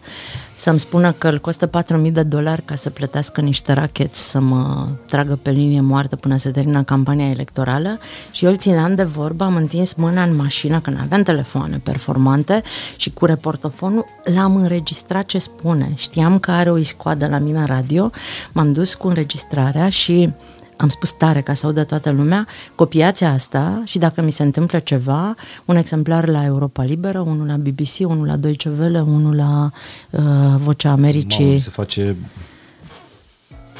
să-mi 0.62 0.80
spună 0.80 1.12
că 1.12 1.28
îl 1.28 1.38
costă 1.38 1.70
4.000 2.02 2.12
de 2.12 2.22
dolari 2.22 2.62
ca 2.62 2.74
să 2.74 2.90
plătească 2.90 3.40
niște 3.40 3.72
racheți 3.72 4.30
să 4.30 4.40
mă 4.40 4.88
tragă 5.06 5.38
pe 5.42 5.50
linie 5.50 5.80
moartă 5.80 6.16
până 6.16 6.36
se 6.36 6.50
termină 6.50 6.82
campania 6.82 7.30
electorală 7.30 7.98
și 8.30 8.44
eu 8.44 8.50
îl 8.50 8.56
țineam 8.56 8.94
de 8.94 9.02
vorbă, 9.02 9.44
am 9.44 9.56
întins 9.56 9.94
mâna 9.94 10.22
în 10.22 10.36
mașină 10.36 10.80
când 10.80 10.98
aveam 11.00 11.22
telefoane 11.22 11.80
performante 11.82 12.62
și 12.96 13.10
cu 13.10 13.24
reportofonul 13.24 14.04
l-am 14.34 14.56
înregistrat 14.56 15.26
ce 15.26 15.38
spune. 15.38 15.92
Știam 15.94 16.38
că 16.38 16.50
are 16.50 16.70
o 16.70 16.78
iscoadă 16.78 17.26
la 17.26 17.38
mine 17.38 17.58
în 17.58 17.66
radio, 17.66 18.10
m-am 18.52 18.72
dus 18.72 18.94
cu 18.94 19.08
înregistrarea 19.08 19.88
și 19.88 20.32
am 20.76 20.88
spus 20.88 21.12
tare 21.12 21.40
ca 21.40 21.54
să 21.54 21.66
audă 21.66 21.84
toată 21.84 22.10
lumea, 22.10 22.46
copiați 22.74 23.24
asta 23.24 23.82
și 23.84 23.98
dacă 23.98 24.22
mi 24.22 24.30
se 24.30 24.42
întâmplă 24.42 24.78
ceva, 24.78 25.34
un 25.64 25.76
exemplar 25.76 26.28
la 26.28 26.44
Europa 26.44 26.82
Liberă, 26.82 27.20
unul 27.20 27.46
la 27.46 27.56
BBC, 27.56 27.98
unul 27.98 28.26
la 28.26 28.36
Deutsche 28.36 28.70
Welle, 28.78 29.00
unul 29.00 29.36
la 29.36 29.70
uh, 30.10 30.20
Vocea 30.64 30.90
Americii. 30.90 31.44
Mamă, 31.44 31.58
se 31.58 31.70
face... 31.70 32.16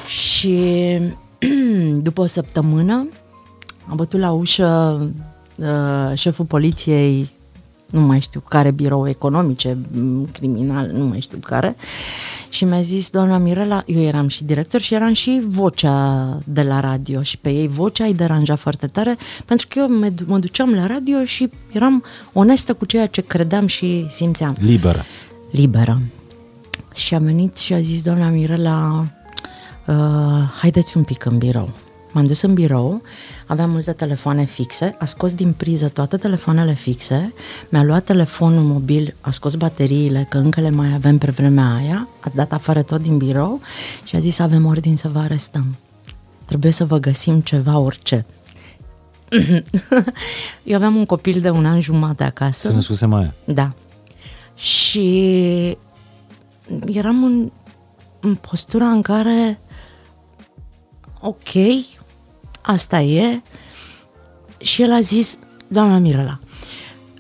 Și 0.07 0.99
după 2.07 2.21
o 2.21 2.27
săptămână 2.27 3.09
am 3.89 3.97
bătut 3.97 4.21
la 4.21 4.31
ușă 4.31 5.01
uh, 5.57 6.13
șeful 6.15 6.45
poliției 6.45 7.31
nu 7.93 8.01
mai 8.01 8.21
știu 8.21 8.43
care 8.49 8.71
birou 8.71 9.09
economice, 9.09 9.79
criminal, 10.33 10.91
nu 10.93 11.05
mai 11.05 11.21
știu 11.21 11.39
care, 11.39 11.77
și 12.49 12.65
mi-a 12.65 12.81
zis, 12.81 13.11
doamna 13.11 13.39
Mirela, 13.39 13.83
eu 13.87 14.01
eram 14.01 14.29
și 14.29 14.45
director 14.45 14.81
și 14.81 14.95
eram 14.95 15.13
și 15.13 15.43
vocea 15.47 16.39
de 16.45 16.63
la 16.63 16.81
radio 16.81 17.23
și 17.23 17.39
pe 17.39 17.51
ei 17.51 17.69
vocea 17.69 18.05
îi 18.05 18.15
deranja 18.15 18.57
foarte 18.57 18.87
tare, 18.87 19.17
pentru 19.45 19.67
că 19.69 19.79
eu 19.79 20.13
mă 20.27 20.39
duceam 20.39 20.75
la 20.75 20.87
radio 20.87 21.25
și 21.25 21.51
eram 21.73 22.05
onestă 22.33 22.75
cu 22.75 22.85
ceea 22.85 23.07
ce 23.07 23.21
credeam 23.21 23.67
și 23.67 24.07
simțeam. 24.11 24.55
Liberă. 24.61 25.05
Liberă. 25.51 26.01
Și 26.95 27.15
a 27.15 27.19
venit 27.19 27.57
și 27.57 27.73
a 27.73 27.81
zis, 27.81 28.03
doamna 28.03 28.29
Mirela, 28.29 29.07
uh, 29.87 29.95
haideți 30.61 30.97
un 30.97 31.03
pic 31.03 31.25
în 31.25 31.39
birou. 31.39 31.71
M-am 32.13 32.27
dus 32.27 32.43
în 32.43 32.55
birou, 32.55 33.03
aveam 33.47 33.71
multe 33.71 33.93
telefoane 33.93 34.45
fixe, 34.45 34.97
a 34.99 35.05
scos 35.05 35.35
din 35.35 35.53
priză 35.53 35.89
toate 35.89 36.17
telefoanele 36.17 36.75
fixe, 36.75 37.33
mi-a 37.69 37.83
luat 37.83 38.05
telefonul 38.05 38.63
mobil, 38.63 39.15
a 39.21 39.31
scos 39.31 39.55
bateriile, 39.55 40.27
că 40.29 40.39
încă 40.39 40.61
le 40.61 40.71
mai 40.71 40.93
avem 40.95 41.19
pe 41.19 41.31
vremea 41.31 41.75
aia, 41.75 42.09
a 42.21 42.31
dat 42.35 42.53
afară 42.53 42.83
tot 42.83 43.03
din 43.03 43.17
birou 43.17 43.61
și 44.05 44.17
a 44.17 44.19
zis 44.19 44.39
avem 44.39 44.67
ordin 44.67 44.97
să 44.97 45.09
vă 45.09 45.19
arestăm. 45.19 45.77
Trebuie 46.45 46.73
să 46.73 46.85
vă 46.85 46.99
găsim 46.99 47.41
ceva, 47.41 47.79
orice. 47.79 48.27
Eu 50.63 50.77
aveam 50.77 50.97
un 50.97 51.05
copil 51.05 51.41
de 51.41 51.51
un 51.51 51.67
an 51.67 51.81
jumate 51.81 52.25
acasă. 52.25 52.67
Se 52.69 52.75
născuse 52.75 53.07
mai 53.07 53.33
Da. 53.45 53.73
Și 54.55 55.79
eram 56.87 57.25
în, 57.25 57.51
în 58.21 58.35
postura 58.35 58.87
în 58.87 59.03
care 59.03 59.59
ok, 61.21 61.53
asta 62.63 63.01
e. 63.01 63.41
Și 64.59 64.83
el 64.83 64.93
a 64.93 65.01
zis, 65.01 65.39
doamna 65.69 65.99
Mirela, 65.99 66.39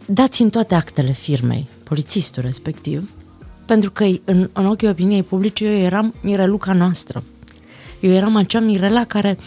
dați-mi 0.06 0.50
toate 0.50 0.74
actele 0.74 1.12
firmei, 1.12 1.68
polițistul 1.82 2.42
respectiv, 2.42 3.10
pentru 3.66 3.90
că 3.90 4.04
în, 4.24 4.50
în 4.52 4.66
ochii 4.66 4.88
opiniei 4.88 5.22
publice 5.22 5.64
eu 5.64 5.78
eram 5.78 6.14
Mireluca 6.22 6.72
noastră. 6.72 7.22
Eu 8.00 8.10
eram 8.10 8.36
acea 8.36 8.60
Mirela 8.60 9.04
care 9.04 9.38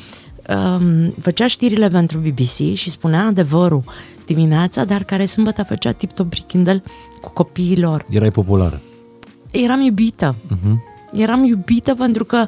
um, 0.49 1.13
făcea 1.21 1.47
știrile 1.47 1.87
pentru 1.87 2.17
BBC 2.17 2.75
și 2.75 2.89
spunea 2.89 3.25
adevărul 3.25 3.83
dimineața, 4.25 4.85
dar 4.85 5.03
care 5.03 5.25
sâmbătă 5.25 5.63
făcea 5.63 5.91
tip-top 5.91 6.33
Kindle 6.33 6.83
cu 7.21 7.31
copiii 7.33 7.79
lor. 7.79 8.05
Erai 8.09 8.31
populară. 8.31 8.81
Eram 9.51 9.81
iubită. 9.81 10.35
Uh-huh. 10.35 10.75
Eram 11.13 11.43
iubită 11.43 11.95
pentru 11.95 12.25
că 12.25 12.47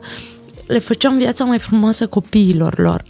le 0.68 0.80
făceam 0.80 1.18
viața 1.18 1.44
mai 1.44 1.60
frumoasă 1.60 2.08
copiilor 2.08 2.80
lor. 2.80 3.04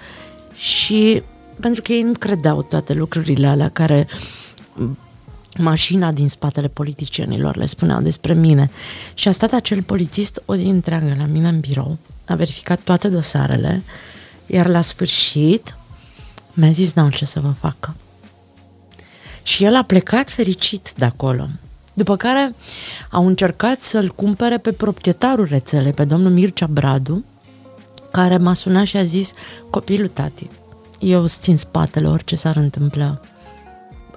Și 0.57 1.23
pentru 1.59 1.81
că 1.81 1.91
ei 1.91 2.01
nu 2.01 2.11
credeau 2.11 2.63
toate 2.63 2.93
lucrurile 2.93 3.47
alea 3.47 3.69
care 3.69 4.07
mașina 5.57 6.11
din 6.11 6.29
spatele 6.29 6.67
politicienilor 6.67 7.55
le 7.55 7.65
spuneau 7.65 8.01
despre 8.01 8.33
mine. 8.33 8.69
Și 9.13 9.27
a 9.27 9.31
stat 9.31 9.53
acel 9.53 9.83
polițist 9.83 10.41
o 10.45 10.55
zi 10.55 10.65
întreagă 10.65 11.15
la 11.17 11.25
mine 11.25 11.47
în 11.47 11.59
birou, 11.59 11.97
a 12.27 12.35
verificat 12.35 12.79
toate 12.79 13.07
dosarele, 13.07 13.83
iar 14.45 14.67
la 14.67 14.81
sfârșit 14.81 15.75
Mi-a 16.53 16.71
zis, 16.71 16.93
n-au 16.93 17.09
ce 17.09 17.25
să 17.25 17.39
vă 17.39 17.53
facă. 17.59 17.95
Și 19.43 19.63
el 19.63 19.75
a 19.75 19.83
plecat 19.83 20.29
fericit 20.29 20.93
de 20.95 21.05
acolo. 21.05 21.47
După 21.93 22.15
care 22.15 22.55
au 23.11 23.27
încercat 23.27 23.79
să-l 23.79 24.09
cumpere 24.09 24.57
pe 24.57 24.71
proprietarul 24.71 25.47
rețelei, 25.49 25.91
pe 25.91 26.03
domnul 26.03 26.31
Mircea 26.31 26.67
Bradu, 26.67 27.23
care 28.17 28.37
m-a 28.37 28.53
sunat 28.53 28.85
și 28.85 28.97
a 28.97 29.03
zis, 29.03 29.33
copilul 29.69 30.07
tati, 30.07 30.49
eu 30.99 31.23
îți 31.23 31.39
țin 31.39 31.57
spatele 31.57 32.07
orice 32.07 32.35
s-ar 32.35 32.55
întâmpla. 32.55 33.19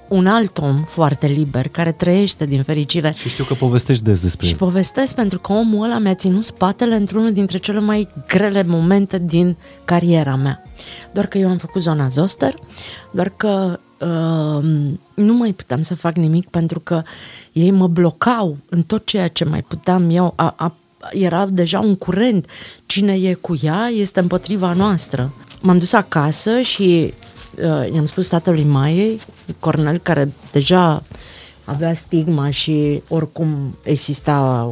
Un 0.09 0.27
alt 0.27 0.59
om 0.59 0.83
foarte 0.85 1.27
liber, 1.27 1.69
care 1.69 1.93
trăiește 1.93 2.47
din 2.47 2.63
fericire. 2.63 3.13
Și 3.17 3.29
știu 3.29 3.45
că 3.45 3.55
povestești 3.55 4.05
des 4.05 4.21
despre 4.21 4.47
Și 4.47 4.53
el. 4.53 4.59
povestesc 4.59 5.15
pentru 5.15 5.39
că 5.39 5.53
omul 5.53 5.85
ăla 5.85 5.99
mi-a 5.99 6.15
ținut 6.15 6.45
spatele 6.45 6.95
într-unul 6.95 7.33
dintre 7.33 7.59
cele 7.59 7.81
mai 7.81 8.09
grele 8.29 8.63
momente 8.63 9.19
din 9.19 9.57
cariera 9.85 10.37
mea. 10.37 10.63
Doar 11.13 11.27
că 11.27 11.39
eu 11.39 11.49
am 11.49 11.57
făcut 11.57 11.83
zona 11.83 12.09
zoster, 12.09 12.55
doar 13.11 13.33
că 13.37 13.79
uh, 13.99 14.65
nu 15.15 15.35
mai 15.35 15.53
puteam 15.53 15.83
să 15.83 15.95
fac 15.95 16.17
nimic 16.17 16.49
pentru 16.49 16.81
că 16.81 17.03
ei 17.53 17.71
mă 17.71 17.87
blocau 17.87 18.57
în 18.69 18.83
tot 18.83 19.07
ceea 19.07 19.29
ce 19.29 19.45
mai 19.45 19.63
puteam 19.63 20.11
eu. 20.11 20.33
A, 20.37 20.55
a, 20.57 20.75
era 21.13 21.47
deja 21.47 21.79
un 21.81 21.95
curent. 21.95 22.47
Cine 22.87 23.13
e 23.13 23.35
cu 23.35 23.59
ea 23.63 23.87
este 23.87 24.21
împotriva 24.21 24.73
noastră. 24.73 25.31
M-am 25.61 25.79
dus 25.79 25.93
acasă 25.93 26.61
și 26.61 27.15
uh, 27.65 27.93
i-am 27.95 28.07
spus 28.07 28.29
tatălui 28.29 28.65
Maiei, 28.65 29.21
Cornel, 29.59 29.99
care 29.99 30.33
deja 30.53 31.03
avea 31.65 31.95
stigma 31.95 32.51
și 32.51 33.03
oricum 33.09 33.77
exista 33.83 34.69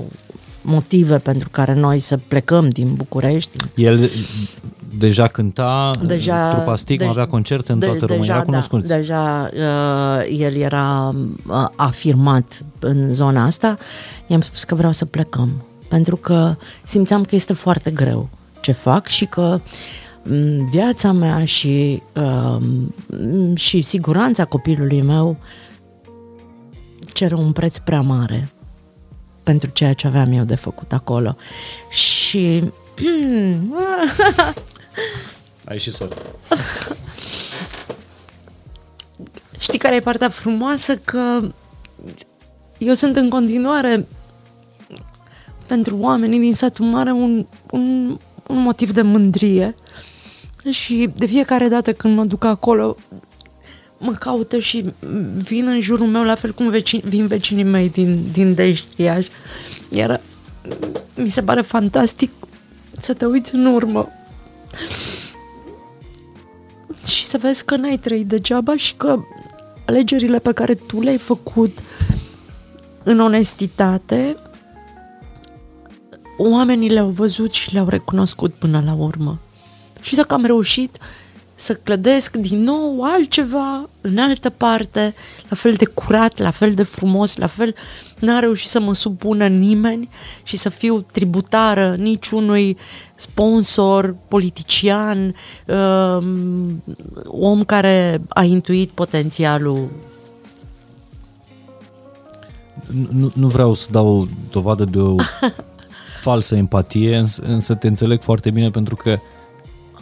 motive 0.61 1.19
pentru 1.19 1.49
care 1.51 1.75
noi 1.75 1.99
să 1.99 2.19
plecăm 2.29 2.69
din 2.69 2.95
București. 2.95 3.57
El 3.75 4.11
deja 4.99 5.27
cânta, 5.27 5.91
Deja, 6.07 6.55
trupa 6.55 6.77
Stigma 6.77 7.05
deci- 7.05 7.15
avea 7.15 7.27
concerte 7.27 7.73
în 7.73 7.79
toată 7.79 7.99
de- 7.99 8.05
România, 8.07 8.33
deja, 8.33 8.45
cunoscuți. 8.45 8.89
Da, 8.89 8.97
deja 8.97 9.51
uh, 9.55 10.39
el 10.39 10.55
era 10.57 11.15
uh, 11.47 11.67
afirmat 11.77 12.65
în 12.79 13.15
zona 13.15 13.45
asta. 13.45 13.77
I-am 14.27 14.41
spus 14.41 14.65
că 14.65 14.75
vreau 14.75 14.93
să 14.93 15.05
plecăm, 15.05 15.63
pentru 15.89 16.17
că 16.17 16.57
simțeam 16.85 17.25
că 17.25 17.35
este 17.35 17.53
foarte 17.53 17.91
greu 17.91 18.29
ce 18.61 18.73
fac 18.73 19.07
și 19.07 19.25
că 19.25 19.61
m, 20.23 20.69
viața 20.71 21.13
mea 21.13 21.45
și, 21.45 22.03
uh, 22.15 22.57
m, 23.07 23.55
și 23.55 23.83
siguranța 23.83 24.45
copilului 24.45 25.03
meu 25.03 25.37
cere 27.13 27.35
un 27.35 27.53
preț 27.53 27.79
prea 27.79 28.01
mare 28.01 28.49
pentru 29.43 29.71
ceea 29.71 29.93
ce 29.93 30.07
aveam 30.07 30.33
eu 30.33 30.45
de 30.45 30.55
făcut 30.55 30.93
acolo. 30.93 31.37
Și 31.91 32.63
Ai 35.69 35.79
și 35.79 35.91
sol. 35.91 36.17
Știi 39.59 39.79
care 39.79 39.95
e 39.95 40.01
partea 40.01 40.29
frumoasă? 40.29 40.97
Că 40.97 41.41
eu 42.79 42.95
sunt 42.95 43.17
în 43.17 43.29
continuare 43.29 44.07
pentru 45.69 45.97
oamenii 45.97 46.39
din 46.39 46.55
satul 46.55 46.85
mare 46.85 47.13
un, 47.13 47.47
un, 47.71 48.19
un 48.47 48.63
motiv 48.63 48.93
de 48.93 49.03
mândrie 49.03 49.75
și 50.71 51.11
de 51.17 51.27
fiecare 51.27 51.69
dată 51.69 51.93
când 51.93 52.17
mă 52.17 52.25
duc 52.25 52.45
acolo 52.45 52.97
mă 53.99 54.13
caută 54.13 54.59
și 54.59 54.93
vin 55.37 55.67
în 55.67 55.81
jurul 55.81 56.07
meu 56.07 56.25
la 56.25 56.35
fel 56.35 56.53
cum 56.53 56.69
vecini, 56.69 57.03
vin 57.05 57.27
vecinii 57.27 57.65
mei 57.65 57.89
din, 57.89 58.29
din 58.33 58.55
Deștriaș. 58.55 59.27
Iar 59.89 60.21
mi 61.15 61.31
se 61.31 61.43
pare 61.43 61.61
fantastic 61.61 62.31
să 63.01 63.15
te 63.15 63.25
uiți 63.25 63.55
în 63.55 63.67
urmă 63.67 64.09
și 67.07 67.25
să 67.25 67.39
vezi 67.39 67.65
că 67.65 67.77
n-ai 67.77 67.99
trăit 67.99 68.27
degeaba 68.27 68.77
și 68.77 68.95
că 68.95 69.19
alegerile 69.87 70.39
pe 70.39 70.53
care 70.53 70.75
tu 70.75 71.01
le-ai 71.01 71.19
făcut 71.19 71.79
în 73.03 73.21
onestitate, 73.21 74.37
oamenii 76.39 76.91
le-au 76.91 77.09
văzut 77.09 77.53
și 77.53 77.73
le-au 77.73 77.89
recunoscut 77.89 78.55
până 78.55 78.83
la 78.87 78.95
urmă. 78.95 79.39
Și 80.01 80.15
dacă 80.15 80.35
am 80.35 80.45
reușit 80.45 80.99
să 81.61 81.75
clădesc 81.75 82.37
din 82.37 82.63
nou 82.63 83.03
altceva 83.03 83.89
în 84.01 84.19
altă 84.19 84.51
parte, 84.51 85.15
la 85.49 85.57
fel 85.57 85.73
de 85.73 85.85
curat, 85.85 86.39
la 86.39 86.51
fel 86.51 86.75
de 86.75 86.83
frumos, 86.83 87.37
la 87.37 87.47
fel 87.47 87.75
n-a 88.19 88.39
reușit 88.39 88.69
să 88.69 88.81
mă 88.81 88.95
supună 88.95 89.47
nimeni 89.47 90.09
și 90.43 90.57
să 90.57 90.69
fiu 90.69 91.07
tributară 91.13 91.97
niciunui 91.99 92.77
sponsor, 93.15 94.17
politician, 94.29 95.35
um, 95.67 96.83
om 97.25 97.65
care 97.65 98.21
a 98.29 98.43
intuit 98.43 98.91
potențialul 98.91 99.89
Nu, 103.11 103.31
nu 103.35 103.49
vreau 103.49 103.75
să 103.75 103.89
dau 103.91 104.29
dovadă 104.51 104.85
de 104.85 104.99
o 104.99 105.17
falsă 106.19 106.57
empatie, 106.57 107.17
însă, 107.17 107.43
însă 107.43 107.75
te 107.75 107.89
înțeleg 107.89 108.21
foarte 108.21 108.51
bine 108.51 108.71
pentru 108.71 108.97
că 108.97 109.19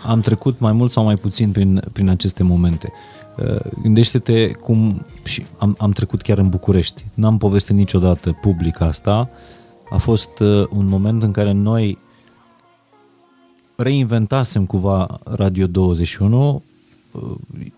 am 0.06 0.20
trecut 0.20 0.58
mai 0.58 0.72
mult 0.72 0.90
sau 0.90 1.04
mai 1.04 1.16
puțin 1.16 1.50
prin, 1.50 1.82
prin 1.92 2.08
aceste 2.08 2.42
momente. 2.42 2.92
Uh, 3.36 3.56
Gândește-te 3.82 4.50
cum 4.50 5.06
și 5.22 5.46
am, 5.58 5.74
am 5.78 5.90
trecut 5.90 6.22
chiar 6.22 6.38
în 6.38 6.48
București. 6.48 7.04
N-am 7.14 7.38
povestit 7.38 7.76
niciodată 7.76 8.38
public 8.40 8.80
asta. 8.80 9.28
A 9.90 9.96
fost 9.96 10.38
uh, 10.38 10.66
un 10.70 10.86
moment 10.86 11.22
în 11.22 11.30
care 11.30 11.52
noi 11.52 11.98
reinventasem 13.76 14.66
cumva 14.66 15.20
Radio 15.24 15.66
21, 15.66 16.62
uh, 17.10 17.22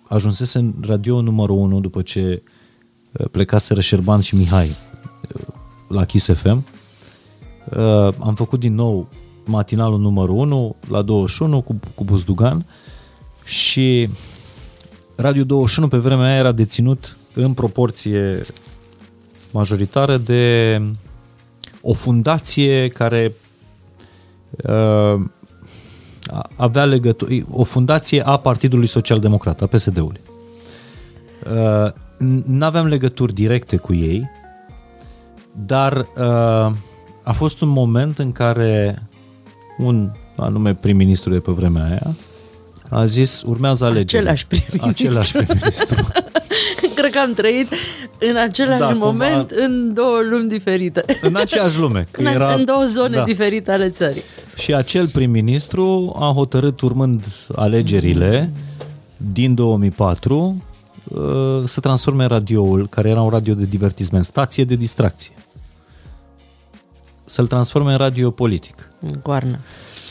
ajunsese 0.09 0.59
în 0.59 0.75
radio 0.81 1.21
numărul 1.21 1.57
1 1.57 1.81
după 1.81 2.03
ce 2.03 2.43
uh, 3.13 3.27
plecaseră 3.31 3.81
Șerban 3.81 4.21
și 4.21 4.37
Mihai 4.37 4.69
uh, 4.69 5.41
la 5.89 6.05
Kiss 6.05 6.33
FM. 6.33 6.65
Uh, 7.77 8.09
Am 8.19 8.35
făcut 8.35 8.61
din 8.61 8.75
nou 8.75 9.09
matinalul 9.45 9.99
numărul 9.99 10.37
1 10.37 10.77
la 10.89 11.03
21 11.03 11.61
cu, 11.61 11.81
cu 11.95 12.05
Buzdugan 12.05 12.65
și 13.45 14.09
Radio 15.17 15.45
21 15.45 15.89
pe 15.89 15.97
vremea 15.97 16.27
aia 16.27 16.37
era 16.39 16.53
deținut 16.53 17.17
în 17.35 17.53
proporție 17.53 18.45
majoritară 19.51 20.17
de 20.17 20.83
o 21.83 21.93
fundație 21.93 22.89
care 22.89 23.35
uh, 24.51 25.21
a- 26.27 26.51
avea 26.57 26.85
legătură, 26.85 27.33
o 27.51 27.65
fundație 27.65 28.27
a 28.27 28.37
Partidului 28.37 28.87
Social 28.87 29.21
Democrat, 29.21 29.63
a 29.63 29.67
PSD-ului. 29.67 30.21
Uh, 31.53 31.93
nu 32.47 32.65
aveam 32.65 32.87
legături 32.87 33.33
directe 33.35 33.77
cu 33.77 33.95
ei, 33.95 34.31
dar 35.67 35.97
uh, 36.17 36.71
a 37.29 37.33
fost 37.33 37.61
un 37.61 37.69
moment 37.69 38.19
în 38.19 38.33
care 38.33 39.03
un 39.79 40.11
anume 40.37 40.75
prim-ministru 40.75 41.33
de 41.33 41.39
pe 41.39 41.53
vremea 41.53 41.85
aia 41.85 42.15
a 42.91 43.05
zis 43.05 43.43
urmează 43.47 43.85
alegeri. 43.85 44.23
Același 44.23 44.47
prim-ministru. 44.47 44.89
Același 44.89 45.33
prim-ministru. 45.33 46.09
Cred 46.97 47.11
că 47.11 47.19
am 47.19 47.33
trăit 47.35 47.69
în 48.31 48.37
același 48.37 48.79
Da, 48.79 48.87
da, 48.87 48.93
cumva- 48.93 48.99
moment 48.99 49.51
în 49.51 49.95
două 49.95 50.19
lumi 50.31 50.49
diferite. 50.49 51.05
în 51.23 51.37
aceeași 51.37 51.79
lume. 51.79 52.07
Că 52.11 52.21
În, 52.23 52.27
era, 52.27 52.55
în 52.55 52.65
două 52.65 52.85
zone 52.87 53.09
da. 53.09 53.17
da. 53.17 53.25
diferite 53.25 53.73
ale 53.73 53.89
țării. 53.89 54.23
Și 54.57 54.75
acel 54.75 55.09
prim-ministru 55.09 56.17
a 56.21 56.33
hotărât, 56.35 56.81
urmând 56.81 57.25
alegerile 57.55 58.51
din 59.33 59.55
2004, 59.55 60.63
uh, 61.05 61.19
să 61.65 61.81
transforme 61.81 62.25
radioul, 62.27 62.87
care 62.89 63.09
era 63.09 63.23
un 63.23 63.31
radio 63.31 63.55
de 63.55 63.65
divertisment, 63.65 64.25
stație 64.25 64.65
de 64.65 64.75
distracție, 64.75 65.33
să-l 67.29 67.47
transforme 67.47 67.91
în 67.93 67.99
radio 67.99 68.31
politic. 68.31 68.91
În 69.01 69.19
goarnă. 69.23 69.59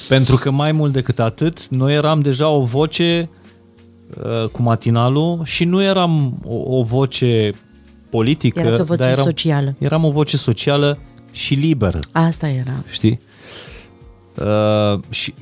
Pentru 0.08 0.36
că 0.36 0.52
mai 0.52 0.72
mult 0.72 0.94
decât 0.94 1.20
atât, 1.20 1.68
noi 1.68 1.94
eram 1.94 2.20
deja 2.20 2.48
o 2.50 2.64
voce 2.64 3.30
uh, 4.24 4.50
cu 4.50 4.62
matinalul 4.62 5.42
și 5.44 5.64
nu 5.66 5.84
eram 5.84 6.38
o, 6.46 6.78
o 6.78 6.84
voce 6.84 7.52
politică, 8.10 8.60
Erați 8.60 8.82
o 8.82 8.84
voce 8.84 9.00
dar 9.00 9.10
eram, 9.12 9.24
socială. 9.24 9.76
eram 9.78 10.04
o 10.04 10.12
voce 10.12 10.38
socială 10.38 10.98
și 11.32 11.54
liberă 11.54 12.00
Asta 12.12 12.48
era. 12.48 12.74
știi? 12.92 13.20
Uh, 14.40 15.00
și 15.10 15.34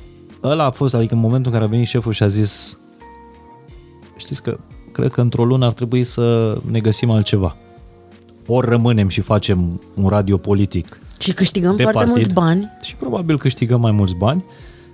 ăla 0.43 0.63
a 0.63 0.71
fost, 0.71 0.93
adică 0.93 1.13
în 1.13 1.19
momentul 1.19 1.51
în 1.51 1.57
care 1.57 1.69
a 1.69 1.73
venit 1.73 1.88
șeful 1.88 2.13
și 2.13 2.23
a 2.23 2.28
zis 2.28 2.78
știți 4.17 4.41
că 4.41 4.57
cred 4.91 5.11
că 5.11 5.21
într-o 5.21 5.45
lună 5.45 5.65
ar 5.65 5.73
trebui 5.73 6.03
să 6.03 6.57
ne 6.71 6.80
găsim 6.80 7.09
altceva. 7.09 7.55
Ori 8.47 8.69
rămânem 8.69 9.07
și 9.07 9.21
facem 9.21 9.82
un 9.95 10.07
radio 10.07 10.38
politic 10.38 10.99
Și 11.18 11.34
câștigăm 11.34 11.76
de 11.76 11.84
foarte 11.84 11.97
partid 11.97 12.16
mulți 12.16 12.34
bani. 12.34 12.72
și 12.82 12.95
probabil 12.95 13.38
câștigăm 13.38 13.82
mai 13.82 13.91
mulți 13.91 14.16
bani 14.16 14.43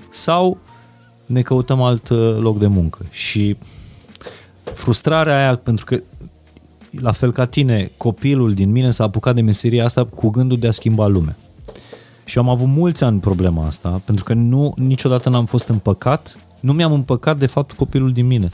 sau 0.09 0.57
ne 1.25 1.41
căutăm 1.41 1.81
alt 1.81 2.09
uh, 2.09 2.37
loc 2.39 2.59
de 2.59 2.67
muncă. 2.67 2.99
Și 3.09 3.57
frustrarea 4.63 5.37
aia, 5.37 5.55
pentru 5.55 5.85
că 5.85 6.01
la 6.89 7.11
fel 7.11 7.31
ca 7.31 7.45
tine, 7.45 7.91
copilul 7.97 8.53
din 8.53 8.71
mine 8.71 8.91
s-a 8.91 9.03
apucat 9.03 9.35
de 9.35 9.41
meseria 9.41 9.85
asta 9.85 10.05
cu 10.05 10.29
gândul 10.29 10.59
de 10.59 10.67
a 10.67 10.71
schimba 10.71 11.07
lumea. 11.07 11.35
Și 12.25 12.37
am 12.37 12.49
avut 12.49 12.67
mulți 12.67 13.03
ani 13.03 13.19
problema 13.19 13.65
asta, 13.65 14.01
pentru 14.05 14.23
că 14.23 14.33
nu 14.33 14.73
niciodată 14.77 15.29
n-am 15.29 15.45
fost 15.45 15.67
împăcat, 15.67 16.37
nu 16.59 16.73
mi-am 16.73 16.91
împăcat 16.91 17.37
de 17.37 17.45
fapt 17.45 17.71
copilul 17.71 18.11
din 18.11 18.27
mine. 18.27 18.49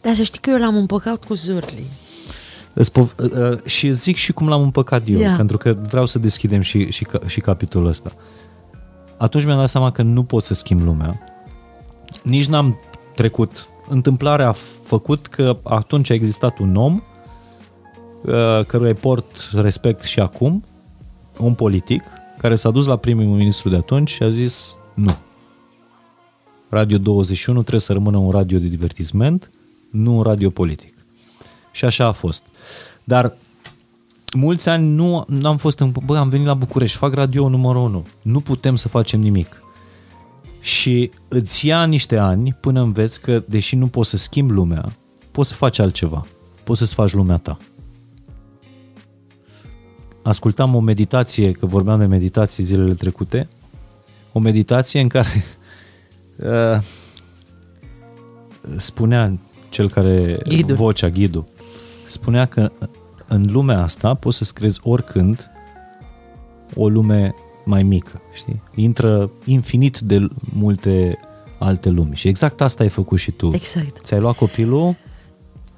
Dar 0.00 0.14
să 0.14 0.22
știi 0.22 0.40
că 0.40 0.50
eu 0.50 0.58
l-am 0.58 0.76
împăcat 0.76 1.24
cu 1.24 1.34
zurli. 1.34 1.84
Spov- 2.74 3.14
uh, 3.18 3.62
și 3.64 3.90
zic 3.90 4.16
și 4.16 4.32
cum 4.32 4.48
l-am 4.48 4.62
împăcat 4.62 5.02
eu, 5.08 5.18
Ia. 5.18 5.34
pentru 5.36 5.58
că 5.58 5.76
vreau 5.88 6.06
să 6.06 6.18
deschidem 6.18 6.60
și, 6.60 6.90
și, 6.90 7.04
ca- 7.04 7.20
și 7.26 7.40
capitolul 7.40 7.88
ăsta. 7.88 8.12
Atunci 9.18 9.44
mi-am 9.44 9.58
dat 9.58 9.68
seama 9.68 9.90
că 9.92 10.02
nu 10.02 10.22
pot 10.22 10.42
să 10.42 10.54
schimb 10.54 10.80
lumea. 10.82 11.20
Nici 12.22 12.46
n-am 12.46 12.78
trecut. 13.14 13.68
Întâmplarea 13.88 14.48
a 14.48 14.54
făcut 14.82 15.26
că 15.26 15.58
atunci 15.62 16.10
a 16.10 16.14
existat 16.14 16.58
un 16.58 16.76
om 16.76 17.02
uh, 18.24 18.64
căruia 18.66 18.88
îi 18.90 18.94
port 18.94 19.50
respect 19.54 20.02
și 20.02 20.20
acum, 20.20 20.64
un 21.38 21.54
politic, 21.54 22.02
care 22.38 22.54
s-a 22.56 22.70
dus 22.70 22.86
la 22.86 22.96
primul 22.96 23.24
ministru 23.36 23.68
de 23.68 23.76
atunci 23.76 24.10
și 24.10 24.22
a 24.22 24.28
zis 24.28 24.76
nu. 24.94 25.16
Radio 26.68 26.98
21 26.98 27.58
trebuie 27.60 27.80
să 27.80 27.92
rămână 27.92 28.16
un 28.16 28.30
radio 28.30 28.58
de 28.58 28.66
divertisment, 28.66 29.50
nu 29.90 30.16
un 30.16 30.22
radio 30.22 30.50
politic. 30.50 30.89
Și 31.72 31.84
așa 31.84 32.06
a 32.06 32.12
fost. 32.12 32.42
Dar 33.04 33.36
mulți 34.34 34.68
ani 34.68 34.94
nu 34.94 35.26
am 35.42 35.56
fost 35.56 35.78
în... 35.78 35.92
Bă, 36.04 36.18
am 36.18 36.28
venit 36.28 36.46
la 36.46 36.54
București, 36.54 36.96
fac 36.96 37.14
radio 37.14 37.48
numărul 37.48 37.82
1. 37.82 38.06
Nu 38.22 38.40
putem 38.40 38.76
să 38.76 38.88
facem 38.88 39.20
nimic. 39.20 39.62
Și 40.60 41.10
îți 41.28 41.66
ia 41.66 41.84
niște 41.84 42.16
ani 42.16 42.56
până 42.60 42.80
înveți 42.80 43.20
că, 43.20 43.42
deși 43.48 43.76
nu 43.76 43.86
poți 43.86 44.10
să 44.10 44.16
schimbi 44.16 44.52
lumea, 44.52 44.92
poți 45.30 45.48
să 45.48 45.54
faci 45.54 45.78
altceva. 45.78 46.26
Poți 46.64 46.78
să-ți 46.78 46.94
faci 46.94 47.12
lumea 47.12 47.36
ta. 47.36 47.56
Ascultam 50.22 50.74
o 50.74 50.80
meditație, 50.80 51.52
că 51.52 51.66
vorbeam 51.66 51.98
de 51.98 52.06
meditații 52.06 52.64
zilele 52.64 52.94
trecute, 52.94 53.48
o 54.32 54.38
meditație 54.38 55.00
în 55.00 55.08
care 55.08 55.44
uh, 56.36 56.82
spunea 58.76 59.38
cel 59.70 59.90
care, 59.90 60.38
Ghidul. 60.48 60.76
vocea, 60.76 61.08
ghidul, 61.08 61.44
spunea 62.06 62.46
că 62.46 62.70
în 63.26 63.48
lumea 63.50 63.82
asta 63.82 64.14
poți 64.14 64.36
să-ți 64.36 64.54
crezi 64.54 64.80
oricând 64.82 65.50
o 66.74 66.88
lume 66.88 67.34
mai 67.64 67.82
mică, 67.82 68.20
știi? 68.32 68.62
Intră 68.74 69.30
infinit 69.44 69.98
de 69.98 70.28
multe 70.54 71.18
alte 71.58 71.88
lumi 71.88 72.14
și 72.14 72.28
exact 72.28 72.60
asta 72.60 72.82
ai 72.82 72.88
făcut 72.88 73.18
și 73.18 73.30
tu. 73.30 73.50
Exact. 73.54 74.00
Ți-ai 74.02 74.20
luat 74.20 74.36
copilul, 74.36 74.96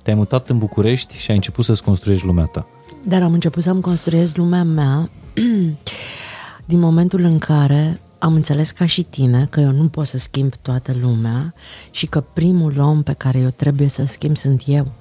te-ai 0.02 0.16
mutat 0.16 0.48
în 0.48 0.58
București 0.58 1.16
și 1.16 1.30
ai 1.30 1.36
început 1.36 1.64
să-ți 1.64 1.82
construiești 1.82 2.26
lumea 2.26 2.44
ta. 2.44 2.66
Dar 3.04 3.22
am 3.22 3.32
început 3.32 3.62
să-mi 3.62 3.80
construiesc 3.80 4.36
lumea 4.36 4.62
mea 4.62 5.10
din 6.70 6.78
momentul 6.78 7.20
în 7.20 7.38
care 7.38 8.00
am 8.22 8.34
înțeles 8.34 8.70
ca 8.70 8.86
și 8.86 9.02
tine 9.02 9.46
că 9.50 9.60
eu 9.60 9.70
nu 9.70 9.88
pot 9.88 10.06
să 10.06 10.18
schimb 10.18 10.54
toată 10.54 10.96
lumea 11.00 11.54
și 11.90 12.06
că 12.06 12.20
primul 12.20 12.78
om 12.78 13.02
pe 13.02 13.12
care 13.12 13.38
eu 13.38 13.48
trebuie 13.48 13.88
să 13.88 14.04
schimb 14.04 14.36
sunt 14.36 14.62
eu. 14.66 14.92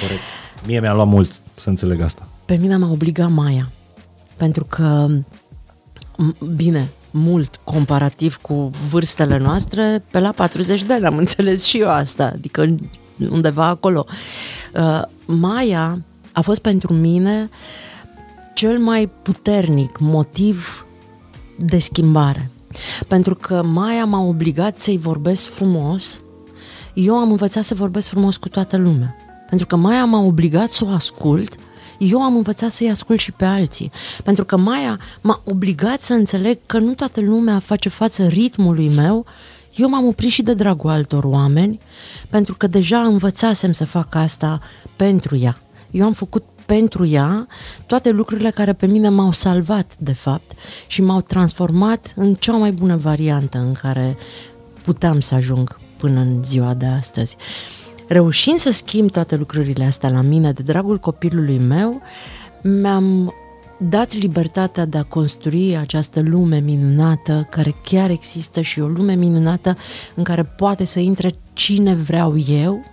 Corect. 0.00 0.20
Mie 0.66 0.80
mi-a 0.80 0.94
luat 0.94 1.06
mult 1.06 1.40
să 1.54 1.68
înțeleg 1.68 2.00
asta. 2.00 2.28
Pe 2.44 2.56
mine 2.56 2.76
m-a 2.76 2.90
obligat 2.90 3.30
Maia. 3.30 3.70
Pentru 4.36 4.64
că, 4.64 5.06
m- 6.12 6.54
bine, 6.56 6.90
mult 7.10 7.60
comparativ 7.64 8.36
cu 8.36 8.70
vârstele 8.90 9.38
noastre, 9.38 10.04
pe 10.10 10.18
la 10.18 10.32
40 10.32 10.82
de 10.82 10.92
ani 10.92 11.06
am 11.06 11.16
înțeles 11.16 11.62
și 11.64 11.78
eu 11.78 11.88
asta, 11.88 12.24
adică 12.26 12.76
undeva 13.30 13.66
acolo. 13.66 14.06
Uh, 14.74 15.02
Maia 15.26 16.02
a 16.32 16.40
fost 16.40 16.60
pentru 16.60 16.92
mine 16.92 17.48
cel 18.54 18.78
mai 18.78 19.10
puternic 19.22 19.98
motiv 19.98 20.86
de 21.58 21.78
schimbare. 21.78 22.48
Pentru 23.08 23.34
că 23.34 23.62
Maia 23.62 24.04
m-a 24.04 24.20
obligat 24.20 24.78
să-i 24.78 24.98
vorbesc 24.98 25.46
frumos, 25.48 26.20
eu 26.94 27.16
am 27.16 27.30
învățat 27.30 27.64
să 27.64 27.74
vorbesc 27.74 28.08
frumos 28.08 28.36
cu 28.36 28.48
toată 28.48 28.76
lumea. 28.76 29.16
Pentru 29.48 29.66
că 29.66 29.76
Maia 29.76 30.04
m-a 30.04 30.20
obligat 30.20 30.72
să 30.72 30.84
o 30.84 30.88
ascult, 30.88 31.54
eu 31.98 32.22
am 32.22 32.36
învățat 32.36 32.70
să-i 32.70 32.90
ascult 32.90 33.20
și 33.20 33.32
pe 33.32 33.44
alții. 33.44 33.90
Pentru 34.24 34.44
că 34.44 34.56
Maia 34.56 34.98
m-a 35.20 35.42
obligat 35.44 36.00
să 36.00 36.12
înțeleg 36.12 36.58
că 36.66 36.78
nu 36.78 36.94
toată 36.94 37.20
lumea 37.20 37.58
face 37.58 37.88
față 37.88 38.26
ritmului 38.26 38.88
meu, 38.88 39.26
eu 39.74 39.88
m-am 39.88 40.06
oprit 40.06 40.30
și 40.30 40.42
de 40.42 40.54
dragul 40.54 40.90
altor 40.90 41.24
oameni, 41.24 41.78
pentru 42.28 42.54
că 42.54 42.66
deja 42.66 43.00
învățasem 43.00 43.72
să 43.72 43.84
fac 43.84 44.14
asta 44.14 44.60
pentru 44.96 45.36
ea. 45.36 45.58
Eu 45.90 46.04
am 46.04 46.12
făcut 46.12 46.44
pentru 46.66 47.06
ea 47.06 47.46
toate 47.86 48.10
lucrurile 48.10 48.50
care 48.50 48.72
pe 48.72 48.86
mine 48.86 49.08
m-au 49.08 49.32
salvat, 49.32 49.92
de 49.98 50.12
fapt, 50.12 50.52
și 50.86 51.02
m-au 51.02 51.20
transformat 51.20 52.12
în 52.16 52.34
cea 52.34 52.52
mai 52.52 52.70
bună 52.70 52.96
variantă 52.96 53.58
în 53.58 53.72
care 53.72 54.16
puteam 54.82 55.20
să 55.20 55.34
ajung 55.34 55.78
până 55.96 56.20
în 56.20 56.44
ziua 56.44 56.74
de 56.74 56.86
astăzi. 56.86 57.36
Reușind 58.08 58.58
să 58.58 58.72
schimb 58.72 59.10
toate 59.10 59.36
lucrurile 59.36 59.84
astea 59.84 60.08
la 60.08 60.20
mine 60.20 60.52
de 60.52 60.62
dragul 60.62 60.98
copilului 60.98 61.58
meu, 61.58 62.02
mi-am 62.62 63.34
dat 63.76 64.12
libertatea 64.12 64.84
de 64.84 64.98
a 64.98 65.02
construi 65.02 65.76
această 65.76 66.20
lume 66.20 66.58
minunată 66.58 67.46
care 67.50 67.74
chiar 67.82 68.10
există 68.10 68.60
și 68.60 68.80
o 68.80 68.86
lume 68.86 69.14
minunată 69.14 69.76
în 70.14 70.22
care 70.22 70.42
poate 70.42 70.84
să 70.84 71.00
intre 71.00 71.34
cine 71.52 71.94
vreau 71.94 72.38
eu 72.48 72.84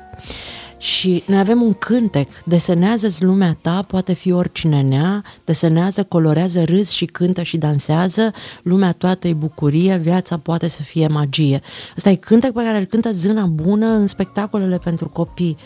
și 0.82 1.24
noi 1.28 1.40
avem 1.40 1.62
un 1.62 1.74
cântec, 1.74 2.28
desenează-ți 2.44 3.24
lumea 3.24 3.58
ta, 3.62 3.86
poate 3.88 4.14
fi 4.14 4.32
oricine 4.32 4.82
nea, 4.82 5.24
desenează, 5.46 6.04
colorează, 6.04 6.64
râs 6.64 6.90
și 6.90 7.06
cântă 7.06 7.42
și 7.42 7.58
dansează, 7.58 8.32
lumea 8.64 8.92
toată 8.92 9.28
e 9.28 9.34
bucurie, 9.34 9.98
viața 9.98 10.38
poate 10.38 10.68
să 10.68 10.82
fie 10.82 11.08
magie. 11.08 11.62
Ăsta 11.98 12.10
e 12.10 12.16
cântec 12.16 12.52
pe 12.52 12.64
care 12.64 12.78
îl 12.78 12.86
cântă 12.86 13.12
Zâna 13.12 13.46
Bună 13.46 13.88
în 13.88 14.08
spectacolele 14.08 14.78
pentru 14.78 15.10
copii. 15.10 15.58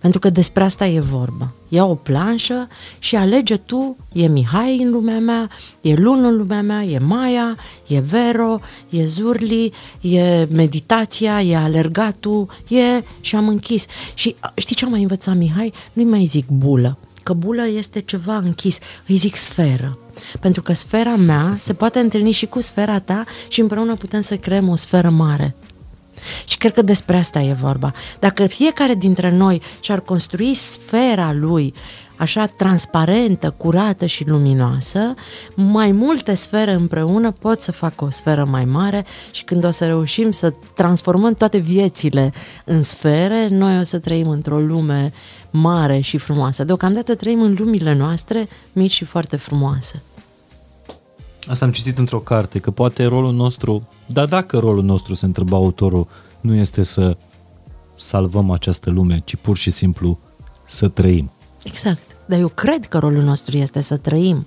Pentru 0.00 0.18
că 0.18 0.30
despre 0.30 0.62
asta 0.62 0.86
e 0.86 1.00
vorba. 1.00 1.52
Ia 1.68 1.84
o 1.84 1.94
planșă 1.94 2.68
și 2.98 3.16
alege 3.16 3.56
tu, 3.56 3.96
e 4.12 4.26
Mihai 4.26 4.82
în 4.82 4.90
lumea 4.90 5.18
mea, 5.18 5.48
e 5.80 5.94
Lun 5.94 6.24
în 6.24 6.36
lumea 6.36 6.62
mea, 6.62 6.82
e 6.82 6.98
Maia, 6.98 7.56
e 7.86 8.00
Vero, 8.00 8.60
e 8.88 9.04
Zurli, 9.04 9.72
e 10.00 10.46
meditația, 10.50 11.42
e 11.42 11.56
alergatul, 11.56 12.48
e... 12.68 13.02
și 13.20 13.36
am 13.36 13.48
închis. 13.48 13.86
Și 14.14 14.34
știi 14.56 14.76
ce 14.76 14.84
am 14.84 14.90
mai 14.90 15.00
învățat 15.00 15.36
Mihai? 15.36 15.72
Nu-i 15.92 16.04
mai 16.04 16.24
zic 16.24 16.46
bulă, 16.48 16.98
că 17.22 17.32
bulă 17.32 17.66
este 17.66 18.00
ceva 18.00 18.36
închis, 18.36 18.78
îi 19.06 19.16
zic 19.16 19.36
sferă. 19.36 19.98
Pentru 20.40 20.62
că 20.62 20.72
sfera 20.72 21.16
mea 21.16 21.56
se 21.58 21.72
poate 21.72 21.98
întâlni 21.98 22.30
și 22.30 22.46
cu 22.46 22.60
sfera 22.60 22.98
ta 22.98 23.24
și 23.48 23.60
împreună 23.60 23.94
putem 23.94 24.20
să 24.20 24.36
creăm 24.36 24.68
o 24.68 24.76
sferă 24.76 25.10
mare. 25.10 25.54
Și 26.44 26.56
cred 26.56 26.72
că 26.72 26.82
despre 26.82 27.16
asta 27.16 27.40
e 27.40 27.52
vorba. 27.52 27.92
Dacă 28.18 28.46
fiecare 28.46 28.94
dintre 28.94 29.30
noi 29.30 29.62
și-ar 29.80 30.00
construi 30.00 30.54
sfera 30.54 31.32
lui 31.32 31.74
așa 32.20 32.46
transparentă, 32.46 33.54
curată 33.56 34.06
și 34.06 34.28
luminoasă, 34.28 35.14
mai 35.54 35.92
multe 35.92 36.34
sfere 36.34 36.72
împreună 36.72 37.30
pot 37.30 37.60
să 37.60 37.72
facă 37.72 38.04
o 38.04 38.10
sferă 38.10 38.44
mai 38.44 38.64
mare 38.64 39.04
și 39.30 39.44
când 39.44 39.64
o 39.64 39.70
să 39.70 39.86
reușim 39.86 40.30
să 40.30 40.52
transformăm 40.74 41.34
toate 41.34 41.58
viețile 41.58 42.32
în 42.64 42.82
sfere, 42.82 43.48
noi 43.50 43.78
o 43.78 43.84
să 43.84 43.98
trăim 43.98 44.28
într-o 44.28 44.58
lume 44.58 45.12
mare 45.50 46.00
și 46.00 46.18
frumoasă. 46.18 46.64
Deocamdată 46.64 47.14
trăim 47.14 47.42
în 47.42 47.54
lumile 47.58 47.94
noastre 47.94 48.48
mici 48.72 48.92
și 48.92 49.04
foarte 49.04 49.36
frumoase. 49.36 50.02
Asta 51.46 51.64
am 51.64 51.70
citit 51.70 51.98
într-o 51.98 52.18
carte, 52.18 52.58
că 52.58 52.70
poate 52.70 53.04
rolul 53.04 53.32
nostru, 53.32 53.88
dar 54.06 54.26
dacă 54.26 54.58
rolul 54.58 54.84
nostru, 54.84 55.14
se 55.14 55.24
întreba 55.24 55.56
autorul, 55.56 56.06
nu 56.40 56.54
este 56.54 56.82
să 56.82 57.16
salvăm 57.96 58.50
această 58.50 58.90
lume, 58.90 59.22
ci 59.24 59.36
pur 59.36 59.56
și 59.56 59.70
simplu 59.70 60.18
să 60.66 60.88
trăim. 60.88 61.30
Exact. 61.62 62.02
Dar 62.26 62.38
eu 62.38 62.48
cred 62.48 62.86
că 62.86 62.98
rolul 62.98 63.22
nostru 63.22 63.56
este 63.56 63.80
să 63.80 63.96
trăim. 63.96 64.46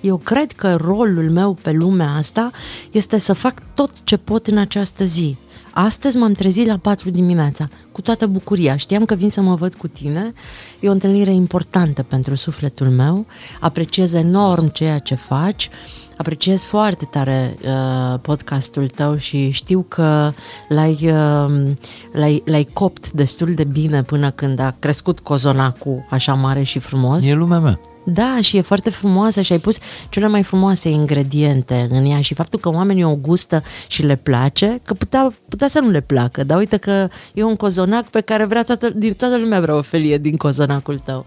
Eu 0.00 0.16
cred 0.16 0.52
că 0.52 0.74
rolul 0.74 1.30
meu 1.30 1.54
pe 1.62 1.72
lumea 1.72 2.14
asta 2.14 2.50
este 2.90 3.18
să 3.18 3.32
fac 3.32 3.62
tot 3.74 3.90
ce 4.04 4.16
pot 4.16 4.46
în 4.46 4.58
această 4.58 5.04
zi. 5.04 5.36
Astăzi 5.72 6.16
m-am 6.16 6.32
trezit 6.32 6.66
la 6.66 6.76
4 6.76 7.10
dimineața, 7.10 7.68
cu 7.92 8.00
toată 8.00 8.26
bucuria. 8.26 8.76
Știam 8.76 9.04
că 9.04 9.14
vin 9.14 9.30
să 9.30 9.40
mă 9.40 9.54
văd 9.54 9.74
cu 9.74 9.88
tine. 9.88 10.32
E 10.80 10.88
o 10.88 10.92
întâlnire 10.92 11.32
importantă 11.32 12.02
pentru 12.02 12.34
sufletul 12.34 12.90
meu. 12.90 13.26
Apreciez 13.60 14.12
enorm 14.12 14.72
ceea 14.72 14.98
ce 14.98 15.14
faci. 15.14 15.68
Apreciez 16.16 16.62
foarte 16.62 17.04
tare 17.04 17.56
uh, 17.64 18.18
podcastul 18.20 18.86
tău 18.86 19.16
și 19.16 19.50
știu 19.50 19.84
că 19.88 20.32
l-ai, 20.68 20.98
uh, 21.02 21.70
l-ai, 22.12 22.42
l-ai 22.44 22.68
copt 22.72 23.10
destul 23.10 23.54
de 23.54 23.64
bine 23.64 24.02
până 24.02 24.30
când 24.30 24.58
a 24.58 24.74
crescut 24.78 25.20
cozonacul 25.20 26.06
așa 26.10 26.34
mare 26.34 26.62
și 26.62 26.78
frumos. 26.78 27.26
E 27.26 27.34
lumea 27.34 27.58
mea. 27.58 27.80
Da, 28.04 28.38
și 28.40 28.56
e 28.56 28.60
foarte 28.60 28.90
frumoasă 28.90 29.40
și 29.40 29.52
ai 29.52 29.58
pus 29.58 29.78
cele 30.08 30.28
mai 30.28 30.42
frumoase 30.42 30.88
ingrediente 30.88 31.86
în 31.90 32.04
ea 32.04 32.20
și 32.20 32.34
faptul 32.34 32.58
că 32.58 32.68
oamenii 32.68 33.04
o 33.04 33.14
gustă 33.14 33.62
și 33.86 34.02
le 34.02 34.16
place, 34.16 34.80
că 34.82 34.94
putea, 34.94 35.32
putea 35.48 35.68
să 35.68 35.80
nu 35.80 35.90
le 35.90 36.00
placă, 36.00 36.44
dar 36.44 36.58
uite 36.58 36.76
că 36.76 37.08
e 37.34 37.42
un 37.42 37.56
cozonac 37.56 38.04
pe 38.04 38.20
care 38.20 38.44
vrea 38.44 38.62
toată, 38.62 38.90
din 38.90 39.12
toată 39.12 39.38
lumea 39.38 39.60
vrea 39.60 39.74
o 39.74 39.82
felie 39.82 40.18
din 40.18 40.36
cozonacul 40.36 40.98
tău. 41.04 41.26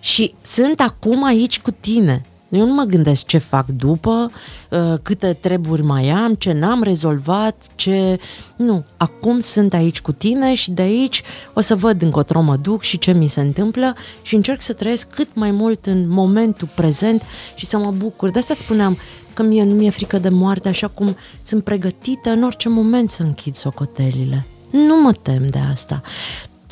Și 0.00 0.34
sunt 0.42 0.80
acum 0.80 1.24
aici 1.24 1.60
cu 1.60 1.70
tine. 1.70 2.22
Eu 2.52 2.66
nu 2.66 2.72
mă 2.72 2.82
gândesc 2.82 3.26
ce 3.26 3.38
fac 3.38 3.66
după, 3.66 4.30
uh, 4.70 4.94
câte 5.02 5.32
treburi 5.40 5.82
mai 5.82 6.08
am, 6.08 6.34
ce 6.34 6.52
n-am 6.52 6.82
rezolvat, 6.82 7.66
ce... 7.74 8.18
Nu, 8.56 8.84
acum 8.96 9.40
sunt 9.40 9.72
aici 9.72 10.00
cu 10.00 10.12
tine 10.12 10.54
și 10.54 10.70
de 10.70 10.82
aici 10.82 11.22
o 11.52 11.60
să 11.60 11.76
văd 11.76 12.02
încotro 12.02 12.40
mă 12.40 12.56
duc 12.56 12.82
și 12.82 12.98
ce 12.98 13.12
mi 13.12 13.26
se 13.26 13.40
întâmplă 13.40 13.96
și 14.22 14.34
încerc 14.34 14.62
să 14.62 14.72
trăiesc 14.72 15.10
cât 15.10 15.28
mai 15.34 15.50
mult 15.50 15.86
în 15.86 16.08
momentul 16.08 16.68
prezent 16.74 17.22
și 17.54 17.66
să 17.66 17.78
mă 17.78 17.90
bucur. 17.90 18.30
De 18.30 18.38
asta 18.38 18.52
îți 18.52 18.62
spuneam 18.62 18.98
că 19.34 19.42
mie 19.42 19.64
nu 19.64 19.74
mi-e 19.74 19.90
frică 19.90 20.18
de 20.18 20.28
moarte, 20.28 20.68
așa 20.68 20.88
cum 20.88 21.16
sunt 21.42 21.64
pregătită 21.64 22.30
în 22.30 22.42
orice 22.42 22.68
moment 22.68 23.10
să 23.10 23.22
închid 23.22 23.54
socotelile. 23.54 24.46
Nu 24.70 25.00
mă 25.02 25.12
tem 25.12 25.46
de 25.46 25.58
asta 25.72 26.02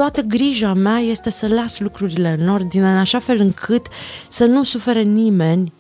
toată 0.01 0.21
grija 0.21 0.75
mea 0.75 0.99
este 0.99 1.31
să 1.31 1.49
las 1.49 1.79
lucrurile 1.79 2.37
în 2.41 2.49
ordine, 2.49 2.91
în 2.91 2.97
așa 2.97 3.19
fel 3.19 3.41
încât 3.41 3.87
să 4.29 4.45
nu 4.45 4.63
sufere 4.63 5.03
nimeni 5.03 5.73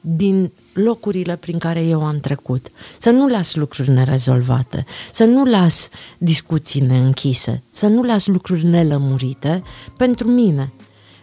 din 0.00 0.52
locurile 0.72 1.36
prin 1.36 1.58
care 1.58 1.84
eu 1.84 2.04
am 2.04 2.18
trecut. 2.20 2.66
Să 2.98 3.10
nu 3.10 3.28
las 3.28 3.54
lucruri 3.54 3.90
nerezolvate, 3.90 4.84
să 5.12 5.24
nu 5.24 5.44
las 5.44 5.88
discuții 6.18 6.80
neînchise, 6.80 7.62
să 7.70 7.86
nu 7.86 8.02
las 8.02 8.26
lucruri 8.26 8.64
nelămurite 8.64 9.62
pentru 9.96 10.28
mine, 10.28 10.72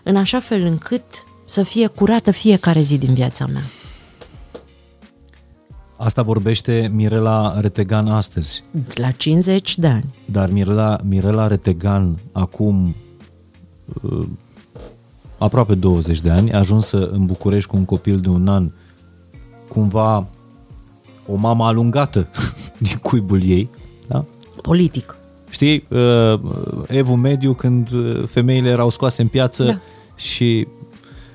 în 0.04 0.16
așa 0.16 0.40
fel 0.40 0.62
încât 0.62 1.04
să 1.46 1.64
fie 1.64 1.88
curată 1.88 2.32
fiecare 2.32 2.82
zi 2.82 2.98
din 2.98 3.14
viața 3.14 3.46
mea. 3.46 3.64
Asta 5.98 6.22
vorbește 6.22 6.92
Mirela 6.94 7.60
Retegan 7.60 8.08
astăzi. 8.08 8.64
La 8.94 9.12
50 9.12 9.78
de 9.78 9.88
ani. 9.88 10.06
Dar 10.26 10.50
Mirela, 10.50 10.98
Mirela 11.04 11.48
Retegan 11.48 12.18
acum 12.32 12.96
uh, 14.02 14.28
aproape 15.38 15.76
20 15.76 16.22
de 16.22 16.30
ani, 16.30 16.54
ajunsă 16.54 17.10
în 17.10 17.26
București 17.26 17.70
cu 17.70 17.76
un 17.76 17.86
copil 17.86 18.20
de 18.20 18.30
un 18.30 18.48
an, 18.48 18.72
cumva 19.68 20.28
o 21.28 21.36
mamă 21.36 21.66
alungată 21.66 22.28
din 22.86 22.98
cuibul 23.02 23.44
ei, 23.44 23.70
da? 24.08 24.26
Politic. 24.62 25.16
Știi, 25.50 25.88
uh, 25.90 26.40
evul 26.88 27.18
mediu 27.18 27.54
când 27.54 27.90
femeile 28.28 28.70
erau 28.70 28.90
scoase 28.90 29.22
în 29.22 29.28
piață 29.28 29.64
da. 29.64 29.80
și 30.16 30.68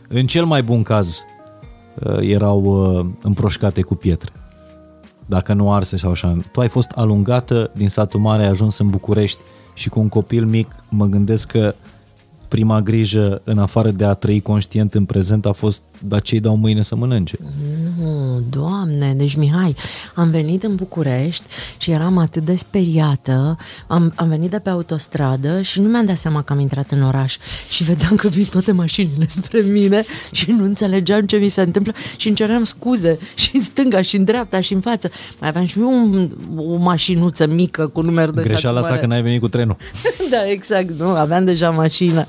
în 0.08 0.26
cel 0.26 0.44
mai 0.44 0.62
bun 0.62 0.82
caz 0.82 1.24
uh, 1.94 2.18
erau 2.20 3.16
împroșcate 3.22 3.82
cu 3.82 3.94
pietre 3.94 4.32
dacă 5.30 5.52
nu 5.52 5.72
arse 5.72 5.96
sau 5.96 6.10
așa. 6.10 6.36
Tu 6.52 6.60
ai 6.60 6.68
fost 6.68 6.90
alungată 6.90 7.70
din 7.74 7.88
satul 7.88 8.20
mare, 8.20 8.42
ai 8.42 8.48
ajuns 8.48 8.78
în 8.78 8.88
București 8.88 9.38
și 9.74 9.88
cu 9.88 10.00
un 10.00 10.08
copil 10.08 10.44
mic 10.44 10.74
mă 10.88 11.06
gândesc 11.06 11.50
că 11.50 11.74
prima 12.50 12.80
grijă, 12.80 13.40
în 13.44 13.58
afară 13.58 13.90
de 13.90 14.04
a 14.04 14.14
trăi 14.14 14.40
conștient 14.40 14.94
în 14.94 15.04
prezent, 15.04 15.46
a 15.46 15.52
fost, 15.52 15.82
dar 15.98 16.20
ce 16.20 16.38
dau 16.38 16.56
mâine 16.56 16.82
să 16.82 16.96
mănânce? 16.96 17.38
Nu, 17.98 18.42
doamne, 18.50 19.14
deci 19.16 19.34
Mihai, 19.34 19.76
am 20.14 20.30
venit 20.30 20.62
în 20.62 20.74
București 20.74 21.44
și 21.78 21.90
eram 21.90 22.18
atât 22.18 22.44
de 22.44 22.56
speriată, 22.56 23.56
am, 23.86 24.12
am 24.14 24.28
venit 24.28 24.50
de 24.50 24.58
pe 24.58 24.70
autostradă 24.70 25.62
și 25.62 25.80
nu 25.80 25.88
mi-am 25.88 26.06
dat 26.06 26.16
seama 26.16 26.42
că 26.42 26.52
am 26.52 26.58
intrat 26.58 26.90
în 26.90 27.02
oraș 27.02 27.36
și 27.68 27.84
vedeam 27.84 28.14
că 28.14 28.28
vin 28.28 28.44
toate 28.44 28.72
mașinile 28.72 29.26
spre 29.42 29.60
mine 29.60 30.04
și 30.32 30.50
nu 30.50 30.64
înțelegeam 30.64 31.20
ce 31.20 31.36
mi 31.36 31.48
se 31.48 31.60
întâmplă 31.60 31.92
și 32.16 32.26
îmi 32.26 32.36
ceream 32.36 32.64
scuze 32.64 33.18
și 33.34 33.50
în 33.56 33.62
stânga 33.62 34.02
și 34.02 34.16
în 34.16 34.24
dreapta 34.24 34.60
și 34.60 34.72
în 34.72 34.80
față. 34.80 35.10
Mai 35.40 35.48
aveam 35.48 35.64
și 35.64 35.78
eu 35.78 35.88
un, 35.88 36.30
o 36.56 36.76
mașinuță 36.76 37.46
mică 37.46 37.86
cu 37.86 38.00
număr 38.00 38.30
de 38.30 38.42
Greșeala 38.42 38.80
ta 38.80 38.96
că 38.96 39.06
n-ai 39.06 39.22
venit 39.22 39.40
cu 39.40 39.48
trenul. 39.48 39.76
da, 40.30 40.50
exact, 40.50 40.90
nu, 40.90 41.08
aveam 41.08 41.44
deja 41.44 41.70
mașină. 41.70 42.26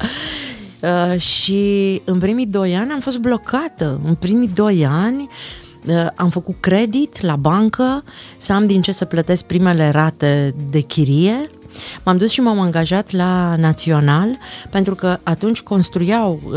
Uh, 0.82 1.20
și 1.20 2.02
în 2.06 2.20
primii 2.20 2.46
doi 2.46 2.76
ani 2.76 2.92
am 2.92 3.00
fost 3.00 3.18
blocată. 3.18 4.00
În 4.06 4.16
primii 4.16 4.52
doi 4.54 4.86
ani 4.86 5.30
uh, 5.86 6.08
am 6.16 6.30
făcut 6.30 6.56
credit 6.60 7.22
la 7.22 7.36
bancă 7.36 8.04
să 8.38 8.54
am 8.54 8.66
din 8.66 8.82
ce 8.82 8.92
să 8.92 9.06
plătesc 9.06 9.44
primele 9.44 9.90
rate 9.90 10.56
de 10.70 10.80
chirie 10.80 11.50
M-am 12.04 12.18
dus 12.18 12.30
și 12.30 12.42
m-am 12.42 12.60
angajat 12.60 13.12
la 13.12 13.56
Național 13.56 14.38
pentru 14.70 14.96
că 14.96 15.18
atunci 15.24 15.62
construiau 15.62 16.42
uh, 16.46 16.54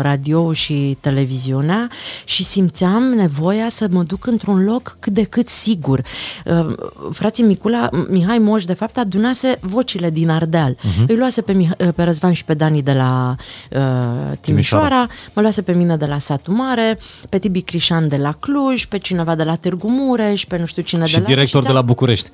radio 0.00 0.52
și 0.52 0.96
televiziunea 1.00 1.90
și 2.24 2.44
simțeam 2.44 3.02
nevoia 3.02 3.68
să 3.68 3.86
mă 3.90 4.02
duc 4.02 4.26
într-un 4.26 4.64
loc 4.64 4.96
cât 5.00 5.12
de 5.12 5.22
cât 5.22 5.48
sigur. 5.48 6.02
Uh, 6.44 6.74
frații 7.12 7.44
Micula, 7.44 7.88
Mihai 8.08 8.38
Moș, 8.38 8.64
de 8.64 8.74
fapt, 8.74 8.98
adunase 8.98 9.58
vocile 9.60 10.10
din 10.10 10.30
Ardeal. 10.30 10.74
Uh-huh. 10.74 11.06
Îi 11.06 11.16
luase 11.16 11.40
pe, 11.42 11.52
Mih- 11.52 11.76
uh, 11.78 11.88
pe 11.94 12.02
Răzvan 12.02 12.32
și 12.32 12.44
pe 12.44 12.54
Dani 12.54 12.82
de 12.82 12.92
la 12.92 13.34
uh, 13.70 13.78
Timișoara, 13.80 14.36
Timișoara, 14.40 15.06
mă 15.32 15.42
luase 15.42 15.62
pe 15.62 15.72
mine 15.72 15.96
de 15.96 16.06
la 16.06 16.18
Satu 16.18 16.52
Mare, 16.52 16.98
pe 17.28 17.38
Tibi 17.38 17.62
Crișan 17.62 18.08
de 18.08 18.16
la 18.16 18.32
Cluj, 18.32 18.84
pe 18.84 18.98
cineva 18.98 19.34
de 19.34 19.44
la 19.44 19.54
Târgu 19.54 19.88
Mureș, 19.90 20.44
pe 20.44 20.58
nu 20.58 20.66
știu 20.66 20.82
cine 20.82 21.06
și 21.06 21.12
de 21.12 21.20
la... 21.20 21.26
Și 21.26 21.34
director 21.34 21.62
de 21.62 21.72
la 21.72 21.82
București. 21.82 22.30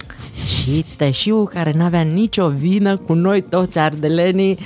Și 0.47 0.85
Teșiu 0.97 1.45
care 1.55 1.73
n-avea 1.77 2.01
nicio 2.01 2.49
vină 2.49 2.97
cu 2.97 3.13
noi 3.13 3.41
toți 3.41 3.79
ardelenii 3.79 4.59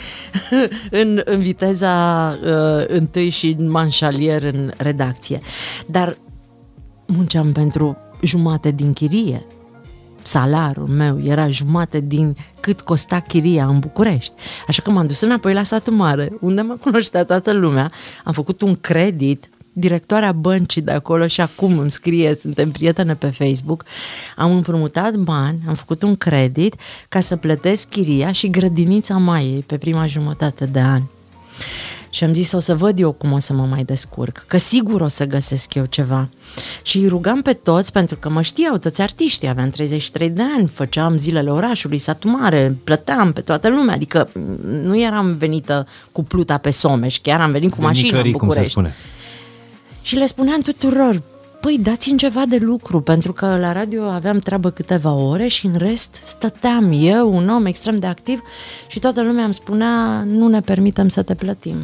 în, 1.03 1.21
în 1.25 1.41
viteza 1.41 2.29
uh, 2.31 2.85
întâi 2.87 3.29
și 3.29 3.57
în 3.59 3.71
manșalier 3.71 4.43
în 4.43 4.71
redacție. 4.77 5.41
Dar 5.87 6.19
munceam 7.07 7.53
pentru 7.53 7.97
jumate 8.23 8.71
din 8.71 8.93
chirie. 8.93 9.47
Salarul 10.23 10.89
meu 10.89 11.21
era 11.25 11.49
jumate 11.49 12.01
din 12.01 12.37
cât 12.61 12.81
costa 12.81 13.21
chiria 13.21 13.67
în 13.67 13.79
București. 13.79 14.33
Așa 14.67 14.83
că 14.83 14.91
m-am 14.91 15.07
dus 15.07 15.21
înapoi 15.21 15.53
la 15.53 15.63
satul 15.63 15.93
mare, 15.93 16.33
unde 16.41 16.61
mă 16.61 16.77
cunoștea 16.81 17.25
toată 17.25 17.53
lumea. 17.53 17.93
Am 18.25 18.33
făcut 18.33 18.61
un 18.61 18.75
credit 18.75 19.51
directoarea 19.79 20.33
băncii 20.33 20.83
de 20.83 20.91
acolo 20.91 21.27
și 21.27 21.41
acum 21.41 21.79
îmi 21.79 21.91
scrie, 21.91 22.37
suntem 22.41 22.71
prietene 22.71 23.15
pe 23.15 23.27
Facebook, 23.27 23.85
am 24.37 24.53
împrumutat 24.53 25.15
bani, 25.15 25.59
am 25.69 25.75
făcut 25.75 26.03
un 26.03 26.17
credit 26.17 26.75
ca 27.09 27.21
să 27.21 27.37
plătesc 27.37 27.89
chiria 27.89 28.33
și 28.33 28.51
grădinița 28.51 29.17
Maiei 29.17 29.65
pe 29.67 29.79
prima 29.79 30.07
jumătate 30.07 30.67
de 30.67 30.81
an. 30.81 31.03
Și 32.11 32.25
am 32.25 32.35
zis, 32.35 32.53
o 32.53 32.59
să 32.59 32.75
văd 32.75 32.99
eu 32.99 33.13
cum 33.13 33.33
o 33.33 33.39
să 33.39 33.53
mă 33.53 33.67
mai 33.71 33.85
descurc, 33.85 34.45
că 34.47 34.59
sigur 34.59 35.01
o 35.01 35.09
să 35.09 35.25
găsesc 35.27 35.75
eu 35.75 35.85
ceva. 35.85 36.29
Și 36.83 36.99
îi 36.99 37.09
rugam 37.09 37.43
pe 37.43 37.53
toți, 37.53 37.93
pentru 37.93 38.17
că 38.17 38.31
mă 38.31 38.43
știau 38.43 38.77
toți 38.77 39.01
artiștii, 39.01 39.49
aveam 39.49 39.71
33 39.71 40.31
de 40.31 40.43
ani, 40.57 40.69
făceam 40.69 41.17
zilele 41.17 41.51
orașului, 41.51 41.99
satul 41.99 42.31
mare, 42.31 42.77
plăteam 42.85 43.33
pe 43.33 43.41
toată 43.41 43.69
lumea, 43.69 43.95
adică 43.95 44.29
nu 44.83 45.01
eram 45.01 45.37
venită 45.37 45.87
cu 46.13 46.25
pluta 46.25 46.57
pe 46.57 46.71
Someș, 46.71 47.19
chiar 47.19 47.41
am 47.41 47.51
venit 47.51 47.75
cu 47.75 47.81
mașina 47.81 48.21
în 48.21 48.31
București. 48.31 48.73
Cum 48.73 48.85
se 48.85 48.91
spune. 48.91 48.95
Și 50.09 50.17
le 50.17 50.27
spuneam 50.27 50.61
tuturor, 50.61 51.23
păi 51.61 51.79
dați-mi 51.83 52.19
ceva 52.19 52.47
de 52.47 52.57
lucru, 52.57 53.01
pentru 53.01 53.33
că 53.33 53.57
la 53.57 53.73
radio 53.73 54.03
aveam 54.03 54.39
treabă 54.39 54.71
câteva 54.71 55.13
ore 55.13 55.47
și 55.47 55.67
în 55.67 55.75
rest 55.77 56.15
stăteam 56.25 56.91
eu, 56.93 57.35
un 57.35 57.49
om 57.49 57.67
extrem 57.67 57.99
de 57.99 58.07
activ 58.07 58.43
și 58.87 58.99
toată 58.99 59.23
lumea 59.23 59.45
îmi 59.45 59.55
spunea, 59.55 60.23
nu 60.27 60.49
ne 60.49 60.61
permitem 60.61 61.09
să 61.09 61.23
te 61.23 61.35
plătim. 61.35 61.77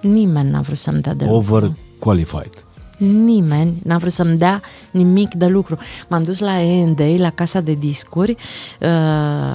Nimeni 0.00 0.50
n-a 0.50 0.60
vrut 0.60 0.78
să-mi 0.78 1.00
dea 1.00 1.14
de 1.14 1.24
Over 1.28 1.62
lucru. 1.62 1.78
qualified 1.98 2.63
nimeni 3.04 3.80
n-a 3.82 3.98
vrut 3.98 4.12
să-mi 4.12 4.36
dea 4.36 4.62
nimic 4.90 5.34
de 5.34 5.46
lucru. 5.46 5.78
M-am 6.08 6.22
dus 6.22 6.38
la 6.38 6.60
E&D, 6.60 7.00
la 7.16 7.30
casa 7.30 7.60
de 7.60 7.72
discuri 7.72 8.30
uh, 8.30 8.88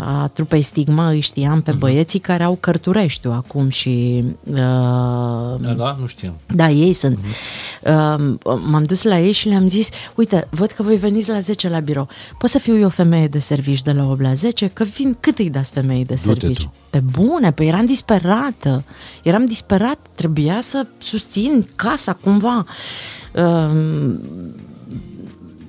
a 0.05 0.31
trupei 0.33 0.61
Stigma, 0.61 1.09
îi 1.09 1.19
știam 1.19 1.61
pe 1.61 1.71
uh-huh. 1.71 1.77
băieții 1.77 2.19
care 2.19 2.43
au 2.43 2.57
cărtureștiu 2.59 3.31
acum 3.31 3.69
și... 3.69 4.23
Uh, 4.43 4.55
da, 5.59 5.73
da, 5.77 5.97
nu 5.99 6.07
știam. 6.07 6.33
Da, 6.55 6.69
ei 6.69 6.93
sunt. 6.93 7.17
Uh-huh. 7.17 7.59
Uh, 7.83 8.59
m-am 8.65 8.83
dus 8.83 9.03
la 9.03 9.19
ei 9.19 9.31
și 9.31 9.47
le-am 9.47 9.67
zis, 9.67 9.89
uite, 10.15 10.47
văd 10.49 10.71
că 10.71 10.83
voi 10.83 10.97
veniți 10.97 11.29
la 11.29 11.39
10 11.39 11.69
la 11.69 11.79
birou. 11.79 12.07
Pot 12.37 12.49
să 12.49 12.59
fiu 12.59 12.77
eu 12.77 12.89
femeie 12.89 13.27
de 13.27 13.39
servici 13.39 13.81
de 13.81 13.91
la 13.91 14.09
8 14.09 14.21
la 14.21 14.33
10? 14.33 14.67
Că 14.67 14.83
vin, 14.83 15.17
cât 15.19 15.39
îi 15.39 15.49
dați 15.49 15.71
femeii 15.71 16.05
de 16.05 16.15
servici? 16.15 16.69
Pe 16.89 16.99
bune, 16.99 17.51
pe 17.51 17.63
eram 17.63 17.85
disperată. 17.85 18.83
Eram 19.23 19.45
disperat, 19.45 19.97
trebuia 20.15 20.61
să 20.61 20.85
susțin 20.97 21.67
casa 21.75 22.13
cumva. 22.13 22.65
Uh, 23.39 24.15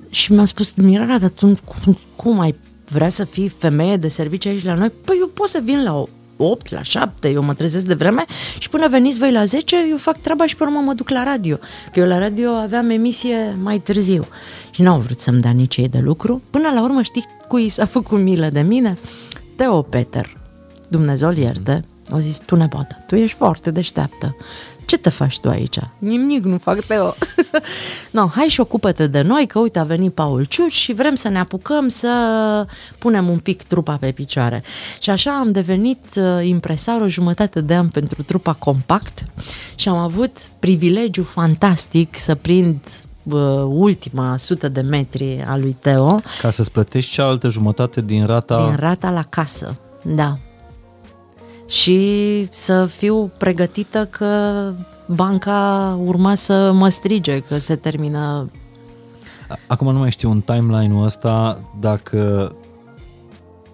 și 0.09 0.31
mi-a 0.31 0.45
spus, 0.45 0.73
Mirara, 0.73 1.17
dar 1.17 1.29
tu 1.29 1.45
cum, 1.45 1.97
cum 2.15 2.39
ai 2.39 2.55
vrea 2.89 3.09
să 3.09 3.25
fii 3.25 3.49
femeie 3.49 3.97
de 3.97 4.07
serviciu 4.07 4.49
aici 4.49 4.63
la 4.63 4.73
noi? 4.73 4.91
Păi 5.05 5.15
eu 5.19 5.27
pot 5.27 5.47
să 5.47 5.59
vin 5.63 5.83
la 5.83 6.05
8, 6.37 6.71
la 6.71 6.81
7, 6.81 7.29
eu 7.29 7.43
mă 7.43 7.53
trezesc 7.53 7.85
de 7.85 7.93
vreme 7.93 8.25
și 8.57 8.69
până 8.69 8.87
veniți 8.87 9.19
voi 9.19 9.31
la 9.31 9.45
10, 9.45 9.75
eu 9.89 9.97
fac 9.97 10.21
treaba 10.21 10.45
și 10.45 10.55
pe 10.55 10.63
urmă 10.63 10.79
mă 10.79 10.93
duc 10.93 11.09
la 11.09 11.23
radio. 11.23 11.57
Că 11.91 11.99
eu 11.99 12.05
la 12.05 12.17
radio 12.17 12.49
aveam 12.49 12.89
emisie 12.89 13.57
mai 13.61 13.79
târziu 13.79 14.27
și 14.71 14.81
n-au 14.81 14.99
vrut 14.99 15.19
să-mi 15.19 15.41
dea 15.41 15.51
nici 15.51 15.77
ei 15.77 15.89
de 15.89 15.99
lucru. 15.99 16.41
Până 16.49 16.69
la 16.73 16.83
urmă 16.83 17.01
știi 17.01 17.25
cui 17.47 17.69
s-a 17.69 17.85
făcut 17.85 18.19
milă 18.19 18.49
de 18.49 18.61
mine? 18.61 18.97
Teo 19.55 19.81
Peter, 19.81 20.37
Dumnezeu 20.87 21.31
ierte, 21.31 21.85
au 22.11 22.19
zis, 22.19 22.37
tu 22.37 22.55
nepoată, 22.55 23.03
tu 23.07 23.15
ești 23.15 23.37
foarte 23.37 23.71
deșteaptă, 23.71 24.35
Ce 24.91 24.97
te 24.97 25.09
faci 25.09 25.39
tu 25.39 25.49
aici? 25.49 25.77
Nimic 25.97 26.43
nu 26.43 26.57
fac, 26.57 26.79
Teo. 26.79 27.13
no, 28.17 28.27
hai 28.27 28.47
și 28.47 28.59
ocupă-te 28.59 29.07
de 29.07 29.21
noi, 29.21 29.47
că 29.47 29.59
uite 29.59 29.79
a 29.79 29.83
venit 29.83 30.13
Paul 30.13 30.43
Ciuci 30.43 30.73
și 30.73 30.93
vrem 30.93 31.15
să 31.15 31.29
ne 31.29 31.39
apucăm 31.39 31.87
să 31.87 32.09
punem 32.97 33.29
un 33.29 33.37
pic 33.37 33.63
trupa 33.63 33.97
pe 33.99 34.11
picioare. 34.11 34.63
Și 34.99 35.09
așa 35.09 35.31
am 35.39 35.51
devenit 35.51 36.05
uh, 36.15 36.45
impresar 36.47 37.01
o 37.01 37.07
jumătate 37.07 37.61
de 37.61 37.75
an 37.75 37.87
pentru 37.87 38.23
trupa 38.23 38.53
Compact 38.53 39.25
și 39.75 39.89
am 39.89 39.97
avut 39.97 40.37
privilegiu 40.59 41.23
fantastic 41.23 42.17
să 42.17 42.35
prind 42.35 42.79
uh, 43.23 43.39
ultima 43.67 44.37
sută 44.37 44.69
de 44.69 44.81
metri 44.81 45.43
a 45.47 45.57
lui 45.57 45.75
Teo. 45.79 46.19
Ca 46.41 46.49
să-ți 46.49 46.71
plătești 46.71 47.11
cealaltă 47.11 47.49
jumătate 47.49 48.01
din 48.01 48.25
rata... 48.25 48.65
Din 48.65 48.75
rata 48.75 49.09
la 49.09 49.23
casă, 49.23 49.77
da 50.03 50.37
și 51.71 52.47
să 52.51 52.85
fiu 52.85 53.31
pregătită 53.37 54.05
că 54.05 54.73
banca 55.05 55.99
urma 56.05 56.35
să 56.35 56.71
mă 56.73 56.89
strige, 56.89 57.39
că 57.39 57.57
se 57.57 57.75
termină... 57.75 58.49
Acum 59.67 59.91
nu 59.91 59.99
mai 59.99 60.11
știu 60.11 60.29
un 60.29 60.41
timeline-ul 60.41 61.05
ăsta 61.05 61.59
dacă... 61.79 62.51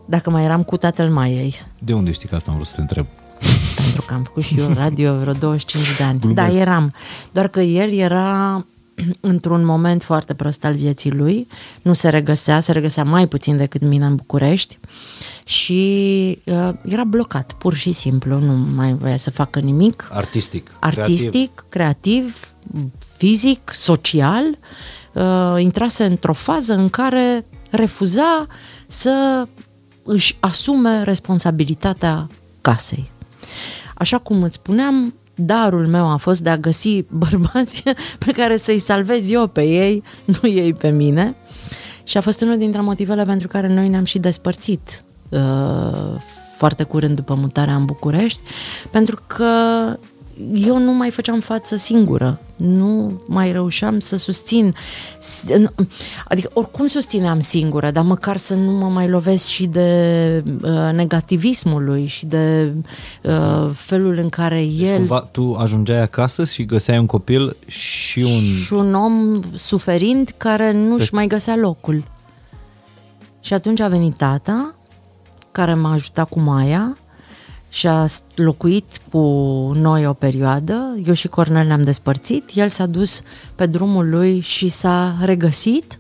Dacă 0.06 0.30
mai 0.30 0.44
eram 0.44 0.64
cu 0.64 0.78
tatăl 0.78 1.10
Maiei. 1.10 1.56
De 1.80 1.94
unde 1.94 2.12
știi 2.12 2.28
că 2.28 2.36
asta 2.36 2.50
am 2.50 2.56
vrut 2.56 2.68
să 2.68 2.76
te 2.76 2.82
întreb? 2.82 3.06
Pentru 3.76 4.02
că 4.08 4.14
am 4.14 4.24
făcut 4.24 4.44
și 4.44 4.60
eu 4.60 4.74
radio 4.74 5.20
vreo 5.20 5.34
25 5.34 5.98
de 5.98 6.04
ani. 6.04 6.20
Glumesc. 6.20 6.52
Da, 6.52 6.60
eram. 6.60 6.94
Doar 7.32 7.48
că 7.48 7.60
el 7.60 7.92
era 7.94 8.66
într-un 9.20 9.66
moment 9.66 10.04
foarte 10.04 10.34
prost 10.34 10.66
al 10.66 10.74
vieții 10.74 11.12
lui, 11.12 11.48
nu 11.82 11.94
se 11.94 12.10
regăsea, 12.10 12.60
se 12.60 12.72
regăsea 12.72 13.04
mai 13.04 13.28
puțin 13.28 13.58
decât 13.58 13.82
mine 13.82 14.06
în 14.06 14.16
București 14.16 14.78
și 15.46 16.40
uh, 16.46 16.70
era 16.86 17.04
blocat, 17.04 17.54
pur 17.54 17.74
și 17.74 17.92
simplu, 17.92 18.40
nu 18.40 18.54
mai 18.76 18.94
voia 18.94 19.18
să 19.18 19.32
facă 19.32 19.60
nimic. 19.60 20.08
Artistic. 20.12 20.72
Artistic, 20.80 21.66
creativ, 21.70 22.24
creativ 22.24 22.56
fizic, 23.18 23.72
social, 23.74 24.58
uh, 25.14 25.56
intrase 25.58 26.04
într-o 26.04 26.34
fază 26.34 26.74
în 26.74 26.90
care 26.90 27.46
refuza 27.70 28.48
să 28.88 29.48
își 30.04 30.38
asume 30.40 31.04
responsabilitatea 31.04 32.28
casei. 32.62 33.12
Așa 33.96 34.18
cum 34.18 34.44
îți 34.44 34.56
spuneam, 34.56 35.14
darul 35.36 35.88
meu 35.88 36.08
a 36.08 36.16
fost 36.16 36.42
de 36.42 36.50
a 36.50 36.58
găsi 36.58 37.02
bărbați 37.10 37.84
pe 38.26 38.32
care 38.32 38.58
să-i 38.58 38.80
salvez 38.80 39.30
eu 39.30 39.48
pe 39.48 39.62
ei, 39.62 40.04
nu 40.26 40.50
ei 40.50 40.74
pe 40.74 40.90
mine. 40.90 41.36
Și 42.04 42.18
a 42.18 42.22
fost 42.22 42.42
unul 42.42 42.58
dintre 42.58 42.82
motivele 42.82 43.26
pentru 43.26 43.48
care 43.48 43.74
noi 43.74 43.88
ne-am 43.88 44.04
și 44.04 44.20
despărțit 44.20 45.04
uh, 45.04 45.07
foarte 46.58 46.84
curând 46.84 47.16
după 47.16 47.34
mutarea 47.34 47.76
în 47.76 47.86
București, 47.86 48.40
pentru 48.92 49.20
că 49.28 49.46
eu 50.54 50.78
nu 50.78 50.94
mai 50.94 51.10
făceam 51.10 51.40
față 51.40 51.76
singură, 51.76 52.40
nu 52.56 53.22
mai 53.28 53.52
reușeam 53.52 54.00
să 54.00 54.18
susțin, 54.18 54.76
adică 56.28 56.50
oricum 56.54 56.88
susțineam 56.88 57.40
singură, 57.40 57.92
dar 57.92 58.04
măcar 58.04 58.38
să 58.38 58.56
nu 58.56 58.72
mă 58.72 58.88
mai 58.88 59.10
lovesc 59.10 59.48
și 59.48 59.66
de 59.66 60.44
uh, 60.64 60.90
negativismul 60.94 61.84
lui 61.84 62.06
și 62.06 62.26
de 62.26 62.74
uh, 63.24 63.70
felul 63.74 64.18
în 64.18 64.30
care 64.30 64.60
deci 64.60 64.90
el... 64.90 64.96
Cumva, 64.96 65.20
tu 65.20 65.54
ajungeai 65.54 66.02
acasă 66.02 66.46
și 66.46 66.66
găseai 66.66 66.98
un 66.98 67.06
copil 67.06 67.56
și 67.68 68.20
un... 68.20 68.42
Și 68.64 68.74
un 68.74 68.94
om 68.94 69.42
suferind 69.54 70.34
care 70.38 70.72
nu-și 70.72 71.14
mai 71.14 71.28
găsea 71.28 71.56
locul. 71.56 72.04
Și 73.40 73.54
atunci 73.54 73.80
a 73.80 73.88
venit 73.88 74.16
tata, 74.16 74.77
care 75.58 75.74
m-a 75.74 75.92
ajutat 75.92 76.30
cu 76.30 76.40
Maia, 76.40 76.98
și 77.70 77.88
a 77.88 78.06
locuit 78.36 79.00
cu 79.12 79.20
noi 79.76 80.08
o 80.08 80.14
perioadă, 80.14 80.98
eu 81.06 81.14
și 81.14 81.28
Cornel 81.28 81.68
ne-am 81.68 81.84
despărțit, 81.84 82.50
el 82.54 82.70
s-a 82.70 82.86
dus 82.86 83.22
pe 83.56 83.66
drumul 83.66 84.10
lui 84.10 84.40
și 84.40 84.70
s-a 84.70 85.18
regăsit 85.22 86.00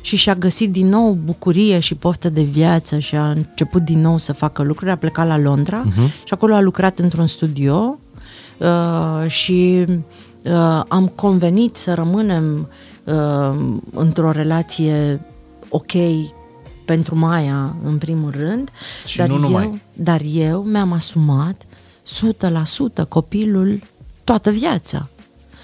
și 0.00 0.16
și-a 0.16 0.34
găsit 0.34 0.72
din 0.72 0.88
nou 0.88 1.18
bucurie 1.24 1.78
și 1.78 1.94
poftă 1.94 2.28
de 2.28 2.42
viață 2.42 2.98
și 2.98 3.16
a 3.16 3.30
început 3.30 3.82
din 3.82 4.00
nou 4.00 4.18
să 4.18 4.32
facă 4.32 4.62
lucruri, 4.62 4.90
a 4.90 4.96
plecat 4.96 5.26
la 5.26 5.38
Londra 5.38 5.84
uh-huh. 5.84 6.24
și 6.24 6.32
acolo 6.32 6.54
a 6.54 6.60
lucrat 6.60 6.98
într-un 6.98 7.26
studio 7.26 7.98
uh, 8.58 9.30
și 9.30 9.84
uh, 10.44 10.82
am 10.88 11.06
convenit 11.14 11.76
să 11.76 11.94
rămânem 11.94 12.68
uh, 13.04 13.58
într-o 13.94 14.30
relație 14.30 15.20
ok 15.68 15.92
pentru 16.94 17.18
Maia, 17.18 17.76
în 17.84 17.98
primul 17.98 18.30
rând, 18.30 18.70
și 19.06 19.16
dar, 19.16 19.28
nu 19.28 19.34
eu, 19.34 19.40
numai. 19.40 19.82
dar 19.92 20.20
eu 20.24 20.62
mi-am 20.62 20.92
asumat 20.92 21.62
100% 23.02 23.08
copilul 23.08 23.80
toată 24.24 24.50
viața. 24.50 25.08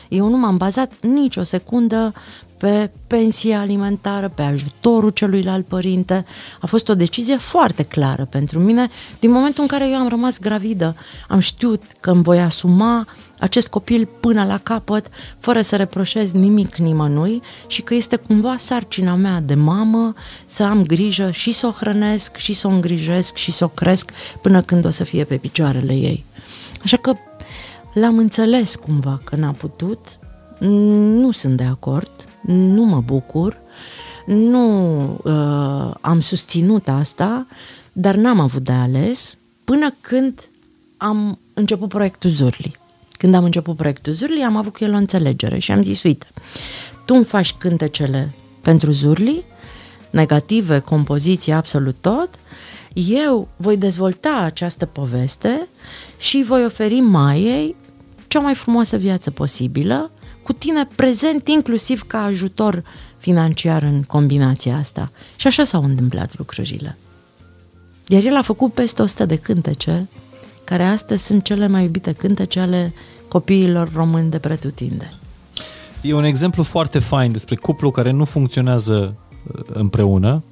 Eu 0.09 0.29
nu 0.29 0.37
m-am 0.37 0.57
bazat 0.57 0.93
nicio 1.01 1.43
secundă 1.43 2.13
pe 2.59 2.91
pensie 3.07 3.55
alimentară, 3.55 4.33
pe 4.35 4.43
ajutorul 4.43 5.11
celuilalt 5.11 5.67
părinte. 5.67 6.25
A 6.61 6.67
fost 6.67 6.89
o 6.89 6.95
decizie 6.95 7.37
foarte 7.37 7.83
clară 7.83 8.25
pentru 8.31 8.59
mine. 8.59 8.89
Din 9.21 9.31
momentul 9.31 9.63
în 9.63 9.69
care 9.69 9.89
eu 9.89 9.97
am 9.97 10.09
rămas 10.09 10.39
gravidă, 10.39 10.97
am 11.29 11.39
știut 11.39 11.83
că 12.01 12.11
îmi 12.11 12.23
voi 12.23 12.41
asuma 12.41 13.07
acest 13.39 13.69
copil 13.69 14.09
până 14.21 14.45
la 14.45 14.59
capăt, 14.59 15.09
fără 15.39 15.63
să 15.63 15.77
reproșez 15.77 16.33
nimic 16.33 16.77
nimănui 16.77 17.43
și 17.67 17.83
că 17.83 17.95
este 17.95 18.17
cumva 18.17 18.57
sarcina 18.59 19.15
mea 19.15 19.41
de 19.41 19.55
mamă 19.55 20.15
să 20.47 20.63
am 20.63 20.83
grijă 20.83 21.31
și 21.31 21.53
să 21.53 21.67
o 21.67 21.71
hrănesc 21.71 22.37
și 22.37 22.53
să 22.53 22.67
o 22.67 22.71
îngrijesc 22.71 23.35
și 23.35 23.53
să 23.53 23.65
o 23.65 23.69
cresc 23.69 24.11
până 24.43 24.63
când 24.63 24.85
o 24.85 24.91
să 24.91 25.05
fie 25.05 25.25
pe 25.25 25.37
picioarele 25.37 25.93
ei. 25.93 26.25
Așa 26.85 26.97
că 26.97 27.13
l-am 27.95 28.19
înțeles 28.19 28.75
cumva 28.75 29.21
că 29.25 29.37
n-a 29.37 29.53
putut, 29.53 30.19
nu 30.59 31.31
sunt 31.31 31.57
de 31.57 31.65
acord, 31.65 32.28
nu 32.55 32.83
mă 32.85 33.01
bucur, 33.01 33.57
nu 34.27 35.03
uh, 35.23 35.95
am 36.01 36.21
susținut 36.21 36.89
asta, 36.89 37.47
dar 37.93 38.15
n-am 38.15 38.41
avut 38.41 38.65
de 38.65 38.73
ales 38.73 39.37
până 39.65 39.95
când 40.01 40.49
am 40.97 41.39
început 41.55 41.89
proiectul 41.89 42.31
Zurli. 42.31 42.77
Când 43.13 43.35
am 43.35 43.45
început 43.45 43.77
proiectul 43.77 44.13
Zurli, 44.13 44.43
am 44.43 44.57
avut 44.57 44.73
cu 44.77 44.85
el 44.85 44.93
o 44.93 44.97
înțelegere 44.97 45.59
și 45.59 45.73
am 45.73 45.83
zis, 45.83 46.03
uite, 46.03 46.27
tu 47.05 47.15
îmi 47.15 47.25
faci 47.25 47.55
cântecele 47.59 48.31
pentru 48.63 48.91
Zurli, 48.91 49.45
negative, 50.11 50.79
compoziție, 50.79 51.53
absolut 51.53 51.97
tot, 52.01 52.29
eu 52.93 53.49
voi 53.57 53.77
dezvolta 53.77 54.37
această 54.45 54.87
poveste 54.87 55.69
și 56.19 56.45
voi 56.47 56.65
oferi 56.65 57.01
Maiei 57.01 57.77
cea 58.27 58.41
mai 58.41 58.55
frumoasă 58.55 58.97
viață 58.97 59.31
posibilă, 59.31 60.11
cu 60.49 60.55
tine 60.55 60.89
prezent 60.95 61.49
inclusiv 61.49 62.03
ca 62.07 62.23
ajutor 62.23 62.83
financiar 63.19 63.83
în 63.83 64.03
combinația 64.03 64.77
asta. 64.77 65.11
Și 65.37 65.47
așa 65.47 65.65
s-au 65.65 65.85
întâmplat 65.85 66.39
lucrurile. 66.39 66.99
Iar 68.07 68.23
el 68.23 68.37
a 68.37 68.43
făcut 68.43 68.73
peste 68.73 69.03
100 69.03 69.25
de 69.25 69.37
cântece 69.37 70.09
care 70.65 70.83
astăzi 70.83 71.25
sunt 71.25 71.45
cele 71.45 71.67
mai 71.67 71.83
iubite 71.83 72.13
cântece 72.13 72.61
ale 72.61 72.93
copiilor 73.29 73.91
români 73.95 74.31
de 74.31 74.39
pretutinde. 74.39 75.09
E 76.03 76.15
un 76.15 76.25
exemplu 76.25 76.63
foarte 76.63 76.99
fain 76.99 77.33
despre 77.33 77.55
cuplu 77.55 77.91
care 77.91 78.11
nu 78.11 78.25
funcționează 78.25 79.15
uh, 79.53 79.61
împreună 79.73 80.43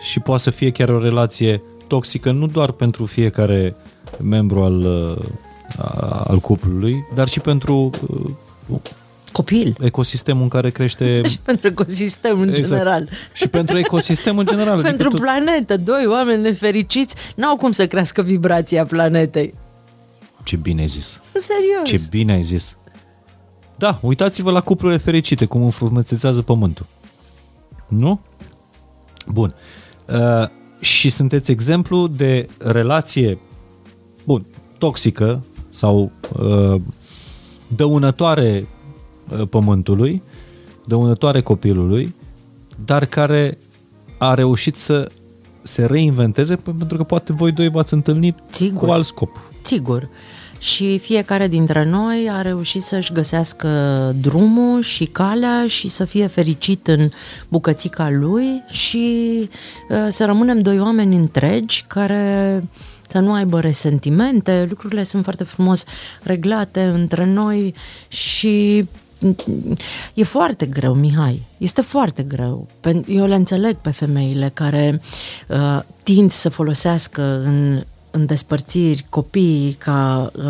și 0.00 0.20
poate 0.20 0.42
să 0.42 0.50
fie 0.50 0.70
chiar 0.70 0.88
o 0.88 1.00
relație 1.00 1.62
toxică 1.86 2.30
nu 2.30 2.46
doar 2.46 2.70
pentru 2.70 3.06
fiecare 3.06 3.76
membru 4.22 4.62
al, 4.62 4.84
uh, 4.84 5.24
al 6.24 6.38
cuplului, 6.38 7.04
dar 7.14 7.28
și 7.28 7.40
pentru 7.40 7.90
uh, 8.08 8.30
copil. 9.32 9.76
Ecosistemul 9.80 10.42
în 10.42 10.48
care 10.48 10.70
crește... 10.70 11.20
Și 11.30 11.38
pentru 11.38 11.66
ecosistemul 11.66 12.42
în 12.42 12.48
exact. 12.48 12.68
general. 12.68 13.08
Și 13.32 13.48
pentru 13.48 13.78
ecosistemul 13.78 14.40
în 14.40 14.46
general. 14.46 14.82
pentru 14.82 15.06
adică 15.06 15.22
planetă. 15.22 15.76
Doi 15.76 16.06
oameni 16.06 16.42
nefericiți 16.42 17.14
n-au 17.36 17.56
cum 17.56 17.70
să 17.70 17.86
crească 17.86 18.22
vibrația 18.22 18.84
planetei. 18.84 19.54
Ce 20.44 20.56
bine 20.56 20.80
ai 20.80 20.86
zis. 20.86 21.20
Serios. 21.32 21.84
Ce 21.84 22.06
bine 22.10 22.32
ai 22.32 22.42
zis. 22.42 22.76
Da, 23.76 23.98
uitați-vă 24.02 24.50
la 24.50 24.60
cuplurile 24.60 24.98
fericite, 24.98 25.44
cum 25.44 25.62
înfrumusețează 25.62 26.42
pământul. 26.42 26.86
Nu? 27.88 28.20
Bun. 29.26 29.54
Uh, 30.06 30.48
și 30.80 31.10
sunteți 31.10 31.50
exemplu 31.50 32.06
de 32.06 32.46
relație, 32.58 33.38
bun, 34.24 34.46
toxică 34.78 35.42
sau 35.70 36.12
uh, 36.38 36.80
dăunătoare 37.76 38.66
Uh, 39.30 39.48
pământului, 39.50 40.22
dăunătoare 40.84 41.40
copilului, 41.40 42.14
dar 42.84 43.06
care 43.06 43.58
a 44.18 44.34
reușit 44.34 44.76
să 44.76 45.10
se 45.62 45.84
reinventeze 45.86 46.56
pentru 46.56 46.96
că 46.96 47.02
poate 47.02 47.32
voi 47.32 47.52
doi 47.52 47.68
v-ați 47.68 47.94
întâlnit 47.94 48.36
Sigur. 48.50 48.84
cu 48.86 48.90
alt 48.90 49.04
scop. 49.04 49.50
Sigur. 49.62 50.08
Și 50.58 50.98
fiecare 50.98 51.48
dintre 51.48 51.84
noi 51.84 52.28
a 52.30 52.42
reușit 52.42 52.82
să-și 52.82 53.12
găsească 53.12 53.68
drumul 54.20 54.82
și 54.82 55.04
calea 55.04 55.64
și 55.66 55.88
să 55.88 56.04
fie 56.04 56.26
fericit 56.26 56.86
în 56.86 57.08
bucățica 57.48 58.10
lui 58.10 58.62
și 58.70 59.48
uh, 59.88 59.96
să 60.10 60.24
rămânem 60.24 60.60
doi 60.60 60.80
oameni 60.80 61.16
întregi 61.16 61.84
care 61.88 62.62
să 63.08 63.18
nu 63.18 63.32
aibă 63.32 63.60
resentimente, 63.60 64.66
lucrurile 64.68 65.02
sunt 65.02 65.22
foarte 65.22 65.44
frumos 65.44 65.84
reglate 66.22 66.82
între 66.82 67.24
noi 67.24 67.74
și 68.08 68.84
e 70.14 70.24
foarte 70.24 70.66
greu, 70.66 70.94
Mihai. 70.94 71.42
Este 71.58 71.80
foarte 71.80 72.22
greu. 72.22 72.66
Eu 73.06 73.26
le 73.26 73.34
înțeleg 73.34 73.76
pe 73.76 73.90
femeile 73.90 74.50
care 74.54 75.00
uh, 75.48 75.80
tind 76.02 76.30
să 76.30 76.48
folosească 76.48 77.22
în 77.44 77.82
în 78.10 78.26
despărțiri 78.26 79.06
copiii 79.08 79.72
ca 79.72 80.30
uh, 80.36 80.42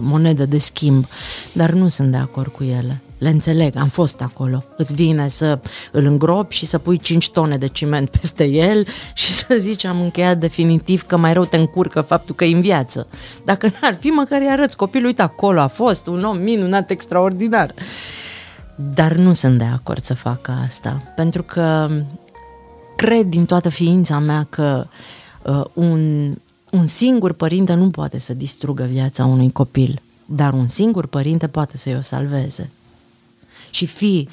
monedă 0.00 0.46
de 0.46 0.58
schimb, 0.58 1.06
dar 1.52 1.70
nu 1.70 1.88
sunt 1.88 2.10
de 2.10 2.16
acord 2.16 2.52
cu 2.52 2.64
ele. 2.64 3.00
Le 3.18 3.28
înțeleg, 3.28 3.76
am 3.76 3.88
fost 3.88 4.20
acolo. 4.20 4.64
Îți 4.76 4.94
vine 4.94 5.28
să 5.28 5.58
îl 5.92 6.04
îngropi 6.04 6.54
și 6.54 6.66
să 6.66 6.78
pui 6.78 6.98
5 6.98 7.30
tone 7.30 7.56
de 7.56 7.68
ciment 7.68 8.08
peste 8.20 8.44
el 8.44 8.86
și 9.14 9.30
să 9.30 9.56
zici 9.58 9.84
am 9.84 10.00
încheiat 10.00 10.38
definitiv 10.38 11.02
că 11.02 11.16
mai 11.16 11.32
rău 11.32 11.44
te 11.44 11.56
încurcă 11.56 12.00
faptul 12.00 12.34
că 12.34 12.44
e 12.44 12.54
în 12.54 12.60
viață. 12.60 13.06
Dacă 13.44 13.66
n-ar 13.66 13.96
fi, 14.00 14.06
măcar 14.06 14.40
îi 14.40 14.48
arăți 14.50 14.76
copilul, 14.76 15.06
uite 15.06 15.22
acolo 15.22 15.60
a 15.60 15.66
fost 15.66 16.06
un 16.06 16.24
om 16.24 16.38
minunat, 16.38 16.90
extraordinar. 16.90 17.74
Dar 18.94 19.12
nu 19.12 19.32
sunt 19.32 19.58
de 19.58 19.64
acord 19.64 20.04
să 20.04 20.14
facă 20.14 20.54
asta, 20.66 21.12
pentru 21.16 21.42
că 21.42 21.88
cred 22.96 23.26
din 23.26 23.44
toată 23.44 23.68
ființa 23.68 24.18
mea 24.18 24.46
că 24.50 24.86
uh, 25.42 25.64
un, 25.72 26.34
un 26.70 26.86
singur 26.86 27.32
părinte 27.32 27.74
nu 27.74 27.90
poate 27.90 28.18
să 28.18 28.34
distrugă 28.34 28.84
viața 28.84 29.24
unui 29.24 29.52
copil, 29.52 30.00
dar 30.26 30.52
un 30.52 30.66
singur 30.66 31.06
părinte 31.06 31.46
poate 31.46 31.76
să-i 31.76 31.94
o 31.94 32.00
salveze. 32.00 32.70
Și 33.74 33.86
fi 33.86 34.28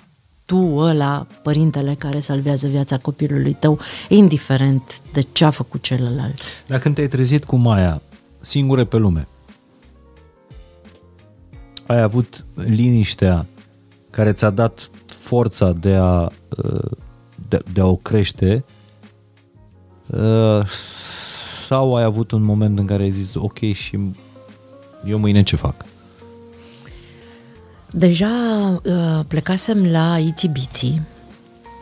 tu 0.45 0.75
ăla, 0.77 1.27
părintele 1.43 1.93
care 1.93 2.19
salvează 2.19 2.67
viața 2.67 2.97
copilului 2.97 3.53
tău, 3.59 3.79
indiferent 4.09 5.01
de 5.13 5.21
ce 5.31 5.45
a 5.45 5.49
făcut 5.49 5.81
celălalt. 5.81 6.41
Dar 6.67 6.79
când 6.79 6.95
te-ai 6.95 7.07
trezit 7.07 7.45
cu 7.45 7.55
Maia, 7.55 8.01
singure 8.39 8.85
pe 8.85 8.97
lume, 8.97 9.27
ai 11.85 12.01
avut 12.01 12.45
liniștea 12.53 13.45
care 14.09 14.33
ți-a 14.33 14.49
dat 14.49 14.89
forța 15.05 15.71
de 15.71 15.93
a, 15.93 16.27
de, 17.47 17.59
de 17.73 17.81
a 17.81 17.85
o 17.85 17.95
crește 17.95 18.63
sau 21.65 21.95
ai 21.95 22.03
avut 22.03 22.31
un 22.31 22.41
moment 22.41 22.79
în 22.79 22.85
care 22.85 23.03
ai 23.03 23.11
zis 23.11 23.33
ok 23.33 23.59
și 23.59 23.99
eu 25.05 25.17
mâine 25.17 25.43
ce 25.43 25.55
fac? 25.55 25.85
Deja 27.93 28.27
uh, 28.83 29.19
plecasem 29.27 29.85
la 29.85 30.17
Itibiții, 30.17 31.01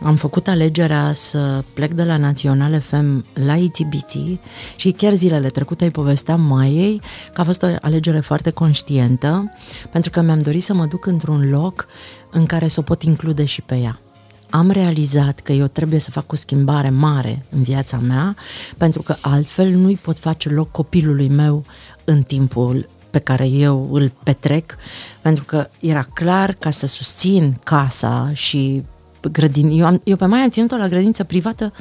am 0.02 0.16
făcut 0.16 0.48
alegerea 0.48 1.12
să 1.12 1.64
plec 1.74 1.92
de 1.92 2.04
la 2.04 2.16
Național 2.16 2.80
FM 2.80 3.24
la 3.34 3.56
Itibiții 3.56 4.40
și 4.76 4.90
chiar 4.90 5.12
zilele 5.12 5.48
trecute 5.48 5.84
îi 5.84 5.90
povesteam 5.90 6.40
Maiei 6.40 7.00
că 7.32 7.40
a 7.40 7.44
fost 7.44 7.62
o 7.62 7.66
alegere 7.80 8.20
foarte 8.20 8.50
conștientă 8.50 9.52
pentru 9.90 10.10
că 10.10 10.20
mi-am 10.20 10.42
dorit 10.42 10.62
să 10.62 10.74
mă 10.74 10.86
duc 10.86 11.06
într-un 11.06 11.50
loc 11.50 11.86
în 12.30 12.46
care 12.46 12.68
să 12.68 12.80
o 12.80 12.82
pot 12.82 13.02
include 13.02 13.44
și 13.44 13.62
pe 13.62 13.76
ea. 13.76 14.00
Am 14.50 14.70
realizat 14.70 15.40
că 15.40 15.52
eu 15.52 15.66
trebuie 15.66 15.98
să 15.98 16.10
fac 16.10 16.32
o 16.32 16.36
schimbare 16.36 16.90
mare 16.90 17.44
în 17.50 17.62
viața 17.62 17.96
mea, 17.96 18.36
pentru 18.76 19.02
că 19.02 19.14
altfel 19.20 19.68
nu-i 19.68 19.98
pot 20.02 20.18
face 20.18 20.48
loc 20.48 20.70
copilului 20.70 21.28
meu 21.28 21.64
în 22.04 22.22
timpul 22.22 22.88
pe 23.10 23.18
care 23.18 23.46
eu 23.46 23.88
îl 23.92 24.12
petrec, 24.22 24.76
pentru 25.20 25.44
că 25.44 25.68
era 25.80 26.02
clar 26.14 26.52
ca 26.52 26.70
să 26.70 26.86
susțin 26.86 27.54
casa 27.64 28.30
și 28.32 28.82
grădin. 29.32 29.68
Eu, 29.80 29.86
am, 29.86 30.00
eu 30.04 30.16
pe 30.16 30.26
mai 30.26 30.40
am 30.40 30.50
ținut-o 30.50 30.76
la 30.76 30.88
grădință 30.88 31.24
privată 31.24 31.72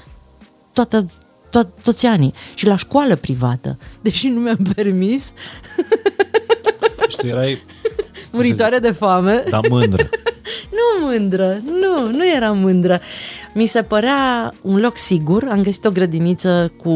toată, 0.73 1.05
to- 1.49 1.81
toți 1.81 2.05
anii 2.05 2.33
și 2.53 2.65
la 2.65 2.75
școală 2.75 3.15
privată, 3.15 3.77
deși 4.01 4.27
nu 4.27 4.39
mi-am 4.39 4.67
permis. 4.75 5.33
Și 7.09 7.17
tu 7.17 7.27
erai... 7.27 7.63
Muritoare 8.31 8.77
de 8.77 8.91
foame. 8.91 9.43
Da, 9.49 9.59
mândră. 9.69 10.09
Nu 10.79 11.05
mândră, 11.05 11.61
nu, 11.65 12.11
nu 12.11 12.27
eram 12.35 12.57
mândră. 12.57 12.99
Mi 13.53 13.65
se 13.65 13.81
părea 13.81 14.53
un 14.61 14.79
loc 14.79 14.97
sigur, 14.97 15.47
am 15.51 15.61
găsit 15.61 15.85
o 15.85 15.91
grădiniță 15.91 16.71
cu 16.83 16.89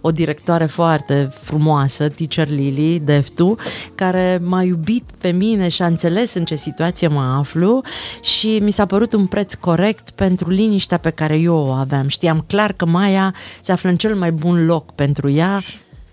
o 0.00 0.10
directoare 0.10 0.66
foarte 0.66 1.32
frumoasă, 1.40 2.08
Teacher 2.08 2.48
Lily, 2.48 3.00
Deftu, 3.04 3.56
care 3.94 4.40
m-a 4.44 4.62
iubit 4.62 5.04
pe 5.18 5.30
mine 5.30 5.68
și 5.68 5.82
a 5.82 5.86
înțeles 5.86 6.34
în 6.34 6.44
ce 6.44 6.54
situație 6.54 7.08
mă 7.08 7.20
aflu 7.38 7.82
și 8.20 8.58
mi 8.62 8.70
s-a 8.70 8.86
părut 8.86 9.12
un 9.12 9.26
preț 9.26 9.54
corect 9.54 10.10
pentru 10.10 10.50
liniștea 10.50 10.98
pe 10.98 11.10
care 11.10 11.38
eu 11.38 11.54
o 11.56 11.70
aveam. 11.70 12.08
Știam 12.08 12.44
clar 12.46 12.72
că 12.72 12.86
Maia 12.86 13.34
se 13.60 13.72
află 13.72 13.88
în 13.88 13.96
cel 13.96 14.14
mai 14.14 14.32
bun 14.32 14.64
loc 14.64 14.92
pentru 14.92 15.30
ea 15.30 15.62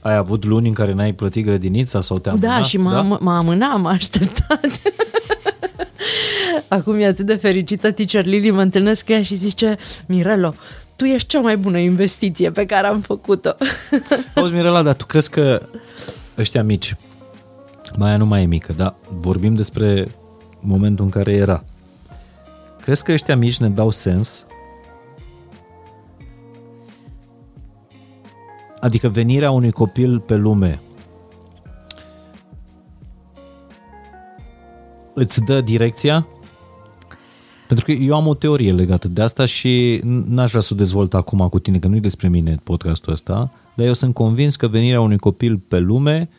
ai 0.01 0.15
avut 0.15 0.45
luni 0.45 0.67
în 0.67 0.73
care 0.73 0.93
n-ai 0.93 1.13
plătit 1.13 1.45
grădinița 1.45 2.01
sau 2.01 2.17
te-am 2.17 2.37
Da, 2.39 2.61
și 2.61 2.77
m-a, 2.77 2.91
da? 2.91 3.01
m-a 3.01 3.37
amânat, 3.37 3.79
m-a 3.79 3.89
așteptat. 3.89 4.81
Acum 6.67 6.99
e 6.99 7.05
atât 7.05 7.25
de 7.25 7.35
fericită 7.35 7.91
teacher 7.91 8.25
Lily, 8.25 8.51
mă 8.51 8.61
întâlnesc 8.61 9.05
cu 9.05 9.11
ea 9.11 9.23
și 9.23 9.35
zice, 9.35 9.77
Mirelo, 10.07 10.53
tu 10.95 11.05
ești 11.05 11.27
cea 11.27 11.39
mai 11.39 11.57
bună 11.57 11.77
investiție 11.77 12.51
pe 12.51 12.65
care 12.65 12.87
am 12.87 13.01
făcut-o. 13.01 13.49
Auzi, 14.35 14.53
Mirela, 14.53 14.81
dar 14.81 14.93
tu 14.93 15.05
crezi 15.05 15.29
că 15.29 15.61
ăștia 16.37 16.63
mici, 16.63 16.95
mai 17.97 18.17
nu 18.17 18.25
mai 18.25 18.41
e 18.41 18.45
mică, 18.45 18.73
dar 18.77 18.95
vorbim 19.19 19.55
despre 19.55 20.07
momentul 20.59 21.05
în 21.05 21.11
care 21.11 21.31
era. 21.31 21.63
Crezi 22.81 23.03
că 23.03 23.11
ăștia 23.11 23.37
mici 23.37 23.57
ne 23.57 23.69
dau 23.69 23.89
sens? 23.89 24.45
Adică 28.79 29.07
venirea 29.07 29.51
unui 29.51 29.71
copil 29.71 30.19
pe 30.19 30.35
lume 30.35 30.79
îți 35.19 35.43
dă 35.43 35.61
direcția? 35.61 36.27
Pentru 37.69 37.85
că 37.85 37.91
eu 37.91 38.15
am 38.15 38.27
o 38.27 38.33
teorie 38.33 38.73
legată 38.73 39.07
de 39.07 39.21
asta 39.21 39.45
și 39.45 40.01
n-aș 40.03 40.49
vrea 40.49 40.61
să 40.61 40.69
o 40.73 40.75
dezvolt 40.75 41.13
acum 41.13 41.47
cu 41.49 41.59
tine, 41.59 41.79
că 41.79 41.87
nu 41.87 41.95
e 41.95 41.99
despre 41.99 42.27
mine 42.27 42.59
podcastul 42.63 43.13
ăsta, 43.13 43.51
dar 43.75 43.85
eu 43.85 43.93
sunt 43.93 44.13
convins 44.13 44.55
că 44.55 44.67
venirea 44.67 45.01
unui 45.01 45.17
copil 45.17 45.57
pe 45.57 45.79
lume, 45.79 46.29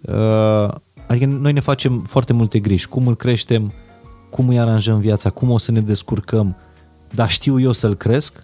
uh, 0.00 0.74
adică 1.06 1.26
noi 1.26 1.52
ne 1.52 1.60
facem 1.60 2.00
foarte 2.00 2.32
multe 2.32 2.58
griji, 2.58 2.88
cum 2.88 3.06
îl 3.06 3.16
creștem, 3.16 3.72
cum 4.30 4.48
îi 4.48 4.58
aranjăm 4.58 4.98
viața, 5.00 5.30
cum 5.30 5.50
o 5.50 5.58
să 5.58 5.72
ne 5.72 5.80
descurcăm, 5.80 6.56
dar 7.14 7.30
știu 7.30 7.60
eu 7.60 7.72
să-l 7.72 7.94
cresc 7.94 8.42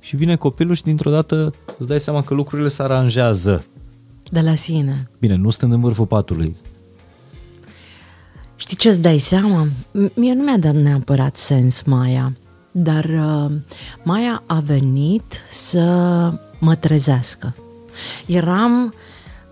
și 0.00 0.16
vine 0.16 0.36
copilul 0.36 0.74
și 0.74 0.82
dintr-o 0.82 1.10
dată 1.10 1.54
îți 1.78 1.88
dai 1.88 2.00
seama 2.00 2.22
că 2.22 2.34
lucrurile 2.34 2.68
se 2.68 2.82
aranjează. 2.82 3.64
De 4.30 4.40
la 4.40 4.54
sine. 4.54 5.10
Bine, 5.18 5.34
nu 5.34 5.50
stând 5.50 5.72
în 5.72 5.80
vârful 5.80 6.06
patului, 6.06 6.56
Știi 8.56 8.76
ce-ți 8.76 9.00
dai 9.00 9.18
seama? 9.18 9.66
Mie 10.14 10.34
nu 10.34 10.42
mi-a 10.42 10.58
dat 10.58 10.74
neapărat 10.74 11.36
sens 11.36 11.82
Maia, 11.82 12.32
dar 12.70 13.04
uh, 13.04 13.52
Maia 14.02 14.42
a 14.46 14.60
venit 14.60 15.40
să 15.50 15.80
mă 16.58 16.74
trezească. 16.74 17.54
Eram, 18.26 18.94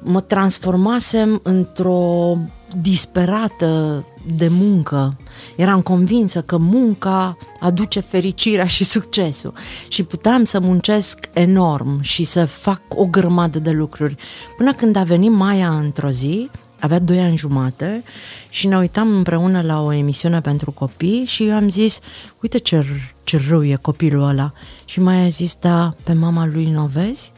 mă 0.02 0.20
transformasem 0.20 1.40
într-o 1.42 2.36
disperată 2.80 4.04
de 4.36 4.48
muncă. 4.48 5.16
Eram 5.56 5.82
convinsă 5.82 6.42
că 6.42 6.56
munca 6.56 7.36
aduce 7.60 8.00
fericirea 8.00 8.66
și 8.66 8.84
succesul 8.84 9.52
și 9.88 10.02
puteam 10.02 10.44
să 10.44 10.60
muncesc 10.60 11.18
enorm 11.32 12.00
și 12.00 12.24
să 12.24 12.44
fac 12.44 12.82
o 12.88 13.06
grămadă 13.06 13.58
de 13.58 13.70
lucruri. 13.70 14.16
Până 14.56 14.72
când 14.72 14.96
a 14.96 15.02
venit 15.02 15.30
Maia 15.30 15.70
într-o 15.70 16.10
zi, 16.10 16.50
avea 16.84 16.98
doi 16.98 17.20
ani 17.20 17.36
jumate 17.36 18.02
și 18.48 18.66
ne 18.66 18.76
uitam 18.76 19.16
împreună 19.16 19.62
la 19.62 19.82
o 19.82 19.92
emisiune 19.92 20.40
pentru 20.40 20.70
copii 20.70 21.24
și 21.24 21.46
eu 21.46 21.54
am 21.54 21.68
zis, 21.68 22.00
uite 22.42 22.58
ce, 22.58 22.84
ce 23.24 23.40
rău 23.48 23.64
e 23.64 23.74
copilul 23.74 24.28
ăla. 24.28 24.52
Și 24.84 25.00
mai 25.00 25.24
a 25.24 25.28
zis, 25.28 25.56
da, 25.60 25.94
pe 26.02 26.12
mama 26.12 26.46
lui 26.46 26.70
nu 26.70 26.86
vezi? 26.86 27.32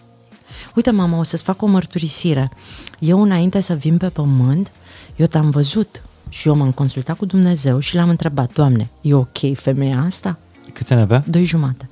Uite, 0.74 0.90
mama, 0.90 1.18
o 1.18 1.22
să-ți 1.22 1.42
fac 1.42 1.62
o 1.62 1.66
mărturisire. 1.66 2.50
Eu, 2.98 3.22
înainte 3.22 3.60
să 3.60 3.74
vin 3.74 3.96
pe 3.96 4.08
pământ, 4.08 4.70
eu 5.16 5.26
te-am 5.26 5.50
văzut 5.50 6.02
și 6.28 6.48
eu 6.48 6.54
m-am 6.54 6.72
consultat 6.72 7.16
cu 7.16 7.24
Dumnezeu 7.24 7.78
și 7.78 7.94
l-am 7.94 8.08
întrebat, 8.08 8.52
Doamne, 8.52 8.90
e 9.00 9.14
ok 9.14 9.38
femeia 9.54 10.02
asta? 10.06 10.38
Câți 10.72 10.92
ani 10.92 11.02
avea? 11.02 11.24
Doi 11.26 11.44
jumate. 11.44 11.88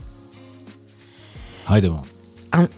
Haide, 1.65 1.87
mă. 1.87 2.01
Am, 2.49 2.71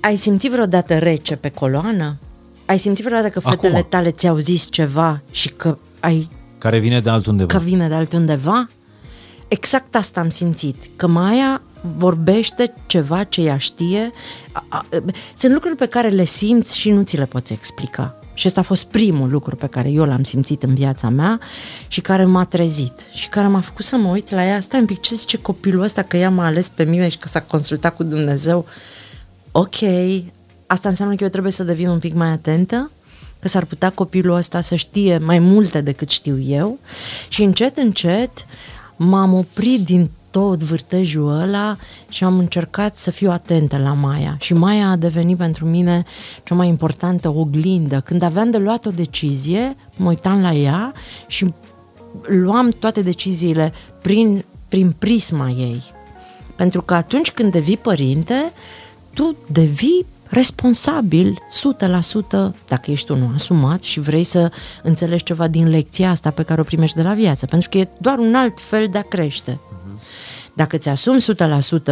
ai 0.00 0.16
simțit 0.16 0.50
vreodată 0.50 0.98
rece 0.98 1.36
pe 1.36 1.48
coloană? 1.48 2.18
Ai 2.66 2.78
simțit 2.78 3.04
vreodată 3.04 3.28
că 3.28 3.40
fetele 3.40 3.76
Acum. 3.76 3.88
tale 3.88 4.10
ți-au 4.10 4.36
zis 4.36 4.66
ceva 4.70 5.20
și 5.30 5.48
că 5.48 5.78
ai... 6.00 6.28
Care 6.58 6.78
vine 6.78 7.00
de 7.00 7.10
altundeva. 7.10 7.58
Că 7.58 7.64
vine 7.64 7.88
de 7.88 7.94
altundeva? 7.94 8.68
Exact 9.48 9.94
asta 9.94 10.20
am 10.20 10.28
simțit, 10.28 10.76
că 10.96 11.06
Maia 11.06 11.62
vorbește 11.96 12.74
ceva 12.86 13.24
ce 13.24 13.40
ea 13.40 13.58
știe. 13.58 14.10
Sunt 15.36 15.52
lucruri 15.52 15.76
pe 15.76 15.86
care 15.86 16.08
le 16.08 16.24
simți 16.24 16.78
și 16.78 16.90
nu 16.90 17.02
ți 17.02 17.16
le 17.16 17.24
poți 17.24 17.52
explica. 17.52 18.16
Și 18.34 18.46
ăsta 18.46 18.60
a 18.60 18.62
fost 18.62 18.84
primul 18.84 19.30
lucru 19.30 19.56
pe 19.56 19.66
care 19.66 19.90
eu 19.90 20.04
l-am 20.04 20.22
simțit 20.22 20.62
în 20.62 20.74
viața 20.74 21.08
mea 21.08 21.40
și 21.88 22.00
care 22.00 22.24
m-a 22.24 22.44
trezit 22.44 22.92
și 23.14 23.28
care 23.28 23.46
m-a 23.46 23.60
făcut 23.60 23.84
să 23.84 23.96
mă 23.96 24.08
uit 24.08 24.30
la 24.30 24.46
ea. 24.46 24.60
Stai 24.60 24.80
un 24.80 24.86
pic, 24.86 25.00
ce 25.00 25.14
zice 25.14 25.36
copilul 25.36 25.82
ăsta 25.82 26.02
că 26.02 26.16
ea 26.16 26.30
m-a 26.30 26.44
ales 26.44 26.68
pe 26.68 26.84
mine 26.84 27.08
și 27.08 27.18
că 27.18 27.28
s-a 27.28 27.42
consultat 27.42 27.96
cu 27.96 28.02
Dumnezeu? 28.02 28.66
Ok, 29.52 29.76
asta 30.72 30.88
înseamnă 30.88 31.14
că 31.14 31.22
eu 31.22 31.28
trebuie 31.28 31.52
să 31.52 31.64
devin 31.64 31.88
un 31.88 31.98
pic 31.98 32.14
mai 32.14 32.28
atentă, 32.28 32.90
că 33.38 33.48
s-ar 33.48 33.64
putea 33.64 33.90
copilul 33.90 34.36
ăsta 34.36 34.60
să 34.60 34.74
știe 34.74 35.18
mai 35.18 35.38
multe 35.38 35.80
decât 35.80 36.08
știu 36.08 36.40
eu 36.40 36.78
și 37.28 37.42
încet, 37.42 37.76
încet 37.76 38.46
m-am 38.96 39.34
oprit 39.34 39.84
din 39.84 40.10
tot 40.30 40.62
vârtejul 40.62 41.40
ăla 41.40 41.76
și 42.08 42.24
am 42.24 42.38
încercat 42.38 42.96
să 42.96 43.10
fiu 43.10 43.30
atentă 43.30 43.78
la 43.78 43.92
Maia. 43.92 44.36
Și 44.40 44.54
Maia 44.54 44.88
a 44.88 44.96
devenit 44.96 45.36
pentru 45.36 45.66
mine 45.66 46.04
cea 46.42 46.54
mai 46.54 46.68
importantă 46.68 47.28
oglindă. 47.28 48.00
Când 48.00 48.22
aveam 48.22 48.50
de 48.50 48.58
luat 48.58 48.86
o 48.86 48.90
decizie, 48.90 49.76
mă 49.96 50.08
uitam 50.08 50.40
la 50.40 50.52
ea 50.52 50.92
și 51.26 51.54
luam 52.22 52.70
toate 52.78 53.02
deciziile 53.02 53.72
prin, 54.02 54.44
prin 54.68 54.94
prisma 54.98 55.48
ei. 55.48 55.82
Pentru 56.56 56.82
că 56.82 56.94
atunci 56.94 57.30
când 57.30 57.52
devii 57.52 57.76
părinte, 57.76 58.52
tu 59.14 59.36
devii 59.52 60.06
responsabil 60.32 61.38
100% 62.48 62.52
dacă 62.68 62.90
ești 62.90 63.10
unul 63.10 63.32
asumat 63.34 63.82
și 63.82 64.00
vrei 64.00 64.24
să 64.24 64.50
înțelegi 64.82 65.24
ceva 65.24 65.48
din 65.48 65.68
lecția 65.68 66.10
asta 66.10 66.30
pe 66.30 66.42
care 66.42 66.60
o 66.60 66.64
primești 66.64 66.96
de 66.96 67.02
la 67.02 67.14
viață, 67.14 67.46
pentru 67.46 67.68
că 67.68 67.78
e 67.78 67.88
doar 67.98 68.18
un 68.18 68.34
alt 68.34 68.60
fel 68.60 68.88
de 68.90 68.98
a 68.98 69.02
crește. 69.02 69.60
Dacă 70.52 70.76
ți 70.76 70.88
asumi 70.88 71.24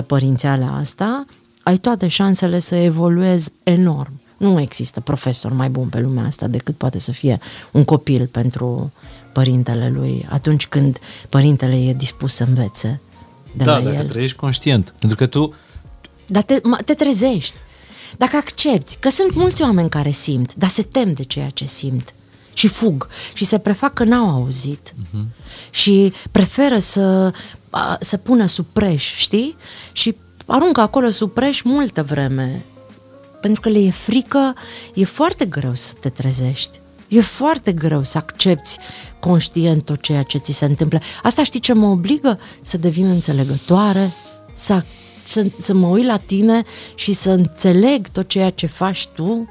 100% 0.00 0.06
părințeala 0.06 0.76
asta, 0.80 1.24
ai 1.62 1.76
toate 1.76 2.08
șansele 2.08 2.58
să 2.58 2.74
evoluezi 2.74 3.50
enorm. 3.62 4.12
Nu 4.36 4.60
există 4.60 5.00
profesor 5.00 5.52
mai 5.52 5.68
bun 5.68 5.88
pe 5.88 6.00
lumea 6.00 6.24
asta 6.24 6.46
decât 6.46 6.76
poate 6.76 6.98
să 6.98 7.12
fie 7.12 7.38
un 7.70 7.84
copil 7.84 8.26
pentru 8.26 8.92
părintele 9.32 9.90
lui 9.94 10.26
atunci 10.30 10.66
când 10.66 10.98
părintele 11.28 11.74
e 11.88 11.92
dispus 11.92 12.34
să 12.34 12.44
învețe 12.48 13.00
de 13.56 13.64
da, 13.64 13.76
la 13.78 13.84
dacă 13.84 13.96
el. 13.96 14.08
trăiești 14.08 14.36
conștient. 14.36 14.94
Pentru 14.98 15.18
că 15.18 15.26
tu 15.26 15.54
Dar 16.26 16.42
te, 16.42 16.60
ma- 16.60 16.84
te 16.84 16.94
trezești. 16.94 17.54
Dacă 18.16 18.36
accepti 18.36 18.96
că 19.00 19.08
sunt 19.08 19.34
mulți 19.34 19.62
oameni 19.62 19.88
care 19.88 20.10
simt, 20.10 20.54
dar 20.54 20.68
se 20.68 20.82
tem 20.82 21.12
de 21.12 21.22
ceea 21.22 21.50
ce 21.50 21.64
simt 21.64 22.14
și 22.52 22.68
fug 22.68 23.08
și 23.32 23.44
se 23.44 23.58
prefac 23.58 23.94
că 23.94 24.04
n-au 24.04 24.28
auzit 24.28 24.92
uh-huh. 24.92 25.24
și 25.70 26.12
preferă 26.30 26.78
să, 26.78 27.32
a, 27.70 27.98
să 28.00 28.16
pună 28.16 28.46
sub 28.46 28.66
preș, 28.72 29.14
știi? 29.16 29.56
Și 29.92 30.16
aruncă 30.46 30.80
acolo 30.80 31.10
sub 31.10 31.30
preș 31.30 31.62
multă 31.62 32.02
vreme. 32.02 32.64
Pentru 33.40 33.60
că 33.60 33.68
le 33.68 33.78
e 33.78 33.90
frică, 33.90 34.54
e 34.94 35.04
foarte 35.04 35.44
greu 35.44 35.74
să 35.74 35.92
te 36.00 36.08
trezești. 36.08 36.80
E 37.08 37.20
foarte 37.20 37.72
greu 37.72 38.02
să 38.02 38.18
accepti 38.18 38.76
conștient 39.20 39.84
tot 39.84 40.00
ceea 40.00 40.22
ce 40.22 40.38
ți 40.38 40.52
se 40.52 40.64
întâmplă. 40.64 41.00
Asta 41.22 41.42
știi 41.42 41.60
ce 41.60 41.72
mă 41.72 41.86
obligă? 41.86 42.38
Să 42.62 42.76
devin 42.76 43.06
înțelegătoare, 43.06 44.10
să, 44.52 44.84
să, 45.30 45.46
să 45.58 45.74
mă 45.74 45.86
uit 45.86 46.06
la 46.06 46.16
tine 46.16 46.62
și 46.94 47.12
să 47.12 47.30
înțeleg 47.30 48.08
tot 48.08 48.28
ceea 48.28 48.50
ce 48.50 48.66
faci 48.66 49.06
tu. 49.06 49.48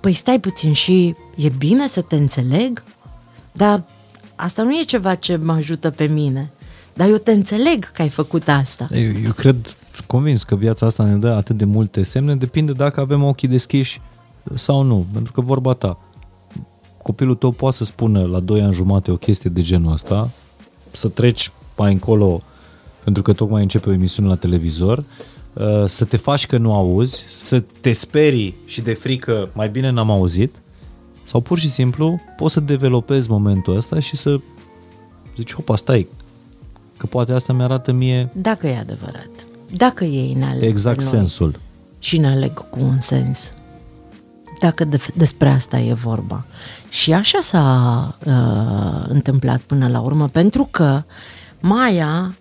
Păi 0.00 0.12
stai 0.12 0.40
puțin 0.40 0.72
și 0.72 1.14
e 1.36 1.48
bine 1.48 1.88
să 1.88 2.00
te 2.00 2.16
înțeleg? 2.16 2.82
Dar 3.52 3.82
asta 4.34 4.62
nu 4.62 4.70
e 4.70 4.84
ceva 4.84 5.14
ce 5.14 5.36
mă 5.36 5.52
ajută 5.52 5.90
pe 5.90 6.04
mine. 6.04 6.50
Dar 6.94 7.08
eu 7.08 7.16
te 7.16 7.32
înțeleg 7.32 7.92
că 7.92 8.02
ai 8.02 8.08
făcut 8.08 8.48
asta. 8.48 8.88
Eu, 8.92 9.10
eu 9.24 9.32
cred, 9.32 9.76
convins 10.06 10.42
că 10.42 10.56
viața 10.56 10.86
asta 10.86 11.04
ne 11.04 11.16
dă 11.16 11.28
atât 11.28 11.56
de 11.56 11.64
multe 11.64 12.02
semne, 12.02 12.36
depinde 12.36 12.72
dacă 12.72 13.00
avem 13.00 13.22
ochii 13.22 13.48
deschiși 13.48 14.00
sau 14.54 14.82
nu. 14.82 15.06
Pentru 15.12 15.32
că 15.32 15.40
vorba 15.40 15.72
ta, 15.72 15.98
copilul 17.02 17.34
tău 17.34 17.50
poate 17.50 17.76
să 17.76 17.84
spună 17.84 18.22
la 18.22 18.40
2 18.40 18.62
ani 18.62 18.72
jumate 18.72 19.10
o 19.10 19.16
chestie 19.16 19.50
de 19.50 19.62
genul 19.62 19.92
ăsta, 19.92 20.30
să 20.90 21.08
treci 21.08 21.50
mai 21.76 21.92
încolo, 21.92 22.42
pentru 23.04 23.22
că 23.22 23.32
tocmai 23.32 23.62
începe 23.62 23.88
o 23.88 23.92
emisiune 23.92 24.28
la 24.28 24.36
televizor, 24.36 25.04
uh, 25.52 25.84
să 25.86 26.04
te 26.04 26.16
faci 26.16 26.46
că 26.46 26.58
nu 26.58 26.74
auzi, 26.74 27.24
să 27.36 27.62
te 27.80 27.92
sperii 27.92 28.54
și 28.64 28.80
de 28.80 28.92
frică 28.92 29.50
mai 29.52 29.68
bine 29.68 29.90
n-am 29.90 30.10
auzit, 30.10 30.54
sau 31.24 31.40
pur 31.40 31.58
și 31.58 31.68
simplu 31.68 32.20
poți 32.36 32.54
să 32.54 32.60
developezi 32.60 33.30
momentul 33.30 33.76
ăsta 33.76 34.00
și 34.00 34.16
să 34.16 34.40
zici, 35.36 35.54
hopa, 35.54 35.76
stai, 35.76 36.08
că 36.96 37.06
poate 37.06 37.32
asta 37.32 37.52
mi-arată 37.52 37.92
mie 37.92 38.30
Dacă 38.32 38.66
e 38.66 38.78
adevărat. 38.78 39.30
Dacă 39.76 40.04
ei 40.04 40.32
ne 40.32 40.44
aleg 40.44 40.62
exact 40.62 40.96
pe 40.96 41.02
noi 41.02 41.12
sensul. 41.12 41.60
și 41.98 42.18
ne 42.18 42.26
aleg 42.26 42.68
cu 42.70 42.78
un 42.80 43.00
sens. 43.00 43.54
Dacă 44.60 44.84
de, 44.84 45.00
despre 45.14 45.48
asta 45.48 45.78
e 45.78 45.92
vorba. 45.92 46.44
Și 46.88 47.12
așa 47.12 47.38
s-a 47.40 48.16
uh, 48.26 49.04
întâmplat 49.08 49.60
până 49.60 49.88
la 49.88 50.00
urmă, 50.00 50.26
pentru 50.26 50.68
că 50.70 51.02
Maia 51.60 52.34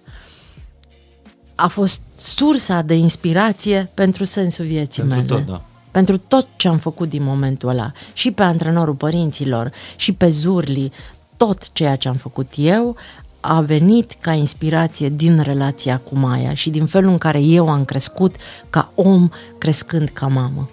a 1.62 1.68
fost 1.68 2.02
sursa 2.18 2.82
de 2.82 2.94
inspirație 2.94 3.90
pentru 3.94 4.24
sensul 4.24 4.66
vieții 4.66 5.04
Pentru 5.04 5.34
mele. 5.34 5.44
tot, 5.44 5.54
da. 5.54 5.62
Pentru 5.92 6.18
tot 6.18 6.48
ce 6.56 6.68
am 6.68 6.78
făcut 6.78 7.10
din 7.10 7.24
momentul 7.24 7.70
ăla. 7.70 7.92
Și 8.14 8.32
pe 8.32 8.44
antrenorul 8.44 8.94
părinților, 8.94 9.72
și 9.96 10.14
pe 10.14 10.30
Zurli, 10.30 10.92
tot 11.38 11.72
ceea 11.72 11.96
ce 11.96 12.08
am 12.08 12.16
făcut 12.16 12.52
eu 12.56 12.96
a 13.40 13.62
venit 13.62 14.16
ca 14.20 14.32
inspirație 14.32 15.10
din 15.10 15.40
relația 15.40 15.98
cu 15.98 16.16
Maia 16.18 16.54
și 16.54 16.70
din 16.70 16.86
felul 16.86 17.12
în 17.12 17.18
care 17.18 17.42
eu 17.42 17.70
am 17.70 17.86
crescut 17.86 18.36
ca 18.70 18.92
om 18.96 19.30
crescând 19.58 20.10
ca 20.10 20.28
mamă. 20.28 20.70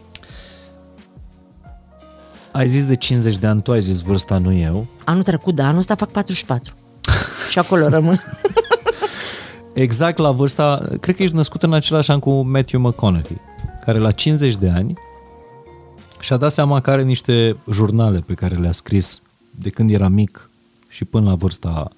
Ai 2.53 2.69
zis 2.69 2.87
de 2.87 2.95
50 2.95 3.37
de 3.39 3.47
ani, 3.47 3.63
tu 3.63 3.73
ai 3.73 3.81
zis 3.81 4.01
vârsta, 4.01 4.39
nu 4.39 4.53
eu. 4.53 4.87
Anul 5.05 5.23
trecut, 5.23 5.55
da, 5.55 5.67
anul 5.67 5.79
ăsta 5.79 5.95
fac 5.95 6.11
44. 6.11 6.75
și 7.51 7.59
acolo 7.59 7.89
rămân. 7.89 8.23
Exact 9.81 10.19
la 10.19 10.31
vârsta, 10.31 10.89
cred 11.01 11.17
că 11.17 11.23
ești 11.23 11.35
născut 11.35 11.63
în 11.63 11.73
același 11.73 12.11
an 12.11 12.19
cu 12.19 12.41
Matthew 12.41 12.81
McConaughey, 12.81 13.41
care 13.85 13.99
la 13.99 14.11
50 14.11 14.57
de 14.57 14.69
ani 14.69 14.99
și-a 16.21 16.37
dat 16.37 16.53
seama 16.53 16.81
că 16.81 16.91
are 16.91 17.03
niște 17.03 17.57
jurnale 17.71 18.21
pe 18.21 18.35
care 18.35 18.55
le-a 18.55 18.73
scris 18.73 19.23
de 19.51 19.71
când 19.71 19.91
era 19.91 20.09
mic 20.09 20.51
și 20.89 21.05
până 21.05 21.29
la 21.29 21.35
vârsta 21.35 21.91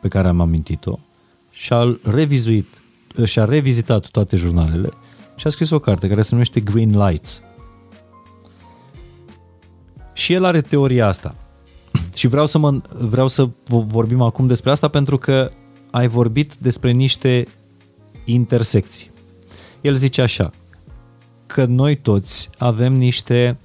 pe 0.00 0.08
care 0.08 0.28
am 0.28 0.40
amintit-o 0.40 0.98
și 1.50 1.72
a 1.72 1.96
revizuit, 2.02 2.66
și-a 3.24 3.44
revizitat 3.44 4.06
toate 4.06 4.36
jurnalele 4.36 4.88
și 5.36 5.46
a 5.46 5.50
scris 5.50 5.70
o 5.70 5.78
carte 5.78 6.08
care 6.08 6.22
se 6.22 6.28
numește 6.32 6.60
Green 6.60 7.06
Lights. 7.06 7.42
Și 10.12 10.32
el 10.32 10.44
are 10.44 10.60
teoria 10.60 11.06
asta. 11.06 11.34
Și 12.14 12.26
vreau 12.26 12.46
să, 12.46 12.58
mă, 12.58 12.80
vreau 12.98 13.28
să 13.28 13.48
vorbim 13.66 14.20
acum 14.20 14.46
despre 14.46 14.70
asta 14.70 14.88
pentru 14.88 15.18
că 15.18 15.50
ai 15.92 16.08
vorbit 16.08 16.54
despre 16.58 16.90
niște 16.90 17.46
intersecții. 18.24 19.10
El 19.80 19.94
zice 19.94 20.22
așa, 20.22 20.50
că 21.46 21.64
noi 21.64 21.96
toți 21.96 22.50
avem 22.58 22.92
niște 22.92 23.58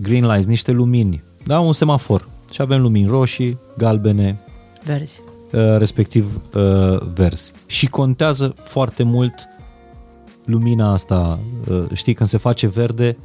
green 0.00 0.26
lights, 0.26 0.46
niște 0.46 0.70
lumini, 0.72 1.22
da, 1.44 1.60
un 1.60 1.72
semafor. 1.72 2.28
Și 2.52 2.60
avem 2.60 2.80
lumini 2.80 3.06
roșii, 3.06 3.58
galbene, 3.76 4.38
Verzi. 4.84 5.20
respectiv 5.78 6.40
verzi. 7.14 7.52
Și 7.66 7.86
contează 7.88 8.54
foarte 8.56 9.02
mult 9.02 9.34
lumina 10.44 10.92
asta, 10.92 11.38
știi, 11.92 12.14
când 12.14 12.28
se 12.28 12.36
face 12.36 12.66
verde, 12.66 13.16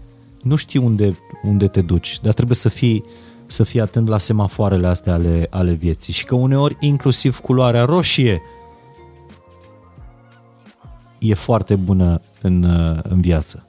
nu 0.41 0.55
știi 0.55 0.80
unde, 0.80 1.17
unde 1.43 1.67
te 1.67 1.82
duci, 1.82 2.19
dar 2.21 2.34
trebuie 2.34 2.55
să 2.55 2.69
fii 2.69 3.03
să 3.45 3.63
fii 3.63 3.81
atent 3.81 4.07
la 4.07 4.17
semafoarele 4.17 4.87
astea 4.87 5.13
ale, 5.13 5.47
ale 5.49 5.71
vieții 5.71 6.13
și 6.13 6.25
că 6.25 6.35
uneori 6.35 6.77
inclusiv 6.79 7.39
culoarea 7.39 7.83
roșie 7.83 8.41
e 11.19 11.33
foarte 11.33 11.75
bună 11.75 12.21
în, 12.41 12.63
în 13.03 13.21
viață. 13.21 13.65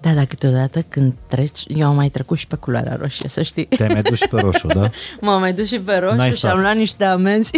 Da, 0.00 0.12
dar 0.12 0.24
câteodată 0.24 0.80
când 0.88 1.12
treci, 1.26 1.64
eu 1.68 1.86
am 1.88 1.94
mai 1.94 2.08
trecut 2.08 2.38
și 2.38 2.46
pe 2.46 2.56
culoarea 2.56 2.96
roșie, 3.00 3.28
să 3.28 3.42
știi. 3.42 3.64
Te-ai 3.64 3.88
mai 3.92 4.02
dus 4.02 4.18
și 4.18 4.28
pe 4.30 4.40
roșu, 4.40 4.66
da? 4.66 4.90
M-am 5.20 5.40
mai 5.40 5.52
dus 5.52 5.68
și 5.68 5.80
pe 5.80 5.96
roșu 5.96 6.14
N-ai 6.14 6.30
și 6.30 6.36
stat. 6.38 6.52
am 6.52 6.60
luat 6.60 6.76
niște 6.76 7.04
amenzi. 7.04 7.50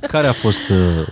Care 0.00 0.26
a 0.26 0.32
fost... 0.32 0.68
Uh, 0.68 1.06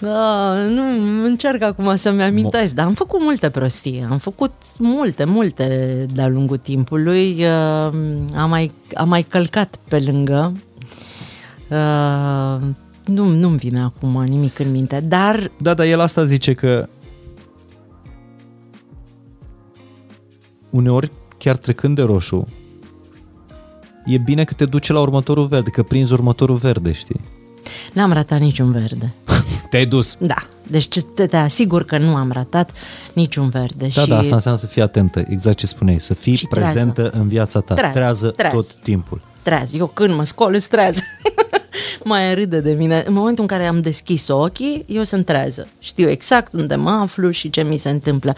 Da, 0.00 0.54
nu, 0.54 0.82
încerc 1.24 1.62
acum 1.62 1.96
să-mi 1.96 2.22
amintesc, 2.22 2.74
dar 2.74 2.86
am 2.86 2.94
făcut 2.94 3.20
multe 3.22 3.50
prostii, 3.50 4.06
am 4.10 4.18
făcut 4.18 4.52
multe, 4.78 5.24
multe 5.24 6.06
de-a 6.14 6.28
lungul 6.28 6.56
timpului, 6.56 7.44
uh, 7.44 7.92
am, 8.34 8.48
mai, 8.48 8.72
am 8.94 9.08
mai 9.08 9.22
călcat 9.22 9.76
pe 9.88 9.98
lângă, 9.98 10.52
uh, 11.68 12.68
nu, 13.04 13.28
nu-mi 13.28 13.56
vine 13.56 13.80
acum 13.80 14.24
nimic 14.24 14.58
în 14.58 14.70
minte, 14.70 15.00
dar 15.00 15.50
da, 15.58 15.74
dar 15.74 15.86
el 15.86 16.00
asta 16.00 16.24
zice 16.24 16.54
că 16.54 16.88
uneori, 20.70 21.10
chiar 21.38 21.56
trecând 21.56 21.96
de 21.96 22.02
roșu, 22.02 22.46
e 24.04 24.18
bine 24.18 24.44
că 24.44 24.54
te 24.54 24.64
duce 24.64 24.92
la 24.92 25.00
următorul 25.00 25.46
verde, 25.46 25.70
că 25.70 25.82
prinzi 25.82 26.12
următorul 26.12 26.56
verde, 26.56 26.92
știi? 26.92 27.20
n-am 27.92 28.12
ratat 28.12 28.40
niciun 28.40 28.72
verde. 28.72 29.14
Te-ai 29.70 29.86
dus. 29.86 30.16
Da, 30.20 30.46
deci 30.66 30.88
ce- 30.88 31.00
te, 31.02 31.26
te 31.26 31.36
asigur 31.36 31.84
că 31.84 31.98
nu 31.98 32.14
am 32.14 32.32
ratat 32.32 32.70
niciun 33.12 33.48
verde. 33.48 33.88
Da, 33.94 34.02
și 34.02 34.08
da, 34.08 34.18
asta 34.18 34.34
înseamnă 34.34 34.60
să 34.60 34.66
fii 34.66 34.82
atentă, 34.82 35.24
exact 35.28 35.56
ce 35.56 35.66
spuneai, 35.66 36.00
să 36.00 36.14
fii 36.14 36.34
Și 36.34 36.46
trează. 36.46 36.70
prezentă 36.72 37.10
în 37.10 37.28
viața 37.28 37.60
ta, 37.60 37.74
Trează, 37.74 37.92
trează, 37.98 38.30
trează. 38.30 38.54
tot 38.56 38.74
timpul. 38.74 39.20
treaz. 39.42 39.74
Eu 39.74 39.86
când 39.86 40.14
mă 40.14 40.24
scol, 40.24 40.54
îți 40.54 40.68
treaz. 40.68 40.98
mai 42.04 42.34
râde 42.34 42.60
de 42.60 42.72
mine. 42.72 43.04
În 43.06 43.12
momentul 43.12 43.42
în 43.42 43.48
care 43.48 43.66
am 43.66 43.80
deschis 43.80 44.28
ochii, 44.28 44.84
eu 44.88 45.02
sunt 45.02 45.26
trează. 45.26 45.68
Știu 45.78 46.08
exact 46.08 46.52
unde 46.52 46.74
mă 46.74 46.90
aflu 46.90 47.30
și 47.30 47.50
ce 47.50 47.62
mi 47.62 47.76
se 47.76 47.90
întâmplă. 47.90 48.34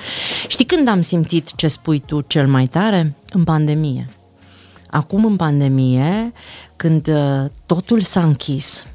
Știi 0.48 0.64
când 0.64 0.88
am 0.88 1.00
simțit 1.02 1.54
ce 1.54 1.68
spui 1.68 1.98
tu 2.06 2.20
cel 2.20 2.46
mai 2.46 2.66
tare? 2.66 3.14
În 3.32 3.44
pandemie. 3.44 4.06
Acum 4.90 5.24
în 5.24 5.36
pandemie, 5.36 6.32
când 6.76 7.08
uh, 7.08 7.44
totul 7.66 8.00
s-a 8.00 8.22
închis, 8.22 8.86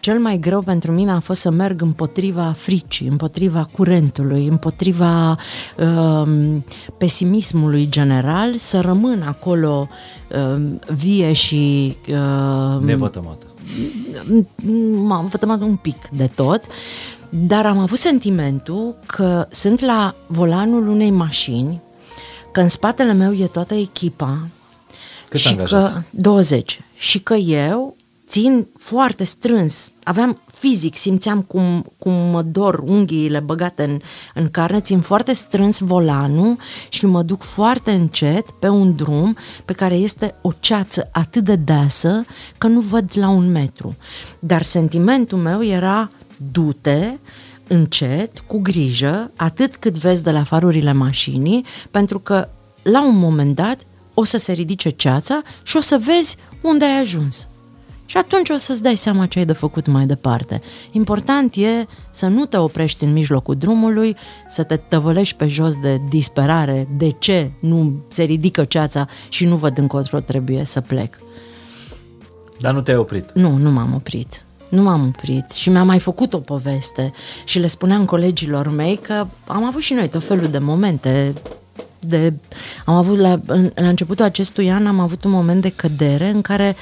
cel 0.00 0.18
mai 0.18 0.38
greu 0.38 0.60
pentru 0.60 0.92
mine 0.92 1.10
a 1.10 1.20
fost 1.20 1.40
să 1.40 1.50
merg 1.50 1.82
împotriva 1.82 2.54
fricii, 2.58 3.06
împotriva 3.06 3.68
curentului, 3.72 4.46
împotriva 4.46 5.38
uh, 5.78 6.56
pesimismului 6.98 7.88
general, 7.88 8.56
să 8.58 8.80
rămân 8.80 9.22
acolo 9.22 9.88
uh, 10.28 10.62
vie 10.94 11.32
și... 11.32 11.96
Uh, 12.08 12.84
Nevătămată. 12.84 13.46
M-am 14.92 15.26
vătămat 15.26 15.60
un 15.60 15.76
pic 15.76 16.08
de 16.08 16.30
tot, 16.34 16.62
dar 17.30 17.66
am 17.66 17.78
avut 17.78 17.98
sentimentul 17.98 18.94
că 19.06 19.46
sunt 19.50 19.80
la 19.80 20.14
volanul 20.26 20.88
unei 20.88 21.10
mașini, 21.10 21.80
că 22.52 22.60
în 22.60 22.68
spatele 22.68 23.12
meu 23.12 23.34
e 23.34 23.46
toată 23.46 23.74
echipa, 23.74 24.48
Cât 25.28 25.40
și 25.40 25.54
că 25.54 25.90
20 26.10 26.80
și 26.96 27.20
că 27.20 27.34
eu 27.34 27.96
țin 28.32 28.66
foarte 28.78 29.24
strâns. 29.24 29.92
Aveam 30.02 30.42
fizic, 30.52 30.96
simțeam 30.96 31.42
cum, 31.42 31.92
cum 31.98 32.12
mă 32.12 32.42
dor 32.42 32.78
unghiile 32.78 33.40
băgate 33.40 33.82
în, 33.82 34.00
în 34.34 34.48
carne, 34.50 34.80
țin 34.80 35.00
foarte 35.00 35.32
strâns 35.32 35.78
volanul 35.78 36.56
și 36.88 37.06
mă 37.06 37.22
duc 37.22 37.42
foarte 37.42 37.90
încet 37.90 38.50
pe 38.50 38.68
un 38.68 38.96
drum 38.96 39.36
pe 39.64 39.72
care 39.72 39.94
este 39.94 40.34
o 40.42 40.52
ceață 40.60 41.08
atât 41.12 41.44
de 41.44 41.56
deasă 41.56 42.24
că 42.58 42.66
nu 42.66 42.80
văd 42.80 43.10
la 43.14 43.28
un 43.28 43.50
metru. 43.50 43.96
Dar 44.38 44.62
sentimentul 44.62 45.38
meu 45.38 45.64
era 45.64 46.10
du-te, 46.52 47.18
încet, 47.66 48.38
cu 48.38 48.58
grijă, 48.58 49.30
atât 49.36 49.76
cât 49.76 49.98
vezi 49.98 50.22
de 50.22 50.30
la 50.30 50.44
farurile 50.44 50.92
mașinii, 50.92 51.64
pentru 51.90 52.18
că 52.18 52.48
la 52.82 53.06
un 53.06 53.18
moment 53.18 53.54
dat 53.54 53.78
o 54.14 54.24
să 54.24 54.38
se 54.38 54.52
ridice 54.52 54.88
ceața 54.88 55.42
și 55.62 55.76
o 55.76 55.80
să 55.80 56.00
vezi 56.04 56.36
unde 56.60 56.84
ai 56.84 57.00
ajuns. 57.00 57.46
Și 58.12 58.18
atunci 58.18 58.48
o 58.48 58.56
să-ți 58.56 58.82
dai 58.82 58.96
seama 58.96 59.26
ce 59.26 59.38
ai 59.38 59.44
de 59.44 59.52
făcut 59.52 59.86
mai 59.86 60.06
departe. 60.06 60.60
Important 60.90 61.54
e 61.54 61.86
să 62.10 62.26
nu 62.26 62.46
te 62.46 62.56
oprești 62.56 63.04
în 63.04 63.12
mijlocul 63.12 63.56
drumului, 63.56 64.16
să 64.48 64.62
te 64.62 64.76
tăvălești 64.76 65.36
pe 65.36 65.48
jos 65.48 65.76
de 65.76 66.00
disperare, 66.08 66.88
de 66.96 67.10
ce 67.10 67.50
nu 67.60 67.92
se 68.08 68.22
ridică 68.22 68.64
ceața 68.64 69.08
și 69.28 69.44
nu 69.44 69.56
văd 69.56 69.78
încotro 69.78 70.20
trebuie 70.20 70.64
să 70.64 70.80
plec. 70.80 71.18
Dar 72.60 72.74
nu 72.74 72.80
te-ai 72.80 72.96
oprit? 72.96 73.30
Nu, 73.34 73.56
nu 73.56 73.70
m-am 73.70 73.94
oprit. 73.94 74.44
Nu 74.68 74.82
m-am 74.82 75.06
oprit 75.06 75.50
și 75.50 75.70
mi-am 75.70 75.86
mai 75.86 75.98
făcut 75.98 76.32
o 76.32 76.38
poveste 76.38 77.12
și 77.44 77.58
le 77.58 77.66
spuneam 77.66 78.04
colegilor 78.04 78.68
mei 78.68 78.96
că 78.96 79.26
am 79.46 79.64
avut 79.64 79.82
și 79.82 79.94
noi 79.94 80.08
tot 80.08 80.24
felul 80.24 80.48
de 80.48 80.58
momente 80.58 81.34
de, 82.06 82.32
am 82.84 82.94
avut 82.94 83.18
la, 83.18 83.40
în, 83.46 83.70
la 83.74 83.88
începutul 83.88 84.24
acestui 84.24 84.70
an 84.70 84.86
am 84.86 85.00
avut 85.00 85.24
un 85.24 85.30
moment 85.30 85.62
de 85.62 85.68
cădere 85.68 86.28
în 86.28 86.40
care 86.40 86.76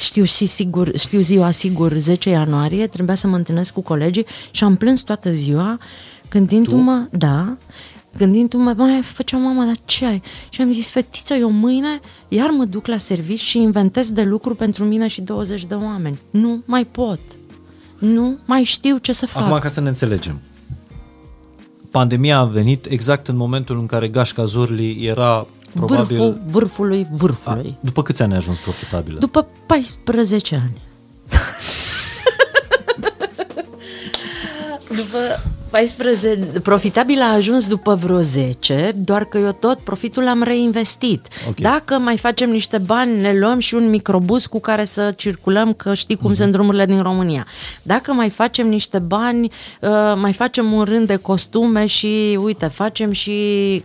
știu 0.00 0.24
și 0.24 0.46
sigur, 0.46 0.98
știu 0.98 1.20
ziua 1.20 1.50
sigur 1.50 1.92
10 1.92 2.30
ianuarie, 2.30 2.86
trebuia 2.86 3.14
să 3.14 3.26
mă 3.26 3.36
întâlnesc 3.36 3.72
cu 3.72 3.80
colegii 3.80 4.26
și 4.50 4.64
am 4.64 4.76
plâns 4.76 5.00
toată 5.00 5.30
ziua 5.30 5.78
gândindu-mă, 6.30 7.06
tu? 7.10 7.16
da, 7.16 7.56
gândindu-mă, 8.16 8.74
mai 8.76 9.00
făceam 9.02 9.40
mama, 9.40 9.64
dar 9.64 9.76
ce 9.84 10.04
ai? 10.04 10.22
Și 10.48 10.60
am 10.60 10.72
zis, 10.72 10.88
fetiță, 10.88 11.34
eu 11.34 11.50
mâine 11.50 12.00
iar 12.28 12.50
mă 12.50 12.64
duc 12.64 12.86
la 12.86 12.96
serviciu 12.96 13.44
și 13.44 13.58
inventez 13.58 14.10
de 14.10 14.22
lucru 14.22 14.54
pentru 14.54 14.84
mine 14.84 15.06
și 15.06 15.20
20 15.20 15.64
de 15.64 15.74
oameni. 15.74 16.18
Nu 16.30 16.62
mai 16.64 16.84
pot. 16.84 17.20
Nu 17.98 18.38
mai 18.44 18.62
știu 18.62 18.96
ce 18.96 19.12
să 19.12 19.26
fac. 19.26 19.42
Acum, 19.42 19.58
ca 19.58 19.68
să 19.68 19.80
ne 19.80 19.88
înțelegem, 19.88 20.40
pandemia 21.90 22.38
a 22.38 22.44
venit 22.44 22.86
exact 22.86 23.28
în 23.28 23.36
momentul 23.36 23.78
în 23.78 23.86
care 23.86 24.08
Gașca 24.08 24.44
Zurli 24.44 25.06
era 25.06 25.46
probabil... 25.74 26.16
Vârful 26.16 26.40
vârfului 26.46 27.06
vârfului. 27.12 27.76
A, 27.76 27.84
după 27.84 28.02
câți 28.02 28.22
ani 28.22 28.32
a 28.32 28.36
ajuns 28.36 28.56
profitabilă? 28.56 29.18
După 29.18 29.46
14 29.66 30.54
ani. 30.54 30.80
după 34.88 35.18
14, 35.70 36.60
profitabil 36.62 37.20
a 37.20 37.32
ajuns 37.32 37.66
după 37.66 37.94
vreo 37.94 38.20
10, 38.20 38.92
doar 38.96 39.24
că 39.24 39.38
eu 39.38 39.52
tot 39.52 39.78
profitul 39.78 40.22
l-am 40.22 40.42
reinvestit. 40.42 41.28
Okay. 41.40 41.54
Dacă 41.56 41.98
mai 41.98 42.16
facem 42.16 42.50
niște 42.50 42.78
bani, 42.78 43.20
ne 43.20 43.38
luăm 43.38 43.58
și 43.58 43.74
un 43.74 43.90
microbus 43.90 44.46
cu 44.46 44.60
care 44.60 44.84
să 44.84 45.12
circulăm, 45.16 45.72
că 45.72 45.94
știi 45.94 46.16
cum 46.16 46.32
uh-huh. 46.32 46.36
sunt 46.36 46.52
drumurile 46.52 46.84
din 46.84 47.02
România. 47.02 47.46
Dacă 47.82 48.12
mai 48.12 48.30
facem 48.30 48.68
niște 48.68 48.98
bani, 48.98 49.50
uh, 49.80 49.90
mai 50.16 50.32
facem 50.32 50.72
un 50.72 50.84
rând 50.84 51.06
de 51.06 51.16
costume 51.16 51.86
și, 51.86 52.38
uite, 52.42 52.66
facem 52.66 53.12
și 53.12 53.32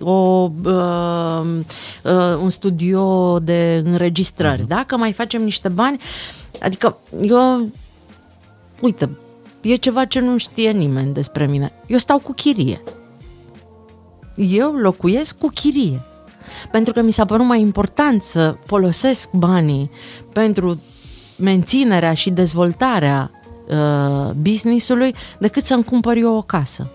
o, 0.01 0.49
uh, 0.65 1.41
uh, 2.03 2.37
un 2.41 2.49
studio 2.49 3.39
de 3.39 3.81
înregistrări. 3.85 4.63
Uh-huh. 4.63 4.67
Dacă 4.67 4.97
mai 4.97 5.11
facem 5.13 5.43
niște 5.43 5.69
bani, 5.69 5.99
adică 6.59 6.97
eu, 7.21 7.69
uite, 8.79 9.09
E 9.63 9.75
ceva 9.75 10.05
ce 10.05 10.19
nu 10.19 10.37
știe 10.37 10.71
nimeni 10.71 11.13
despre 11.13 11.47
mine. 11.47 11.71
Eu 11.87 11.97
stau 11.97 12.19
cu 12.19 12.33
chirie. 12.33 12.81
Eu 14.35 14.71
locuiesc 14.71 15.37
cu 15.37 15.47
chirie. 15.47 16.01
Pentru 16.71 16.93
că 16.93 17.01
mi 17.01 17.11
s-a 17.11 17.25
părut 17.25 17.45
mai 17.45 17.59
important 17.59 18.21
să 18.21 18.55
folosesc 18.65 19.31
banii 19.31 19.91
pentru 20.33 20.81
menținerea 21.37 22.13
și 22.13 22.29
dezvoltarea 22.29 23.31
uh, 23.69 24.31
business-ului 24.41 25.15
decât 25.39 25.63
să-mi 25.63 25.83
cumpăr 25.83 26.17
eu 26.17 26.35
o 26.35 26.41
casă 26.41 26.91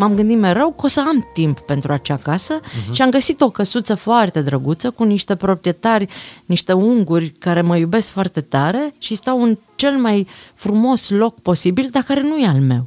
m-am 0.00 0.14
gândit 0.14 0.38
mereu 0.38 0.72
că 0.72 0.84
o 0.86 0.88
să 0.88 1.00
am 1.00 1.28
timp 1.32 1.58
pentru 1.58 1.92
acea 1.92 2.16
casă 2.16 2.60
uh-huh. 2.60 2.92
și 2.92 3.02
am 3.02 3.10
găsit 3.10 3.40
o 3.40 3.50
căsuță 3.50 3.94
foarte 3.94 4.42
drăguță 4.42 4.90
cu 4.90 5.04
niște 5.04 5.36
proprietari, 5.36 6.06
niște 6.46 6.72
unguri 6.72 7.28
care 7.28 7.60
mă 7.60 7.76
iubesc 7.76 8.08
foarte 8.08 8.40
tare 8.40 8.94
și 8.98 9.14
stau 9.14 9.42
în 9.42 9.58
cel 9.74 9.96
mai 9.96 10.26
frumos 10.54 11.10
loc 11.10 11.40
posibil, 11.40 11.88
dar 11.92 12.02
care 12.02 12.20
nu 12.22 12.36
e 12.36 12.46
al 12.46 12.60
meu. 12.60 12.86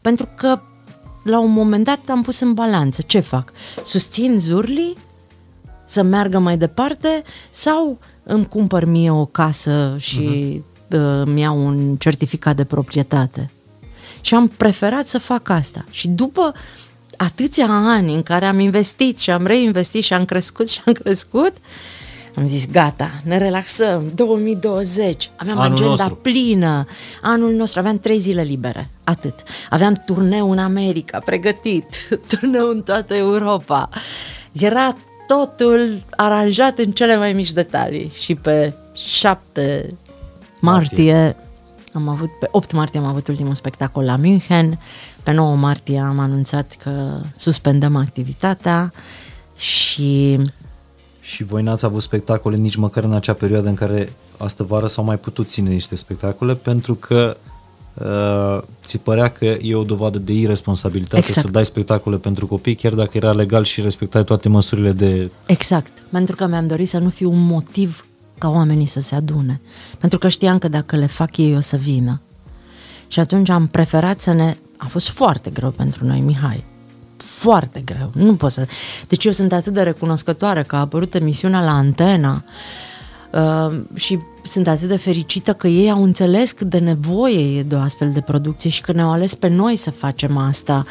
Pentru 0.00 0.28
că 0.36 0.60
la 1.24 1.40
un 1.40 1.50
moment 1.50 1.84
dat 1.84 2.00
am 2.08 2.22
pus 2.22 2.40
în 2.40 2.54
balanță. 2.54 3.02
Ce 3.06 3.20
fac? 3.20 3.52
Susțin 3.84 4.38
Zurli 4.38 4.94
să 5.84 6.02
meargă 6.02 6.38
mai 6.38 6.56
departe 6.56 7.22
sau 7.50 7.98
îmi 8.22 8.46
cumpăr 8.46 8.84
mie 8.84 9.10
o 9.10 9.24
casă 9.24 9.96
și 9.98 10.20
uh-huh. 10.20 10.96
uh, 10.96 11.22
îmi 11.24 11.40
iau 11.40 11.66
un 11.66 11.96
certificat 11.96 12.56
de 12.56 12.64
proprietate? 12.64 13.50
Și 14.22 14.34
am 14.34 14.48
preferat 14.48 15.06
să 15.06 15.18
fac 15.18 15.48
asta. 15.48 15.84
Și 15.90 16.08
după 16.08 16.52
atâția 17.16 17.66
ani 17.68 18.14
în 18.14 18.22
care 18.22 18.44
am 18.44 18.58
investit 18.58 19.18
și 19.18 19.30
am 19.30 19.46
reinvestit 19.46 20.04
și 20.04 20.12
am 20.12 20.24
crescut 20.24 20.68
și 20.68 20.80
am 20.86 20.92
crescut, 20.92 21.52
am 22.34 22.48
zis, 22.48 22.66
gata, 22.70 23.10
ne 23.24 23.38
relaxăm, 23.38 24.12
2020, 24.14 25.30
aveam 25.36 25.58
anul 25.58 25.72
agenda 25.72 25.90
nostru. 25.90 26.14
plină, 26.14 26.86
anul 27.22 27.52
nostru, 27.52 27.78
aveam 27.78 27.98
trei 27.98 28.18
zile 28.18 28.42
libere, 28.42 28.90
atât. 29.04 29.34
Aveam 29.70 30.02
turneu 30.06 30.50
în 30.50 30.58
America, 30.58 31.18
pregătit, 31.24 31.86
turneu 32.28 32.68
în 32.68 32.82
toată 32.82 33.14
Europa. 33.14 33.88
Era 34.52 34.96
totul 35.26 36.02
aranjat 36.16 36.78
în 36.78 36.90
cele 36.90 37.16
mai 37.16 37.32
mici 37.32 37.52
detalii 37.52 38.12
și 38.14 38.34
pe 38.34 38.72
7 38.94 39.94
martie, 40.60 41.12
martie 41.12 41.36
am 41.92 42.08
avut, 42.08 42.30
pe 42.38 42.48
8 42.50 42.72
martie 42.72 42.98
am 42.98 43.06
avut 43.06 43.28
ultimul 43.28 43.54
spectacol 43.54 44.04
la 44.04 44.16
München, 44.16 44.78
pe 45.22 45.32
9 45.32 45.56
martie 45.56 45.98
am 45.98 46.18
anunțat 46.18 46.76
că 46.82 47.20
suspendăm 47.36 47.96
activitatea 47.96 48.92
și... 49.56 50.38
Și 51.20 51.44
voi 51.44 51.62
n-ați 51.62 51.84
avut 51.84 52.02
spectacole 52.02 52.56
nici 52.56 52.76
măcar 52.76 53.04
în 53.04 53.12
acea 53.12 53.32
perioadă 53.32 53.68
în 53.68 53.74
care 53.74 54.12
astă 54.36 54.62
vară 54.62 54.86
s-au 54.86 55.04
mai 55.04 55.18
putut 55.18 55.48
ține 55.48 55.70
niște 55.70 55.96
spectacole 55.96 56.54
pentru 56.54 56.94
că 56.94 57.36
uh, 57.94 58.62
ți 58.84 58.98
părea 58.98 59.28
că 59.28 59.44
e 59.44 59.74
o 59.74 59.82
dovadă 59.82 60.18
de 60.18 60.32
irresponsabilitate 60.32 61.16
exact. 61.16 61.46
să 61.46 61.52
dai 61.52 61.64
spectacole 61.64 62.16
pentru 62.16 62.46
copii, 62.46 62.74
chiar 62.74 62.92
dacă 62.92 63.16
era 63.16 63.32
legal 63.32 63.64
și 63.64 63.80
respectai 63.80 64.24
toate 64.24 64.48
măsurile 64.48 64.92
de... 64.92 65.30
Exact, 65.46 66.02
pentru 66.10 66.36
că 66.36 66.46
mi-am 66.46 66.66
dorit 66.66 66.88
să 66.88 66.98
nu 66.98 67.08
fiu 67.08 67.30
un 67.30 67.46
motiv 67.46 68.06
ca 68.42 68.48
oamenii 68.48 68.86
să 68.86 69.00
se 69.00 69.14
adune. 69.14 69.60
Pentru 69.98 70.18
că 70.18 70.28
știam 70.28 70.58
că 70.58 70.68
dacă 70.68 70.96
le 70.96 71.06
fac 71.06 71.36
ei 71.36 71.56
o 71.56 71.60
să 71.60 71.76
vină. 71.76 72.20
Și 73.06 73.20
atunci 73.20 73.48
am 73.48 73.66
preferat 73.66 74.20
să 74.20 74.32
ne... 74.32 74.56
A 74.76 74.86
fost 74.86 75.08
foarte 75.08 75.50
greu 75.50 75.70
pentru 75.70 76.06
noi, 76.06 76.20
Mihai. 76.20 76.64
Foarte 77.16 77.80
greu. 77.80 78.10
Nu 78.14 78.34
pot 78.34 78.52
să... 78.52 78.66
Deci 79.08 79.24
eu 79.24 79.32
sunt 79.32 79.52
atât 79.52 79.72
de 79.72 79.82
recunoscătoare 79.82 80.62
că 80.62 80.76
a 80.76 80.80
apărut 80.80 81.14
emisiunea 81.14 81.64
la 81.64 81.70
antena 81.70 82.44
uh, 83.32 83.80
și 83.94 84.18
sunt 84.42 84.66
atât 84.66 84.88
de 84.88 84.96
fericită 84.96 85.52
că 85.52 85.68
ei 85.68 85.90
au 85.90 86.02
înțeles 86.02 86.52
cât 86.52 86.68
de 86.70 86.78
nevoie 86.78 87.58
e 87.58 87.62
de 87.62 87.74
o 87.74 87.78
astfel 87.78 88.10
de 88.10 88.20
producție 88.20 88.70
și 88.70 88.80
că 88.80 88.92
ne-au 88.92 89.10
ales 89.10 89.34
pe 89.34 89.48
noi 89.48 89.76
să 89.76 89.90
facem 89.90 90.36
asta. 90.36 90.84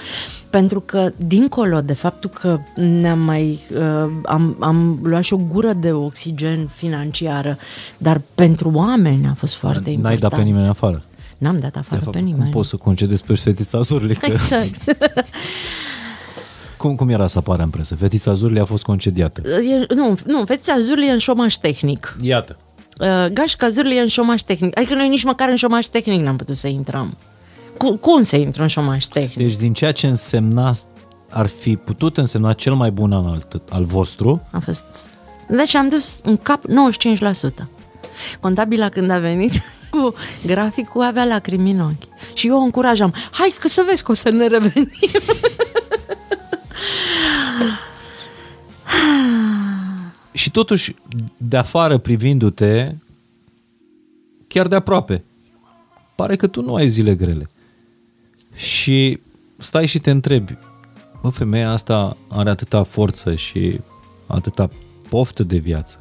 Pentru 0.49 0.79
că, 0.79 1.11
dincolo 1.17 1.81
de 1.81 1.93
faptul 1.93 2.29
că 2.29 2.59
ne-am 2.75 3.19
mai 3.19 3.59
uh, 3.73 4.11
am, 4.25 4.55
am 4.59 4.99
luat 5.03 5.23
și 5.23 5.33
o 5.33 5.37
gură 5.37 5.73
de 5.73 5.91
oxigen 5.91 6.67
financiară, 6.67 7.57
dar 7.97 8.21
pentru 8.35 8.71
oameni 8.73 9.27
a 9.27 9.33
fost 9.33 9.53
foarte 9.53 9.81
N-ai 9.83 9.93
important. 9.93 10.21
dat 10.21 10.33
pe 10.33 10.41
nimeni 10.41 10.67
afară. 10.67 11.03
N-am 11.37 11.59
dat 11.59 11.75
afară 11.75 11.99
de 11.99 12.03
fapt, 12.03 12.15
pe 12.15 12.21
nimeni. 12.23 12.41
Cum 12.41 12.51
poți 12.51 12.69
să 12.69 12.75
concedezi 12.75 13.23
pe 13.23 13.35
fetița 13.35 13.81
Zurli? 13.81 14.15
Că... 14.21 14.31
Exact. 14.31 14.97
Cum, 16.77 16.95
cum 16.95 17.09
era 17.09 17.27
să 17.27 17.37
apară 17.37 17.63
în 17.63 17.69
presă? 17.69 17.95
Fetița 17.95 18.33
Zurli 18.33 18.59
a 18.59 18.65
fost 18.65 18.83
concediată. 18.83 19.41
E, 19.49 19.93
nu, 19.93 20.17
nu, 20.25 20.43
fetița 20.45 20.79
Zurli 20.79 21.07
e 21.07 21.11
în 21.11 21.17
șomaș 21.17 21.53
tehnic. 21.53 22.17
Iată. 22.21 22.57
Uh, 23.01 23.25
Gașca 23.33 23.69
Zurli 23.69 23.97
e 23.97 24.01
în 24.01 24.07
șomaș 24.07 24.41
tehnic. 24.41 24.77
Adică 24.77 24.93
noi 24.93 25.09
nici 25.09 25.23
măcar 25.23 25.49
în 25.49 25.55
șomaș 25.55 25.85
tehnic 25.85 26.21
n-am 26.21 26.35
putut 26.35 26.57
să 26.57 26.67
intrăm. 26.67 27.17
Cum, 27.77 27.95
cum 27.95 28.23
să 28.23 28.35
intru 28.35 28.61
în 28.61 28.67
șomaș 28.67 29.05
tehnic? 29.05 29.37
Deci 29.37 29.55
din 29.55 29.73
ceea 29.73 29.91
ce 29.91 30.07
însemna, 30.07 30.75
ar 31.29 31.47
fi 31.47 31.75
putut 31.75 32.17
însemna 32.17 32.53
cel 32.53 32.73
mai 32.73 32.91
bun 32.91 33.11
an 33.11 33.25
al, 33.25 33.47
al 33.69 33.83
vostru, 33.83 34.41
A 34.51 34.59
fost... 34.59 34.85
Deci 35.47 35.75
am 35.75 35.89
dus 35.89 36.19
în 36.23 36.37
cap 36.37 36.63
95%. 36.67 36.71
Contabila 38.39 38.89
când 38.89 39.09
a 39.09 39.17
venit 39.17 39.53
cu 39.91 40.13
graficul 40.45 41.01
avea 41.01 41.25
lacrimi 41.25 41.71
în 41.71 41.79
ochi. 41.79 42.33
Și 42.33 42.47
eu 42.47 42.55
o 42.55 42.61
încurajam. 42.61 43.13
Hai 43.31 43.53
că 43.59 43.67
să 43.67 43.83
vezi 43.87 44.03
că 44.03 44.11
o 44.11 44.13
să 44.13 44.29
ne 44.29 44.47
revenim. 44.47 44.91
și 50.41 50.51
totuși 50.51 50.95
de 51.37 51.57
afară 51.57 51.97
privindu-te, 51.97 52.95
chiar 54.47 54.67
de 54.67 54.75
aproape, 54.75 55.23
pare 56.15 56.35
că 56.35 56.47
tu 56.47 56.61
nu 56.61 56.75
ai 56.75 56.87
zile 56.87 57.15
grele. 57.15 57.49
Și 58.55 59.19
stai 59.57 59.85
și 59.85 59.99
te 59.99 60.11
întrebi, 60.11 60.57
bă, 61.21 61.29
femeia 61.29 61.71
asta 61.71 62.17
are 62.27 62.49
atâta 62.49 62.83
forță 62.83 63.35
și 63.35 63.79
atâta 64.27 64.69
poftă 65.09 65.43
de 65.43 65.57
viață. 65.57 65.99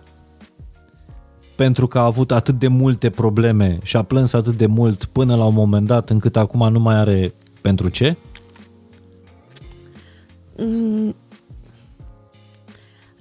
Pentru 1.56 1.86
că 1.86 1.98
a 1.98 2.04
avut 2.04 2.30
atât 2.30 2.58
de 2.58 2.68
multe 2.68 3.10
probleme 3.10 3.78
și 3.82 3.96
a 3.96 4.02
plâns 4.02 4.32
atât 4.32 4.56
de 4.56 4.66
mult 4.66 5.04
până 5.04 5.36
la 5.36 5.44
un 5.44 5.54
moment 5.54 5.86
dat 5.86 6.10
încât 6.10 6.36
acum 6.36 6.72
nu 6.72 6.80
mai 6.80 6.94
are 6.94 7.34
pentru 7.60 7.88
ce? 7.88 8.16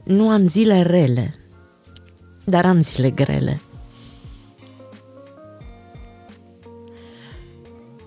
Nu 0.09 0.29
am 0.29 0.47
zile 0.47 0.81
rele, 0.81 1.35
dar 2.45 2.65
am 2.65 2.81
zile 2.81 3.09
grele. 3.09 3.59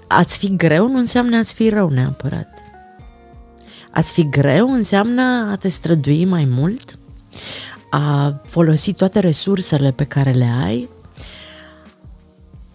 Ați 0.07 0.39
fi 0.39 0.57
greu 0.57 0.89
nu 0.89 0.99
înseamnă 0.99 1.37
ați 1.37 1.55
fi 1.55 1.69
rău 1.69 1.89
neapărat. 1.89 2.49
Ați 3.91 4.13
fi 4.13 4.29
greu 4.29 4.73
înseamnă 4.73 5.23
a 5.23 5.57
te 5.57 5.69
strădui 5.69 6.25
mai 6.25 6.45
mult, 6.45 6.99
a 7.91 8.41
folosi 8.45 8.93
toate 8.93 9.19
resursele 9.19 9.91
pe 9.91 10.05
care 10.05 10.31
le 10.31 10.51
ai, 10.65 10.89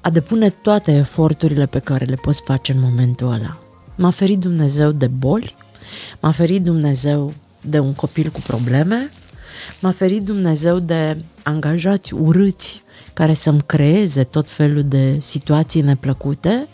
a 0.02 0.10
depune 0.10 0.50
toate 0.50 0.92
eforturile 0.92 1.66
pe 1.66 1.80
care 1.80 2.06
le 2.06 2.16
poți 2.16 2.42
face 2.42 2.72
în 2.72 2.80
momentul 2.80 3.32
ăla. 3.32 3.58
M-a 3.96 4.10
ferit 4.10 4.40
Dumnezeu 4.40 4.92
de 4.92 5.08
boli, 5.08 5.56
m-a 6.20 6.32
ferit 6.32 6.64
Dumnezeu 6.64 7.34
de 7.68 7.80
un 7.80 7.94
copil 7.94 8.30
cu 8.30 8.40
probleme, 8.40 9.12
m-a 9.82 9.92
ferit 9.92 10.24
Dumnezeu 10.24 10.80
de 10.80 11.18
angajați 11.44 12.14
urâți 12.14 12.84
care 13.14 13.34
să-mi 13.34 13.64
creeze 13.66 14.24
tot 14.24 14.50
felul 14.50 14.84
de 14.84 15.20
situații 15.20 15.82
neplăcute 15.82 16.68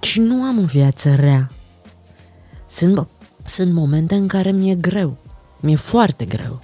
și 0.00 0.20
nu 0.20 0.42
am 0.42 0.58
o 0.58 0.64
viață 0.64 1.14
rea. 1.14 1.50
Sunt, 2.68 3.06
sunt 3.44 3.72
momente 3.72 4.14
în 4.14 4.26
care 4.26 4.50
mi-e 4.50 4.74
greu, 4.74 5.16
mi-e 5.60 5.76
foarte 5.76 6.24
greu, 6.24 6.62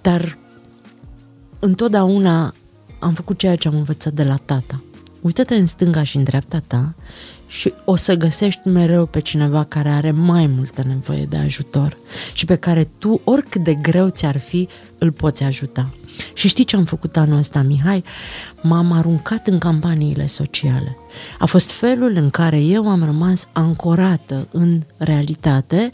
dar 0.00 0.38
întotdeauna 1.58 2.54
am 2.98 3.14
făcut 3.14 3.38
ceea 3.38 3.56
ce 3.56 3.68
am 3.68 3.74
învățat 3.74 4.12
de 4.12 4.24
la 4.24 4.36
tata. 4.36 4.82
Uită-te 5.20 5.54
în 5.54 5.66
stânga 5.66 6.02
și 6.02 6.16
în 6.16 6.24
dreapta 6.24 6.62
ta 6.66 6.94
și 7.46 7.72
o 7.84 7.96
să 7.96 8.14
găsești 8.14 8.68
mereu 8.68 9.06
pe 9.06 9.20
cineva 9.20 9.64
care 9.64 9.88
are 9.88 10.10
mai 10.10 10.46
multă 10.46 10.82
nevoie 10.86 11.24
de 11.24 11.36
ajutor 11.36 11.96
și 12.32 12.44
pe 12.44 12.56
care 12.56 12.88
tu, 12.98 13.20
oricât 13.24 13.64
de 13.64 13.74
greu 13.74 14.08
ți-ar 14.08 14.38
fi, 14.38 14.68
îl 14.98 15.12
poți 15.12 15.42
ajuta. 15.42 15.90
Și 16.34 16.48
știi 16.48 16.64
ce 16.64 16.76
am 16.76 16.84
făcut 16.84 17.16
anul 17.16 17.38
ăsta, 17.38 17.62
Mihai? 17.62 18.04
M-am 18.60 18.92
aruncat 18.92 19.46
în 19.46 19.58
campaniile 19.58 20.26
sociale. 20.26 20.96
A 21.38 21.46
fost 21.46 21.70
felul 21.70 22.12
în 22.16 22.30
care 22.30 22.60
eu 22.60 22.88
am 22.88 23.04
rămas 23.04 23.48
ancorată 23.52 24.48
în 24.50 24.82
realitate, 24.96 25.90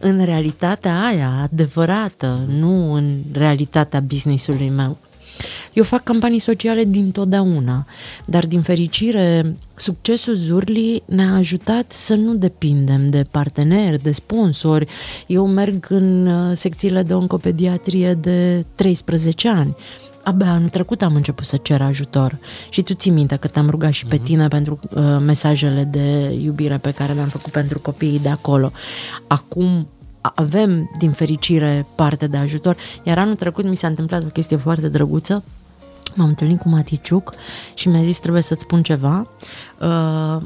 în 0.00 0.24
realitatea 0.24 1.04
aia 1.04 1.32
adevărată, 1.42 2.40
nu 2.48 2.92
în 2.92 3.16
realitatea 3.32 4.00
businessului 4.00 4.68
meu. 4.68 4.98
Eu 5.72 5.82
fac 5.82 6.02
campanii 6.02 6.38
sociale 6.38 6.84
din 6.84 7.10
totdeauna, 7.10 7.86
dar 8.24 8.46
din 8.46 8.60
fericire, 8.60 9.56
succesul 9.74 10.34
Zurli 10.34 11.02
ne-a 11.06 11.34
ajutat 11.34 11.92
să 11.92 12.14
nu 12.14 12.34
depindem 12.34 13.06
de 13.06 13.24
parteneri, 13.30 14.02
de 14.02 14.12
sponsori. 14.12 14.86
Eu 15.26 15.46
merg 15.46 15.86
în 15.88 16.28
secțiile 16.54 17.02
de 17.02 17.14
oncopediatrie 17.14 18.14
de 18.14 18.64
13 18.74 19.48
ani. 19.48 19.76
Abia 20.24 20.50
anul 20.50 20.68
trecut 20.68 21.02
am 21.02 21.14
început 21.14 21.44
să 21.44 21.56
cer 21.56 21.82
ajutor 21.82 22.38
și 22.68 22.82
tu 22.82 22.94
ții 22.94 23.10
minte 23.10 23.36
că 23.36 23.48
te-am 23.48 23.70
rugat 23.70 23.92
și 23.92 24.06
pe 24.06 24.16
tine 24.16 24.48
pentru 24.48 24.78
uh, 24.90 25.02
mesajele 25.24 25.84
de 25.84 26.38
iubire 26.42 26.76
pe 26.76 26.90
care 26.90 27.12
le-am 27.12 27.28
făcut 27.28 27.52
pentru 27.52 27.80
copiii 27.80 28.18
de 28.18 28.28
acolo. 28.28 28.72
Acum 29.26 29.88
avem, 30.34 30.90
din 30.98 31.10
fericire, 31.10 31.86
parte 31.94 32.26
de 32.26 32.36
ajutor. 32.36 32.76
Iar 33.02 33.18
anul 33.18 33.34
trecut 33.34 33.64
mi 33.64 33.76
s-a 33.76 33.86
întâmplat 33.86 34.22
o 34.22 34.26
chestie 34.26 34.56
foarte 34.56 34.88
drăguță. 34.88 35.44
M-am 36.14 36.28
întâlnit 36.28 36.58
cu 36.58 36.68
Maticiuc 36.68 37.34
și 37.74 37.88
mi-a 37.88 38.02
zis 38.02 38.18
trebuie 38.18 38.42
să-ți 38.42 38.60
spun 38.60 38.82
ceva. 38.82 39.28
Uh, 39.78 39.88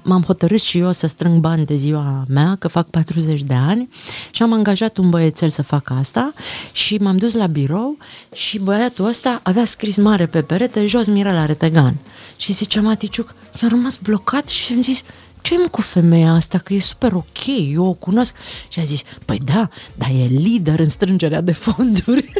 m-am 0.03 0.23
hotărât 0.27 0.61
și 0.61 0.79
eu 0.79 0.93
să 0.93 1.07
strâng 1.07 1.41
bani 1.41 1.65
de 1.65 1.75
ziua 1.75 2.25
mea, 2.29 2.57
că 2.59 2.69
fac 2.69 2.87
40 2.87 3.43
de 3.43 3.55
ani 3.55 3.89
și 4.31 4.43
am 4.43 4.53
angajat 4.53 4.97
un 4.97 5.11
băiețel 5.11 5.51
să 5.51 5.63
facă 5.63 5.93
asta 5.99 6.33
și 6.73 6.97
m-am 6.97 7.17
dus 7.17 7.35
la 7.35 7.47
birou 7.47 7.97
și 8.33 8.59
băiatul 8.59 9.07
ăsta 9.07 9.41
avea 9.43 9.65
scris 9.65 9.97
mare 9.97 10.27
pe 10.27 10.43
perete, 10.43 10.87
jos 10.87 11.07
Mirela 11.07 11.47
Retegan. 11.47 11.95
Și 12.37 12.53
zicea 12.53 12.81
Maticiuc, 12.81 13.35
i-am 13.61 13.71
rămas 13.71 13.97
blocat 13.97 14.49
și 14.49 14.73
am 14.73 14.83
zis, 14.83 15.03
ce 15.49 15.59
mă 15.59 15.69
cu 15.70 15.81
femeia 15.81 16.33
asta, 16.33 16.59
că 16.59 16.75
e 16.75 16.81
super 16.81 17.12
ok, 17.12 17.47
eu 17.73 17.87
o 17.87 17.93
cunosc. 17.93 18.35
Și 18.69 18.81
a 18.81 18.83
zis, 18.83 19.03
păi 19.25 19.41
da, 19.45 19.69
dar 19.95 20.09
e 20.09 20.25
lider 20.25 20.79
în 20.79 20.89
strângerea 20.89 21.41
de 21.41 21.53
fonduri. 21.53 22.33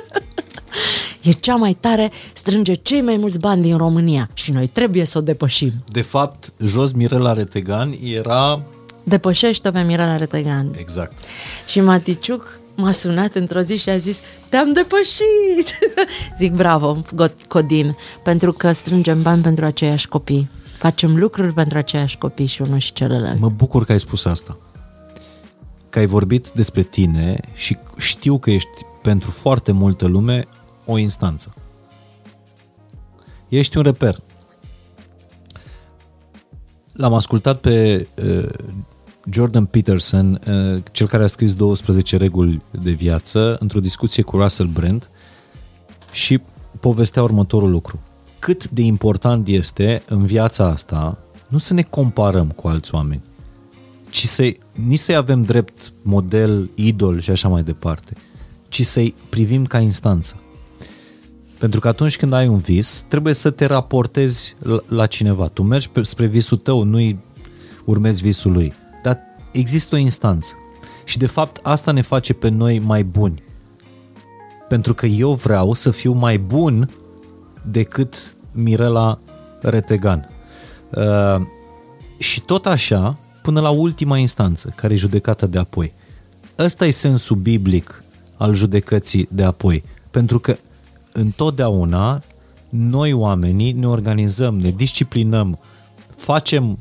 e 1.22 1.30
cea 1.30 1.54
mai 1.54 1.76
tare, 1.80 2.10
strânge 2.32 2.74
cei 2.74 3.00
mai 3.00 3.16
mulți 3.16 3.38
bani 3.38 3.62
din 3.62 3.76
România 3.76 4.30
și 4.34 4.52
noi 4.52 4.66
trebuie 4.66 5.04
să 5.04 5.18
o 5.18 5.20
depășim. 5.20 5.72
De 5.92 6.02
fapt, 6.02 6.52
jos 6.64 6.92
Mirela 6.92 7.32
Retegan 7.32 7.98
era... 8.02 8.62
Depășește-o 9.04 9.70
pe 9.70 9.80
Mirela 9.80 10.16
Retegan. 10.16 10.74
Exact. 10.78 11.24
Și 11.66 11.80
Maticiuc 11.80 12.60
m-a 12.76 12.92
sunat 12.92 13.34
într-o 13.34 13.60
zi 13.60 13.78
și 13.78 13.88
a 13.88 13.96
zis 13.96 14.20
te-am 14.48 14.72
depășit! 14.72 15.78
Zic 16.38 16.52
bravo, 16.52 17.02
Codin, 17.48 17.96
pentru 18.24 18.52
că 18.52 18.72
strângem 18.72 19.22
bani 19.22 19.42
pentru 19.42 19.64
aceiași 19.64 20.08
copii. 20.08 20.50
Facem 20.84 21.16
lucruri 21.16 21.52
pentru 21.52 21.78
aceiași 21.78 22.18
copii 22.18 22.46
și 22.46 22.62
unul 22.62 22.78
și 22.78 22.92
celălalt. 22.92 23.38
Mă 23.38 23.48
bucur 23.48 23.84
că 23.84 23.92
ai 23.92 24.00
spus 24.00 24.24
asta. 24.24 24.58
Că 25.88 25.98
ai 25.98 26.06
vorbit 26.06 26.48
despre 26.48 26.82
tine 26.82 27.40
și 27.54 27.76
știu 27.96 28.38
că 28.38 28.50
ești 28.50 28.68
pentru 29.02 29.30
foarte 29.30 29.72
multă 29.72 30.06
lume 30.06 30.44
o 30.84 30.98
instanță. 30.98 31.54
Ești 33.48 33.76
un 33.76 33.82
reper. 33.82 34.20
L-am 36.92 37.14
ascultat 37.14 37.60
pe 37.60 38.08
uh, 38.24 38.48
Jordan 39.30 39.64
Peterson, 39.64 40.40
uh, 40.48 40.82
cel 40.92 41.06
care 41.06 41.22
a 41.22 41.26
scris 41.26 41.54
12 41.54 42.16
reguli 42.16 42.62
de 42.70 42.90
viață, 42.90 43.56
într-o 43.60 43.80
discuție 43.80 44.22
cu 44.22 44.36
Russell 44.36 44.68
Brand 44.68 45.10
și 46.12 46.40
povestea 46.80 47.22
următorul 47.22 47.70
lucru. 47.70 48.00
Cât 48.44 48.68
de 48.68 48.82
important 48.82 49.46
este 49.48 50.02
în 50.08 50.26
viața 50.26 50.64
asta 50.64 51.18
nu 51.48 51.58
să 51.58 51.74
ne 51.74 51.82
comparăm 51.82 52.48
cu 52.48 52.68
alți 52.68 52.94
oameni, 52.94 53.22
ci 54.10 54.24
să 54.24 54.54
nici 54.72 54.98
să-i 54.98 55.14
avem 55.14 55.42
drept 55.42 55.92
model, 56.02 56.70
idol 56.74 57.20
și 57.20 57.30
așa 57.30 57.48
mai 57.48 57.62
departe, 57.62 58.12
ci 58.68 58.86
să-i 58.86 59.14
privim 59.28 59.64
ca 59.64 59.78
instanță. 59.78 60.36
Pentru 61.58 61.80
că 61.80 61.88
atunci 61.88 62.16
când 62.16 62.32
ai 62.32 62.48
un 62.48 62.58
vis, 62.58 63.04
trebuie 63.08 63.34
să 63.34 63.50
te 63.50 63.64
raportezi 63.64 64.56
la 64.88 65.06
cineva. 65.06 65.48
Tu 65.48 65.62
mergi 65.62 65.90
spre 66.00 66.26
visul 66.26 66.58
tău, 66.58 66.82
nu-i 66.82 67.18
urmezi 67.84 68.22
visul 68.22 68.52
lui. 68.52 68.72
Dar 69.02 69.20
există 69.52 69.94
o 69.94 69.98
instanță. 69.98 70.54
Și 71.04 71.18
de 71.18 71.26
fapt 71.26 71.60
asta 71.62 71.90
ne 71.90 72.00
face 72.00 72.32
pe 72.32 72.48
noi 72.48 72.78
mai 72.78 73.04
buni. 73.04 73.42
Pentru 74.68 74.94
că 74.94 75.06
eu 75.06 75.32
vreau 75.32 75.72
să 75.72 75.90
fiu 75.90 76.12
mai 76.12 76.38
bun 76.38 76.90
decât 77.70 78.33
Mirela 78.54 79.18
Retegan. 79.60 80.28
Uh, 80.90 81.46
și 82.18 82.40
tot 82.40 82.66
așa, 82.66 83.18
până 83.42 83.60
la 83.60 83.70
ultima 83.70 84.18
instanță, 84.18 84.72
care 84.76 84.92
e 84.92 84.96
judecata 84.96 85.46
de 85.46 85.58
apoi. 85.58 85.92
Ăsta 86.58 86.86
e 86.86 86.90
sensul 86.90 87.36
biblic 87.36 88.04
al 88.36 88.54
judecății 88.54 89.28
de 89.32 89.44
apoi. 89.44 89.82
Pentru 90.10 90.38
că 90.38 90.56
întotdeauna 91.12 92.22
noi 92.68 93.12
oamenii 93.12 93.72
ne 93.72 93.88
organizăm, 93.88 94.58
ne 94.58 94.70
disciplinăm, 94.70 95.58
facem 96.16 96.78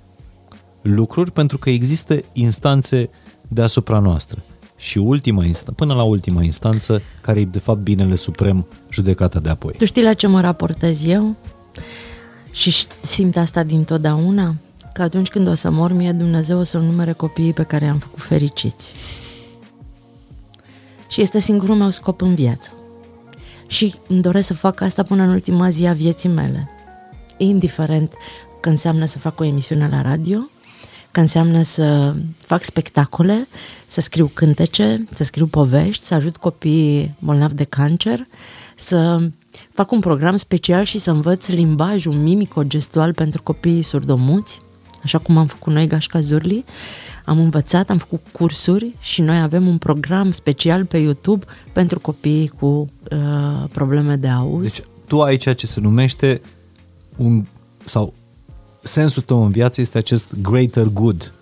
lucruri 0.81 1.31
pentru 1.31 1.57
că 1.57 1.69
există 1.69 2.19
instanțe 2.33 3.09
deasupra 3.47 3.99
noastră. 3.99 4.37
Și 4.77 4.97
ultima 4.97 5.45
instanță, 5.45 5.71
până 5.71 5.93
la 5.93 6.03
ultima 6.03 6.43
instanță, 6.43 7.01
care 7.21 7.39
e 7.39 7.45
de 7.45 7.59
fapt 7.59 7.79
binele 7.79 8.15
suprem, 8.15 8.67
judecata 8.89 9.39
de 9.39 9.49
apoi. 9.49 9.73
Tu 9.77 9.85
știi 9.85 10.03
la 10.03 10.13
ce 10.13 10.27
mă 10.27 10.41
raportez 10.41 11.05
eu? 11.05 11.35
Și 12.51 12.73
simt 12.99 13.37
asta 13.37 13.63
dintotdeauna? 13.63 14.55
Că 14.93 15.01
atunci 15.01 15.27
când 15.27 15.47
o 15.47 15.55
să 15.55 15.69
mor 15.69 15.91
mie, 15.91 16.11
Dumnezeu 16.11 16.59
o 16.59 16.63
să-mi 16.63 16.85
numere 16.85 17.11
copiii 17.11 17.53
pe 17.53 17.63
care 17.63 17.85
i-am 17.85 17.97
făcut 17.97 18.21
fericiți. 18.21 18.93
Și 21.09 21.21
este 21.21 21.39
singurul 21.39 21.75
meu 21.75 21.89
scop 21.89 22.21
în 22.21 22.35
viață. 22.35 22.73
Și 23.67 23.93
îmi 24.07 24.21
doresc 24.21 24.47
să 24.47 24.53
fac 24.53 24.81
asta 24.81 25.03
până 25.03 25.23
în 25.23 25.29
ultima 25.29 25.69
zi 25.69 25.85
a 25.85 25.93
vieții 25.93 26.29
mele. 26.29 26.69
Indiferent 27.37 28.13
că 28.59 28.69
înseamnă 28.69 29.05
să 29.05 29.19
fac 29.19 29.39
o 29.39 29.43
emisiune 29.43 29.87
la 29.87 30.01
radio, 30.01 30.49
că 31.11 31.19
înseamnă 31.19 31.63
să 31.63 32.15
fac 32.39 32.63
spectacole, 32.63 33.47
să 33.85 34.01
scriu 34.01 34.31
cântece, 34.33 35.07
să 35.13 35.23
scriu 35.23 35.47
povești, 35.47 36.05
să 36.05 36.13
ajut 36.13 36.37
copiii 36.37 37.15
bolnavi 37.19 37.53
de 37.53 37.63
cancer, 37.63 38.27
să 38.75 39.29
fac 39.73 39.91
un 39.91 39.99
program 39.99 40.35
special 40.35 40.83
și 40.83 40.99
să 40.99 41.11
învăț 41.11 41.47
limbajul 41.47 42.13
mimico-gestual 42.13 43.13
pentru 43.13 43.41
copiii 43.43 43.81
surdomuți, 43.81 44.61
așa 45.03 45.17
cum 45.17 45.37
am 45.37 45.47
făcut 45.47 45.73
noi 45.73 45.87
Gașca 45.87 46.19
Zurli. 46.19 46.63
Am 47.25 47.39
învățat, 47.39 47.89
am 47.89 47.97
făcut 47.97 48.21
cursuri 48.31 48.95
și 48.99 49.21
noi 49.21 49.41
avem 49.41 49.67
un 49.67 49.77
program 49.77 50.31
special 50.31 50.85
pe 50.85 50.97
YouTube 50.97 51.45
pentru 51.71 51.99
copiii 51.99 52.47
cu 52.47 52.65
uh, 52.65 53.69
probleme 53.71 54.15
de 54.15 54.27
auz. 54.27 54.61
Deci 54.61 54.85
tu 55.07 55.21
ai 55.21 55.37
ceea 55.37 55.55
ce 55.55 55.67
se 55.67 55.79
numește 55.79 56.41
un, 57.17 57.45
sau 57.85 58.13
sensul 58.81 59.21
tău 59.21 59.43
în 59.43 59.49
viață 59.49 59.81
este 59.81 59.97
acest 59.97 60.27
greater 60.41 60.85
good. 60.85 61.33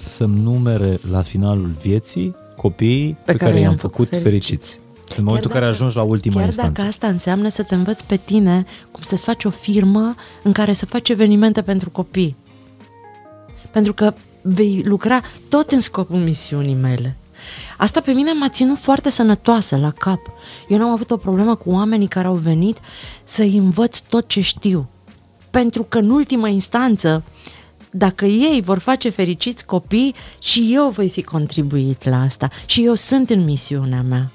Să-mi 0.00 0.40
numere 0.40 0.98
la 1.10 1.22
finalul 1.22 1.70
vieții 1.82 2.34
copiii 2.56 3.12
pe, 3.12 3.32
pe 3.32 3.38
care, 3.38 3.50
care 3.50 3.62
i-am 3.62 3.76
făcut 3.76 4.08
fericiți. 4.08 4.28
fericiți. 4.28 4.79
În 5.16 5.24
momentul 5.24 5.50
în 5.50 5.56
care 5.58 5.70
ajungi 5.70 5.96
la 5.96 6.02
ultima 6.02 6.34
chiar 6.34 6.46
instanță. 6.46 6.72
dacă 6.72 6.88
asta 6.88 7.06
înseamnă 7.06 7.48
să 7.48 7.62
te 7.62 7.74
învăț 7.74 8.00
pe 8.00 8.16
tine 8.16 8.66
cum 8.90 9.02
să-ți 9.02 9.24
faci 9.24 9.44
o 9.44 9.50
firmă 9.50 10.14
în 10.42 10.52
care 10.52 10.72
să 10.72 10.86
faci 10.86 11.08
evenimente 11.08 11.62
pentru 11.62 11.90
copii. 11.90 12.36
Pentru 13.70 13.92
că 13.92 14.14
vei 14.42 14.82
lucra 14.84 15.20
tot 15.48 15.70
în 15.70 15.80
scopul 15.80 16.18
misiunii 16.18 16.74
mele. 16.74 17.16
Asta 17.76 18.00
pe 18.00 18.12
mine 18.12 18.32
m-a 18.32 18.48
ținut 18.48 18.78
foarte 18.78 19.10
sănătoasă 19.10 19.76
la 19.76 19.90
cap. 19.90 20.20
Eu 20.68 20.78
n-am 20.78 20.90
avut 20.90 21.10
o 21.10 21.16
problemă 21.16 21.54
cu 21.54 21.70
oamenii 21.70 22.06
care 22.06 22.26
au 22.26 22.34
venit 22.34 22.78
să-i 23.24 23.56
învăț 23.56 23.98
tot 23.98 24.28
ce 24.28 24.40
știu. 24.40 24.88
Pentru 25.50 25.82
că 25.82 25.98
în 25.98 26.10
ultima 26.10 26.48
instanță, 26.48 27.22
dacă 27.90 28.24
ei 28.24 28.60
vor 28.64 28.78
face 28.78 29.08
fericiți 29.08 29.66
copii, 29.66 30.14
și 30.38 30.70
eu 30.72 30.88
voi 30.88 31.08
fi 31.08 31.22
contribuit 31.22 32.08
la 32.08 32.20
asta. 32.20 32.48
Și 32.66 32.84
eu 32.84 32.94
sunt 32.94 33.30
în 33.30 33.44
misiunea 33.44 34.02
mea. 34.02 34.30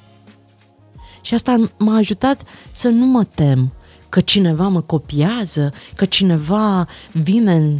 Și 1.25 1.33
asta 1.33 1.55
m-a 1.77 1.95
ajutat 1.95 2.41
să 2.71 2.87
nu 2.87 3.05
mă 3.05 3.23
tem 3.35 3.73
că 4.09 4.21
cineva 4.21 4.67
mă 4.67 4.81
copiază, 4.81 5.73
că 5.95 6.05
cineva 6.05 6.87
vine 7.11 7.53
în 7.53 7.77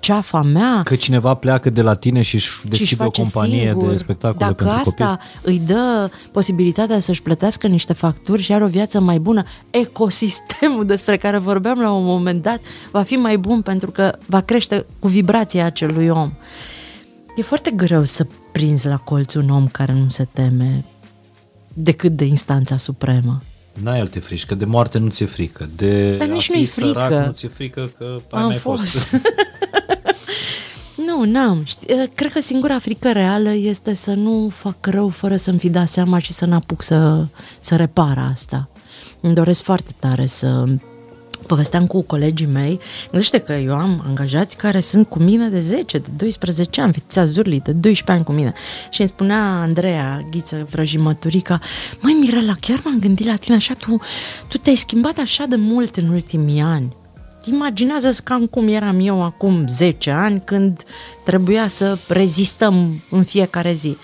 ceafa 0.00 0.42
mea. 0.42 0.82
Că 0.84 0.96
cineva 0.96 1.34
pleacă 1.34 1.70
de 1.70 1.82
la 1.82 1.94
tine 1.94 2.22
și 2.22 2.34
își 2.34 2.68
deschide 2.68 3.04
o 3.04 3.10
companie 3.10 3.68
singur. 3.68 3.90
de 3.90 3.96
spectacole 3.96 4.38
Dacă 4.38 4.64
pentru 4.64 4.78
asta 4.78 5.18
îi 5.42 5.58
dă 5.58 6.10
posibilitatea 6.32 7.00
să-și 7.00 7.22
plătească 7.22 7.66
niște 7.66 7.92
facturi 7.92 8.42
și 8.42 8.52
are 8.52 8.64
o 8.64 8.68
viață 8.68 9.00
mai 9.00 9.18
bună, 9.18 9.42
ecosistemul 9.70 10.86
despre 10.94 11.16
care 11.16 11.38
vorbeam 11.38 11.80
la 11.80 11.92
un 11.92 12.04
moment 12.04 12.42
dat 12.42 12.60
va 12.90 13.02
fi 13.02 13.14
mai 13.14 13.36
bun 13.38 13.62
pentru 13.62 13.90
că 13.90 14.18
va 14.26 14.40
crește 14.40 14.86
cu 14.98 15.08
vibrația 15.08 15.64
acelui 15.64 16.08
om. 16.08 16.32
E 17.36 17.42
foarte 17.42 17.70
greu 17.70 18.04
să 18.04 18.26
prinzi 18.52 18.86
la 18.86 18.96
colț 18.96 19.34
un 19.34 19.50
om 19.50 19.66
care 19.66 19.92
nu 19.92 20.08
se 20.08 20.28
teme 20.32 20.84
decât 21.78 22.12
de 22.16 22.24
instanța 22.24 22.76
supremă. 22.76 23.42
N-ai 23.82 24.00
alte 24.00 24.18
frici, 24.18 24.44
că 24.46 24.54
de 24.54 24.64
moarte 24.64 24.98
nu 24.98 25.08
ți-e 25.08 25.26
frică, 25.26 25.68
de 25.76 26.16
Dar 26.16 26.28
nici 26.28 26.50
a 26.50 26.54
nu-i 26.54 26.66
frică. 26.66 26.86
sărac 26.86 27.26
nu 27.26 27.32
ți-e 27.32 27.48
frică 27.48 27.90
că 27.98 28.16
ai 28.30 28.40
Am 28.42 28.46
mai 28.46 28.56
fost. 28.56 28.82
fost. 28.98 29.08
nu, 31.06 31.24
n-am. 31.24 31.62
Știi, 31.64 31.86
eh, 31.88 32.08
Cred 32.14 32.32
că 32.32 32.40
singura 32.40 32.78
frică 32.78 33.12
reală 33.12 33.52
este 33.52 33.94
să 33.94 34.12
nu 34.14 34.52
fac 34.56 34.86
rău 34.86 35.08
fără 35.08 35.36
să-mi 35.36 35.58
fi 35.58 35.68
dat 35.68 35.88
seama 35.88 36.18
și 36.18 36.32
să 36.32 36.44
n-apuc 36.44 36.82
să, 36.82 37.26
să 37.60 37.76
repar 37.76 38.30
asta. 38.32 38.68
Îmi 39.20 39.34
doresc 39.34 39.62
foarte 39.62 39.90
tare 39.98 40.26
să 40.26 40.64
povesteam 41.46 41.86
cu 41.86 42.02
colegii 42.02 42.46
mei, 42.46 42.80
gândește 43.10 43.38
că 43.38 43.52
eu 43.52 43.76
am 43.76 44.02
angajați 44.06 44.56
care 44.56 44.80
sunt 44.80 45.08
cu 45.08 45.18
mine 45.18 45.48
de 45.48 45.60
10, 45.60 45.98
de 45.98 46.08
12 46.16 46.80
ani, 46.80 46.92
fița 46.92 47.24
Zurli, 47.24 47.60
de 47.60 47.72
12 47.72 48.12
ani 48.12 48.24
cu 48.24 48.32
mine. 48.32 48.52
Și 48.90 49.00
îmi 49.00 49.10
spunea 49.10 49.42
Andreea 49.42 50.26
Ghiță 50.30 50.66
Vrăjimăturica, 50.70 51.58
măi 52.00 52.12
Mirela, 52.12 52.54
chiar 52.60 52.80
m-am 52.84 52.98
gândit 52.98 53.26
la 53.26 53.36
tine 53.36 53.56
așa, 53.56 53.74
tu, 53.74 54.00
tu 54.48 54.58
te-ai 54.58 54.76
schimbat 54.76 55.18
așa 55.18 55.44
de 55.44 55.56
mult 55.56 55.96
în 55.96 56.08
ultimii 56.08 56.60
ani. 56.60 56.96
Imaginează-ți 57.44 58.24
cam 58.24 58.46
cum 58.46 58.68
eram 58.68 59.00
eu 59.00 59.22
acum 59.22 59.66
10 59.68 60.10
ani 60.10 60.42
când 60.44 60.82
trebuia 61.24 61.68
să 61.68 61.98
rezistăm 62.08 63.02
în 63.10 63.22
fiecare 63.22 63.72
zi. 63.72 63.96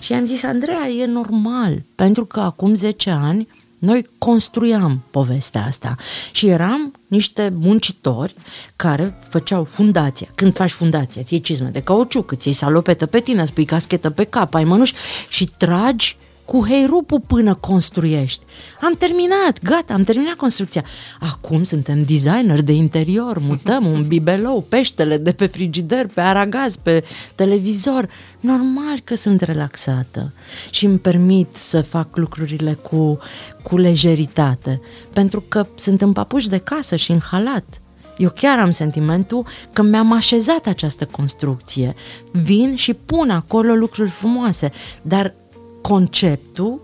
Și 0.00 0.12
am 0.12 0.26
zis, 0.26 0.42
Andreea, 0.42 0.88
e 0.88 1.06
normal, 1.06 1.82
pentru 1.94 2.24
că 2.24 2.40
acum 2.40 2.74
10 2.74 3.10
ani 3.10 3.48
noi 3.78 4.06
construiam 4.18 5.02
povestea 5.10 5.64
asta 5.64 5.96
și 6.32 6.46
eram 6.46 6.94
niște 7.06 7.52
muncitori 7.54 8.34
care 8.76 9.18
făceau 9.28 9.64
fundația. 9.64 10.28
Când 10.34 10.54
faci 10.54 10.70
fundația, 10.70 11.22
ți 11.22 11.32
iei 11.32 11.42
cizme 11.42 11.68
de 11.68 11.80
cauciuc, 11.80 12.32
îți 12.32 12.46
iei 12.46 12.56
salopetă 12.56 13.06
pe 13.06 13.20
tine, 13.20 13.44
spui 13.44 13.64
caschetă 13.64 14.10
pe 14.10 14.24
cap, 14.24 14.54
ai 14.54 14.64
mănuși 14.64 14.94
și 15.28 15.50
tragi 15.56 16.16
cu 16.48 16.66
heirupul 16.66 17.20
până 17.20 17.54
construiești. 17.54 18.44
Am 18.80 18.94
terminat, 18.98 19.62
gata, 19.62 19.94
am 19.94 20.02
terminat 20.02 20.34
construcția. 20.34 20.84
Acum 21.20 21.64
suntem 21.64 22.04
designer 22.04 22.60
de 22.62 22.72
interior, 22.72 23.38
mutăm 23.38 23.86
un 23.86 24.06
bibelou, 24.06 24.64
peștele 24.68 25.16
de 25.16 25.32
pe 25.32 25.46
frigider, 25.46 26.06
pe 26.06 26.20
aragaz, 26.20 26.76
pe 26.76 27.04
televizor. 27.34 28.08
Normal 28.40 29.00
că 29.04 29.14
sunt 29.14 29.40
relaxată 29.40 30.32
și 30.70 30.84
îmi 30.84 30.98
permit 30.98 31.48
să 31.56 31.82
fac 31.82 32.16
lucrurile 32.16 32.72
cu, 32.72 33.18
cu 33.62 33.76
lejeritate, 33.76 34.80
pentru 35.12 35.44
că 35.48 35.66
sunt 35.74 36.02
în 36.02 36.12
papuși 36.12 36.48
de 36.48 36.58
casă 36.58 36.96
și 36.96 37.10
în 37.10 37.20
halat. 37.30 37.80
Eu 38.16 38.30
chiar 38.30 38.58
am 38.58 38.70
sentimentul 38.70 39.46
că 39.72 39.82
mi-am 39.82 40.12
așezat 40.12 40.66
această 40.66 41.04
construcție. 41.04 41.94
Vin 42.30 42.74
și 42.76 42.94
pun 42.94 43.30
acolo 43.30 43.72
lucruri 43.74 44.10
frumoase, 44.10 44.72
dar 45.02 45.34
conceptul 45.82 46.80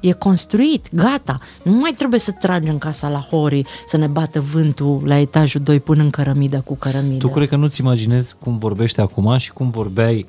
e 0.00 0.12
construit, 0.12 0.86
gata. 0.92 1.38
Nu 1.62 1.72
mai 1.72 1.92
trebuie 1.96 2.20
să 2.20 2.30
tragem 2.30 2.78
casa 2.78 3.08
la 3.08 3.18
Hori, 3.18 3.62
să 3.86 3.96
ne 3.96 4.06
bată 4.06 4.40
vântul 4.40 5.00
la 5.04 5.18
etajul 5.18 5.60
2 5.60 5.80
până 5.80 6.02
în 6.02 6.10
cărămidă 6.10 6.60
cu 6.64 6.74
cărămidă. 6.74 7.18
Tu 7.18 7.28
cred 7.28 7.48
că 7.48 7.56
nu-ți 7.56 7.80
imaginezi 7.80 8.34
cum 8.40 8.58
vorbește 8.58 9.00
acum 9.00 9.36
și 9.36 9.52
cum 9.52 9.70
vorbeai 9.70 10.26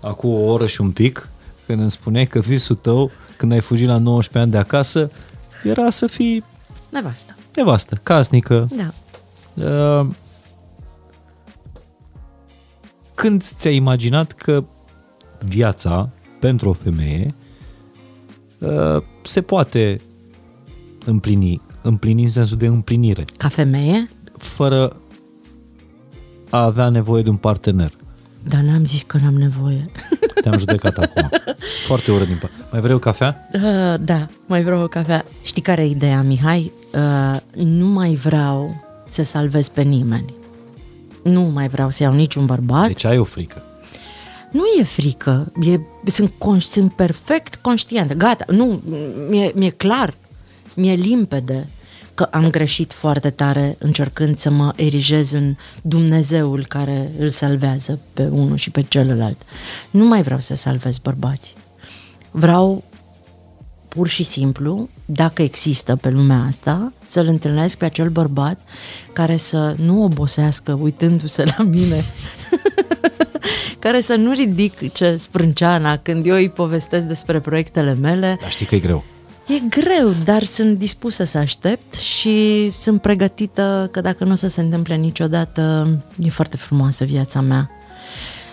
acum 0.00 0.30
o 0.30 0.50
oră 0.52 0.66
și 0.66 0.80
un 0.80 0.90
pic, 0.90 1.28
când 1.66 1.80
îmi 1.80 1.90
spuneai 1.90 2.26
că 2.26 2.38
visul 2.38 2.76
tău, 2.76 3.10
când 3.36 3.52
ai 3.52 3.60
fugit 3.60 3.86
la 3.86 3.98
19 3.98 4.38
ani 4.38 4.50
de 4.50 4.58
acasă, 4.58 5.10
era 5.64 5.90
să 5.90 6.06
fii 6.06 6.44
Nevastă. 6.88 7.36
nevastă, 7.54 8.00
casnică. 8.02 8.68
Da. 8.76 8.92
Uh, 9.64 10.06
când 13.14 13.42
ți-ai 13.42 13.74
imaginat 13.74 14.32
că 14.32 14.64
viața 15.44 16.08
pentru 16.40 16.68
o 16.68 16.72
femeie 16.72 17.26
uh, 17.26 17.41
se 19.22 19.40
poate 19.40 20.00
împlini, 21.04 21.60
împlini 21.82 22.22
în 22.22 22.28
sensul 22.28 22.56
de 22.56 22.66
împlinire, 22.66 23.24
Ca 23.36 23.48
femeie? 23.48 24.08
fără 24.36 24.96
a 26.50 26.62
avea 26.62 26.88
nevoie 26.88 27.22
de 27.22 27.30
un 27.30 27.36
partener. 27.36 27.92
Dar 28.48 28.60
n-am 28.60 28.84
zis 28.84 29.02
că 29.02 29.18
n-am 29.22 29.34
nevoie. 29.34 29.90
Te-am 30.42 30.58
judecat 30.58 30.98
acum. 30.98 31.28
Foarte 31.86 32.10
urât 32.12 32.26
din 32.26 32.36
par- 32.40 32.50
Mai 32.72 32.80
vrei 32.80 32.94
o 32.94 32.98
cafea? 32.98 33.48
Uh, 33.54 33.94
da, 34.00 34.26
mai 34.46 34.62
vreau 34.62 34.82
o 34.82 34.86
cafea. 34.86 35.24
Știi 35.42 35.62
care 35.62 35.82
e 35.82 35.86
ideea, 35.90 36.22
Mihai? 36.22 36.72
Uh, 36.94 37.40
nu 37.64 37.86
mai 37.86 38.14
vreau 38.14 38.84
să 39.08 39.22
salvez 39.22 39.68
pe 39.68 39.82
nimeni. 39.82 40.34
Nu 41.24 41.40
mai 41.42 41.68
vreau 41.68 41.90
să 41.90 42.02
iau 42.02 42.14
niciun 42.14 42.46
bărbat. 42.46 42.86
Deci 42.86 43.04
ai 43.04 43.18
o 43.18 43.24
frică. 43.24 43.62
Nu 44.52 44.62
e 44.80 44.82
frică, 44.82 45.52
e, 45.62 45.80
sunt, 46.04 46.32
conș, 46.38 46.64
sunt 46.64 46.92
perfect 46.92 47.54
conștientă. 47.54 48.14
Gata, 48.14 48.44
nu, 48.48 48.82
mi-e, 49.28 49.52
mi-e 49.54 49.70
clar, 49.70 50.14
mi-e 50.74 50.94
limpede 50.94 51.68
că 52.14 52.22
am 52.22 52.50
greșit 52.50 52.92
foarte 52.92 53.30
tare 53.30 53.76
încercând 53.78 54.38
să 54.38 54.50
mă 54.50 54.72
erigez 54.76 55.32
în 55.32 55.54
Dumnezeul 55.82 56.64
care 56.68 57.12
îl 57.18 57.30
salvează 57.30 57.98
pe 58.12 58.22
unul 58.22 58.56
și 58.56 58.70
pe 58.70 58.82
celălalt. 58.82 59.42
Nu 59.90 60.04
mai 60.04 60.22
vreau 60.22 60.40
să 60.40 60.54
salvez 60.54 60.98
bărbați. 60.98 61.54
Vreau 62.30 62.84
pur 63.88 64.08
și 64.08 64.22
simplu, 64.22 64.88
dacă 65.04 65.42
există 65.42 65.96
pe 65.96 66.08
lumea 66.08 66.44
asta, 66.48 66.92
să-l 67.04 67.26
întâlnesc 67.26 67.76
pe 67.76 67.84
acel 67.84 68.08
bărbat 68.08 68.60
care 69.12 69.36
să 69.36 69.74
nu 69.78 70.02
obosească 70.02 70.78
uitându-se 70.80 71.44
la 71.56 71.64
mine 71.64 72.04
care 73.78 74.00
să 74.00 74.14
nu 74.14 74.32
ridice 74.32 75.16
sprânceana 75.16 75.96
când 75.96 76.26
eu 76.26 76.34
îi 76.34 76.50
povestesc 76.50 77.04
despre 77.04 77.40
proiectele 77.40 77.94
mele. 78.00 78.36
Dar 78.40 78.50
știi 78.50 78.66
că 78.66 78.74
e 78.74 78.78
greu. 78.78 79.04
E 79.48 79.62
greu, 79.68 80.14
dar 80.24 80.42
sunt 80.42 80.78
dispusă 80.78 81.24
să 81.24 81.38
aștept 81.38 81.94
și 81.94 82.70
sunt 82.78 83.00
pregătită 83.00 83.88
că 83.92 84.00
dacă 84.00 84.24
nu 84.24 84.32
o 84.32 84.36
să 84.36 84.48
se 84.48 84.60
întâmple 84.60 84.94
niciodată, 84.94 85.88
e 86.18 86.28
foarte 86.28 86.56
frumoasă 86.56 87.04
viața 87.04 87.40
mea. 87.40 87.70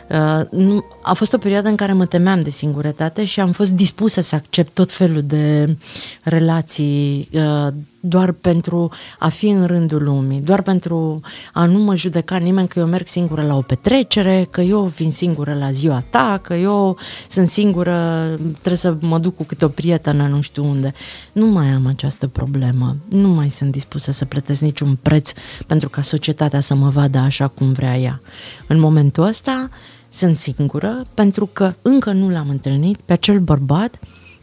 Uh, 0.10 0.84
a 1.02 1.14
fost 1.14 1.34
o 1.34 1.38
perioadă 1.38 1.70
în 1.70 1.76
care 1.76 1.94
mă 1.94 2.06
temeam 2.06 2.42
de 2.42 2.50
singurătate 2.50 3.26
și 3.26 3.40
am 3.40 3.52
fost 3.52 3.72
dispusă 3.72 4.22
să 4.22 4.36
accept 4.36 4.74
tot 4.74 4.92
felul 4.92 5.22
de 5.22 5.76
relații 6.24 7.30
uh, 7.32 7.68
doar 8.00 8.32
pentru 8.32 8.90
a 9.20 9.30
fi 9.30 9.48
în 9.48 9.66
rândul 9.66 10.04
lumii, 10.04 10.40
doar 10.40 10.62
pentru 10.62 11.20
a 11.54 11.66
nu 11.66 11.80
mă 11.80 11.96
judeca 11.96 12.38
nimeni 12.38 12.68
că 12.68 12.80
eu 12.80 12.86
merg 12.86 13.08
singură 13.08 13.42
la 13.42 13.56
o 13.56 13.62
petrecere, 13.62 14.48
că 14.50 14.62
eu 14.62 14.82
vin 14.82 15.12
singură 15.12 15.54
la 15.54 15.72
ziua 15.72 16.04
ta, 16.10 16.40
că 16.44 16.54
eu 16.54 16.98
sunt 17.30 17.50
singură, 17.50 18.28
trebuie 18.52 18.76
să 18.76 18.98
mă 19.00 19.18
duc 19.18 19.36
cu 19.36 19.44
câte 19.44 19.66
o 19.66 19.68
prietenă 19.68 20.28
nu 20.28 20.42
știu 20.42 20.66
unde. 20.66 20.94
Nu 21.32 21.46
mai 21.46 21.68
am 21.68 21.86
această 21.88 22.28
problemă. 22.28 22.96
Nu 23.10 23.28
mai 23.28 23.50
sunt 23.50 23.72
dispusă 23.72 24.12
să 24.12 24.26
plătesc 24.26 24.62
niciun 24.62 24.98
preț 25.02 25.32
pentru 25.68 25.90
ca 25.90 26.02
societatea 26.02 26.60
să 26.60 26.76
mă 26.76 26.90
vadă 26.90 27.18
așa 27.18 27.48
cum 27.48 27.72
vrea 27.72 27.98
ea. 27.98 28.22
În 28.68 28.80
momentul 28.80 29.24
ăsta, 29.24 29.70
sunt 30.10 30.38
singură 30.38 31.06
pentru 31.14 31.50
că 31.54 31.74
încă 31.82 32.12
nu 32.12 32.30
l-am 32.30 32.50
întâlnit 32.50 33.02
pe 33.02 33.14
acel 33.14 33.40
bărbat 33.40 34.00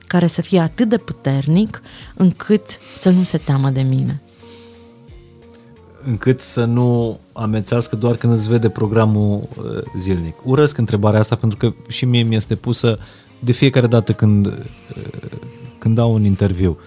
care 0.07 0.27
să 0.27 0.43
fie 0.43 0.61
atât 0.61 0.89
de 0.89 0.97
puternic 0.97 1.83
încât 2.15 2.79
să 2.97 3.11
nu 3.11 3.23
se 3.23 3.39
teamă 3.39 3.71
de 3.71 3.83
mine. 3.83 4.21
Încât 6.05 6.41
să 6.41 6.65
nu 6.65 7.19
amețească 7.33 7.97
doar 7.97 8.17
când 8.17 8.33
îți 8.33 8.49
vede 8.49 8.69
programul 8.69 9.49
uh, 9.57 9.83
zilnic. 9.99 10.35
Urăsc 10.45 10.79
întrebarea 10.79 11.21
asta 11.21 11.35
pentru 11.35 11.59
că 11.59 11.73
și 11.89 12.05
mie 12.05 12.23
mi 12.23 12.37
este 12.37 12.55
pusă 12.55 12.99
de 13.39 13.53
fiecare 13.53 13.87
dată 13.87 14.13
când, 14.13 14.47
uh, 14.47 14.53
când 15.79 15.95
dau 15.95 16.13
un 16.13 16.25
interviu. 16.25 16.79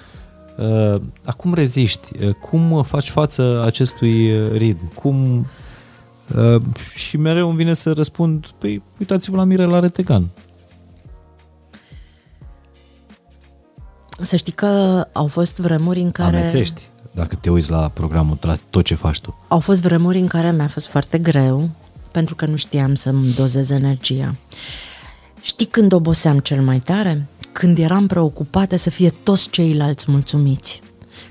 Uh, 0.58 1.02
acum 1.24 1.54
reziști? 1.54 2.08
Cum 2.50 2.84
faci 2.84 3.10
față 3.10 3.64
acestui 3.66 4.50
ritm? 4.58 4.94
Cum 4.94 5.46
Uh, 6.36 6.62
și 6.96 7.18
mereu 7.18 7.48
îmi 7.48 7.58
vine 7.58 7.74
să 7.74 7.92
răspund, 7.92 8.46
păi 8.58 8.82
uitați-vă 9.00 9.36
la 9.36 9.44
Mirela 9.44 9.80
Retegan. 9.80 10.28
Să 14.22 14.36
știi 14.36 14.54
că 14.54 15.06
au 15.12 15.28
fost 15.28 15.60
vremuri 15.60 16.00
în 16.00 16.12
care... 16.12 16.40
Amețești, 16.40 16.82
dacă 17.12 17.36
te 17.36 17.50
uiți 17.50 17.70
la 17.70 17.90
programul, 17.94 18.38
la 18.42 18.58
tot 18.70 18.86
ce 18.86 18.96
faci 18.96 19.20
tu. 19.20 19.38
Au 19.48 19.60
fost 19.60 19.82
vremuri 19.82 20.20
în 20.20 20.28
care 20.28 20.52
mi-a 20.52 20.68
fost 20.68 20.88
foarte 20.88 21.18
greu, 21.18 21.70
pentru 22.12 22.36
că 22.36 22.46
nu 22.46 22.56
știam 22.56 22.96
să-mi 22.96 23.34
dozez 23.34 23.70
energia. 23.70 24.36
Știi 25.42 25.66
când 25.66 25.94
oboseam 25.94 26.40
cel 26.40 26.62
mai 26.62 26.80
tare? 26.80 27.28
Când 27.52 27.78
eram 27.78 28.08
preocupată 28.08 28.76
să 28.76 28.90
fie 28.90 29.14
toți 29.24 29.50
ceilalți 29.50 30.12
mulțumiți. 30.12 30.82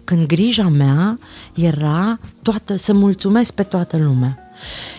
Când 0.05 0.27
grija 0.27 0.69
mea 0.69 1.19
era 1.55 2.19
toată, 2.43 2.77
să 2.77 2.93
mulțumesc 2.93 3.53
pe 3.53 3.63
toată 3.63 3.97
lumea. 3.97 4.39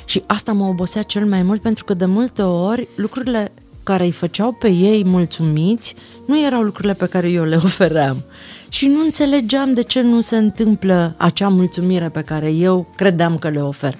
Și 0.05 0.23
asta 0.25 0.51
mă 0.51 0.65
obosea 0.65 1.01
cel 1.01 1.25
mai 1.25 1.43
mult 1.43 1.61
pentru 1.61 1.83
că 1.83 1.93
de 1.93 2.05
multe 2.05 2.41
ori 2.41 2.87
lucrurile 2.95 3.51
care 3.89 4.03
îi 4.03 4.11
făceau 4.11 4.51
pe 4.51 4.69
ei 4.69 5.03
mulțumiți 5.05 5.95
nu 6.25 6.45
erau 6.45 6.61
lucrurile 6.61 6.93
pe 6.93 7.05
care 7.05 7.29
eu 7.29 7.43
le 7.43 7.55
ofeream. 7.69 8.23
Și 8.69 8.87
nu 8.87 9.01
înțelegeam 9.03 9.73
de 9.73 9.83
ce 9.83 10.01
nu 10.01 10.21
se 10.21 10.37
întâmplă 10.37 11.15
acea 11.17 11.47
mulțumire 11.47 12.09
pe 12.09 12.21
care 12.21 12.51
eu 12.51 12.87
credeam 12.95 13.37
că 13.37 13.49
le 13.49 13.61
ofer. 13.61 13.95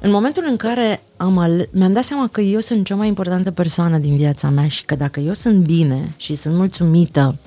În 0.00 0.10
momentul 0.10 0.44
în 0.48 0.56
care 0.56 1.02
am 1.16 1.38
ale- 1.38 1.68
mi-am 1.72 1.92
dat 1.92 2.04
seama 2.04 2.28
că 2.28 2.40
eu 2.40 2.60
sunt 2.60 2.84
cea 2.84 2.94
mai 2.94 3.08
importantă 3.08 3.50
persoană 3.50 3.98
din 3.98 4.16
viața 4.16 4.48
mea 4.48 4.68
și 4.68 4.84
că 4.84 4.94
dacă 4.94 5.20
eu 5.20 5.32
sunt 5.32 5.56
bine 5.56 6.14
și 6.16 6.34
sunt 6.34 6.54
mulțumită, 6.54 7.38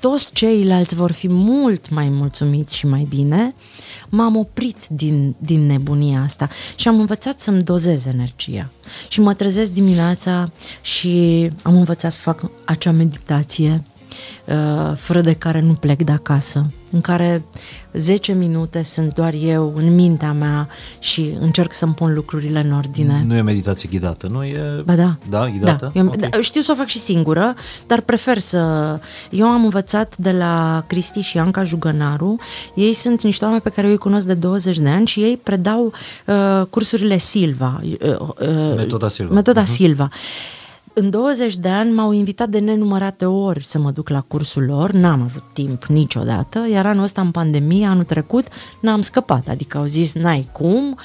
toți 0.00 0.32
ceilalți 0.32 0.94
vor 0.94 1.12
fi 1.12 1.28
mult 1.28 1.90
mai 1.90 2.08
mulțumiți 2.08 2.76
și 2.76 2.86
mai 2.86 3.06
bine, 3.08 3.54
m-am 4.08 4.36
oprit 4.36 4.76
din, 4.88 5.34
din 5.38 5.66
nebunia 5.66 6.22
asta 6.22 6.48
și 6.76 6.88
am 6.88 6.98
învățat 6.98 7.40
să-mi 7.40 7.62
dozez 7.62 8.06
energia. 8.06 8.70
Și 9.08 9.20
mă 9.20 9.34
trezesc 9.34 9.72
dimineața 9.72 10.50
și 10.80 11.50
am 11.62 11.76
învățat 11.76 12.12
să 12.12 12.20
fac 12.20 12.50
acea 12.64 12.90
meditație 12.90 13.70
uh, 13.72 13.95
fără 14.96 15.20
de 15.20 15.32
care 15.32 15.60
nu 15.60 15.72
plec 15.72 16.02
de 16.02 16.12
acasă, 16.12 16.66
în 16.90 17.00
care 17.00 17.44
10 17.92 18.32
minute 18.32 18.82
sunt 18.82 19.14
doar 19.14 19.34
eu 19.40 19.72
în 19.76 19.94
mintea 19.94 20.32
mea 20.32 20.68
și 20.98 21.36
încerc 21.40 21.72
să-mi 21.72 21.94
pun 21.94 22.14
lucrurile 22.14 22.60
în 22.60 22.72
ordine. 22.72 23.24
Nu 23.26 23.36
e 23.36 23.40
meditație 23.40 23.88
ghidată, 23.92 24.26
nu 24.26 24.44
e... 24.44 24.82
Ba 24.84 24.94
da. 24.94 25.16
Da, 25.28 25.48
ghidată? 25.50 25.90
Da. 25.94 26.00
Eu, 26.00 26.06
okay. 26.06 26.28
da, 26.30 26.40
știu 26.40 26.60
să 26.60 26.72
o 26.72 26.74
fac 26.74 26.86
și 26.86 26.98
singură, 26.98 27.54
dar 27.86 28.00
prefer 28.00 28.38
să... 28.38 28.60
Eu 29.30 29.46
am 29.46 29.64
învățat 29.64 30.16
de 30.16 30.30
la 30.30 30.84
Cristi 30.86 31.20
și 31.20 31.38
Anca 31.38 31.64
Jugănaru. 31.64 32.36
Ei 32.74 32.94
sunt 32.94 33.22
niște 33.22 33.44
oameni 33.44 33.62
pe 33.62 33.70
care 33.70 33.86
eu 33.86 33.92
îi 33.92 33.98
cunosc 33.98 34.26
de 34.26 34.34
20 34.34 34.78
de 34.78 34.88
ani 34.88 35.06
și 35.06 35.20
ei 35.20 35.36
predau 35.42 35.92
uh, 36.26 36.66
cursurile 36.70 37.18
Silva. 37.18 37.80
Uh, 37.82 38.18
uh, 38.20 38.76
metoda 38.76 39.08
Silva. 39.08 39.34
Metoda 39.34 39.62
uh-huh. 39.62 39.66
Silva. 39.66 40.08
În 40.98 41.10
20 41.10 41.56
de 41.56 41.68
ani 41.68 41.92
m-au 41.92 42.12
invitat 42.12 42.48
de 42.48 42.58
nenumărate 42.58 43.24
ori 43.24 43.64
să 43.64 43.78
mă 43.78 43.90
duc 43.90 44.08
la 44.08 44.20
cursul 44.20 44.64
lor, 44.64 44.90
n-am 44.90 45.22
avut 45.22 45.42
timp 45.52 45.84
niciodată, 45.84 46.66
iar 46.70 46.86
anul 46.86 47.02
ăsta 47.02 47.20
în 47.20 47.30
pandemie, 47.30 47.86
anul 47.86 48.04
trecut, 48.04 48.46
n-am 48.80 49.02
scăpat, 49.02 49.48
adică 49.48 49.78
au 49.78 49.84
zis, 49.84 50.12
n-ai 50.12 50.48
cum, 50.52 50.98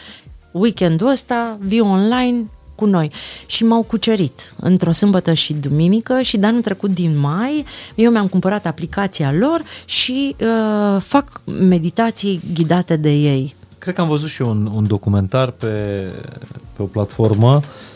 weekendul 0.51 1.07
ăsta 1.07 1.57
vii 1.59 1.79
online 1.79 2.45
cu 2.75 2.85
noi 2.85 3.11
și 3.45 3.63
m-au 3.63 3.81
cucerit 3.81 4.53
într-o 4.59 4.91
sâmbătă 4.91 5.33
și 5.33 5.53
duminică 5.53 6.21
și 6.21 6.37
de 6.37 6.45
anul 6.45 6.61
trecut 6.61 6.93
din 6.93 7.19
mai 7.19 7.65
eu 7.95 8.11
mi-am 8.11 8.27
cumpărat 8.27 8.65
aplicația 8.65 9.33
lor 9.33 9.63
și 9.85 10.35
uh, 10.39 11.01
fac 11.01 11.41
meditații 11.45 12.41
ghidate 12.53 12.95
de 12.95 13.11
ei. 13.11 13.55
Cred 13.77 13.95
că 13.95 14.01
am 14.01 14.07
văzut 14.07 14.29
și 14.29 14.41
eu 14.41 14.49
un, 14.49 14.71
un 14.75 14.87
documentar 14.87 15.51
pe, 15.51 15.67
pe 16.75 16.81
o 16.81 16.85
platformă 16.85 17.55
uh, 17.55 17.61
Uh, 17.63 17.90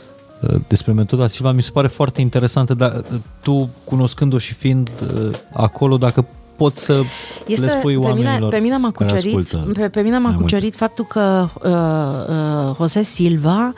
despre 0.67 0.91
metoda 0.91 1.27
Silva 1.27 1.51
mi 1.51 1.61
se 1.61 1.71
pare 1.71 1.87
foarte 1.87 2.21
interesantă, 2.21 2.73
dar 2.73 3.03
uh, 3.11 3.19
tu, 3.41 3.69
cunoscând-o 3.83 4.37
și 4.37 4.53
fiind 4.53 4.89
uh, 5.15 5.35
acolo, 5.53 5.97
dacă 5.97 6.25
poți 6.55 6.83
să 6.83 7.01
este, 7.47 7.65
le 7.65 7.71
spui 7.71 7.95
oamenilor 7.95 8.31
pe 8.31 8.39
mine, 8.39 8.49
pe 8.49 8.59
mine 8.59 8.77
m-a 8.77 8.91
cucerit, 8.91 9.47
pe, 9.73 9.89
pe 9.89 10.01
mine 10.01 10.17
m-a 10.17 10.35
cucerit 10.35 10.61
mult. 10.61 10.75
faptul 10.75 11.05
că 11.05 11.47
uh, 11.63 12.69
uh, 12.69 12.75
Jose 12.77 13.01
Silva 13.01 13.73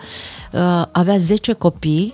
uh, 0.52 0.84
avea 0.92 1.18
10 1.18 1.54
copii 1.54 2.14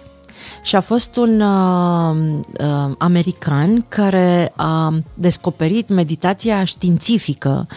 și 0.64 0.76
a 0.76 0.82
fost 0.82 1.16
un 1.16 1.42
uh, 1.42 2.16
uh, 2.60 2.96
american 2.98 3.86
care 3.88 4.54
a 4.56 4.94
descoperit 5.14 5.90
meditația 5.90 6.64
științifică, 6.64 7.68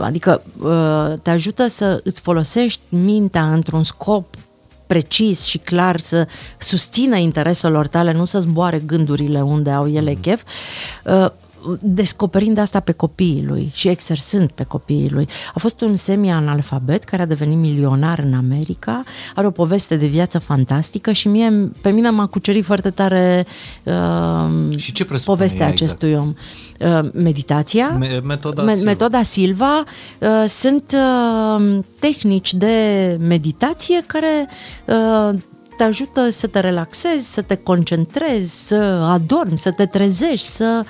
adică 0.00 0.42
uh, 0.62 1.18
te 1.22 1.30
ajută 1.30 1.68
să 1.68 2.00
îți 2.04 2.20
folosești 2.20 2.80
mintea 2.88 3.52
într-un 3.52 3.82
scop 3.82 4.34
precis 4.86 5.44
și 5.44 5.58
clar 5.58 6.00
să 6.00 6.28
susțină 6.58 7.16
intereselor 7.16 7.86
tale, 7.86 8.12
nu 8.12 8.24
să 8.24 8.38
zboare 8.38 8.78
gândurile 8.78 9.42
unde 9.42 9.70
au 9.70 9.88
ele 9.88 10.10
mm. 10.10 10.20
chef, 10.20 10.42
uh, 11.04 11.30
descoperind 11.80 12.58
asta 12.58 12.80
pe 12.80 12.92
copiii 12.92 13.44
lui 13.46 13.70
și 13.74 13.88
exersând 13.88 14.50
pe 14.50 14.62
copiii 14.64 15.10
lui. 15.10 15.28
A 15.54 15.58
fost 15.58 15.80
un 15.80 15.96
semi-analfabet 15.96 17.04
care 17.04 17.22
a 17.22 17.26
devenit 17.26 17.56
milionar 17.56 18.18
în 18.18 18.34
America, 18.34 19.02
are 19.34 19.46
o 19.46 19.50
poveste 19.50 19.96
de 19.96 20.06
viață 20.06 20.38
fantastică 20.38 21.12
și 21.12 21.28
mie, 21.28 21.70
pe 21.80 21.90
mine 21.90 22.10
m-a 22.10 22.26
cucerit 22.26 22.64
foarte 22.64 22.90
tare 22.90 23.46
uh, 23.82 24.76
și 24.78 24.92
ce 24.92 25.04
povestea 25.24 25.68
exact? 25.68 25.82
acestui 25.82 26.14
om. 26.14 26.34
Uh, 26.80 27.10
meditația, 27.12 27.88
Me- 27.88 28.20
metoda, 28.24 28.62
me- 28.62 28.74
Silva. 28.74 28.90
metoda 28.90 29.22
Silva, 29.22 29.84
uh, 30.18 30.44
sunt 30.48 30.94
uh, 30.94 31.78
tehnici 32.00 32.54
de 32.54 32.72
meditație 33.20 34.02
care 34.06 34.48
uh, 34.84 35.38
te 35.76 35.82
ajută 35.82 36.30
să 36.30 36.46
te 36.46 36.60
relaxezi, 36.60 37.32
să 37.32 37.42
te 37.42 37.54
concentrezi, 37.54 38.66
să 38.66 38.74
adormi, 39.08 39.58
să 39.58 39.70
te 39.70 39.86
trezești, 39.86 40.46
să... 40.46 40.84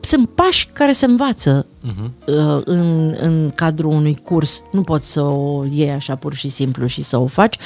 Sunt 0.00 0.28
pași 0.28 0.68
care 0.72 0.92
se 0.92 1.04
învață 1.04 1.66
uh-huh. 1.66 2.24
în, 2.64 3.14
în 3.20 3.50
cadrul 3.54 3.92
unui 3.92 4.16
curs. 4.22 4.62
Nu 4.72 4.82
poți 4.82 5.12
să 5.12 5.22
o 5.22 5.64
iei 5.70 5.90
așa 5.90 6.14
pur 6.16 6.34
și 6.34 6.48
simplu 6.48 6.86
și 6.86 7.02
să 7.02 7.16
o 7.16 7.26
faci. 7.26 7.56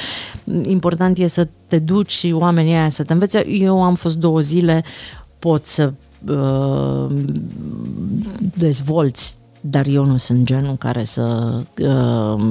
Important 0.63 1.19
e 1.19 1.27
să 1.27 1.49
te 1.67 1.79
duci 1.79 2.11
și 2.11 2.33
oamenii 2.33 2.73
aia 2.73 2.91
să 2.91 3.03
te 3.03 3.13
învețe. 3.13 3.49
Eu 3.49 3.83
am 3.83 3.95
fost 3.95 4.17
două 4.17 4.41
zile, 4.41 4.85
pot 5.39 5.67
să 5.67 5.93
uh, 6.27 7.07
dezvolți 8.57 9.41
dar 9.65 9.87
eu 9.87 10.05
nu 10.05 10.17
sunt 10.17 10.45
genul 10.45 10.77
care 10.77 11.05
să 11.05 11.55
uh, 11.83 12.45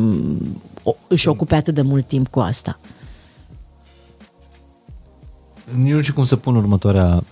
își 1.07 1.27
ocupe 1.27 1.56
atât 1.56 1.73
de 1.73 1.81
mult 1.81 2.07
timp 2.07 2.27
cu 2.27 2.39
asta. 2.39 2.80
Nici 5.76 5.93
nu 5.93 6.02
știu 6.02 6.14
cum 6.14 6.23
să 6.23 6.35
pun 6.35 6.56
următoarea 6.56 7.23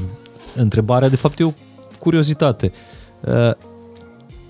întrebare. 0.54 1.08
De 1.08 1.16
fapt, 1.16 1.38
e 1.38 1.44
o 1.44 1.52
curiozitate. 1.98 2.72
Uh, 3.20 3.50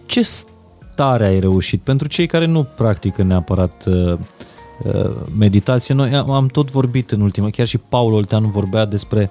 ce 0.06 0.22
stare 0.22 1.26
ai 1.26 1.40
reușit? 1.40 1.80
Pentru 1.80 2.08
cei 2.08 2.26
care 2.26 2.44
nu 2.44 2.62
practică 2.62 3.22
neapărat 3.22 3.84
uh, 3.86 4.18
uh, 4.84 5.10
meditație, 5.38 5.94
noi 5.94 6.14
am 6.14 6.46
tot 6.46 6.70
vorbit 6.70 7.10
în 7.10 7.20
ultima, 7.20 7.50
chiar 7.50 7.66
și 7.66 7.78
Paul 7.78 8.12
Olteanu 8.12 8.48
vorbea 8.48 8.84
despre 8.84 9.30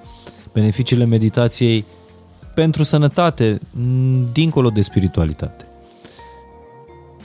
beneficiile 0.52 1.04
meditației 1.04 1.84
pentru 2.54 2.82
sănătate, 2.82 3.60
dincolo 4.32 4.70
de 4.70 4.80
spiritualitate. 4.80 5.66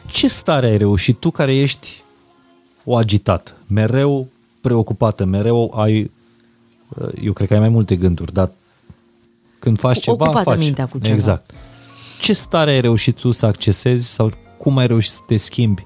Ce 0.08 0.28
stare 0.28 0.68
ai 0.68 0.78
reușit 0.78 1.20
tu 1.20 1.32
care 1.32 1.56
ești 1.56 2.04
o 2.84 2.96
agitată, 2.96 3.52
mereu 3.68 4.28
preocupată, 4.62 5.26
mereu 5.26 5.74
ai, 5.76 6.12
eu 7.22 7.34
cred 7.34 7.48
că 7.48 7.54
ai 7.54 7.60
mai 7.60 7.70
multe 7.70 7.96
gânduri, 7.96 8.34
dar 8.34 8.52
când 9.60 9.80
faci 9.80 10.00
ceva, 10.00 10.24
Ocupată 10.24 10.50
faci. 10.50 10.58
mintea 10.58 10.86
cu 10.88 11.00
ceva. 11.00 11.14
Exact. 11.16 11.52
Ce 12.20 12.34
stare 12.34 12.72
ai 12.72 12.82
reușit 12.82 13.16
tu 13.16 13.32
să 13.32 13.46
accesezi 13.46 14.08
sau 14.14 14.32
cum 14.58 14.78
ai 14.78 14.88
reușit 14.88 15.12
să 15.12 15.20
te 15.28 15.38
schimbi 15.38 15.86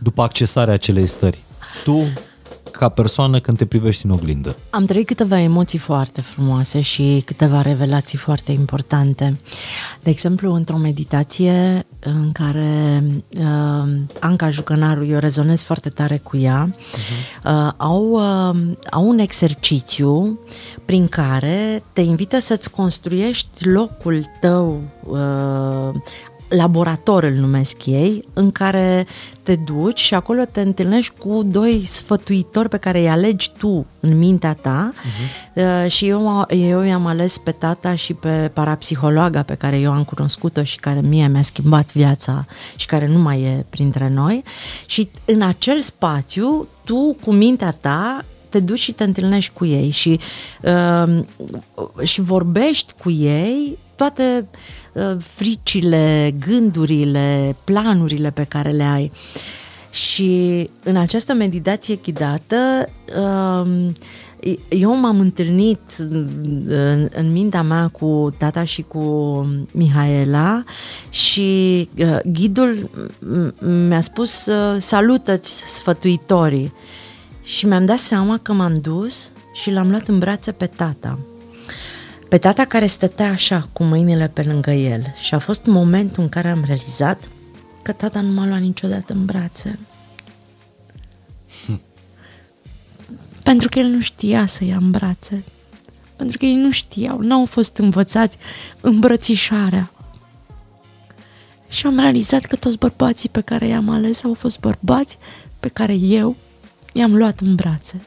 după 0.00 0.22
accesarea 0.22 0.74
acelei 0.74 1.06
stări? 1.06 1.42
Tu, 1.84 2.02
ca 2.76 2.88
persoană, 2.88 3.40
când 3.40 3.56
te 3.56 3.66
privești 3.66 4.04
în 4.04 4.10
oglindă. 4.10 4.56
Am 4.70 4.84
trăit 4.84 5.06
câteva 5.06 5.40
emoții 5.40 5.78
foarte 5.78 6.20
frumoase 6.20 6.80
și 6.80 7.22
câteva 7.24 7.62
revelații 7.62 8.18
foarte 8.18 8.52
importante. 8.52 9.40
De 10.02 10.10
exemplu, 10.10 10.52
într-o 10.52 10.76
meditație 10.76 11.86
în 12.00 12.32
care 12.32 13.02
uh, 13.38 13.88
Anca 14.20 14.50
Jucănaru, 14.50 15.04
eu 15.04 15.18
rezonez 15.18 15.62
foarte 15.62 15.88
tare 15.88 16.16
cu 16.16 16.36
ea, 16.36 16.70
uh-huh. 16.70 17.44
uh, 17.44 17.72
au, 17.76 18.10
uh, 18.10 18.56
au 18.90 19.08
un 19.08 19.18
exercițiu 19.18 20.38
prin 20.84 21.08
care 21.08 21.82
te 21.92 22.00
invită 22.00 22.40
să-ți 22.40 22.70
construiești 22.70 23.68
locul 23.68 24.24
tău 24.40 24.80
uh, 25.04 26.00
laborator 26.48 27.22
îl 27.22 27.34
numesc 27.34 27.86
ei, 27.86 28.24
în 28.32 28.50
care 28.50 29.06
te 29.42 29.56
duci 29.56 29.98
și 29.98 30.14
acolo 30.14 30.42
te 30.44 30.60
întâlnești 30.60 31.12
cu 31.18 31.42
doi 31.42 31.82
sfătuitori 31.86 32.68
pe 32.68 32.76
care 32.76 32.98
îi 32.98 33.08
alegi 33.08 33.50
tu 33.58 33.86
în 34.00 34.18
mintea 34.18 34.54
ta 34.54 34.92
uh-huh. 34.92 35.86
și 35.90 36.08
eu, 36.08 36.46
eu 36.48 36.82
i-am 36.82 37.06
ales 37.06 37.38
pe 37.38 37.50
tata 37.50 37.94
și 37.94 38.14
pe 38.14 38.50
parapsihologa 38.54 39.42
pe 39.42 39.54
care 39.54 39.78
eu 39.78 39.92
am 39.92 40.04
cunoscut-o 40.04 40.62
și 40.62 40.78
care 40.78 41.00
mie 41.00 41.28
mi-a 41.28 41.42
schimbat 41.42 41.92
viața 41.92 42.46
și 42.76 42.86
care 42.86 43.06
nu 43.06 43.18
mai 43.18 43.40
e 43.40 43.64
printre 43.70 44.08
noi 44.08 44.42
și 44.86 45.08
în 45.24 45.42
acel 45.42 45.80
spațiu 45.80 46.68
tu 46.84 47.16
cu 47.24 47.32
mintea 47.32 47.70
ta 47.80 48.24
te 48.48 48.60
duci 48.60 48.80
și 48.80 48.92
te 48.92 49.04
întâlnești 49.04 49.52
cu 49.52 49.64
ei 49.64 49.90
și, 49.90 50.20
uh, 50.62 51.24
și 52.02 52.20
vorbești 52.20 52.92
cu 53.02 53.10
ei 53.10 53.78
toate 53.96 54.48
uh, 54.52 54.58
fricile, 55.18 56.34
gândurile, 56.46 57.56
planurile 57.64 58.30
pe 58.30 58.44
care 58.44 58.70
le 58.70 58.82
ai. 58.82 59.12
Și 59.90 60.70
în 60.82 60.96
această 60.96 61.34
meditație 61.34 61.94
ghidată, 61.94 62.88
uh, 63.18 63.90
eu 64.68 64.96
m-am 64.96 65.20
întâlnit 65.20 65.80
în, 65.98 67.08
în 67.14 67.32
mintea 67.32 67.62
mea 67.62 67.88
cu 67.88 68.34
tata 68.38 68.64
și 68.64 68.82
cu 68.82 69.04
Mihaela 69.72 70.64
și 71.10 71.88
uh, 71.98 72.18
ghidul 72.32 72.90
mi-a 73.88 74.00
spus 74.00 74.46
uh, 74.46 74.76
salută-ți 74.78 75.62
sfătuitorii 75.66 76.72
și 77.42 77.66
mi-am 77.66 77.84
dat 77.84 77.98
seama 77.98 78.38
că 78.42 78.52
m-am 78.52 78.78
dus 78.80 79.30
și 79.52 79.70
l-am 79.70 79.88
luat 79.88 80.08
în 80.08 80.18
brațe 80.18 80.52
pe 80.52 80.66
tata. 80.66 81.18
Pe 82.28 82.38
tata 82.38 82.64
care 82.64 82.86
stătea 82.86 83.30
așa, 83.30 83.68
cu 83.72 83.82
mâinile 83.82 84.28
pe 84.28 84.42
lângă 84.42 84.70
el 84.70 85.14
și 85.20 85.34
a 85.34 85.38
fost 85.38 85.64
momentul 85.64 86.22
în 86.22 86.28
care 86.28 86.48
am 86.48 86.62
realizat 86.66 87.28
că 87.82 87.92
tata 87.92 88.20
nu 88.20 88.32
m-a 88.32 88.46
luat 88.46 88.60
niciodată 88.60 89.12
în 89.12 89.24
brațe. 89.24 89.78
Hm. 91.66 91.80
Pentru 93.42 93.68
că 93.68 93.78
el 93.78 93.86
nu 93.86 94.00
știa 94.00 94.46
să 94.46 94.64
ia 94.64 94.76
în 94.76 94.90
brațe. 94.90 95.44
Pentru 96.16 96.38
că 96.38 96.44
ei 96.44 96.54
nu 96.54 96.70
știau, 96.70 97.18
n-au 97.18 97.44
fost 97.44 97.76
învățați 97.76 98.36
îmbrățișarea. 98.80 99.90
Și 101.68 101.86
am 101.86 101.98
realizat 101.98 102.44
că 102.44 102.56
toți 102.56 102.78
bărbații 102.78 103.28
pe 103.28 103.40
care 103.40 103.66
i-am 103.66 103.88
ales 103.88 104.24
au 104.24 104.34
fost 104.34 104.60
bărbați 104.60 105.18
pe 105.60 105.68
care 105.68 105.94
eu 105.94 106.36
i-am 106.92 107.16
luat 107.16 107.40
în 107.40 107.54
brațe 107.54 108.00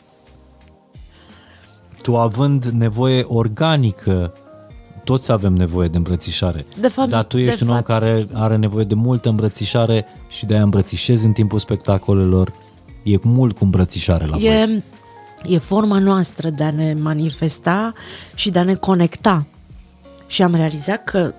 tu 2.01 2.17
având 2.17 2.65
nevoie 2.65 3.23
organică, 3.27 4.33
toți 5.03 5.31
avem 5.31 5.53
nevoie 5.53 5.87
de 5.87 5.97
îmbrățișare. 5.97 6.65
De 6.79 6.87
fapt, 6.87 7.09
dar 7.09 7.23
tu 7.23 7.37
ești 7.37 7.63
un 7.63 7.69
om 7.69 7.75
fapt. 7.75 7.87
care 7.87 8.27
are 8.33 8.55
nevoie 8.55 8.83
de 8.83 8.93
multă 8.93 9.29
îmbrățișare 9.29 10.05
și 10.27 10.45
de 10.45 10.57
a 10.57 10.61
îmbrățișezi 10.61 11.25
în 11.25 11.31
timpul 11.31 11.59
spectacolelor. 11.59 12.53
E 13.03 13.17
mult 13.21 13.57
cu 13.57 13.63
îmbrățișare 13.63 14.25
la 14.25 14.37
e, 14.37 14.65
voi. 14.65 14.83
E 15.45 15.57
forma 15.57 15.99
noastră 15.99 16.49
de 16.49 16.63
a 16.63 16.71
ne 16.71 16.93
manifesta 16.93 17.93
și 18.35 18.49
de 18.49 18.59
a 18.59 18.63
ne 18.63 18.75
conecta. 18.75 19.45
Și 20.27 20.41
am 20.41 20.55
realizat 20.55 21.03
că, 21.03 21.33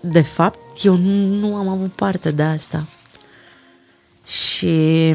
de 0.00 0.20
fapt, 0.20 0.58
eu 0.82 0.96
nu 1.40 1.54
am 1.54 1.68
avut 1.68 1.92
parte 1.92 2.30
de 2.30 2.42
asta. 2.42 2.86
Și 4.26 5.14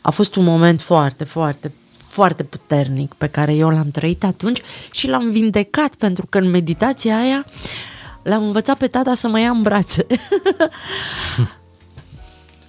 a 0.00 0.10
fost 0.10 0.36
un 0.36 0.44
moment 0.44 0.80
foarte, 0.80 1.24
foarte 1.24 1.72
foarte 2.08 2.42
puternic 2.42 3.14
pe 3.14 3.26
care 3.26 3.54
eu 3.54 3.68
l-am 3.68 3.90
trăit 3.90 4.24
atunci 4.24 4.60
și 4.90 5.08
l-am 5.08 5.30
vindecat 5.30 5.94
pentru 5.94 6.26
că 6.26 6.38
în 6.38 6.50
meditația 6.50 7.18
aia 7.18 7.44
l-am 8.22 8.42
învățat 8.42 8.76
pe 8.76 8.86
tata 8.86 9.14
să 9.14 9.28
mă 9.28 9.40
ia 9.40 9.50
în 9.50 9.62
brațe. 9.62 10.06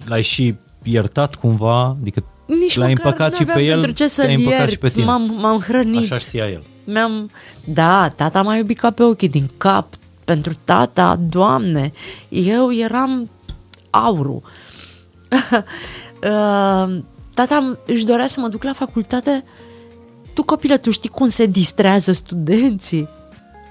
L-ai 0.10 0.22
și 0.22 0.56
iertat 0.84 1.36
cumva? 1.36 1.98
Adică 2.02 2.24
Nici 2.46 2.78
l-ai 2.78 2.90
împăcat 2.90 3.36
și 3.36 3.46
pe 3.46 3.62
el, 3.62 3.72
pentru 3.72 3.92
ce 3.92 4.08
să 4.08 4.30
iert, 4.30 4.70
și 4.70 4.78
pe 4.78 4.90
tine. 4.90 5.04
M-am, 5.04 5.36
m-am 5.40 5.60
hrănit. 5.60 6.12
Așa 6.12 6.18
știa 6.18 6.50
el. 6.50 6.64
Mi-am, 6.84 7.30
da, 7.64 8.10
tata 8.10 8.42
m-a 8.42 8.56
iubit 8.56 8.80
ca 8.80 8.92
pe 8.92 9.04
ochii 9.04 9.30
din 9.30 9.50
cap. 9.58 9.88
Pentru 10.26 10.54
tata, 10.64 11.20
Doamne, 11.30 11.94
eu 12.30 12.74
eram 12.74 13.30
aurul. 13.90 14.42
uh, 16.24 16.98
Tata 17.40 17.78
își 17.86 18.06
dorea 18.06 18.28
să 18.28 18.40
mă 18.40 18.48
duc 18.48 18.64
la 18.64 18.74
facultate. 18.74 19.44
Tu, 20.34 20.44
copilă, 20.44 20.78
tu 20.78 20.92
știi 20.92 21.10
cum 21.10 21.30
se 21.30 21.46
distrează 21.46 22.12
studenții? 22.12 23.08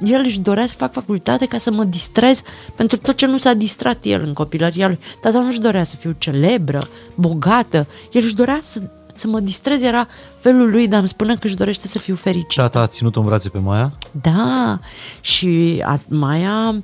El 0.00 0.22
își 0.24 0.40
dorea 0.40 0.66
să 0.66 0.74
fac 0.76 0.92
facultate 0.92 1.46
ca 1.46 1.58
să 1.58 1.70
mă 1.70 1.84
distrez 1.84 2.42
pentru 2.76 2.96
tot 2.96 3.16
ce 3.16 3.26
nu 3.26 3.38
s-a 3.38 3.52
distrat 3.52 3.98
el 4.02 4.22
în 4.22 4.32
copilăria 4.32 4.86
lui. 4.86 4.98
Tata 5.20 5.40
nu 5.40 5.46
își 5.46 5.60
dorea 5.60 5.84
să 5.84 5.96
fiu 5.96 6.14
celebră, 6.18 6.88
bogată. 7.14 7.86
El 8.12 8.22
își 8.22 8.34
dorea 8.34 8.58
să, 8.62 8.82
să 9.14 9.26
mă 9.26 9.40
distrez, 9.40 9.82
era 9.82 10.08
felul 10.38 10.70
lui, 10.70 10.88
dar 10.88 10.98
îmi 10.98 11.08
spune 11.08 11.34
că 11.34 11.46
își 11.46 11.56
dorește 11.56 11.86
să 11.86 11.98
fiu 11.98 12.14
fericit. 12.14 12.60
Tata 12.60 12.80
a 12.80 12.86
ținut-o 12.86 13.20
în 13.20 13.26
brațe 13.26 13.48
pe 13.48 13.58
Maia? 13.58 13.92
Da, 14.20 14.78
și 15.20 15.82
a, 15.84 16.00
Maia 16.08 16.74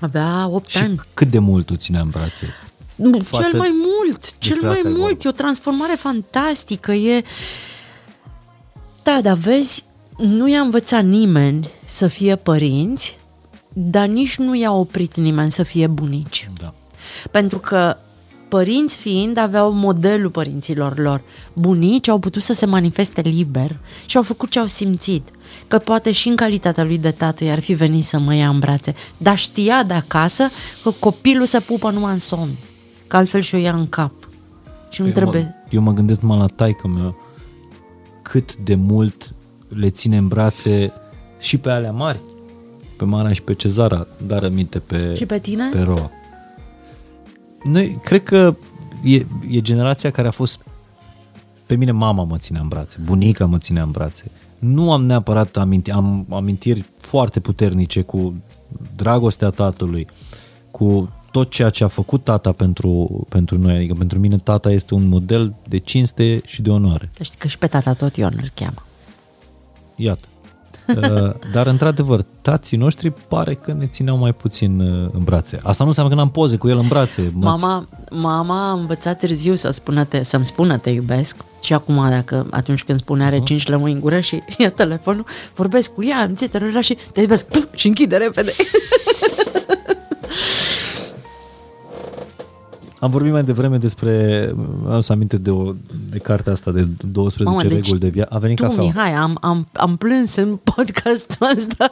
avea 0.00 0.48
8 0.48 0.68
și 0.68 0.78
ani. 0.78 1.00
cât 1.14 1.30
de 1.30 1.38
mult 1.38 1.70
o 1.70 1.76
ținea 1.76 2.00
în 2.00 2.08
brațe? 2.08 2.46
Față... 3.22 3.48
Cel 3.48 3.58
mai 3.58 3.74
mult, 3.74 4.38
cel 4.38 4.58
mai 4.62 4.80
mult, 4.84 5.24
e 5.24 5.28
o 5.28 5.32
transformare 5.32 5.94
fantastică, 5.94 6.92
e... 6.92 7.24
Da, 9.02 9.20
dar 9.22 9.36
vezi, 9.36 9.84
nu 10.16 10.48
i-a 10.48 10.60
învățat 10.60 11.04
nimeni 11.04 11.68
să 11.84 12.06
fie 12.06 12.36
părinți, 12.36 13.18
dar 13.72 14.06
nici 14.06 14.36
nu 14.36 14.54
i-a 14.54 14.72
oprit 14.72 15.16
nimeni 15.16 15.50
să 15.50 15.62
fie 15.62 15.86
bunici. 15.86 16.50
Da. 16.60 16.74
Pentru 17.30 17.58
că 17.58 17.96
părinți 18.48 18.96
fiind 18.96 19.36
aveau 19.36 19.72
modelul 19.72 20.30
părinților 20.30 20.98
lor. 20.98 21.22
Bunici 21.52 22.08
au 22.08 22.18
putut 22.18 22.42
să 22.42 22.52
se 22.52 22.66
manifeste 22.66 23.20
liber 23.20 23.76
și 24.06 24.16
au 24.16 24.22
făcut 24.22 24.50
ce 24.50 24.58
au 24.58 24.66
simțit. 24.66 25.28
Că 25.68 25.78
poate 25.78 26.12
și 26.12 26.28
în 26.28 26.36
calitatea 26.36 26.84
lui 26.84 26.98
de 26.98 27.10
tată 27.10 27.44
i-ar 27.44 27.60
fi 27.60 27.72
venit 27.72 28.04
să 28.04 28.18
mă 28.18 28.34
ia 28.34 28.48
în 28.48 28.58
brațe, 28.58 28.94
dar 29.16 29.38
știa 29.38 29.82
de 29.82 29.94
acasă 29.94 30.48
că 30.82 30.90
copilul 30.90 31.46
se 31.46 31.60
pupă 31.60 31.90
numai 31.90 32.12
în 32.12 32.18
somn 32.18 32.50
că 33.06 33.16
altfel 33.16 33.40
și-o 33.40 33.58
ia 33.58 33.74
în 33.74 33.88
cap. 33.88 34.12
Și 34.90 35.00
nu 35.00 35.06
eu 35.06 35.12
trebuie... 35.12 35.42
Mă, 35.42 35.68
eu 35.70 35.80
mă 35.80 35.92
gândesc 35.92 36.20
numai 36.20 36.38
la 36.38 36.46
taică 36.46 36.88
meu 36.88 37.16
cât 38.22 38.56
de 38.56 38.74
mult 38.74 39.34
le 39.68 39.90
ține 39.90 40.16
în 40.16 40.28
brațe 40.28 40.92
și 41.38 41.58
pe 41.58 41.70
alea 41.70 41.92
mari, 41.92 42.20
pe 42.96 43.04
Mara 43.04 43.32
și 43.32 43.42
pe 43.42 43.54
Cezara, 43.54 44.06
dar 44.26 44.42
rămite 44.42 44.78
pe, 44.78 45.14
și 45.14 45.26
pe, 45.26 45.38
tine? 45.38 45.68
pe 45.72 45.80
Roa. 45.80 46.10
Noi, 47.62 47.98
cred 48.04 48.22
că 48.22 48.54
e, 49.02 49.14
e 49.50 49.60
generația 49.60 50.10
care 50.10 50.28
a 50.28 50.30
fost 50.30 50.64
pe 51.66 51.74
mine 51.74 51.90
mama 51.90 52.24
mă 52.24 52.38
ținea 52.38 52.60
în 52.60 52.68
brațe, 52.68 52.96
bunica 53.04 53.46
mă 53.46 53.58
ținea 53.58 53.82
în 53.82 53.90
brațe. 53.90 54.30
Nu 54.58 54.92
am 54.92 55.04
neapărat 55.04 55.56
aminti, 55.56 55.90
am 55.90 56.26
amintiri 56.30 56.84
foarte 56.98 57.40
puternice 57.40 58.02
cu 58.02 58.34
dragostea 58.96 59.50
tatălui, 59.50 60.06
cu 60.70 61.12
tot 61.34 61.50
ceea 61.50 61.70
ce 61.70 61.84
a 61.84 61.88
făcut 61.88 62.24
tata 62.24 62.52
pentru, 62.52 63.26
pentru 63.28 63.58
noi, 63.58 63.74
adică 63.74 63.94
pentru 63.94 64.18
mine 64.18 64.36
tata 64.36 64.70
este 64.70 64.94
un 64.94 65.08
model 65.08 65.54
de 65.68 65.78
cinste 65.78 66.42
și 66.44 66.62
de 66.62 66.70
onoare. 66.70 67.10
Știi 67.20 67.38
că 67.38 67.48
și 67.48 67.58
pe 67.58 67.66
tata 67.66 67.92
tot 67.92 68.16
Ion 68.16 68.38
îl 68.42 68.50
cheamă. 68.54 68.82
Iată. 69.96 70.26
Uh, 70.86 71.34
dar, 71.52 71.66
într-adevăr, 71.66 72.24
tații 72.40 72.76
noștri 72.76 73.12
pare 73.28 73.54
că 73.54 73.72
ne 73.72 73.86
țineau 73.86 74.16
mai 74.16 74.32
puțin 74.32 74.80
uh, 74.80 75.10
în 75.12 75.22
brațe. 75.24 75.60
Asta 75.62 75.82
nu 75.82 75.88
înseamnă 75.88 76.14
că 76.14 76.18
n-am 76.18 76.30
poze 76.30 76.56
cu 76.56 76.68
el 76.68 76.78
în 76.78 76.88
brațe. 76.88 77.32
Mama, 77.34 77.84
mama 78.10 78.68
a 78.68 78.72
învățat 78.72 79.18
târziu 79.18 79.54
să 79.54 79.70
spună 79.70 80.04
te, 80.04 80.22
să-mi 80.22 80.44
spună 80.44 80.76
te 80.76 80.90
iubesc 80.90 81.36
și 81.62 81.72
acum 81.72 82.08
dacă 82.08 82.46
atunci 82.50 82.84
când 82.84 82.98
spune 82.98 83.24
are 83.24 83.40
uh-huh. 83.40 83.44
cinci 83.44 83.68
lămâi 83.68 83.92
în 83.92 84.00
gură 84.00 84.20
și 84.20 84.42
ia 84.58 84.70
telefonul, 84.70 85.24
vorbesc 85.54 85.92
cu 85.92 86.04
ea, 86.04 86.22
îmi 86.22 86.34
ții 86.36 86.50
și 86.80 86.96
te 87.12 87.20
iubesc 87.20 87.44
puf, 87.44 87.66
și 87.74 87.86
închide 87.86 88.16
repede. 88.16 88.52
Am 93.04 93.10
vorbit 93.10 93.32
mai 93.32 93.44
devreme 93.44 93.76
despre, 93.76 94.50
am 94.88 95.00
să 95.00 95.12
aminte 95.12 95.36
de, 95.36 95.50
o, 95.50 95.72
de 96.10 96.18
cartea 96.18 96.52
asta 96.52 96.70
de 96.70 96.86
12 97.00 97.42
Mamă, 97.42 97.62
deci 97.62 97.84
reguli 97.84 98.00
de 98.00 98.08
viață. 98.08 98.34
A 98.34 98.38
venit 98.38 98.56
tu, 98.56 98.62
cafeaua. 98.62 98.86
Mihai, 98.86 99.12
am, 99.12 99.38
am, 99.40 99.68
am 99.72 99.96
plâns 99.96 100.34
în 100.34 100.56
podcastul 100.56 101.46
ăsta. 101.56 101.90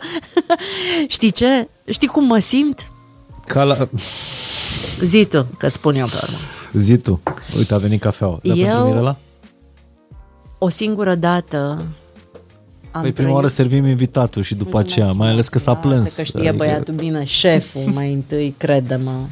Știi 1.09 1.31
ce? 1.31 1.69
Știi 1.85 2.09
cum 2.09 2.25
mă 2.25 2.39
simt? 2.39 2.91
Ca 3.47 3.65
la... 3.65 3.89
Zi 5.01 5.25
tu, 5.25 5.47
că-ți 5.59 5.75
spun 5.75 5.95
eu 5.95 6.07
pe 6.07 6.19
urmă. 6.23 6.37
Zi 6.73 6.97
tu. 6.97 7.21
Uite, 7.57 7.75
a 7.75 7.79
venit 7.79 8.01
cafeaua. 8.01 8.39
Dar 8.43 8.57
eu, 8.57 8.67
pentru 8.67 8.85
Mirela? 8.85 9.17
o 10.59 10.69
singură 10.69 11.15
dată 11.15 11.85
am 12.91 13.03
păi 13.03 13.13
prima 13.13 13.33
oară 13.33 13.47
servim 13.47 13.85
invitatul 13.87 14.43
și 14.43 14.55
după 14.55 14.71
Mulțumesc 14.73 14.99
aceea, 14.99 15.13
mai 15.13 15.29
ales 15.29 15.49
că 15.49 15.59
s-a 15.59 15.75
plâns. 15.75 16.15
Că 16.15 16.23
știe 16.23 16.39
adică... 16.39 16.57
băiatul 16.57 16.95
bine, 16.95 17.25
șeful 17.25 17.93
mai 17.93 18.13
întâi, 18.13 18.55
crede-mă. 18.57 19.27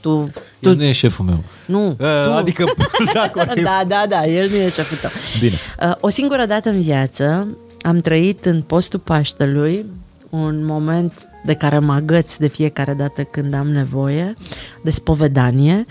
Tu, 0.00 0.30
tu... 0.60 0.68
El 0.68 0.76
nu 0.76 0.82
e 0.82 0.92
șeful 0.92 1.24
meu. 1.24 1.44
Nu, 1.66 1.86
uh, 1.88 1.96
tu. 1.96 2.32
Adică, 2.32 2.64
da, 3.14 3.30
da, 3.54 3.84
da, 3.86 4.04
da, 4.08 4.26
el 4.26 4.48
nu 4.50 4.56
e 4.56 4.70
șeful 4.70 4.96
tău. 4.96 5.10
Bine. 5.40 5.58
Uh, 5.82 5.92
o 6.00 6.08
singură 6.08 6.46
dată 6.46 6.68
în 6.68 6.80
viață 6.80 7.56
am 7.80 8.00
trăit 8.00 8.44
în 8.44 8.62
postul 8.62 8.98
Paștelui 8.98 9.84
un 10.30 10.64
moment 10.64 11.28
de 11.44 11.54
care 11.54 11.78
mă 11.78 11.92
agăț 11.92 12.36
de 12.36 12.46
fiecare 12.48 12.94
dată 12.94 13.22
când 13.22 13.54
am 13.54 13.68
nevoie, 13.68 14.34
de 14.82 14.90
spovedanie, 14.90 15.86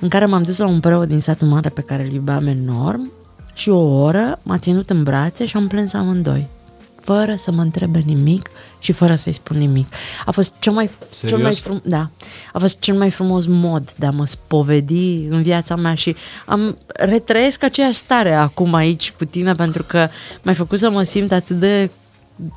în 0.00 0.08
care 0.08 0.26
m-am 0.26 0.42
dus 0.42 0.58
la 0.58 0.66
un 0.66 0.80
preot 0.80 1.08
din 1.08 1.20
satul 1.20 1.46
mare 1.46 1.68
pe 1.68 1.80
care 1.80 2.02
îl 2.02 2.12
iubeam 2.12 2.46
enorm 2.46 3.12
și 3.52 3.68
o 3.68 4.02
oră 4.02 4.38
m-a 4.42 4.58
ținut 4.58 4.90
în 4.90 5.02
brațe 5.02 5.46
și 5.46 5.56
am 5.56 5.68
plâns 5.68 5.92
amândoi 5.92 6.48
fără 7.00 7.34
să 7.34 7.52
mă 7.52 7.62
întrebe 7.62 8.02
nimic 8.06 8.50
și 8.80 8.92
fără 8.92 9.14
să-i 9.14 9.32
spun 9.32 9.58
nimic. 9.58 9.92
A 10.24 10.30
fost 10.30 10.54
cel 10.58 10.72
mai, 10.72 10.90
cel 11.26 11.38
mai 11.38 11.54
frum, 11.54 11.80
da, 11.84 12.10
a 12.52 12.58
fost 12.58 12.78
cel 12.78 12.94
mai 12.96 13.10
frumos 13.10 13.46
mod 13.46 13.92
de 13.96 14.06
a 14.06 14.10
mă 14.10 14.26
spovedi 14.26 15.14
în 15.28 15.42
viața 15.42 15.76
mea 15.76 15.94
și 15.94 16.16
am 16.46 16.78
retrăiesc 16.86 17.62
aceeași 17.62 17.96
stare 17.96 18.34
acum 18.34 18.74
aici 18.74 19.12
cu 19.18 19.24
tine 19.24 19.52
pentru 19.52 19.82
că 19.82 20.08
m-ai 20.42 20.54
făcut 20.54 20.78
să 20.78 20.90
mă 20.90 21.02
simt 21.02 21.32
atât 21.32 21.58
de 21.58 21.90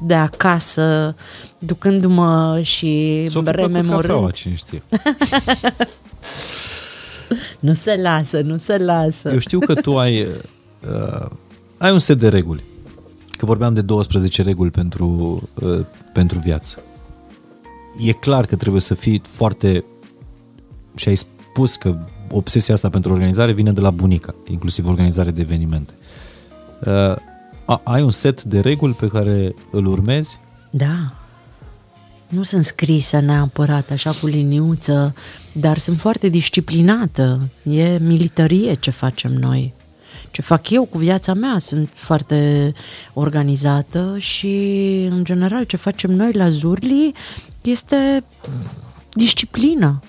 de 0.01 0.13
acasă, 0.13 1.15
ducându-mă 1.57 2.59
și 2.61 3.27
rememorând. 3.45 4.31
cine 4.31 4.55
știe. 4.55 4.83
nu 7.59 7.73
se 7.73 7.99
lasă, 8.01 8.41
nu 8.41 8.57
se 8.57 8.77
lasă. 8.77 9.31
Eu 9.31 9.39
știu 9.39 9.59
că 9.59 9.73
tu 9.73 9.97
ai, 9.99 10.21
uh, 10.21 11.29
ai 11.77 11.91
un 11.91 11.99
set 11.99 12.17
de 12.17 12.27
reguli 12.27 12.63
că 13.43 13.49
vorbeam 13.49 13.73
de 13.73 13.81
12 13.81 14.41
reguli 14.41 14.71
pentru, 14.71 15.41
uh, 15.53 15.85
pentru 16.13 16.39
viață. 16.39 16.79
E 17.97 18.11
clar 18.11 18.45
că 18.45 18.55
trebuie 18.55 18.81
să 18.81 18.93
fii 18.93 19.21
foarte... 19.27 19.83
Și 20.95 21.07
ai 21.07 21.15
spus 21.15 21.75
că 21.75 21.97
obsesia 22.31 22.73
asta 22.73 22.89
pentru 22.89 23.11
organizare 23.11 23.51
vine 23.51 23.71
de 23.71 23.81
la 23.81 23.91
bunica, 23.91 24.35
inclusiv 24.47 24.87
organizare 24.87 25.31
de 25.31 25.41
evenimente. 25.41 25.93
Uh, 26.85 27.77
ai 27.83 28.01
un 28.01 28.11
set 28.11 28.43
de 28.43 28.59
reguli 28.59 28.93
pe 28.93 29.07
care 29.07 29.53
îl 29.71 29.85
urmezi? 29.85 30.39
Da. 30.69 31.13
Nu 32.27 32.43
sunt 32.43 32.65
scrisă 32.65 33.19
neapărat 33.19 33.91
așa 33.91 34.11
cu 34.11 34.25
liniuță, 34.27 35.15
dar 35.51 35.77
sunt 35.77 35.99
foarte 35.99 36.29
disciplinată. 36.29 37.39
E 37.63 37.97
militarie 37.97 38.73
ce 38.73 38.91
facem 38.91 39.31
noi 39.31 39.73
ce 40.31 40.41
fac 40.41 40.69
eu 40.69 40.85
cu 40.85 40.97
viața 40.97 41.33
mea. 41.33 41.59
Sunt 41.59 41.89
foarte 41.93 42.73
organizată 43.13 44.15
și, 44.17 44.47
în 45.09 45.23
general, 45.23 45.63
ce 45.63 45.77
facem 45.77 46.11
noi 46.11 46.31
la 46.31 46.49
Zurli 46.49 47.13
este 47.61 48.23
disciplină. 49.13 50.01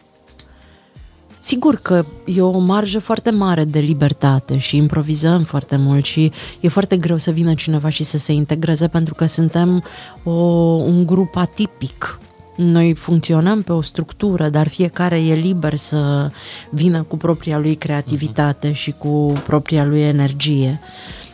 Sigur 1.38 1.76
că 1.76 2.06
e 2.24 2.40
o 2.40 2.58
marjă 2.58 2.98
foarte 2.98 3.30
mare 3.30 3.64
de 3.64 3.78
libertate 3.78 4.58
și 4.58 4.76
improvizăm 4.76 5.42
foarte 5.42 5.76
mult 5.76 6.04
și 6.04 6.32
e 6.60 6.68
foarte 6.68 6.96
greu 6.96 7.16
să 7.16 7.30
vină 7.30 7.54
cineva 7.54 7.88
și 7.88 8.04
să 8.04 8.18
se 8.18 8.32
integreze 8.32 8.88
pentru 8.88 9.14
că 9.14 9.26
suntem 9.26 9.84
o, 10.22 10.30
un 10.30 11.06
grup 11.06 11.36
atipic 11.36 12.18
noi 12.56 12.94
funcționăm 12.94 13.62
pe 13.62 13.72
o 13.72 13.80
structură, 13.80 14.48
dar 14.48 14.68
fiecare 14.68 15.20
e 15.20 15.34
liber 15.34 15.76
să 15.76 16.30
vină 16.70 17.02
cu 17.02 17.16
propria 17.16 17.58
lui 17.58 17.74
creativitate 17.74 18.72
și 18.72 18.94
cu 18.98 19.42
propria 19.46 19.84
lui 19.84 20.00
energie. 20.00 20.80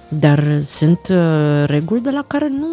Dar 0.08 0.62
sunt 0.66 1.00
uh, 1.10 1.64
reguli 1.66 2.00
de 2.00 2.10
la 2.10 2.24
care 2.26 2.48
nu, 2.48 2.68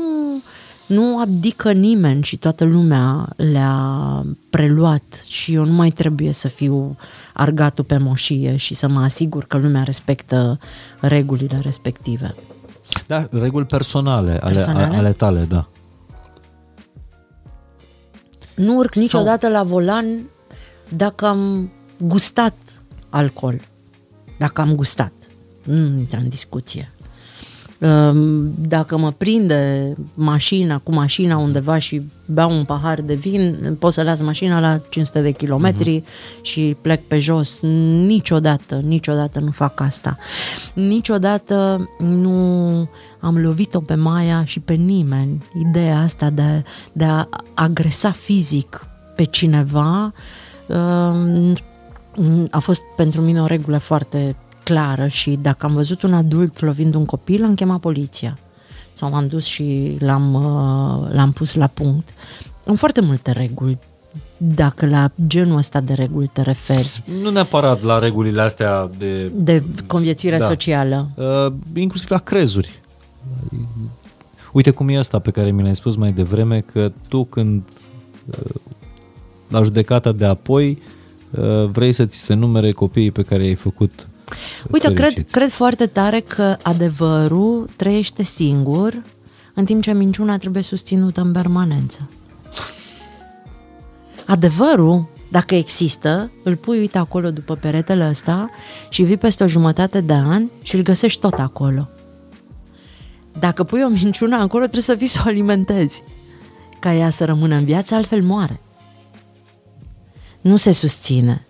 nu 0.87 1.19
abdică 1.19 1.71
nimeni 1.71 2.23
și 2.23 2.37
toată 2.37 2.63
lumea 2.63 3.29
le-a 3.35 4.25
preluat 4.49 5.23
și 5.27 5.53
eu 5.53 5.65
nu 5.65 5.73
mai 5.73 5.89
trebuie 5.89 6.31
să 6.31 6.47
fiu 6.47 6.97
argatul 7.33 7.83
pe 7.83 7.97
moșie 7.97 8.55
și 8.55 8.73
să 8.73 8.87
mă 8.87 8.99
asigur 8.99 9.45
că 9.45 9.57
lumea 9.57 9.83
respectă 9.83 10.59
regulile 10.99 11.59
respective. 11.63 12.35
Da, 13.07 13.27
reguli 13.31 13.65
personale, 13.65 14.31
personale? 14.31 14.83
Ale, 14.83 14.95
ale 14.95 15.11
tale, 15.11 15.45
da. 15.49 15.67
Nu 18.57 18.75
urc 18.75 18.95
niciodată 18.95 19.45
Sau... 19.45 19.51
la 19.51 19.63
volan 19.63 20.29
dacă 20.89 21.25
am 21.25 21.71
gustat 21.99 22.57
alcool. 23.09 23.61
Dacă 24.37 24.61
am 24.61 24.75
gustat. 24.75 25.11
Nu 25.63 25.75
intră 25.75 26.19
în 26.19 26.29
discuție. 26.29 26.91
Ehm, 27.79 28.53
dacă 28.67 28.97
mă 28.97 29.11
prinde 29.11 29.93
mașina 30.13 30.77
cu 30.77 30.93
mașina 30.93 31.37
undeva 31.37 31.77
și 31.77 32.01
beau 32.25 32.51
un 32.51 32.63
pahar 32.63 33.01
de 33.01 33.13
vin, 33.13 33.75
pot 33.79 33.93
să 33.93 34.03
las 34.03 34.21
mașina 34.21 34.59
la 34.59 34.79
500 34.89 35.21
de 35.21 35.31
kilometri 35.31 36.01
uh-huh. 36.01 36.41
și 36.41 36.75
plec 36.81 37.01
pe 37.07 37.19
jos. 37.19 37.59
Niciodată, 38.05 38.81
niciodată 38.85 39.39
nu 39.39 39.51
fac 39.51 39.79
asta. 39.79 40.17
Niciodată 40.73 41.89
nu 41.99 42.89
am 43.19 43.37
lovit-o 43.37 43.79
pe 43.79 43.95
Maia 43.95 44.45
și 44.45 44.59
pe 44.59 44.73
nimeni. 44.73 45.43
Ideea 45.67 45.99
asta 45.99 46.29
de, 46.29 46.63
de 46.91 47.03
a 47.03 47.27
agresa 47.53 48.11
fizic 48.11 48.85
pe 49.15 49.23
cineva 49.23 50.13
ehm, 50.67 51.57
a 52.51 52.59
fost 52.59 52.81
pentru 52.95 53.21
mine 53.21 53.41
o 53.41 53.45
regulă 53.45 53.77
foarte 53.77 54.35
clară 54.67 55.07
și 55.07 55.39
dacă 55.41 55.65
am 55.65 55.73
văzut 55.73 56.01
un 56.01 56.13
adult 56.13 56.61
lovind 56.61 56.95
un 56.95 57.05
copil, 57.05 57.43
am 57.43 57.55
chemat 57.55 57.79
poliția. 57.79 58.37
Sau 58.93 59.09
m-am 59.09 59.27
dus 59.27 59.43
și 59.43 59.95
l-am, 59.99 60.33
uh, 60.33 61.13
l-am 61.13 61.31
pus 61.31 61.53
la 61.53 61.67
punct. 61.67 62.09
Am 62.65 62.75
foarte 62.75 63.01
multe 63.01 63.31
reguli 63.31 63.77
dacă 64.37 64.85
la 64.85 65.11
genul 65.27 65.57
ăsta 65.57 65.79
de 65.79 65.93
reguli 65.93 66.29
te 66.33 66.41
referi. 66.41 67.03
Nu 67.21 67.29
neapărat 67.29 67.81
la 67.81 67.99
regulile 67.99 68.41
astea 68.41 68.89
de... 68.97 69.31
De 69.35 69.63
conviețuire 69.87 70.37
da. 70.37 70.45
socială. 70.45 71.09
Uh, 71.15 71.53
inclusiv 71.73 72.09
la 72.09 72.17
crezuri. 72.17 72.81
Uite 74.51 74.71
cum 74.71 74.89
e 74.89 74.97
asta 74.97 75.19
pe 75.19 75.31
care 75.31 75.51
mi 75.51 75.61
l-ai 75.61 75.75
spus 75.75 75.95
mai 75.95 76.11
devreme, 76.11 76.59
că 76.59 76.91
tu 77.07 77.23
când 77.23 77.63
uh, 78.25 78.55
la 79.47 79.63
judecata 79.63 80.11
de 80.11 80.25
apoi 80.25 80.81
uh, 81.31 81.65
vrei 81.65 81.91
să 81.91 82.05
ți 82.05 82.17
se 82.17 82.33
numere 82.33 82.71
copiii 82.71 83.11
pe 83.11 83.21
care 83.21 83.43
i-ai 83.43 83.55
făcut 83.55 84.06
Uite, 84.71 84.93
cred, 84.93 85.29
cred 85.31 85.49
foarte 85.49 85.85
tare 85.85 86.19
că 86.19 86.57
adevărul 86.61 87.69
trăiește 87.75 88.23
singur, 88.23 89.01
în 89.53 89.65
timp 89.65 89.81
ce 89.81 89.93
minciuna 89.93 90.37
trebuie 90.37 90.63
susținută 90.63 91.21
în 91.21 91.31
permanență. 91.31 92.09
Adevărul, 94.25 95.07
dacă 95.31 95.55
există, 95.55 96.31
îl 96.43 96.55
pui, 96.55 96.79
uite, 96.79 96.97
acolo 96.97 97.31
după 97.31 97.55
peretele 97.55 98.07
ăsta 98.09 98.49
și 98.89 99.03
vii 99.03 99.17
peste 99.17 99.43
o 99.43 99.47
jumătate 99.47 100.01
de 100.01 100.13
an 100.13 100.47
și 100.61 100.75
îl 100.75 100.81
găsești 100.81 101.19
tot 101.19 101.33
acolo. 101.33 101.89
Dacă 103.39 103.63
pui 103.63 103.83
o 103.83 103.87
minciună 103.87 104.35
acolo, 104.35 104.63
trebuie 104.63 104.81
să 104.81 104.95
fii 104.95 105.07
să 105.07 105.21
o 105.25 105.27
alimentezi 105.27 106.03
ca 106.79 106.93
ea 106.93 107.09
să 107.09 107.25
rămână 107.25 107.55
în 107.55 107.65
viață, 107.65 107.95
altfel 107.95 108.23
moare. 108.23 108.59
Nu 110.41 110.57
se 110.57 110.71
susține 110.71 111.46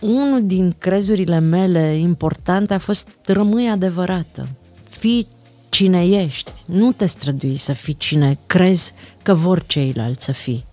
unul 0.00 0.46
din 0.46 0.74
crezurile 0.78 1.38
mele 1.38 1.96
importante 1.96 2.74
a 2.74 2.78
fost 2.78 3.08
rămâi 3.24 3.68
adevărată. 3.68 4.48
Fii 4.88 5.26
cine 5.68 6.06
ești. 6.06 6.52
Nu 6.66 6.92
te 6.92 7.06
strădui 7.06 7.56
să 7.56 7.72
fii 7.72 7.96
cine 7.96 8.38
crezi 8.46 8.92
că 9.22 9.34
vor 9.34 9.66
ceilalți 9.66 10.24
să 10.24 10.32
fii. 10.32 10.64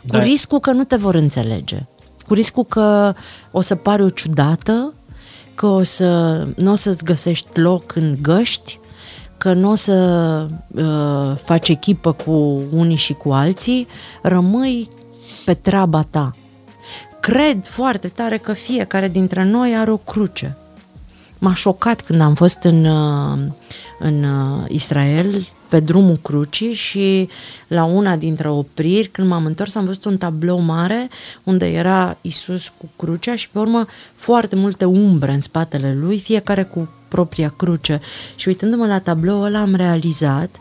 Cu 0.00 0.16
da. 0.16 0.22
riscul 0.22 0.60
că 0.60 0.70
nu 0.70 0.84
te 0.84 0.96
vor 0.96 1.14
înțelege. 1.14 1.86
Cu 2.26 2.34
riscul 2.34 2.64
că 2.64 3.14
o 3.50 3.60
să 3.60 3.74
pari 3.74 4.02
o 4.02 4.10
ciudată, 4.10 4.94
că 5.54 5.66
o 5.66 5.82
să, 5.82 6.42
nu 6.56 6.72
o 6.72 6.74
să-ți 6.74 7.04
găsești 7.04 7.58
loc 7.60 7.94
în 7.94 8.16
găști, 8.22 8.78
că 9.38 9.52
nu 9.52 9.70
o 9.70 9.74
să 9.74 10.46
uh, 10.74 11.38
faci 11.44 11.68
echipă 11.68 12.12
cu 12.12 12.62
unii 12.72 12.96
și 12.96 13.12
cu 13.12 13.32
alții, 13.32 13.86
rămâi 14.22 14.88
pe 15.44 15.54
treaba 15.54 16.02
ta. 16.10 16.36
Cred 17.28 17.66
foarte 17.66 18.08
tare 18.08 18.38
că 18.38 18.52
fiecare 18.52 19.08
dintre 19.08 19.44
noi 19.44 19.76
are 19.76 19.90
o 19.90 19.96
cruce. 19.96 20.56
M-a 21.38 21.54
șocat 21.54 22.00
când 22.00 22.20
am 22.20 22.34
fost 22.34 22.62
în, 22.62 22.84
uh, 22.84 23.38
în 23.98 24.24
uh, 24.24 24.64
Israel 24.68 25.48
pe 25.68 25.80
drumul 25.80 26.16
crucii 26.16 26.72
și 26.72 27.28
la 27.66 27.84
una 27.84 28.16
dintre 28.16 28.48
opriri, 28.48 29.08
când 29.08 29.28
m-am 29.28 29.44
întors, 29.44 29.74
am 29.74 29.84
văzut 29.84 30.04
un 30.04 30.16
tablou 30.16 30.58
mare 30.58 31.08
unde 31.42 31.66
era 31.66 32.16
Isus 32.20 32.72
cu 32.78 32.88
crucea 32.96 33.36
și 33.36 33.50
pe 33.50 33.58
urmă 33.58 33.86
foarte 34.14 34.56
multe 34.56 34.84
umbre 34.84 35.32
în 35.32 35.40
spatele 35.40 35.94
lui, 36.00 36.18
fiecare 36.18 36.62
cu 36.62 36.88
propria 37.08 37.54
cruce. 37.56 38.00
Și 38.36 38.48
uitându-mă 38.48 38.86
la 38.86 38.98
tablou 38.98 39.40
ăla 39.40 39.60
am 39.60 39.74
realizat, 39.74 40.60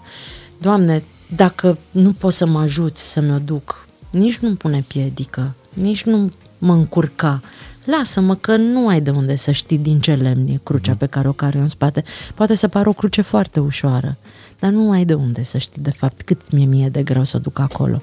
Doamne, 0.62 1.02
dacă 1.36 1.78
nu 1.92 2.12
poți 2.12 2.38
să 2.38 2.46
mă 2.46 2.60
ajuți 2.60 3.12
să 3.12 3.22
mi-o 3.22 3.40
duc, 3.40 3.88
nici 4.10 4.38
nu 4.38 4.56
pune 4.56 4.84
piedică, 4.88 5.56
nici 5.74 6.04
nu 6.04 6.32
mă 6.58 6.74
încurca. 6.74 7.42
Lasă-mă 7.84 8.36
că 8.36 8.56
nu 8.56 8.88
ai 8.88 9.02
de 9.02 9.10
unde 9.10 9.36
să 9.36 9.52
știi 9.52 9.78
din 9.78 10.00
ce 10.00 10.14
lemn 10.14 10.48
e 10.48 10.60
crucea 10.64 10.92
mhm. 10.92 11.00
pe 11.00 11.06
care 11.06 11.28
o 11.28 11.32
care 11.32 11.58
în 11.58 11.68
spate. 11.68 12.04
Poate 12.36 12.56
să 12.56 12.68
pară 12.68 12.90
o 12.90 12.94
cruce 12.94 13.22
foarte 13.22 13.60
ușoară, 13.60 14.18
dar 14.60 14.72
nu 14.72 14.92
ai 14.92 15.06
de 15.06 15.14
unde 15.14 15.44
să 15.44 15.58
știi 15.58 15.82
de 15.82 15.92
fapt 15.92 16.22
cât 16.22 16.52
mi-e 16.52 16.66
mie 16.66 16.90
de 16.90 17.04
greu 17.04 17.24
să 17.24 17.38
o 17.38 17.40
duc 17.40 17.60
acolo. 17.60 18.02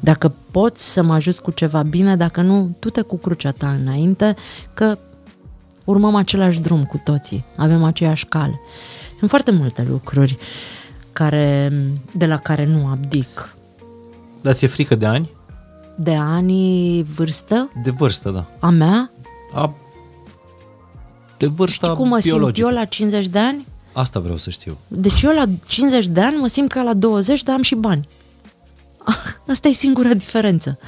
Dacă 0.00 0.32
poți 0.50 0.92
să 0.92 1.02
mă 1.02 1.14
ajut 1.14 1.38
cu 1.38 1.50
ceva 1.50 1.82
bine, 1.82 2.16
dacă 2.16 2.40
nu, 2.40 2.76
tu 2.78 2.90
te 2.90 3.00
cu 3.00 3.16
crucea 3.16 3.50
ta 3.50 3.76
înainte, 3.80 4.34
că 4.74 4.98
urmăm 5.84 6.14
același 6.14 6.60
drum 6.60 6.84
cu 6.84 7.00
toții, 7.04 7.44
avem 7.56 7.84
aceeași 7.84 8.26
cale. 8.26 8.60
Sunt 9.18 9.30
foarte 9.30 9.50
multe 9.50 9.86
lucruri 9.88 10.38
care, 11.12 11.72
de 12.12 12.26
la 12.26 12.38
care 12.38 12.66
nu 12.66 12.86
abdic. 12.86 13.54
Dar 14.40 14.54
ți-e 14.54 14.68
frică 14.68 14.94
de 14.94 15.06
ani? 15.06 15.30
De 15.96 16.14
ani 16.14 17.02
vârstă? 17.02 17.70
De 17.82 17.90
vârstă, 17.90 18.30
da. 18.30 18.46
A 18.58 18.70
mea? 18.70 19.10
A... 19.54 19.72
De 21.38 21.46
vârsta 21.46 21.86
Știi 21.86 21.98
cum 21.98 22.08
mă 22.08 22.18
biologică. 22.22 22.56
simt 22.56 22.68
eu 22.68 22.74
la 22.78 22.84
50 22.84 23.26
de 23.26 23.38
ani? 23.38 23.66
Asta 23.92 24.20
vreau 24.20 24.36
să 24.36 24.50
știu. 24.50 24.76
Deci 24.88 25.22
eu 25.22 25.32
la 25.34 25.44
50 25.66 26.06
de 26.06 26.20
ani 26.20 26.36
mă 26.36 26.46
simt 26.46 26.70
ca 26.70 26.82
la 26.82 26.94
20, 26.94 27.42
dar 27.42 27.54
am 27.54 27.62
și 27.62 27.74
bani. 27.74 28.08
Asta 29.48 29.68
e 29.68 29.72
singura 29.72 30.14
diferență. 30.14 30.78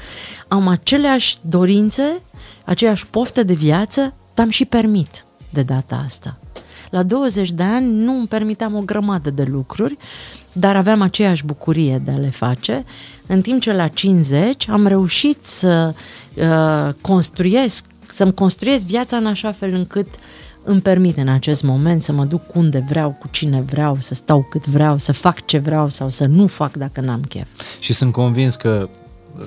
Am 0.49 0.69
aceleași 0.69 1.37
dorințe, 1.41 2.23
aceeași 2.65 3.07
poftă 3.07 3.43
de 3.43 3.55
viață, 3.55 4.01
dar 4.35 4.45
am 4.45 4.51
și 4.51 4.65
permit 4.65 5.25
de 5.51 5.63
data 5.63 6.03
asta. 6.07 6.39
La 6.91 7.03
20 7.03 7.53
de 7.53 7.63
ani 7.63 7.93
nu 7.93 8.13
îmi 8.19 8.27
permiteam 8.27 8.75
o 8.75 8.81
grămadă 8.81 9.31
de 9.31 9.43
lucruri, 9.43 9.97
dar 10.59 10.77
aveam 10.77 11.01
aceeași 11.01 11.45
bucurie 11.45 12.03
de 12.05 12.11
a 12.11 12.17
le 12.17 12.31
face, 12.31 12.85
în 13.27 13.41
timp 13.41 13.61
ce 13.61 13.73
la 13.73 13.89
50 13.89 14.69
am 14.69 14.87
reușit 14.87 15.39
să 15.43 15.95
uh, 16.35 16.95
construiesc, 17.01 17.85
să-mi 18.07 18.35
construiesc 18.35 18.87
viața 18.87 19.17
în 19.17 19.27
așa 19.27 19.53
fel 19.53 19.73
încât 19.73 20.07
îmi 20.65 20.81
permite 20.81 21.21
în 21.21 21.29
acest 21.29 21.63
moment 21.63 22.03
să 22.03 22.13
mă 22.13 22.25
duc 22.25 22.43
unde 22.55 22.85
vreau, 22.89 23.11
cu 23.11 23.29
cine 23.31 23.61
vreau, 23.61 23.97
să 24.01 24.15
stau 24.15 24.47
cât 24.51 24.67
vreau, 24.67 24.99
să 24.99 25.13
fac 25.13 25.45
ce 25.45 25.59
vreau 25.59 25.89
sau 25.89 26.11
să 26.11 26.27
nu 26.27 26.47
fac 26.47 26.77
dacă 26.77 27.01
n-am 27.01 27.21
chef. 27.21 27.47
Și 27.81 27.93
sunt 27.93 28.13
convins 28.13 28.55
că 28.55 28.89
uh, 29.39 29.47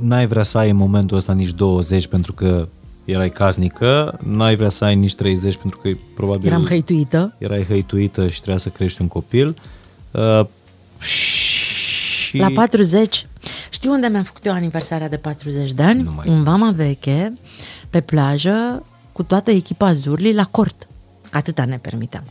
n-ai 0.00 0.26
vrea 0.26 0.42
să 0.42 0.58
ai 0.58 0.70
în 0.70 0.76
momentul 0.76 1.16
ăsta 1.16 1.32
nici 1.32 1.52
20 1.52 2.06
pentru 2.06 2.32
că 2.32 2.68
erai 3.04 3.30
casnică, 3.30 4.18
n-ai 4.24 4.56
vrea 4.56 4.68
să 4.68 4.84
ai 4.84 4.94
nici 4.94 5.14
30 5.14 5.56
pentru 5.56 5.78
că 5.78 5.88
probabil... 6.14 6.46
Eram 6.46 6.64
hăituită. 6.64 7.34
Erai 7.38 7.64
hăituită 7.64 8.28
și 8.28 8.36
trebuia 8.36 8.58
să 8.58 8.68
crești 8.68 9.02
un 9.02 9.08
copil. 9.08 9.54
Uh, 10.18 10.46
și... 11.00 12.36
La 12.38 12.48
40, 12.54 13.26
știu 13.70 13.92
unde 13.92 14.06
mi-am 14.06 14.22
făcut 14.22 14.46
eu 14.46 14.52
aniversarea 14.52 15.08
de 15.08 15.16
40 15.16 15.72
de 15.72 15.82
ani? 15.82 16.08
În 16.24 16.44
Vama 16.44 16.70
Veche, 16.70 17.32
pe 17.90 18.00
plajă, 18.00 18.86
cu 19.12 19.22
toată 19.22 19.50
echipa 19.50 19.92
Zurli 19.92 20.34
la 20.34 20.44
cort. 20.44 20.86
Atâta 21.30 21.64
ne 21.64 21.78
permiteam. 21.78 22.24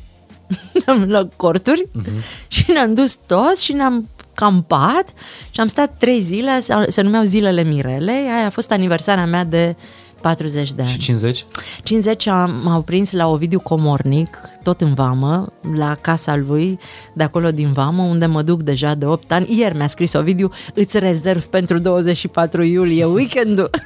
ne-am 0.85 1.09
luat 1.09 1.33
corturi 1.35 1.87
uh-huh. 1.87 2.47
și 2.47 2.71
ne-am 2.71 2.93
dus 2.93 3.19
toți 3.25 3.63
și 3.63 3.73
ne-am 3.73 4.09
campat 4.33 5.13
și 5.51 5.59
am 5.59 5.67
stat 5.67 5.97
trei 5.97 6.21
zile, 6.21 6.59
se 6.87 7.01
numeau 7.01 7.23
zilele 7.23 7.63
Mirelei, 7.63 8.29
aia 8.35 8.45
a 8.45 8.49
fost 8.49 8.71
aniversarea 8.71 9.25
mea 9.25 9.43
de 9.43 9.75
40 10.21 10.73
de 10.73 10.81
ani. 10.81 10.91
Și 10.91 10.97
50? 10.97 11.45
50 11.83 12.27
am, 12.27 12.61
m-au 12.63 12.81
prins 12.81 13.11
la 13.11 13.27
Ovidiu 13.27 13.59
Comornic, 13.59 14.37
tot 14.63 14.81
în 14.81 14.93
vamă, 14.93 15.53
la 15.75 15.95
casa 16.01 16.35
lui, 16.35 16.79
de 17.13 17.23
acolo 17.23 17.51
din 17.51 17.71
vamă, 17.73 18.01
unde 18.01 18.25
mă 18.25 18.41
duc 18.41 18.61
deja 18.61 18.95
de 18.95 19.05
8 19.05 19.31
ani. 19.31 19.57
Ieri 19.57 19.77
mi-a 19.77 19.87
scris 19.87 20.13
Ovidiu, 20.13 20.51
îți 20.73 20.99
rezerv 20.99 21.43
pentru 21.45 21.77
24 21.77 22.63
iulie 22.63 23.05
weekendul. 23.05 23.69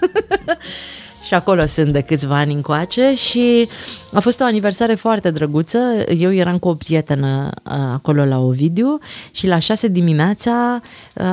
și 1.31 1.37
acolo 1.37 1.65
sunt 1.65 1.91
de 1.91 2.01
câțiva 2.01 2.37
ani 2.37 2.53
încoace 2.53 3.13
și 3.15 3.67
a 4.13 4.19
fost 4.19 4.41
o 4.41 4.43
aniversare 4.43 4.95
foarte 4.95 5.31
drăguță. 5.31 5.77
Eu 6.17 6.33
eram 6.33 6.57
cu 6.57 6.67
o 6.67 6.75
prietenă 6.75 7.49
acolo 7.93 8.25
la 8.25 8.39
Ovidiu 8.39 8.99
și 9.31 9.47
la 9.47 9.59
șase 9.59 9.87
dimineața 9.87 10.81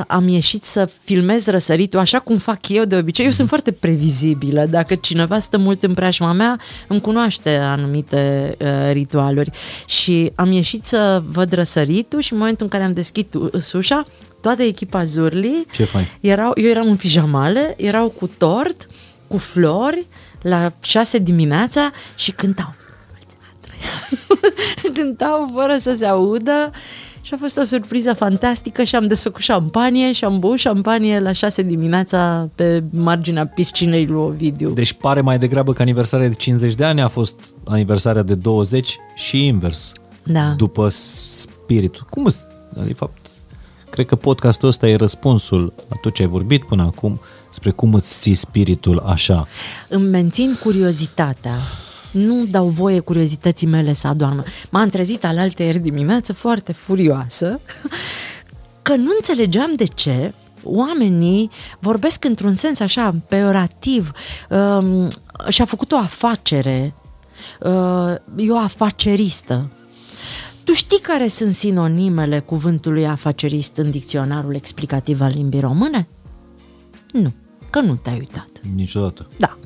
am 0.07 0.27
ieșit 0.27 0.63
să 0.63 0.89
filmez 1.03 1.45
răsăritul, 1.47 1.99
așa 1.99 2.19
cum 2.19 2.37
fac 2.37 2.69
eu 2.69 2.83
de 2.83 2.95
obicei. 2.95 3.25
Eu 3.25 3.31
sunt 3.31 3.47
foarte 3.47 3.71
previzibilă. 3.71 4.65
Dacă 4.65 4.95
cineva 4.95 5.39
stă 5.39 5.57
mult 5.57 5.83
în 5.83 5.93
preajma 5.93 6.31
mea, 6.31 6.59
îmi 6.87 7.01
cunoaște 7.01 7.55
anumite 7.55 8.55
uh, 8.59 8.67
ritualuri. 8.91 9.51
Și 9.85 10.31
am 10.35 10.51
ieșit 10.51 10.85
să 10.85 11.23
văd 11.31 11.51
răsăritul 11.51 12.19
și 12.19 12.33
în 12.33 12.39
momentul 12.39 12.65
în 12.65 12.71
care 12.71 12.83
am 12.83 12.93
deschis 12.93 13.25
ușa, 13.73 14.07
toată 14.41 14.63
echipa 14.63 15.03
Zurli 15.03 15.65
Ce 15.71 15.83
fain. 15.83 16.05
erau, 16.19 16.51
eu 16.55 16.69
eram 16.69 16.87
în 16.87 16.95
pijamale, 16.95 17.73
erau 17.77 18.07
cu 18.07 18.29
tort, 18.37 18.87
cu 19.29 19.37
flori 19.37 20.05
la 20.41 20.71
șase 20.79 21.17
dimineața 21.17 21.91
și 22.15 22.31
cântau. 22.31 22.73
cântau 24.93 25.51
fără 25.55 25.77
să 25.77 25.93
se 25.93 26.05
audă 26.05 26.71
și 27.21 27.33
a 27.33 27.37
fost 27.39 27.57
o 27.57 27.63
surpriză 27.63 28.13
fantastică 28.13 28.83
și 28.83 28.95
am 28.95 29.07
desfăcut 29.07 29.41
șampanie 29.41 30.11
și 30.11 30.25
am 30.25 30.39
băut 30.39 30.57
șampanie 30.57 31.19
la 31.19 31.31
șase 31.31 31.61
dimineața 31.61 32.49
pe 32.55 32.83
marginea 32.89 33.47
piscinei 33.47 34.05
lui 34.05 34.21
Ovidiu. 34.21 34.69
Deci 34.69 34.93
pare 34.93 35.21
mai 35.21 35.39
degrabă 35.39 35.73
că 35.73 35.81
aniversarea 35.81 36.27
de 36.27 36.33
50 36.33 36.75
de 36.75 36.83
ani 36.83 37.01
a 37.01 37.07
fost 37.07 37.53
aniversarea 37.65 38.21
de 38.21 38.35
20 38.35 38.97
și 39.15 39.45
invers. 39.45 39.91
Da. 40.23 40.53
După 40.57 40.89
spiritul. 40.89 42.07
Cum 42.09 42.27
de 42.85 42.93
fapt, 42.93 43.29
cred 43.89 44.05
că 44.05 44.15
podcastul 44.15 44.67
ăsta 44.67 44.87
e 44.87 44.95
răspunsul 44.95 45.73
la 45.89 45.95
tot 46.01 46.13
ce 46.13 46.21
ai 46.21 46.27
vorbit 46.27 46.65
până 46.65 46.83
acum 46.83 47.19
spre 47.49 47.71
cum 47.71 47.93
îți 47.93 48.19
ții 48.19 48.35
spiritul 48.35 48.99
așa. 48.99 49.47
Îmi 49.87 50.09
mențin 50.09 50.57
curiozitatea. 50.63 51.55
Nu 52.11 52.45
dau 52.45 52.67
voie 52.67 52.99
curiozității 52.99 53.67
mele 53.67 53.93
să 53.93 54.07
adormă. 54.07 54.43
M-am 54.69 54.89
trezit 54.89 55.25
alaltă 55.25 55.63
ieri 55.63 55.79
dimineață 55.79 56.33
foarte 56.33 56.71
furioasă 56.71 57.59
că 58.81 58.95
nu 58.95 59.11
înțelegeam 59.15 59.71
de 59.75 59.85
ce 59.85 60.33
oamenii 60.63 61.49
vorbesc 61.79 62.25
într-un 62.25 62.55
sens 62.55 62.79
așa 62.79 63.15
peorativ 63.27 64.11
um, 64.49 65.07
și-a 65.49 65.65
făcut 65.65 65.91
o 65.91 65.97
afacere 65.97 66.93
uh, 67.59 68.15
e 68.35 68.51
o 68.51 68.57
afaceristă 68.57 69.69
tu 70.69 70.75
știi 70.75 70.99
care 70.99 71.27
sunt 71.27 71.55
sinonimele 71.55 72.39
cuvântului 72.39 73.07
afacerist 73.07 73.77
în 73.77 73.91
dicționarul 73.91 74.55
explicativ 74.55 75.21
al 75.21 75.31
limbii 75.35 75.59
române? 75.59 76.07
Nu, 77.11 77.33
că 77.69 77.79
nu 77.79 77.95
te-ai 77.95 78.17
uitat. 78.17 78.49
Niciodată. 78.75 79.27
Da. 79.37 79.57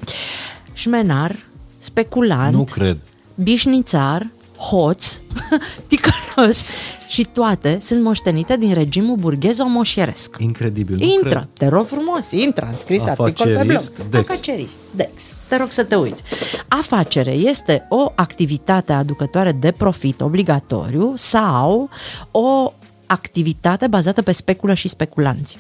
Șmenar, 0.74 1.46
speculant, 1.78 2.56
nu 2.56 2.64
cred. 2.64 2.98
bișnițar, 3.36 4.30
hoț, 4.58 5.22
ticălos 5.88 6.64
și 7.08 7.24
toate 7.34 7.78
sunt 7.82 8.04
moștenite 8.04 8.58
din 8.58 8.74
regimul 8.74 9.16
burghez 9.16 9.60
omoșieresc. 9.60 10.36
Incredibil, 10.40 10.98
nu 10.98 11.04
Intră, 11.04 11.30
cred. 11.30 11.48
te 11.54 11.68
rog 11.68 11.86
frumos, 11.86 12.32
intră, 12.32 12.66
am 12.66 12.76
scris 12.76 13.06
articol 13.06 13.56
pe 13.56 13.64
blog. 13.66 13.82
Dex. 14.10 14.30
Afacerist, 14.30 14.78
Dex. 14.92 15.34
Te 15.48 15.58
rog 15.58 15.72
să 15.72 15.84
te 15.84 15.96
uiți. 15.96 16.24
Afacere 16.68 17.32
este 17.32 17.86
o 17.90 18.12
activitate 18.16 18.94
aducătoare 18.94 19.52
de 19.52 19.72
profit 19.72 20.22
obligatoriu 20.22 21.14
sau 21.16 21.90
o 22.32 22.74
activitate 23.06 23.88
bazată 23.88 24.22
pe 24.22 24.32
speculă 24.32 24.74
și 24.74 24.88
speculanți. 24.88 25.60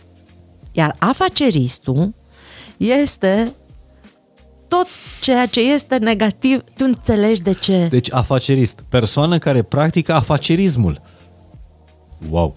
Iar 0.71 0.95
afaceristul 0.99 2.13
este 2.77 3.53
tot 4.67 4.87
ceea 5.21 5.45
ce 5.45 5.59
este 5.59 5.97
negativ, 5.97 6.63
tu 6.77 6.85
înțelegi 6.85 7.41
de 7.41 7.53
ce. 7.53 7.87
Deci 7.89 8.11
afacerist, 8.13 8.83
persoană 8.89 9.37
care 9.37 9.61
practică 9.61 10.13
afacerismul. 10.13 11.01
Wow! 12.29 12.55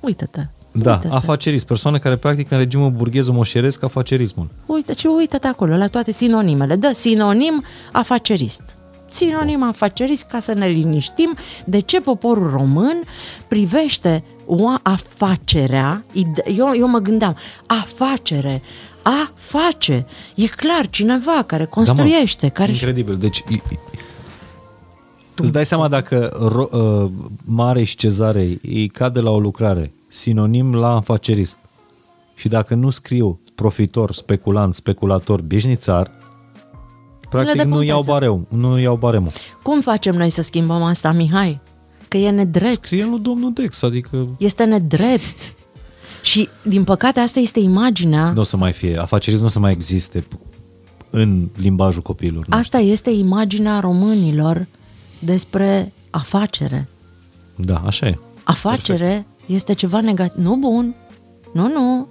Uită-te. 0.00 0.46
Da, 0.72 0.92
Uite-te. 0.94 1.14
afacerist, 1.14 1.66
persoane 1.66 1.98
care 1.98 2.16
practică 2.16 2.54
în 2.54 2.60
regimul 2.60 2.90
burghez 2.90 3.28
moșeresc 3.28 3.82
afacerismul. 3.82 4.48
Uite 4.66 4.94
ce 4.94 5.08
uite-te 5.08 5.46
acolo, 5.46 5.76
la 5.76 5.86
toate 5.86 6.12
sinonimele. 6.12 6.76
Dă 6.76 6.90
sinonim 6.94 7.64
afacerist. 7.92 8.76
Sinonim 9.08 9.62
afacerist 9.62 10.22
ca 10.22 10.40
să 10.40 10.52
ne 10.52 10.66
liniștim 10.66 11.36
de 11.64 11.78
ce 11.78 12.00
poporul 12.00 12.50
român 12.50 13.02
privește 13.48 14.24
o 14.50 14.68
afacerea, 14.82 16.04
ide- 16.12 16.42
eu, 16.56 16.72
eu 16.76 16.88
mă 16.88 16.98
gândeam, 16.98 17.36
afacere, 17.66 18.62
a 19.02 19.32
face, 19.34 20.06
e 20.34 20.46
clar 20.46 20.88
cineva 20.90 21.42
care 21.46 21.64
construiește, 21.64 22.40
da, 22.40 22.46
mă, 22.46 22.52
care... 22.52 22.70
Incredibil, 22.72 23.16
deci 23.16 23.38
i- 23.48 23.52
i- 23.54 23.78
îți 25.36 25.52
dai 25.52 25.66
seama 25.66 25.88
dacă 25.88 26.36
ro, 26.52 26.68
uh, 26.78 27.10
Mare 27.44 27.82
și 27.82 27.96
Cezarei 27.96 28.58
îi 28.62 28.88
cade 28.88 29.20
la 29.20 29.30
o 29.30 29.40
lucrare, 29.40 29.92
sinonim 30.08 30.74
la 30.74 30.94
afacerist, 30.96 31.56
și 32.34 32.48
dacă 32.48 32.74
nu 32.74 32.90
scriu 32.90 33.40
profitor, 33.54 34.12
speculant, 34.12 34.74
speculator, 34.74 35.40
bișnițar, 35.40 36.10
practic 37.28 37.54
nu 37.54 37.62
depuntează. 37.62 37.84
iau 37.84 38.02
bareu, 38.02 38.46
nu 38.48 38.78
iau 38.78 38.96
baremul. 38.96 39.30
Cum 39.62 39.80
facem 39.80 40.14
noi 40.14 40.30
să 40.30 40.42
schimbăm 40.42 40.82
asta, 40.82 41.12
Mihai? 41.12 41.60
Că 42.08 42.16
e 42.16 42.30
nedrept. 42.30 42.84
Scrie 42.84 43.04
lui 43.04 43.18
domnul 43.18 43.52
Dex, 43.52 43.82
adică 43.82 44.28
Este 44.38 44.64
nedrept. 44.64 45.54
Și, 46.22 46.48
din 46.62 46.84
păcate, 46.84 47.20
asta 47.20 47.40
este 47.40 47.60
imaginea 47.60 48.32
nu 48.32 48.40
o 48.40 48.44
să 48.44 48.56
mai 48.56 48.72
fie, 48.72 48.96
afacerism 48.96 49.40
nu 49.42 49.48
o 49.48 49.50
să 49.50 49.58
mai 49.58 49.72
existe 49.72 50.24
în 51.10 51.48
limbajul 51.56 52.02
copiilor. 52.02 52.36
noștri. 52.36 52.56
Asta 52.58 52.78
este 52.78 53.10
imaginea 53.10 53.80
românilor 53.80 54.66
despre 55.18 55.92
afacere. 56.10 56.88
Da, 57.56 57.82
așa 57.86 58.06
e. 58.06 58.18
Afacere 58.42 59.26
este 59.46 59.72
ceva 59.74 60.00
negativ. 60.00 60.44
Nu 60.44 60.56
bun. 60.56 60.94
Nu, 61.52 61.68
nu. 61.72 62.08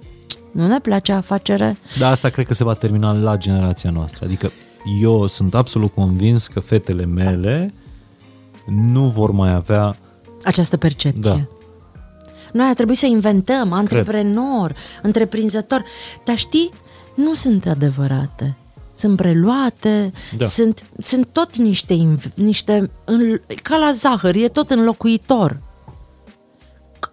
Nu 0.52 0.66
ne 0.66 0.80
place 0.80 1.12
afacere. 1.12 1.76
Dar 1.98 2.10
asta 2.10 2.28
cred 2.28 2.46
că 2.46 2.54
se 2.54 2.64
va 2.64 2.72
termina 2.74 3.12
la 3.12 3.36
generația 3.36 3.90
noastră. 3.90 4.24
Adică 4.24 4.52
eu 5.02 5.26
sunt 5.26 5.54
absolut 5.54 5.92
convins 5.94 6.46
că 6.46 6.60
fetele 6.60 7.04
mele 7.04 7.74
nu 8.68 9.06
vor 9.08 9.30
mai 9.30 9.52
avea... 9.52 9.96
Această 10.44 10.76
percepție. 10.76 11.30
Da. 11.30 11.46
Noi 12.52 12.66
ar 12.68 12.74
trebui 12.74 12.94
să 12.94 13.06
inventăm 13.06 13.72
antreprenor, 13.72 14.74
întreprinzător. 15.02 15.84
Dar 16.24 16.36
știi, 16.36 16.70
nu 17.14 17.34
sunt 17.34 17.66
adevărate. 17.66 18.56
Sunt 18.96 19.16
preluate, 19.16 20.12
Da. 20.36 20.46
sunt, 20.46 20.82
sunt 20.98 21.28
tot 21.32 21.56
niște, 21.56 21.94
inv- 21.94 22.32
niște 22.34 22.90
în, 23.04 23.40
ca 23.62 23.76
la 23.76 23.92
zahăr, 23.92 24.34
e 24.34 24.48
tot 24.48 24.70
înlocuitor. 24.70 25.60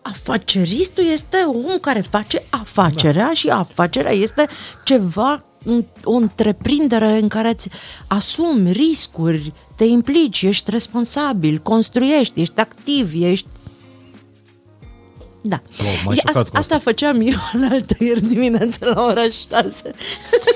Afaceristul 0.01 1.03
este 1.13 1.37
om 1.47 1.77
care 1.81 2.01
face 2.01 2.43
afacerea 2.49 3.25
da. 3.27 3.33
și 3.33 3.49
afacerea 3.49 4.11
este 4.11 4.47
ceva, 4.83 5.43
un- 5.65 5.83
o 6.03 6.11
întreprindere 6.13 7.17
în 7.19 7.27
care 7.27 7.49
îți 7.49 7.69
asumi 8.07 8.71
riscuri, 8.71 9.53
te 9.75 9.83
implici, 9.83 10.41
ești 10.41 10.71
responsabil, 10.71 11.57
construiești, 11.57 12.41
ești 12.41 12.59
activ, 12.59 13.11
ești 13.13 13.47
da. 15.47 15.61
Wow, 15.83 15.91
m-ai 16.05 16.15
E, 16.15 16.19
șocat 16.19 16.35
asta, 16.35 16.49
cu 16.49 16.57
asta. 16.57 16.59
asta 16.59 16.79
făceam 16.79 17.21
eu 17.21 17.37
în 17.53 17.63
altă 17.63 17.95
ieri 17.99 18.21
dimineață 18.21 18.85
la 18.93 19.03
ora 19.03 19.21
6. 19.49 19.91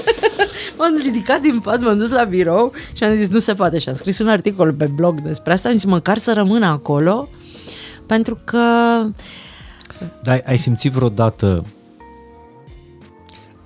m-am 0.77 0.97
ridicat 1.03 1.41
din 1.41 1.59
pat, 1.59 1.81
m-am 1.81 1.97
dus 1.97 2.09
la 2.09 2.23
birou 2.23 2.73
și 2.93 3.03
am 3.03 3.15
zis 3.15 3.29
nu 3.29 3.39
se 3.39 3.53
poate 3.53 3.79
și 3.79 3.89
am 3.89 3.95
scris 3.95 4.19
un 4.19 4.27
articol 4.27 4.73
pe 4.73 4.85
blog 4.85 5.21
despre 5.21 5.53
asta, 5.53 5.69
am 5.69 5.75
zis 5.75 5.83
măcar 5.83 6.17
să 6.17 6.33
rămână 6.33 6.65
acolo 6.65 7.29
pentru 8.05 8.39
că 8.43 8.57
Dar 10.23 10.33
ai, 10.33 10.41
ai 10.45 10.57
simțit 10.57 10.91
vreodată... 10.91 11.65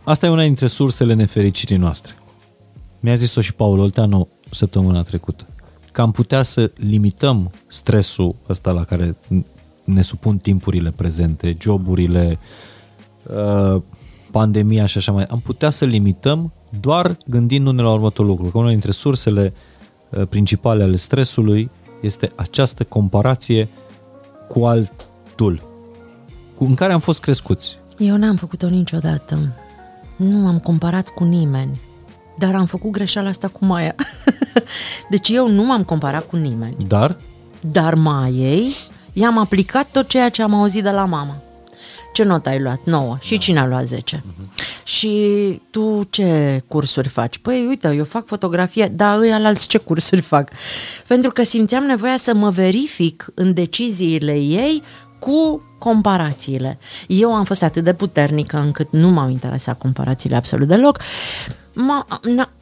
Asta 0.03 0.25
e 0.25 0.29
una 0.29 0.43
dintre 0.43 0.67
sursele 0.67 1.13
nefericirii 1.13 1.77
noastre. 1.77 2.13
Mi-a 2.99 3.15
zis-o 3.15 3.41
și 3.41 3.53
Paul 3.53 3.79
Olteanu 3.79 4.27
săptămâna 4.53 5.03
trecută. 5.03 5.47
Că 5.91 6.01
am 6.01 6.11
putea 6.11 6.43
să 6.43 6.71
limităm 6.75 7.51
stresul 7.67 8.35
ăsta 8.49 8.71
la 8.71 8.83
care 8.83 9.15
ne 9.83 10.01
supun 10.01 10.37
timpurile 10.37 10.91
prezente, 10.91 11.57
joburile, 11.59 12.39
uh, 13.23 13.81
pandemia 14.31 14.85
și 14.85 14.97
așa 14.97 15.11
mai. 15.11 15.23
Am 15.23 15.39
putea 15.39 15.69
să 15.69 15.85
limităm 15.85 16.51
doar 16.79 17.17
gândindu-ne 17.25 17.81
la 17.81 17.91
următorul 17.91 18.31
lucru. 18.31 18.49
Că 18.49 18.57
una 18.57 18.69
dintre 18.69 18.91
sursele 18.91 19.53
uh, 20.09 20.27
principale 20.27 20.83
ale 20.83 20.95
stresului 20.95 21.69
este 22.01 22.31
această 22.35 22.83
comparație 22.83 23.69
cu 24.47 24.65
altul, 24.65 25.61
cu, 26.55 26.63
în 26.63 26.75
care 26.75 26.93
am 26.93 26.99
fost 26.99 27.19
crescuți. 27.19 27.77
eu 27.97 28.17
n-am 28.17 28.35
făcut-o 28.35 28.67
niciodată. 28.69 29.37
Nu 30.15 30.37
m-am 30.37 30.59
comparat 30.59 31.07
cu 31.07 31.23
nimeni. 31.23 31.79
Dar 32.35 32.55
am 32.55 32.65
făcut 32.65 32.91
greșeala 32.91 33.29
asta 33.29 33.47
cu 33.47 33.65
Maia. 33.65 33.95
deci 35.09 35.29
eu 35.29 35.47
nu 35.47 35.63
m-am 35.63 35.83
comparat 35.83 36.27
cu 36.27 36.35
nimeni. 36.35 36.75
Dar 36.87 37.17
Dar 37.61 37.95
Maiei 37.95 38.75
i-am 39.13 39.37
aplicat 39.37 39.87
tot 39.91 40.07
ceea 40.07 40.29
ce 40.29 40.41
am 40.41 40.53
auzit 40.53 40.83
de 40.83 40.89
la 40.89 41.05
mama. 41.05 41.35
Ce 42.13 42.23
notă 42.23 42.49
ai 42.49 42.59
luat? 42.59 42.79
9. 42.85 43.17
Și 43.21 43.37
cine 43.37 43.59
a 43.59 43.65
luat 43.65 43.85
10? 43.85 44.23
Și 44.83 45.17
tu 45.71 46.07
ce 46.09 46.63
cursuri 46.67 47.07
faci? 47.07 47.37
Păi 47.37 47.65
uite, 47.67 47.93
eu 47.95 48.03
fac 48.03 48.25
fotografie, 48.25 48.87
dar 48.87 49.17
ăia 49.19 49.35
alți 49.35 49.67
ce 49.67 49.77
cursuri 49.77 50.21
fac? 50.21 50.49
Pentru 51.07 51.31
că 51.31 51.43
simțeam 51.43 51.83
nevoia 51.83 52.17
să 52.17 52.33
mă 52.33 52.49
verific 52.49 53.25
în 53.33 53.53
deciziile 53.53 54.33
ei 54.37 54.81
cu 55.19 55.61
comparațiile. 55.79 56.77
Eu 57.07 57.33
am 57.33 57.43
fost 57.43 57.63
atât 57.63 57.83
de 57.83 57.93
puternică 57.93 58.57
încât 58.57 58.87
nu 58.91 59.09
m-au 59.09 59.29
interesat 59.29 59.77
comparațiile 59.77 60.35
absolut 60.35 60.67
deloc. 60.67 60.99
M-a, 60.99 61.51
n- 61.51 61.62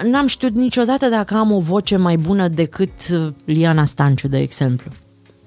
n-am 0.04 0.28
știut 0.28 0.56
niciodată 0.56 1.10
dacă 1.10 1.36
am 1.36 1.52
o 1.52 1.60
voce 1.60 1.98
mai 1.98 2.18
bună 2.18 2.48
decât 2.48 2.92
uh, 3.14 3.28
Liana 3.46 3.86
Stanciu, 3.86 4.28
de 4.28 4.40
exemplu. 4.40 4.92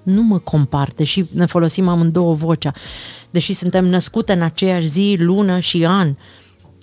Nu 0.02 0.22
mă 0.22 0.38
compar, 0.38 0.92
deși 0.96 1.24
ne 1.32 1.46
folosim 1.46 1.88
amândouă 1.88 2.34
vocea, 2.34 2.72
deși 3.30 3.52
suntem 3.52 3.86
născute 3.86 4.32
în 4.32 4.42
aceeași 4.42 4.86
zi, 4.86 5.16
lună 5.18 5.58
și 5.58 5.86
an. 5.86 6.14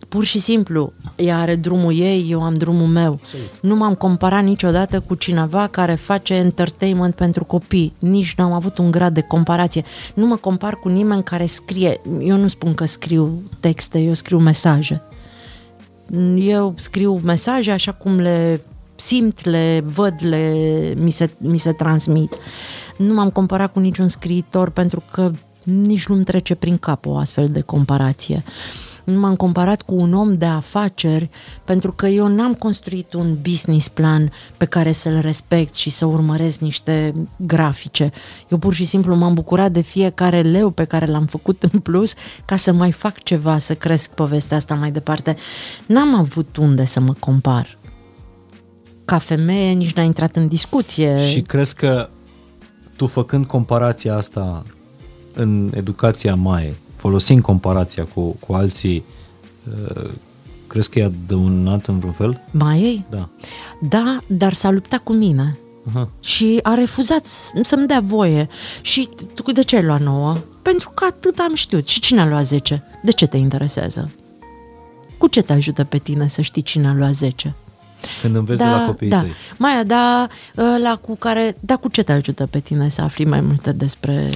Pur 0.07 0.23
și 0.23 0.39
simplu, 0.39 0.93
ea 1.15 1.39
are 1.39 1.55
drumul 1.55 1.97
ei, 1.97 2.27
eu 2.29 2.41
am 2.41 2.53
drumul 2.53 2.87
meu. 2.87 3.19
Nu 3.61 3.75
m-am 3.75 3.93
comparat 3.93 4.43
niciodată 4.43 4.99
cu 4.99 5.15
cineva 5.15 5.67
care 5.67 5.93
face 5.93 6.33
entertainment 6.33 7.15
pentru 7.15 7.43
copii. 7.43 7.93
Nici 7.99 8.33
nu 8.37 8.43
am 8.43 8.51
avut 8.51 8.77
un 8.77 8.91
grad 8.91 9.13
de 9.13 9.21
comparație. 9.21 9.83
Nu 10.13 10.25
mă 10.25 10.35
compar 10.35 10.75
cu 10.75 10.89
nimeni 10.89 11.23
care 11.23 11.45
scrie. 11.45 12.01
Eu 12.21 12.37
nu 12.37 12.47
spun 12.47 12.73
că 12.73 12.85
scriu 12.85 13.41
texte, 13.59 13.99
eu 13.99 14.13
scriu 14.13 14.39
mesaje. 14.39 15.01
Eu 16.35 16.73
scriu 16.77 17.19
mesaje 17.23 17.71
așa 17.71 17.91
cum 17.91 18.19
le 18.19 18.61
simt, 18.95 19.45
le 19.45 19.83
văd, 19.85 20.13
le, 20.19 20.53
mi, 20.97 21.11
se, 21.11 21.29
mi 21.37 21.57
se 21.57 21.71
transmit. 21.71 22.33
Nu 22.97 23.13
m-am 23.13 23.29
comparat 23.29 23.71
cu 23.73 23.79
niciun 23.79 24.07
scriitor 24.07 24.69
pentru 24.69 25.03
că 25.11 25.31
nici 25.63 26.07
nu-mi 26.07 26.23
trece 26.23 26.55
prin 26.55 26.77
cap 26.77 27.05
o 27.05 27.15
astfel 27.15 27.47
de 27.47 27.61
comparație. 27.61 28.43
Nu 29.03 29.19
m-am 29.19 29.35
comparat 29.35 29.81
cu 29.81 29.95
un 29.95 30.13
om 30.13 30.33
de 30.33 30.45
afaceri 30.45 31.29
pentru 31.63 31.91
că 31.91 32.07
eu 32.07 32.27
n-am 32.27 32.53
construit 32.53 33.13
un 33.13 33.37
business 33.41 33.87
plan 33.87 34.31
pe 34.57 34.65
care 34.65 34.91
să-l 34.91 35.19
respect 35.19 35.73
și 35.73 35.89
să 35.89 36.05
urmăresc 36.05 36.59
niște 36.59 37.13
grafice. 37.37 38.11
Eu 38.49 38.57
pur 38.57 38.73
și 38.73 38.85
simplu 38.85 39.15
m-am 39.15 39.33
bucurat 39.33 39.71
de 39.71 39.81
fiecare 39.81 40.41
leu 40.41 40.69
pe 40.69 40.83
care 40.83 41.05
l-am 41.05 41.25
făcut 41.25 41.63
în 41.71 41.79
plus 41.79 42.13
ca 42.45 42.55
să 42.55 42.71
mai 42.71 42.91
fac 42.91 43.23
ceva, 43.23 43.59
să 43.59 43.75
cresc 43.75 44.11
povestea 44.11 44.57
asta 44.57 44.75
mai 44.75 44.91
departe. 44.91 45.35
N-am 45.85 46.15
avut 46.15 46.57
unde 46.57 46.85
să 46.85 46.99
mă 46.99 47.13
compar. 47.19 47.77
Ca 49.05 49.17
femeie 49.17 49.71
nici 49.71 49.93
n-a 49.93 50.01
intrat 50.01 50.35
în 50.35 50.47
discuție. 50.47 51.29
și 51.29 51.41
crezi 51.41 51.75
că 51.75 52.09
tu 52.95 53.07
făcând 53.07 53.45
comparația 53.45 54.15
asta 54.15 54.63
în 55.33 55.71
educația 55.73 56.35
mai, 56.35 56.75
folosind 57.01 57.41
comparația 57.41 58.03
cu, 58.13 58.21
cu 58.39 58.53
alții, 58.53 59.03
uh, 59.95 60.09
crezi 60.67 60.89
că 60.89 60.99
e 60.99 61.03
adăunat 61.03 61.85
în 61.85 61.97
vreun 61.99 62.13
fel? 62.13 62.41
Mai 62.51 62.79
ei? 62.81 63.05
Da. 63.09 63.29
Da, 63.79 64.17
dar 64.27 64.53
s-a 64.53 64.69
luptat 64.69 64.99
cu 64.99 65.13
mine. 65.13 65.57
Aha. 65.89 66.09
Și 66.19 66.59
a 66.63 66.73
refuzat 66.73 67.25
s- 67.25 67.51
să-mi 67.63 67.87
dea 67.87 68.01
voie. 68.05 68.47
Și 68.81 69.09
tu 69.33 69.51
de 69.51 69.63
ce 69.63 69.75
ai 69.75 69.83
luat 69.83 70.01
9? 70.01 70.37
Pentru 70.61 70.89
că 70.89 71.05
atât 71.09 71.39
am 71.39 71.55
știut. 71.55 71.87
Și 71.87 71.99
cine 71.99 72.21
a 72.21 72.27
luat 72.27 72.45
10? 72.45 72.83
De 73.03 73.11
ce 73.11 73.25
te 73.27 73.37
interesează? 73.37 74.11
Cu 75.17 75.27
ce 75.27 75.41
te 75.41 75.53
ajută 75.53 75.83
pe 75.83 75.97
tine 75.97 76.27
să 76.27 76.41
știi 76.41 76.61
cine 76.61 76.87
a 76.87 76.93
luat 76.93 77.13
10? 77.13 77.53
Când 78.21 78.35
înveți 78.35 78.59
de 78.59 78.65
la 78.65 78.85
copiii 78.85 79.09
da. 79.09 79.19
tăi. 79.21 79.31
Maia, 79.57 79.83
da, 79.83 80.27
la 80.83 80.97
cu 81.01 81.15
care, 81.15 81.57
da, 81.59 81.75
cu 81.77 81.87
ce 81.89 82.03
te 82.03 82.11
ajută 82.11 82.45
pe 82.45 82.59
tine 82.59 82.89
să 82.89 83.01
afli 83.01 83.25
mai 83.25 83.41
multe 83.41 83.71
despre... 83.71 84.29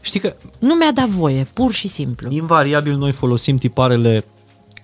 Știi 0.00 0.20
că 0.20 0.36
Nu 0.58 0.74
mi-a 0.74 0.92
dat 0.92 1.08
voie, 1.08 1.46
pur 1.54 1.72
și 1.72 1.88
simplu. 1.88 2.30
invariabil 2.30 2.96
noi 2.96 3.12
folosim 3.12 3.56
tiparele 3.56 4.24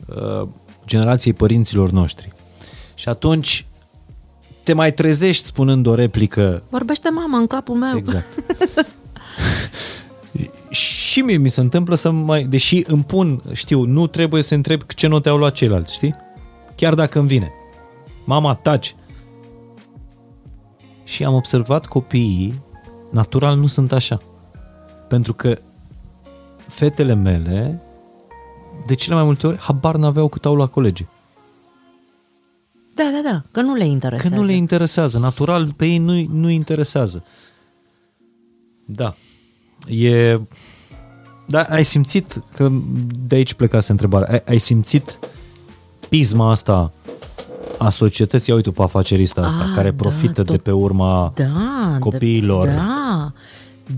uh, 0.06 0.48
generației 0.86 1.34
părinților 1.34 1.90
noștri. 1.90 2.32
Și 2.94 3.08
atunci 3.08 3.66
te 4.62 4.72
mai 4.72 4.92
trezești 4.94 5.46
spunând 5.46 5.86
o 5.86 5.94
replică 5.94 6.62
Vorbește 6.68 7.10
mama 7.10 7.38
în 7.38 7.46
capul 7.46 7.74
meu. 7.74 7.96
Exact. 7.96 8.26
și 10.70 10.94
și 11.10 11.20
mie 11.20 11.36
mi 11.36 11.48
se 11.48 11.60
întâmplă 11.60 11.94
să 11.94 12.10
mai, 12.10 12.44
deși 12.44 12.84
îmi 12.86 13.04
pun, 13.04 13.42
știu, 13.52 13.82
nu 13.84 14.06
trebuie 14.06 14.42
să 14.42 14.54
întreb 14.54 14.82
ce 14.82 15.06
note 15.06 15.28
au 15.28 15.36
luat 15.36 15.52
ceilalți, 15.54 15.94
știi? 15.94 16.14
Chiar 16.74 16.94
dacă 16.94 17.18
îmi 17.18 17.28
vine. 17.28 17.52
Mama, 18.24 18.54
taci. 18.54 18.96
Și 21.04 21.24
am 21.24 21.34
observat 21.34 21.86
copiii, 21.86 22.62
natural 23.10 23.56
nu 23.56 23.66
sunt 23.66 23.92
așa. 23.92 24.18
Pentru 25.08 25.34
că 25.34 25.58
fetele 26.68 27.14
mele, 27.14 27.80
de 28.86 28.94
cele 28.94 29.14
mai 29.14 29.24
multe 29.24 29.46
ori, 29.46 29.58
habar 29.58 29.96
n-aveau 29.96 30.28
cât 30.28 30.44
au 30.44 30.56
la 30.56 30.66
colegii. 30.66 31.08
Da, 32.94 33.04
da, 33.22 33.30
da, 33.30 33.42
că 33.50 33.60
nu 33.60 33.74
le 33.74 33.84
interesează. 33.84 34.34
Că 34.34 34.40
nu 34.40 34.46
le 34.46 34.52
interesează. 34.52 35.18
Natural, 35.18 35.72
pe 35.76 35.84
ei 35.86 35.98
nu, 35.98 36.26
nu 36.30 36.48
interesează. 36.48 37.24
Da. 38.84 39.14
E... 39.88 40.40
Da, 41.48 41.62
ai 41.62 41.84
simțit, 41.84 42.42
că 42.54 42.70
de 43.26 43.34
aici 43.34 43.54
plecase 43.54 43.90
întrebarea, 43.90 44.28
ai, 44.32 44.42
ai 44.48 44.58
simțit 44.58 45.18
pisma 46.08 46.50
asta 46.50 46.92
a 47.78 47.88
societății, 47.90 48.52
uite 48.52 48.70
pe 48.70 48.82
afacerista 48.82 49.40
asta, 49.40 49.64
Ah, 49.64 49.72
care 49.74 49.90
da, 49.90 49.96
profită 49.96 50.42
de 50.42 50.56
tot- 50.56 50.62
pe 50.62 50.70
urma 50.70 51.32
da, 51.34 51.96
copiilor. 52.00 52.66
De, 52.66 52.74
da, 52.74 53.32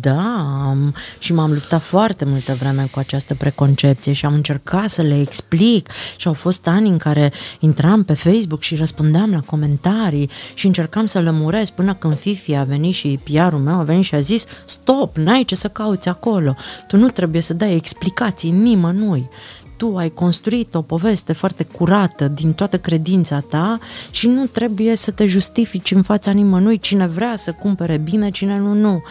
da, 0.00 0.64
am, 0.68 0.94
și 1.18 1.32
m-am 1.32 1.52
luptat 1.52 1.82
foarte 1.82 2.24
multă 2.24 2.54
vreme 2.54 2.88
cu 2.90 2.98
această 2.98 3.34
preconcepție 3.34 4.12
și 4.12 4.26
am 4.26 4.34
încercat 4.34 4.90
să 4.90 5.02
le 5.02 5.20
explic. 5.20 5.88
Și 6.16 6.26
au 6.26 6.32
fost 6.32 6.66
ani 6.66 6.88
în 6.88 6.98
care 6.98 7.32
intram 7.58 8.04
pe 8.04 8.14
Facebook 8.14 8.62
și 8.62 8.76
răspundeam 8.76 9.30
la 9.30 9.40
comentarii 9.40 10.30
și 10.54 10.66
încercam 10.66 11.06
să 11.06 11.20
lămuresc 11.20 11.72
până 11.72 11.94
când 11.94 12.18
Fifi 12.18 12.54
a 12.54 12.64
venit 12.64 12.94
și 12.94 13.18
PR-ul 13.24 13.58
meu 13.58 13.78
a 13.78 13.82
venit 13.82 14.04
și 14.04 14.14
a 14.14 14.20
zis 14.20 14.44
stop, 14.64 15.16
n-ai 15.16 15.44
ce 15.44 15.54
să 15.54 15.68
cauți 15.68 16.08
acolo, 16.08 16.54
tu 16.86 16.96
nu 16.96 17.08
trebuie 17.08 17.42
să 17.42 17.54
dai 17.54 17.74
explicații 17.74 18.50
nimănui. 18.50 19.28
Tu 19.76 19.96
ai 19.96 20.08
construit 20.08 20.74
o 20.74 20.82
poveste 20.82 21.32
foarte 21.32 21.64
curată 21.64 22.28
din 22.28 22.52
toată 22.52 22.78
credința 22.78 23.40
ta 23.40 23.78
și 24.10 24.26
nu 24.26 24.46
trebuie 24.46 24.96
să 24.96 25.10
te 25.10 25.26
justifici 25.26 25.90
în 25.90 26.02
fața 26.02 26.30
nimănui. 26.30 26.78
Cine 26.78 27.06
vrea 27.06 27.36
să 27.36 27.52
cumpere 27.52 27.96
bine, 27.96 28.30
cine 28.30 28.58
nu, 28.58 28.72
nu. 28.72 29.02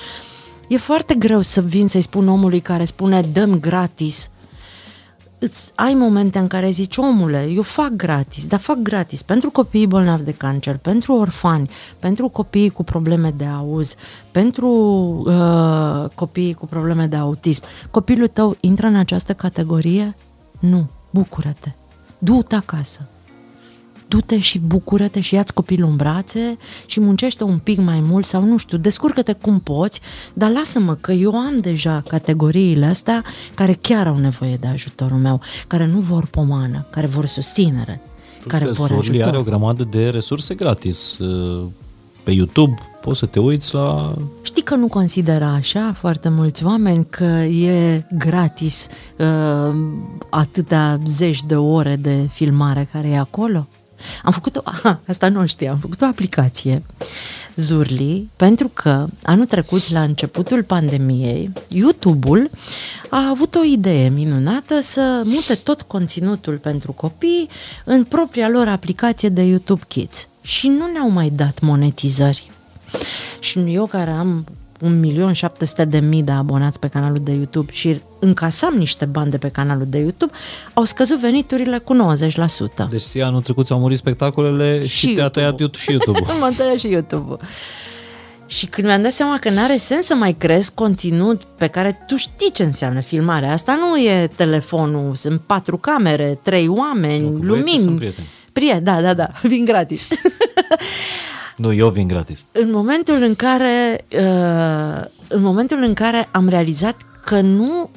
E 0.68 0.78
foarte 0.78 1.14
greu 1.14 1.42
să 1.42 1.62
vin 1.62 1.88
să-i 1.88 2.02
spun 2.02 2.28
omului 2.28 2.60
care 2.60 2.86
spune 2.86 3.22
dăm 3.22 3.60
gratis. 3.60 4.30
Îți 5.40 5.72
ai 5.76 5.94
momente 5.94 6.40
în 6.40 6.48
care 6.48 6.70
zici, 6.70 6.98
omule, 6.98 7.50
eu 7.50 7.62
fac 7.62 7.90
gratis, 7.90 8.46
dar 8.48 8.60
fac 8.60 8.78
gratis 8.78 9.22
pentru 9.22 9.50
copiii 9.52 9.88
bolnavi 9.88 10.24
de 10.24 10.34
cancer, 10.34 10.78
pentru 10.78 11.14
orfani, 11.14 11.70
pentru 12.00 12.28
copiii 12.28 12.70
cu 12.70 12.84
probleme 12.84 13.30
de 13.30 13.46
auz, 13.46 13.96
pentru 14.32 14.70
uh, 15.26 16.10
copiii 16.16 16.54
cu 16.54 16.66
probleme 16.66 17.08
de 17.08 17.16
autism. 17.16 17.64
Copilul 17.92 18.28
tău 18.28 18.58
intră 18.60 18.88
în 18.88 18.96
această 18.96 19.34
categorie? 19.34 20.16
Nu, 20.60 20.90
bucură-te. 21.10 21.72
Du-te 22.18 22.56
acasă. 22.56 23.02
Du-te 24.08 24.40
și 24.40 24.60
bucură-te 24.60 25.20
și 25.20 25.34
ia-ți 25.34 25.54
copilul 25.54 25.90
în 25.90 25.96
brațe 25.96 26.58
și 26.86 27.00
muncește 27.00 27.44
un 27.44 27.58
pic 27.58 27.80
mai 27.80 28.00
mult 28.00 28.26
sau 28.26 28.44
nu 28.44 28.58
știu, 28.58 28.78
descurcă-te 28.78 29.34
cum 29.34 29.60
poți, 29.60 30.02
dar 30.34 30.52
lasă-mă 30.52 30.96
că 30.96 31.12
eu 31.12 31.36
am 31.36 31.60
deja 31.60 32.04
categoriile 32.08 32.86
astea 32.86 33.24
care 33.54 33.78
chiar 33.82 34.08
au 34.08 34.18
nevoie 34.18 34.58
de 34.60 34.68
ajutorul 34.68 35.18
meu, 35.18 35.42
care 35.68 35.86
nu 35.86 36.00
vor 36.00 36.26
pomană, 36.26 36.86
care 36.90 37.08
vor 37.08 37.26
susținere, 37.26 38.02
care 38.48 38.66
că 38.66 38.72
vor 38.72 38.88
Zorli 38.88 39.10
ajutor. 39.10 39.28
are 39.28 39.38
o 39.38 39.44
grămadă 39.44 39.84
de 39.84 40.10
resurse 40.10 40.54
gratis. 40.56 41.18
Uh, 41.18 41.66
Pe 42.24 42.32
YouTube 42.32 42.76
poți 43.02 43.20
să 43.20 43.26
te 43.26 43.40
uiți 43.40 43.74
la... 43.74 44.16
Știi 44.42 44.64
că 44.64 44.76
nu 44.76 44.88
consideră 44.88 45.44
așa 45.46 45.94
foarte 45.98 46.30
mulți 46.30 46.64
oameni 46.64 47.06
că 47.10 47.24
e 47.44 48.06
gratis 48.18 48.88
uh, 49.18 49.76
atâtea 50.30 51.00
zeci 51.06 51.44
de 51.44 51.56
ore 51.56 51.96
de 51.96 52.28
filmare 52.32 52.88
care 52.92 53.08
e 53.10 53.18
acolo? 53.18 53.68
Am 54.24 54.32
făcut 54.32 54.56
o, 54.56 54.62
aha, 54.64 55.00
asta 55.08 55.30
nu 55.30 55.46
știam, 55.46 55.74
am 55.74 55.80
făcut 55.80 56.02
o 56.02 56.06
aplicație 56.06 56.84
Zurli 57.56 58.30
pentru 58.36 58.72
că 58.74 59.08
anul 59.24 59.46
trecut 59.46 59.90
la 59.90 60.04
începutul 60.04 60.64
pandemiei 60.64 61.52
YouTube-ul 61.68 62.50
a 63.10 63.28
avut 63.30 63.56
o 63.56 63.64
idee 63.64 64.10
minunată 64.10 64.80
să 64.82 65.22
mute 65.24 65.56
tot 65.56 65.82
conținutul 65.82 66.58
pentru 66.58 66.92
copii 66.92 67.50
în 67.84 68.04
propria 68.04 68.50
lor 68.50 68.68
aplicație 68.68 69.30
de 69.30 69.42
YouTube 69.42 69.82
Kids 69.88 70.28
și 70.42 70.68
nu 70.68 70.92
ne-au 70.94 71.10
mai 71.10 71.30
dat 71.30 71.60
monetizări. 71.60 72.52
Și 73.40 73.74
eu 73.74 73.86
care 73.86 74.10
am 74.10 74.46
1.700.000 74.82 76.24
de 76.24 76.32
abonați 76.32 76.80
pe 76.80 76.88
canalul 76.88 77.20
de 77.24 77.32
YouTube 77.32 77.72
și 77.72 78.00
încasam 78.20 78.74
niște 78.74 79.06
bani 79.06 79.32
de 79.32 79.38
pe 79.38 79.50
canalul 79.50 79.86
de 79.90 79.98
YouTube, 79.98 80.32
au 80.74 80.84
scăzut 80.84 81.20
veniturile 81.20 81.78
cu 81.78 82.16
90%. 82.86 82.90
Deci 82.90 83.02
ție 83.02 83.24
anul 83.24 83.42
trecut 83.42 83.66
ți-au 83.66 83.80
murit 83.80 83.98
spectacolele 83.98 84.86
și, 84.86 84.98
Și 84.98 85.06
te-a 85.06 85.12
YouTube-ul. 85.14 85.30
tăiat 85.30 85.60
YouTube 85.60 85.78
și 85.78 85.92
YouTube-ul. 85.92 86.38
M-a 86.40 86.50
tăiat 86.58 86.78
și 86.78 86.88
YouTube-ul. 86.90 87.40
Și 88.50 88.66
când 88.66 88.88
mi-am 88.88 89.02
dat 89.02 89.12
seama 89.12 89.40
că 89.40 89.50
n-are 89.50 89.78
sens 89.78 90.06
să 90.06 90.16
mai 90.16 90.34
crezi 90.34 90.72
conținut 90.74 91.42
pe 91.44 91.68
care 91.68 92.04
tu 92.08 92.16
știi 92.16 92.52
ce 92.52 92.64
înseamnă 92.64 93.00
filmarea, 93.00 93.52
asta 93.54 93.76
nu 93.80 93.98
e 94.02 94.30
telefonul, 94.36 95.16
sunt 95.16 95.42
patru 95.46 95.78
camere, 95.78 96.40
trei 96.44 96.68
oameni, 96.68 97.24
Nu, 97.24 97.28
cu 97.30 97.32
băieții 97.38 97.48
lumini. 97.58 97.80
sunt 97.80 97.98
prieteni. 97.98 98.28
Prieteni, 98.54 98.86
da, 98.86 99.02
da, 99.02 99.14
da, 99.14 99.28
vin 99.42 99.66
gratis. 99.66 100.08
Nu, 101.58 101.74
eu 101.74 101.90
vin 101.90 102.08
gratis. 102.08 102.44
în 102.52 102.72
momentul 102.72 103.22
în 103.22 103.36
care 103.36 104.06
uh, 104.14 105.06
în 105.28 105.42
momentul 105.42 105.78
în 105.82 105.94
care 105.94 106.28
am 106.32 106.50
realizat 106.50 106.96
că 107.24 107.42
nu 107.42 107.90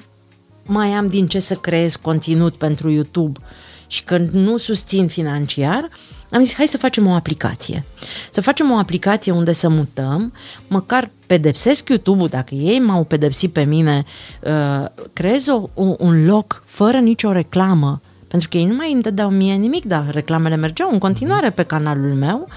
mai 0.63 0.89
am 0.89 1.07
din 1.07 1.27
ce 1.27 1.39
să 1.39 1.55
creez 1.55 1.97
conținut 1.97 2.55
pentru 2.55 2.91
YouTube 2.91 3.41
și 3.87 4.05
că 4.05 4.19
nu 4.33 4.57
susțin 4.57 5.07
financiar, 5.07 5.89
am 6.31 6.43
zis 6.43 6.55
hai 6.55 6.67
să 6.67 6.79
facem 6.79 7.07
o 7.07 7.13
aplicație. 7.13 7.85
Să 8.31 8.41
facem 8.41 8.71
o 8.71 8.77
aplicație 8.77 9.33
unde 9.33 9.53
să 9.53 9.69
mutăm, 9.69 10.33
măcar 10.69 11.11
pedepsesc 11.27 11.89
YouTube-ul, 11.89 12.29
dacă 12.29 12.55
ei 12.55 12.79
m-au 12.79 13.05
pedepsit 13.05 13.53
pe 13.53 13.63
mine, 13.63 14.05
uh, 14.43 14.87
creez 15.13 15.47
o, 15.47 15.69
un, 15.75 15.95
un 15.99 16.25
loc 16.25 16.63
fără 16.67 16.99
nicio 16.99 17.33
reclamă, 17.33 18.01
pentru 18.29 18.49
că 18.49 18.57
ei 18.57 18.65
nu 18.65 18.75
mai 18.75 18.93
îmi 18.93 19.03
dădeau 19.03 19.31
mie 19.31 19.55
nimic, 19.55 19.85
dar 19.85 20.11
reclamele 20.11 20.57
mergeau 20.57 20.91
în 20.93 20.99
continuare 20.99 21.51
pe 21.51 21.63
canalul 21.63 22.15
meu, 22.15 22.49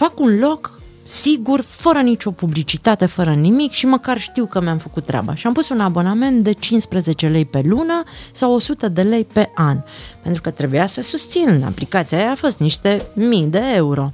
fac 0.00 0.20
un 0.20 0.38
loc 0.38 0.80
sigur, 1.02 1.64
fără 1.68 1.98
nicio 1.98 2.30
publicitate, 2.30 3.06
fără 3.06 3.34
nimic 3.34 3.72
și 3.72 3.86
măcar 3.86 4.18
știu 4.18 4.46
că 4.46 4.60
mi-am 4.60 4.78
făcut 4.78 5.04
treaba. 5.04 5.34
Și 5.34 5.46
am 5.46 5.52
pus 5.52 5.68
un 5.68 5.80
abonament 5.80 6.44
de 6.44 6.52
15 6.52 7.28
lei 7.28 7.44
pe 7.44 7.60
lună 7.64 8.02
sau 8.32 8.52
100 8.52 8.88
de 8.88 9.02
lei 9.02 9.24
pe 9.24 9.50
an, 9.54 9.82
pentru 10.22 10.42
că 10.42 10.50
trebuia 10.50 10.86
să 10.86 11.02
susțin. 11.02 11.62
Aplicația 11.66 12.18
aia 12.18 12.30
a 12.30 12.34
fost 12.34 12.58
niște 12.58 13.06
mii 13.14 13.42
de 13.42 13.62
euro. 13.74 14.12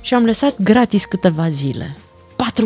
Și 0.00 0.14
am 0.14 0.24
lăsat 0.24 0.62
gratis 0.62 1.04
câteva 1.04 1.48
zile. 1.48 1.96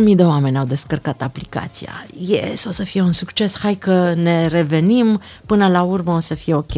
4.000 0.09 0.15
de 0.15 0.25
oameni 0.25 0.59
au 0.59 0.65
descărcat 0.65 1.23
aplicația. 1.23 2.07
Yes, 2.19 2.65
o 2.65 2.71
să 2.71 2.85
fie 2.85 3.03
un 3.03 3.13
succes, 3.13 3.59
hai 3.59 3.75
că 3.75 4.15
ne 4.17 4.47
revenim, 4.47 5.21
până 5.47 5.69
la 5.69 5.83
urmă 5.83 6.13
o 6.13 6.21
să 6.21 6.35
fie 6.35 6.55
ok. 6.55 6.75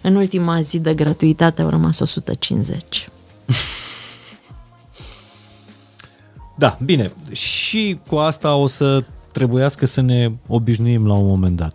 În 0.00 0.16
ultima 0.16 0.60
zi 0.60 0.78
de 0.78 0.94
gratuitate 0.94 1.62
au 1.62 1.68
rămas 1.68 1.98
150. 1.98 3.08
Da, 6.58 6.78
bine. 6.84 7.12
Și 7.32 7.98
cu 8.08 8.16
asta 8.16 8.54
o 8.54 8.66
să 8.66 9.04
trebuiască 9.32 9.86
să 9.86 10.00
ne 10.00 10.32
obișnuim 10.48 11.06
la 11.06 11.14
un 11.14 11.26
moment 11.26 11.56
dat. 11.56 11.74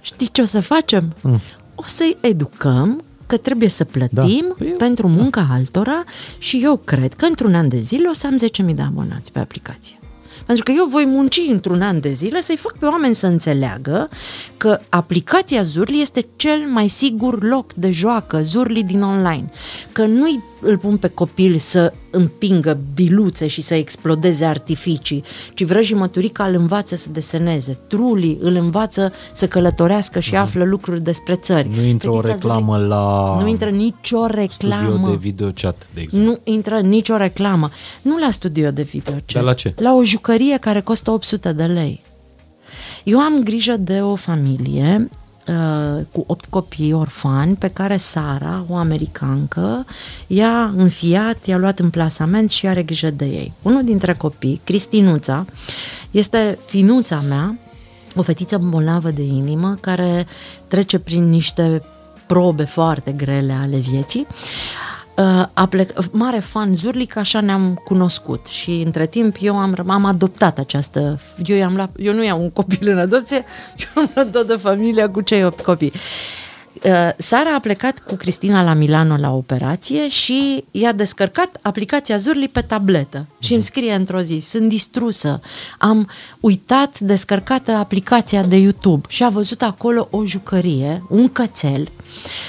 Știi 0.00 0.28
ce 0.32 0.40
o 0.40 0.44
să 0.44 0.60
facem? 0.60 1.14
Mm. 1.22 1.40
O 1.74 1.82
să-i 1.86 2.16
educăm 2.20 3.04
că 3.26 3.36
trebuie 3.36 3.68
să 3.68 3.84
plătim 3.84 4.44
Da. 4.48 4.54
Păi 4.58 4.68
eu- 4.68 4.76
pentru 4.76 5.08
munca 5.08 5.46
altora 5.50 6.04
și 6.38 6.60
eu 6.62 6.76
cred 6.76 7.14
că 7.14 7.24
într-un 7.24 7.54
an 7.54 7.68
de 7.68 7.78
zile 7.78 8.08
o 8.08 8.12
să 8.12 8.26
am 8.26 8.36
10.000 8.66 8.74
de 8.74 8.82
abonați 8.82 9.32
pe 9.32 9.38
aplicație. 9.38 9.98
Pentru 10.46 10.64
că 10.64 10.72
eu 10.76 10.86
voi 10.90 11.04
munci 11.06 11.40
într-un 11.50 11.82
an 11.82 12.00
de 12.00 12.12
zile 12.12 12.40
să-i 12.40 12.56
fac 12.56 12.76
pe 12.78 12.86
oameni 12.86 13.14
să 13.14 13.26
înțeleagă 13.26 14.08
că 14.56 14.78
aplicația 14.88 15.62
Zurli 15.62 16.00
este 16.00 16.26
cel 16.36 16.58
mai 16.58 16.88
sigur 16.88 17.42
loc 17.42 17.72
de 17.74 17.90
joacă, 17.90 18.42
Zurli 18.42 18.82
din 18.82 19.02
online. 19.02 19.50
Că 19.92 20.04
nu-i 20.06 20.42
îl 20.66 20.78
pun 20.78 20.96
pe 20.96 21.08
copil 21.08 21.58
să 21.58 21.92
împingă 22.10 22.78
biluțe 22.94 23.46
și 23.46 23.60
să 23.62 23.74
explodeze 23.74 24.44
artificii, 24.44 25.22
ci 25.54 25.64
vrăjii 25.64 25.94
măturica 25.94 26.44
îl 26.44 26.54
învață 26.54 26.96
să 26.96 27.08
deseneze, 27.12 27.78
Truli 27.88 28.38
îl 28.40 28.54
învață 28.54 29.12
să 29.32 29.46
călătorească 29.48 30.20
și 30.20 30.36
află 30.36 30.64
lucruri 30.64 31.00
despre 31.00 31.34
țări. 31.34 31.68
Mhm. 31.68 31.78
Nu 31.78 31.84
intră 31.86 32.10
o 32.10 32.14
Fetița 32.14 32.32
reclamă 32.34 32.76
Zurli- 32.78 32.86
la 32.88 33.36
Nu 33.40 33.48
intră 33.48 33.68
nicio 33.70 34.26
reclamă. 34.26 34.84
studio 34.90 35.10
de 35.10 35.16
videochat, 35.16 35.86
de 35.94 36.00
exemplu. 36.00 36.30
Nu 36.30 36.52
intră 36.52 36.78
nicio 36.80 37.16
reclamă. 37.16 37.70
Nu 38.02 38.18
la 38.18 38.30
studio 38.30 38.70
de 38.70 38.82
video. 38.82 39.14
Dar 39.32 39.42
la 39.42 39.52
ce? 39.54 39.74
La 39.76 39.94
o 39.94 40.04
jucărie 40.04 40.56
care 40.58 40.80
costă 40.80 41.10
800 41.10 41.52
de 41.52 41.64
lei. 41.64 42.02
Eu 43.04 43.18
am 43.20 43.42
grijă 43.42 43.76
de 43.76 44.00
o 44.00 44.14
familie 44.14 44.96
uh, 45.00 45.16
cu 46.12 46.24
opt 46.26 46.44
copii 46.44 46.92
orfani 46.92 47.54
pe 47.54 47.68
care 47.68 47.96
Sara, 47.96 48.64
o 48.68 48.76
americancă, 48.76 49.86
i-a 50.26 50.72
înfiat, 50.76 51.46
i-a 51.46 51.56
luat 51.56 51.78
în 51.78 51.90
plasament 51.90 52.50
și 52.50 52.66
are 52.66 52.82
grijă 52.82 53.10
de 53.10 53.24
ei. 53.24 53.52
Unul 53.62 53.84
dintre 53.84 54.14
copii, 54.14 54.60
Cristinuța, 54.64 55.44
este 56.10 56.58
finuța 56.66 57.20
mea 57.28 57.58
o 58.16 58.22
fetiță 58.22 58.58
bolnavă 58.58 59.10
de 59.10 59.22
inimă 59.22 59.76
care 59.80 60.26
trece 60.68 60.98
prin 60.98 61.28
niște 61.30 61.82
probe 62.26 62.64
foarte 62.64 63.12
grele 63.12 63.52
ale 63.52 63.76
vieții. 63.76 64.26
Uh, 65.18 65.46
a 65.52 65.66
plec, 65.66 65.92
mare 66.10 66.38
fan 66.38 66.74
Zurlic, 66.74 67.16
așa 67.16 67.40
ne-am 67.40 67.80
cunoscut 67.84 68.46
și 68.46 68.82
între 68.84 69.06
timp 69.06 69.36
eu 69.40 69.56
am, 69.58 69.84
am 69.86 70.04
adoptat 70.04 70.58
această, 70.58 71.20
eu, 71.44 71.56
i-am 71.56 71.74
luat, 71.74 71.90
eu 71.98 72.12
nu 72.12 72.24
iau 72.24 72.42
un 72.42 72.50
copil 72.50 72.88
în 72.88 72.98
adopție, 72.98 73.44
eu 73.96 74.02
am 74.02 74.10
luat 74.14 74.30
toată 74.30 74.56
familia 74.56 75.10
cu 75.10 75.20
cei 75.20 75.44
opt 75.44 75.60
copii. 75.60 75.92
Uh, 75.94 76.45
Sara 77.16 77.54
a 77.54 77.58
plecat 77.58 77.98
cu 77.98 78.14
Cristina 78.14 78.62
la 78.62 78.72
Milano 78.72 79.16
la 79.16 79.32
operație 79.32 80.08
și 80.08 80.64
i-a 80.70 80.92
descărcat 80.92 81.58
aplicația 81.62 82.16
Zurli 82.18 82.48
pe 82.48 82.60
tabletă 82.60 83.26
și 83.38 83.54
îmi 83.54 83.62
scrie 83.62 83.94
într-o 83.94 84.20
zi, 84.20 84.38
sunt 84.42 84.68
distrusă, 84.68 85.40
am 85.78 86.10
uitat 86.40 87.00
descărcată 87.00 87.72
aplicația 87.72 88.42
de 88.42 88.56
YouTube 88.56 89.06
și 89.08 89.24
a 89.24 89.28
văzut 89.28 89.62
acolo 89.62 90.08
o 90.10 90.24
jucărie, 90.24 91.02
un 91.08 91.32
cățel 91.32 91.88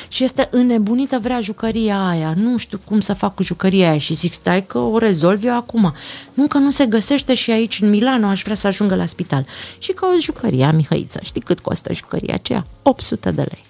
și 0.08 0.24
este 0.24 0.48
înnebunită, 0.52 1.20
vrea 1.22 1.42
jucăria 1.42 2.08
aia, 2.08 2.34
nu 2.36 2.58
știu 2.58 2.80
cum 2.86 3.00
să 3.00 3.14
fac 3.14 3.36
cu 3.36 3.44
jucăria 3.44 3.90
aia 3.90 3.98
și 3.98 4.14
zic, 4.14 4.34
stai 4.34 4.66
că 4.66 4.78
o 4.78 4.98
rezolv 4.98 5.44
eu 5.44 5.56
acum. 5.56 5.94
Nu 6.34 6.48
că 6.48 6.58
nu 6.58 6.72
se 6.72 6.86
găsește 6.86 7.34
și 7.34 7.52
aici 7.52 7.80
în 7.82 7.90
Milano, 7.90 8.28
aș 8.28 8.42
vrea 8.44 8.56
să 8.56 8.68
ajungă 8.68 8.96
la 8.96 9.06
spital. 9.06 9.46
Și 9.78 9.92
că 9.92 10.06
o 10.06 10.20
jucăria, 10.20 10.72
Mihăiță, 10.72 11.20
știi 11.24 11.42
cât 11.42 11.60
costă 11.60 11.94
jucăria 11.94 12.34
aceea? 12.34 12.66
800 12.82 13.32
de 13.32 13.42
lei 13.42 13.66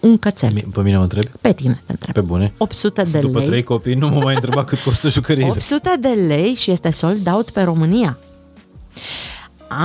un 0.00 0.18
cățel. 0.18 0.64
Pe 0.72 0.80
mine 0.82 0.96
mă 0.96 1.02
întrebi? 1.02 1.26
Pe 1.40 1.52
tine 1.52 1.82
te 1.86 1.92
întreb. 1.92 2.14
Pe 2.14 2.20
bune? 2.20 2.52
800 2.58 3.02
de 3.02 3.18
După 3.18 3.38
lei. 3.38 3.46
trei 3.46 3.62
copii 3.62 3.94
nu 3.94 4.08
mă 4.08 4.20
mai 4.22 4.34
întreba 4.34 4.64
cât 4.64 4.78
costă 4.78 5.08
jucăriile. 5.08 5.50
800 5.50 5.90
de 6.00 6.08
lei 6.08 6.54
și 6.54 6.70
este 6.70 6.90
sold 6.90 7.28
out 7.32 7.50
pe 7.50 7.62
România. 7.62 8.18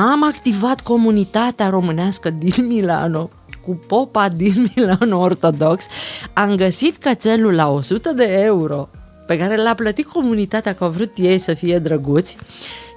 Am 0.10 0.23
activat 0.23 0.81
comunitatea 0.81 1.69
românească 1.69 2.30
din 2.30 2.68
Milano 2.68 3.30
cu 3.65 3.80
popa 3.88 4.30
din 4.30 4.53
Milano 4.76 5.19
ortodox. 5.19 5.85
Am 6.34 6.56
găsit 6.56 6.98
cățelul 6.98 7.53
la 7.53 7.69
100 7.69 8.11
de 8.11 8.23
euro 8.23 8.90
pe 9.27 9.38
care 9.38 9.56
l-a 9.61 9.73
plătit 9.73 10.07
comunitatea 10.07 10.73
că 10.73 10.84
au 10.84 10.90
vrut 10.90 11.11
ei 11.15 11.38
să 11.40 11.53
fie 11.53 11.80
drăguți 11.80 12.38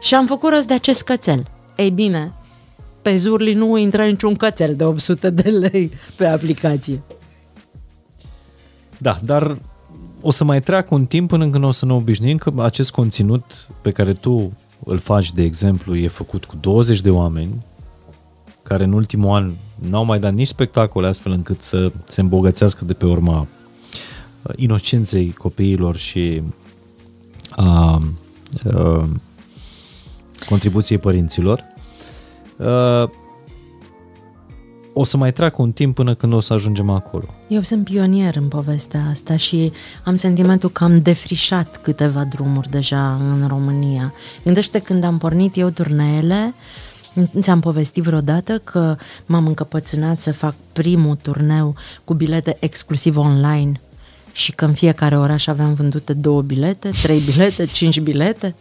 și 0.01 0.15
am 0.15 0.27
făcut 0.27 0.51
rost 0.53 0.67
de 0.67 0.75
acest 0.75 1.03
cățel. 1.03 1.43
Ei 1.77 1.91
bine, 1.91 2.33
pe 3.07 3.17
Zurli 3.17 3.53
nu 3.53 3.77
intră 3.77 4.05
niciun 4.05 4.35
cățel 4.35 4.77
de 4.77 4.85
800 4.85 5.31
de 5.31 5.51
lei 5.51 5.91
pe 6.17 6.27
aplicație. 6.27 7.03
Da, 8.99 9.19
dar 9.25 9.59
o 10.21 10.31
să 10.31 10.45
mai 10.45 10.61
treacă 10.61 10.95
un 10.95 11.07
timp 11.07 11.29
până 11.29 11.49
când 11.49 11.65
o 11.65 11.71
să 11.71 11.87
ne 11.87 11.93
obișnuim 11.93 12.37
că 12.37 12.53
acest 12.59 12.91
conținut 12.91 13.69
pe 13.81 13.91
care 13.91 14.13
tu 14.13 14.53
îl 14.85 14.99
faci, 14.99 15.33
de 15.33 15.43
exemplu, 15.43 15.97
e 15.97 16.09
făcut 16.09 16.45
cu 16.45 16.57
20 16.61 17.01
de 17.01 17.11
oameni 17.11 17.65
care 18.63 18.85
în 18.85 18.93
ultimul 18.93 19.35
an 19.35 19.53
n-au 19.91 20.05
mai 20.05 20.19
dat 20.19 20.33
nici 20.33 20.49
spectacole 20.49 21.07
astfel 21.07 21.33
încât 21.33 21.63
să 21.63 21.93
se 22.07 22.21
îmbogățească 22.21 22.85
de 22.85 22.93
pe 22.93 23.07
urma 23.07 23.41
uh, 24.43 24.53
inocenței 24.57 25.33
copiilor 25.33 25.97
și 25.97 26.43
a, 27.51 28.03
a 28.73 29.09
contribuției 30.49 30.99
părinților. 30.99 31.75
Uh, 32.57 33.09
o 34.99 35.05
să 35.05 35.17
mai 35.17 35.33
treacă 35.33 35.63
un 35.63 35.73
timp 35.73 35.95
până 35.95 36.15
când 36.15 36.33
o 36.33 36.41
să 36.41 36.53
ajungem 36.53 36.91
acolo. 36.91 37.25
Eu 37.49 37.63
sunt 37.63 37.85
pionier 37.85 38.37
în 38.37 38.49
povestea 38.49 39.07
asta 39.11 39.37
și 39.37 39.73
am 40.05 40.15
sentimentul 40.15 40.71
că 40.71 40.85
am 40.85 41.03
defrișat 41.03 41.81
câteva 41.83 42.25
drumuri 42.25 42.71
deja 42.71 43.15
în 43.15 43.49
România. 43.49 44.13
Gândește 44.45 44.79
când 44.79 45.05
am 45.05 45.19
pornit 45.19 45.57
eu 45.57 45.71
turneele, 45.71 46.55
ți-am 47.41 47.61
povestit 47.61 48.03
vreodată 48.03 48.59
că 48.65 48.97
m-am 49.27 49.47
încăpățânat 49.47 50.19
să 50.19 50.33
fac 50.33 50.55
primul 50.73 51.17
turneu 51.23 51.75
cu 52.05 52.15
bilete 52.15 52.57
exclusiv 52.61 53.17
online 53.17 53.81
și 54.33 54.53
că 54.53 54.65
în 54.65 54.73
fiecare 54.73 55.17
oraș 55.17 55.47
aveam 55.47 55.75
vândute 55.75 56.13
două 56.13 56.43
bilete, 56.43 56.91
trei 57.03 57.21
bilete, 57.21 57.65
cinci 57.65 58.01
bilete 58.01 58.55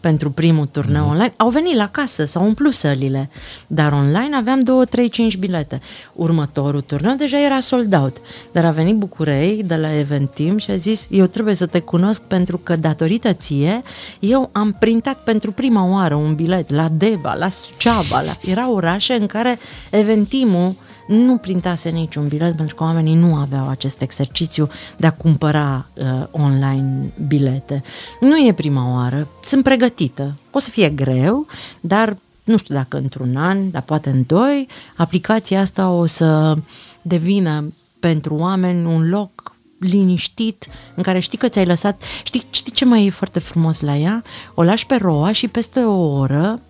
pentru 0.00 0.30
primul 0.30 0.66
turneu 0.66 1.04
mm. 1.04 1.10
online, 1.10 1.32
au 1.36 1.48
venit 1.48 1.74
la 1.74 1.88
casă, 1.88 2.24
s-au 2.24 2.44
umplut 2.44 2.74
sălile, 2.74 3.30
dar 3.66 3.92
online 3.92 4.36
aveam 4.36 4.62
2, 4.62 4.86
3, 4.86 5.08
5 5.08 5.36
bilete. 5.36 5.80
Următorul 6.12 6.80
turneu 6.80 7.14
deja 7.14 7.44
era 7.44 7.60
sold 7.60 7.94
out, 7.94 8.16
dar 8.52 8.64
a 8.64 8.70
venit 8.70 8.96
Bucurei 8.96 9.62
de 9.66 9.76
la 9.76 9.98
Eventim 9.98 10.58
și 10.58 10.70
a 10.70 10.76
zis, 10.76 11.06
eu 11.10 11.26
trebuie 11.26 11.54
să 11.54 11.66
te 11.66 11.80
cunosc 11.80 12.22
pentru 12.22 12.58
că 12.58 12.76
datorită 12.76 13.32
ție, 13.32 13.82
eu 14.20 14.50
am 14.52 14.76
printat 14.78 15.22
pentru 15.22 15.52
prima 15.52 15.84
oară 15.90 16.14
un 16.14 16.34
bilet 16.34 16.70
la 16.70 16.88
Deva, 16.88 17.34
la 17.34 17.48
Suceava, 17.48 18.20
la... 18.20 18.36
erau 18.50 18.74
orașe 18.74 19.14
în 19.14 19.26
care 19.26 19.58
Eventimul 19.90 20.74
nu 21.08 21.36
printase 21.36 21.88
niciun 21.88 22.28
bilet 22.28 22.56
pentru 22.56 22.74
că 22.74 22.82
oamenii 22.82 23.14
nu 23.14 23.34
aveau 23.34 23.68
acest 23.68 24.00
exercițiu 24.00 24.68
de 24.96 25.06
a 25.06 25.12
cumpăra 25.12 25.86
uh, 25.94 26.26
online 26.30 27.12
bilete. 27.26 27.82
Nu 28.20 28.46
e 28.46 28.52
prima 28.52 28.92
oară, 28.92 29.28
sunt 29.44 29.62
pregătită. 29.62 30.34
O 30.50 30.58
să 30.58 30.70
fie 30.70 30.88
greu, 30.88 31.46
dar 31.80 32.16
nu 32.44 32.56
știu 32.56 32.74
dacă 32.74 32.96
într-un 32.96 33.36
an, 33.36 33.70
dar 33.70 33.82
poate 33.82 34.10
în 34.10 34.22
doi, 34.26 34.68
aplicația 34.96 35.60
asta 35.60 35.90
o 35.90 36.06
să 36.06 36.56
devină 37.02 37.72
pentru 38.00 38.34
oameni 38.34 38.86
un 38.86 39.08
loc 39.08 39.56
liniștit, 39.78 40.66
în 40.94 41.02
care 41.02 41.18
știi 41.18 41.38
că 41.38 41.48
ți-ai 41.48 41.66
lăsat... 41.66 42.02
Știi, 42.22 42.44
știi 42.50 42.72
ce 42.72 42.84
mai 42.84 43.06
e 43.06 43.10
foarte 43.10 43.38
frumos 43.38 43.80
la 43.80 43.96
ea? 43.96 44.22
O 44.54 44.62
lași 44.62 44.86
pe 44.86 44.96
roa 44.96 45.32
și 45.32 45.48
peste 45.48 45.80
o 45.80 46.18
oră 46.18 46.60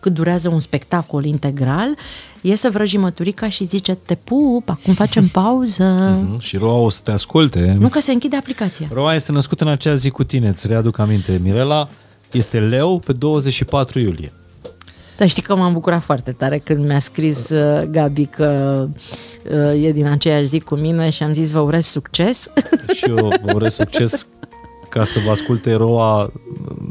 cât 0.00 0.12
durează 0.12 0.48
un 0.48 0.60
spectacol 0.60 1.24
integral, 1.24 1.96
iese 2.40 2.68
vrăjimăturica 2.68 3.48
și 3.48 3.64
zice, 3.64 3.94
te 3.94 4.14
pup, 4.14 4.68
acum 4.68 4.94
facem 4.94 5.26
pauză. 5.40 6.16
Mm-hmm. 6.16 6.38
Și 6.38 6.56
Roa 6.56 6.78
o 6.78 6.90
să 6.90 7.00
te 7.02 7.10
asculte. 7.10 7.76
Nu 7.78 7.88
că 7.88 8.00
se 8.00 8.12
închide 8.12 8.36
aplicația. 8.36 8.88
Roa 8.92 9.14
este 9.14 9.32
născută 9.32 9.64
în 9.64 9.70
acea 9.70 9.94
zi 9.94 10.10
cu 10.10 10.24
tine, 10.24 10.48
îți 10.48 10.66
readuc 10.66 10.98
aminte. 10.98 11.40
Mirela 11.42 11.88
este 12.30 12.60
leu 12.60 12.98
pe 12.98 13.12
24 13.12 13.98
iulie. 13.98 14.32
Dar 15.16 15.28
știi 15.28 15.42
că 15.42 15.56
m-am 15.56 15.72
bucurat 15.72 16.02
foarte 16.02 16.32
tare 16.32 16.58
când 16.58 16.86
mi-a 16.86 16.98
scris 16.98 17.48
uh, 17.48 17.82
Gabi 17.90 18.26
că 18.26 18.88
uh, 19.50 19.84
e 19.84 19.92
din 19.92 20.06
aceeași 20.06 20.46
zi 20.46 20.60
cu 20.60 20.74
mine 20.74 21.10
și 21.10 21.22
am 21.22 21.32
zis 21.32 21.50
vă 21.50 21.58
urez 21.58 21.86
succes. 21.86 22.50
Și 22.94 23.04
eu 23.08 23.32
vă 23.42 23.52
urez 23.54 23.74
succes 23.74 24.26
ca 24.90 25.04
să 25.04 25.18
vă 25.18 25.30
asculte 25.30 25.74
Roa 25.74 26.32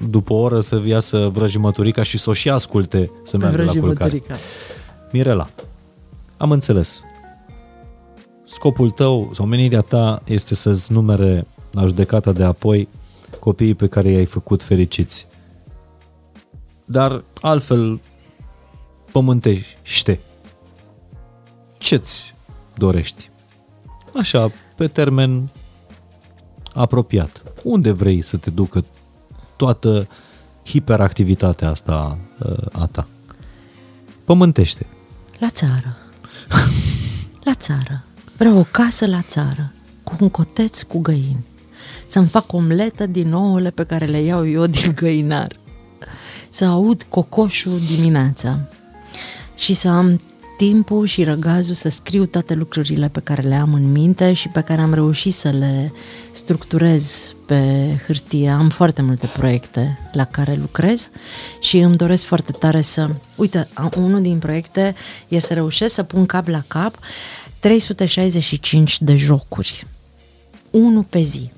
după 0.10 0.34
o 0.34 0.36
oră 0.36 0.60
să 0.60 0.82
iasă 0.86 1.30
vrăjimăturica 1.34 2.04
și 2.04 2.18
să 2.18 2.30
o 2.30 2.34
și 2.34 2.50
asculte 2.50 3.12
să 3.24 3.38
meargă 3.38 3.64
la 3.64 3.72
culcare. 3.72 4.22
Mirela, 5.12 5.50
am 6.38 6.52
înțeles. 6.52 7.04
Scopul 8.46 8.92
tău 8.92 9.30
sau 9.34 9.46
menirea 9.46 9.82
ta 9.82 10.22
este 10.26 10.56
să-ți 10.56 10.92
numere 10.92 11.48
la 11.72 11.86
judecata 11.86 12.32
de 12.32 12.44
apoi 12.44 12.88
copiii 13.40 13.76
pe 13.76 13.88
care 13.88 14.12
i-ai 14.12 14.26
făcut 14.26 14.64
fericiți. 14.64 15.28
Dar 16.86 17.24
altfel 17.42 18.00
pământește. 19.12 20.20
Ce-ți 21.78 22.34
dorești? 22.78 23.30
Așa, 24.16 24.52
pe 24.76 24.88
termen 24.88 25.50
apropiat. 26.74 27.44
Unde 27.64 27.92
vrei 27.92 28.22
să 28.22 28.38
te 28.38 28.50
ducă 28.50 28.86
toată 29.56 30.08
hiperactivitatea 30.66 31.70
asta 31.70 32.18
a 32.72 32.86
ta? 32.86 33.08
Pământește. 34.24 34.86
La 35.40 35.50
țară. 35.50 35.98
la 37.48 37.54
țară. 37.54 38.04
Vreau 38.38 38.58
o 38.58 38.66
casă 38.72 39.06
la 39.06 39.22
țară, 39.22 39.72
cu 40.04 40.16
un 40.20 40.30
coteț 40.30 40.82
cu 40.82 41.00
găini. 41.00 41.46
Să-mi 42.08 42.28
fac 42.28 42.54
omletă 42.54 43.06
din 43.06 43.34
ouăle 43.34 43.70
pe 43.70 43.84
care 43.84 44.06
le 44.06 44.22
iau 44.22 44.48
eu 44.48 44.66
din 44.66 44.92
găinar. 44.96 45.60
Să 46.50 46.66
aud 46.66 47.06
cocoșul 47.10 47.80
dimineața 47.96 48.60
și 49.56 49.74
să 49.74 49.88
am 49.88 50.20
timpul 50.60 51.06
și 51.06 51.24
răgazul 51.24 51.76
să 51.76 51.90
scriu 51.90 52.26
toate 52.26 52.54
lucrurile 52.54 53.08
pe 53.08 53.20
care 53.20 53.42
le 53.42 53.56
am 53.56 53.74
în 53.74 53.92
minte 53.92 54.34
și 54.34 54.48
pe 54.48 54.62
care 54.62 54.82
am 54.82 54.94
reușit 54.94 55.34
să 55.34 55.50
le 55.50 55.92
structurez 56.32 57.36
pe 57.46 57.88
hârtie. 58.06 58.50
Am 58.50 58.70
foarte 58.70 59.02
multe 59.02 59.28
proiecte 59.28 60.00
la 60.12 60.26
care 60.26 60.56
lucrez 60.56 61.10
și 61.60 61.78
îmi 61.78 61.96
doresc 61.96 62.24
foarte 62.24 62.52
tare 62.52 62.82
să... 62.82 63.10
Uite, 63.36 63.68
unul 63.96 64.22
din 64.22 64.40
proiecte 64.40 64.96
e 65.28 65.40
să 65.40 65.54
reușesc 65.54 65.94
să 65.94 66.04
pun 66.04 66.26
cap 66.26 66.48
la 66.48 66.64
cap 66.68 67.00
365 67.60 69.02
de 69.02 69.16
jocuri. 69.16 69.88
Unul 70.70 71.04
pe 71.04 71.22
zi. 71.22 71.52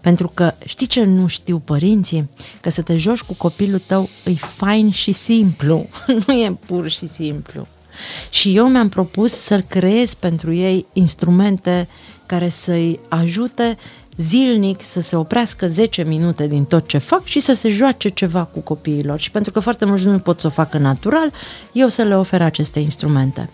Pentru 0.00 0.30
că 0.34 0.54
știi 0.64 0.86
ce 0.86 1.04
nu 1.04 1.26
știu 1.26 1.58
părinții? 1.58 2.30
Că 2.60 2.70
să 2.70 2.82
te 2.82 2.96
joci 2.96 3.20
cu 3.22 3.34
copilul 3.34 3.82
tău 3.86 4.08
e 4.24 4.32
fain 4.32 4.90
și 4.90 5.12
simplu. 5.12 5.88
nu 6.26 6.34
e 6.34 6.56
pur 6.66 6.88
și 6.88 7.06
simplu. 7.06 7.66
Și 8.30 8.56
eu 8.56 8.68
mi-am 8.68 8.88
propus 8.88 9.32
să 9.32 9.58
creez 9.58 10.14
pentru 10.14 10.52
ei 10.52 10.86
instrumente 10.92 11.88
care 12.26 12.48
să-i 12.48 13.00
ajute 13.08 13.76
zilnic 14.16 14.82
să 14.82 15.00
se 15.00 15.16
oprească 15.16 15.68
10 15.68 16.02
minute 16.02 16.46
din 16.46 16.64
tot 16.64 16.86
ce 16.86 16.98
fac 16.98 17.24
și 17.24 17.40
să 17.40 17.54
se 17.54 17.68
joace 17.68 18.08
ceva 18.08 18.44
cu 18.44 18.60
copiilor. 18.60 19.20
Și 19.20 19.30
pentru 19.30 19.52
că 19.52 19.60
foarte 19.60 19.84
mulți 19.84 20.04
nu 20.04 20.18
pot 20.18 20.40
să 20.40 20.46
o 20.46 20.50
facă 20.50 20.78
natural, 20.78 21.32
eu 21.72 21.88
să 21.88 22.02
le 22.02 22.16
ofer 22.16 22.42
aceste 22.42 22.78
instrumente. 22.78 23.50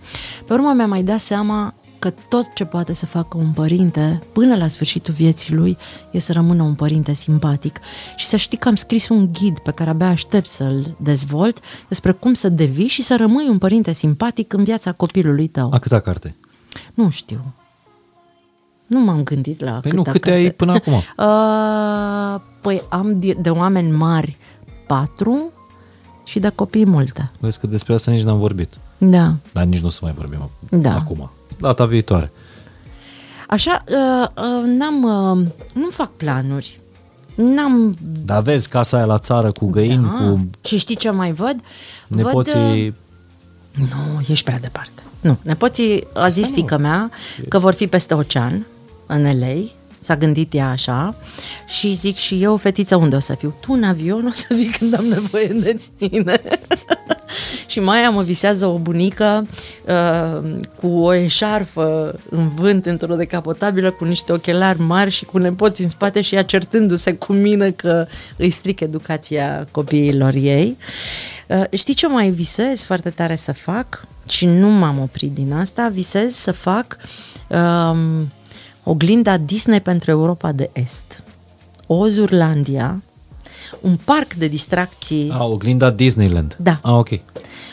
Pe 0.47 0.52
urmă 0.52 0.73
mi-am 0.73 0.89
mai 0.89 1.02
dat 1.02 1.20
seama 1.20 1.74
că 2.10 2.14
tot 2.28 2.46
ce 2.54 2.64
poate 2.64 2.92
să 2.94 3.06
facă 3.06 3.36
un 3.36 3.50
părinte 3.50 4.22
până 4.32 4.56
la 4.56 4.68
sfârșitul 4.68 5.14
vieții 5.14 5.54
lui 5.54 5.76
e 6.10 6.18
să 6.18 6.32
rămână 6.32 6.62
un 6.62 6.74
părinte 6.74 7.12
simpatic. 7.12 7.78
Și 8.16 8.26
să 8.26 8.36
știi 8.36 8.58
că 8.58 8.68
am 8.68 8.74
scris 8.74 9.08
un 9.08 9.32
ghid 9.32 9.58
pe 9.58 9.70
care 9.70 9.90
abia 9.90 10.08
aștept 10.08 10.48
să-l 10.48 10.96
dezvolt 11.00 11.58
despre 11.88 12.12
cum 12.12 12.34
să 12.34 12.48
devii 12.48 12.86
și 12.86 13.02
să 13.02 13.16
rămâi 13.16 13.46
un 13.48 13.58
părinte 13.58 13.92
simpatic 13.92 14.52
în 14.52 14.64
viața 14.64 14.92
copilului 14.92 15.46
tău. 15.46 15.70
A 15.72 15.78
câta 15.78 16.00
carte? 16.00 16.36
Nu 16.94 17.10
știu. 17.10 17.54
Nu 18.86 19.00
m-am 19.04 19.22
gândit 19.22 19.60
la 19.60 19.70
Păi 19.70 19.80
câta 19.90 19.96
nu, 19.96 20.02
câte 20.02 20.18
carte. 20.18 20.38
ai 20.38 20.50
până 20.50 20.72
acum? 20.72 20.92
Uh, 21.26 22.40
păi 22.60 22.82
am 22.88 23.18
de, 23.20 23.36
de 23.40 23.50
oameni 23.50 23.90
mari 23.90 24.36
patru 24.86 25.52
și 26.24 26.38
de 26.38 26.48
copii 26.54 26.86
multe. 26.86 27.30
Vezi 27.40 27.60
că 27.60 27.66
despre 27.66 27.94
asta 27.94 28.10
nici 28.10 28.22
n-am 28.22 28.38
vorbit. 28.38 28.74
Da. 28.98 29.34
Dar 29.52 29.64
nici 29.64 29.80
nu 29.80 29.86
o 29.86 29.90
să 29.90 29.98
mai 30.02 30.12
vorbim 30.12 30.50
Da. 30.70 30.94
acum. 30.94 31.30
Data 31.58 31.84
viitoare. 31.84 32.32
Așa, 33.48 33.84
uh, 33.88 34.28
uh, 34.36 34.64
n-am, 34.64 35.02
uh, 35.02 35.46
nu 35.72 35.90
fac 35.90 36.10
planuri. 36.10 36.80
N-am... 37.34 37.94
Dar 38.24 38.42
vezi 38.42 38.68
casa 38.68 38.96
aia 38.96 39.06
la 39.06 39.18
țară 39.18 39.52
cu 39.52 39.66
găini, 39.66 40.02
da. 40.02 40.08
cu 40.08 40.50
Și 40.64 40.78
știi 40.78 40.96
ce 40.96 41.10
mai 41.10 41.32
văd? 41.32 41.56
nepoții... 42.08 42.82
Văd, 42.82 42.94
uh, 43.78 43.94
nu, 43.94 44.20
ești 44.28 44.44
prea 44.44 44.58
departe. 44.58 45.02
Nu, 45.20 45.38
nepoții, 45.42 46.06
a 46.14 46.28
zis 46.28 46.50
fică 46.50 46.76
mea 46.76 47.10
că 47.48 47.58
vor 47.58 47.74
fi 47.74 47.86
peste 47.86 48.14
ocean, 48.14 48.66
în 49.06 49.38
LA, 49.38 49.54
s-a 50.06 50.16
gândit 50.16 50.54
ea 50.54 50.70
așa 50.70 51.14
și 51.66 51.94
zic 51.94 52.16
și 52.16 52.42
eu, 52.42 52.56
fetiță, 52.56 52.96
unde 52.96 53.16
o 53.16 53.20
să 53.20 53.34
fiu? 53.34 53.54
Tu 53.60 53.72
în 53.72 53.82
avion 53.82 54.26
o 54.26 54.32
să 54.32 54.46
vii 54.54 54.70
când 54.78 54.94
am 54.94 55.04
nevoie 55.04 55.46
de 55.46 55.80
tine. 55.96 56.40
și 57.66 57.80
mai 57.80 58.10
mă 58.12 58.22
visează 58.22 58.66
o 58.66 58.78
bunică 58.78 59.46
uh, 59.86 60.58
cu 60.80 60.86
o 60.86 61.14
eșarfă 61.14 62.18
în 62.30 62.48
vânt 62.48 62.86
într-o 62.86 63.14
decapotabilă 63.14 63.90
cu 63.90 64.04
niște 64.04 64.32
ochelari 64.32 64.80
mari 64.80 65.10
și 65.10 65.24
cu 65.24 65.38
nepoți 65.38 65.82
în 65.82 65.88
spate 65.88 66.20
și 66.20 66.34
ea 66.34 66.44
certându-se 66.44 67.14
cu 67.14 67.32
mine 67.32 67.70
că 67.70 68.06
îi 68.36 68.50
stric 68.50 68.80
educația 68.80 69.66
copiilor 69.70 70.34
ei. 70.34 70.76
Uh, 71.46 71.64
știi 71.72 71.94
ce 71.94 72.06
mai 72.06 72.30
visez 72.30 72.84
foarte 72.84 73.10
tare 73.10 73.36
să 73.36 73.52
fac? 73.52 74.00
Și 74.28 74.46
nu 74.46 74.68
m-am 74.68 74.98
oprit 74.98 75.32
din 75.32 75.52
asta, 75.52 75.88
visez 75.88 76.34
să 76.34 76.52
fac 76.52 76.96
um, 77.48 78.28
oglinda 78.88 79.36
Disney 79.36 79.80
pentru 79.80 80.10
Europa 80.10 80.52
de 80.52 80.70
Est. 80.72 81.22
Ozurlandia, 81.86 83.02
un 83.80 83.96
parc 84.04 84.34
de 84.34 84.46
distracții 84.46 85.30
A, 85.32 85.44
oglinda 85.44 85.90
Disneyland. 85.90 86.56
Da. 86.60 86.78
A, 86.82 86.96
ok. 86.96 87.08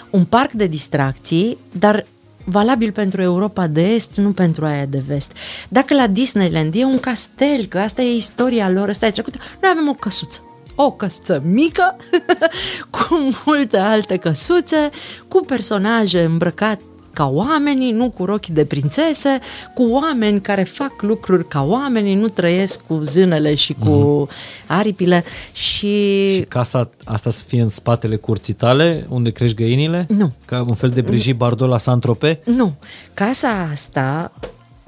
un 0.09 0.25
parc 0.25 0.51
de 0.51 0.67
distracții, 0.67 1.57
dar 1.71 2.05
valabil 2.43 2.91
pentru 2.91 3.21
Europa 3.21 3.67
de 3.67 3.81
Est, 3.81 4.15
nu 4.15 4.31
pentru 4.31 4.65
aia 4.65 4.85
de 4.85 5.03
Vest. 5.07 5.31
Dacă 5.69 5.93
la 5.93 6.07
Disneyland 6.07 6.75
e 6.75 6.83
un 6.83 6.99
castel, 6.99 7.65
că 7.65 7.79
asta 7.79 8.01
e 8.01 8.15
istoria 8.15 8.69
lor, 8.69 8.89
asta 8.89 9.05
e 9.05 9.11
trecută, 9.11 9.37
noi 9.61 9.71
avem 9.73 9.89
o 9.89 9.93
căsuță. 9.93 10.41
O 10.75 10.91
căsuță 10.91 11.41
mică, 11.45 11.95
cu 12.95 13.29
multe 13.45 13.77
alte 13.77 14.17
căsuțe, 14.17 14.89
cu 15.27 15.45
personaje 15.45 16.23
îmbrăcat 16.23 16.79
ca 17.13 17.25
oamenii, 17.27 17.91
nu 17.91 18.09
cu 18.09 18.25
rochi 18.25 18.47
de 18.47 18.65
prințese, 18.65 19.39
cu 19.73 19.83
oameni 19.89 20.41
care 20.41 20.63
fac 20.63 21.01
lucruri 21.01 21.47
ca 21.47 21.63
oamenii, 21.63 22.15
nu 22.15 22.27
trăiesc 22.27 22.79
cu 22.87 22.99
zânele 23.03 23.55
și 23.55 23.75
cu 23.79 24.27
aripile 24.67 25.23
și... 25.51 26.31
Și 26.33 26.45
casa 26.47 26.89
asta 27.03 27.29
să 27.29 27.43
fie 27.47 27.61
în 27.61 27.69
spatele 27.69 28.15
curții 28.15 28.53
tale, 28.53 29.05
unde 29.09 29.29
crești 29.29 29.55
găinile? 29.55 30.05
Nu. 30.09 30.31
Ca 30.45 30.63
un 30.67 30.73
fel 30.73 30.89
de 30.89 31.01
Brigitte 31.01 31.33
Bardot 31.33 31.69
la 31.69 31.77
Saint-Tropez? 31.77 32.35
Nu. 32.43 32.73
Casa 33.13 33.69
asta 33.71 34.31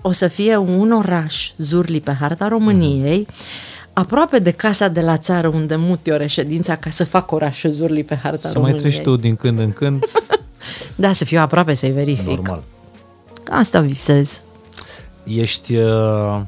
o 0.02 0.12
să 0.12 0.28
fie 0.28 0.58
un 0.58 0.92
oraș, 0.92 1.52
Zurli, 1.58 2.02
pe 2.02 2.12
harta 2.20 2.48
României, 2.48 3.28
aproape 3.94 4.40
de 4.40 4.52
casa 4.52 4.88
de 4.88 5.02
la 5.02 5.18
țară 5.18 5.48
unde 5.48 5.76
mut 5.76 6.08
eu 6.08 6.18
reședința 6.18 6.76
ca 6.76 6.90
să 6.90 7.04
fac 7.06 7.32
orașul 7.32 7.72
Zurli 7.72 8.04
pe 8.04 8.16
harta 8.24 8.48
Să 8.48 8.54
României. 8.54 8.82
mai 8.82 8.90
treci 8.92 9.04
tu 9.04 9.16
din 9.16 9.36
când 9.36 9.60
în 9.60 9.72
când, 9.72 10.04
Da, 10.96 11.14
să 11.14 11.26
fiu 11.26 11.40
aproape 11.40 11.74
să-i 11.74 11.92
verific. 11.92 12.26
normal. 12.28 12.64
Asta 13.50 13.80
visez. 13.80 14.42
Ești... 15.24 15.76
Uh, 15.76 16.42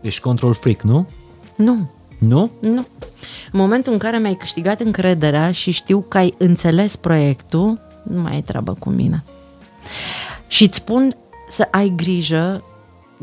ești 0.00 0.20
control 0.20 0.54
freak, 0.54 0.82
nu? 0.82 1.08
Nu, 1.56 1.90
Nu? 2.18 2.50
nu. 2.60 2.86
În 3.52 3.60
momentul 3.60 3.92
în 3.92 3.98
care 3.98 4.18
mi-ai 4.18 4.34
câștigat 4.34 4.80
încrederea 4.80 5.52
și 5.52 5.70
știu 5.70 6.00
că 6.08 6.18
ai 6.18 6.34
înțeles 6.38 6.96
proiectul, 6.96 7.80
nu 8.02 8.20
mai 8.20 8.32
ai 8.32 8.42
treabă 8.42 8.76
cu 8.78 8.90
mine. 8.90 9.24
Și 10.48 10.62
îți 10.64 10.76
spun 10.76 11.16
să 11.48 11.68
ai 11.70 11.92
grijă 11.96 12.64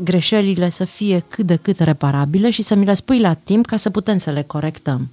greșelile 0.04 0.70
să 0.70 0.84
fie 0.84 1.24
cât 1.28 1.46
de 1.46 1.56
cât 1.56 1.78
reparabile 1.80 2.50
și 2.50 2.62
să 2.62 2.74
mi 2.74 2.84
le 2.84 2.94
spui 2.94 3.20
la 3.20 3.34
timp 3.34 3.66
ca 3.66 3.76
să 3.76 3.90
putem 3.90 4.18
să 4.18 4.30
le 4.30 4.42
corectăm. 4.42 5.10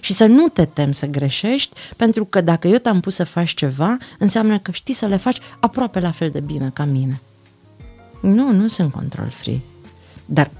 Și 0.00 0.12
să 0.12 0.26
nu 0.26 0.48
te 0.48 0.64
temi 0.64 0.94
să 0.94 1.06
greșești, 1.06 1.76
pentru 1.96 2.24
că 2.24 2.40
dacă 2.40 2.68
eu 2.68 2.78
te-am 2.78 3.00
pus 3.00 3.14
să 3.14 3.24
faci 3.24 3.54
ceva, 3.54 3.96
înseamnă 4.18 4.58
că 4.58 4.70
știi 4.70 4.94
să 4.94 5.06
le 5.06 5.16
faci 5.16 5.38
aproape 5.60 6.00
la 6.00 6.10
fel 6.10 6.30
de 6.30 6.40
bine 6.40 6.70
ca 6.74 6.84
mine. 6.84 7.20
Nu, 8.20 8.52
nu 8.52 8.68
sunt 8.68 8.92
control 8.92 9.30
free. 9.30 9.60
Dar 10.24 10.50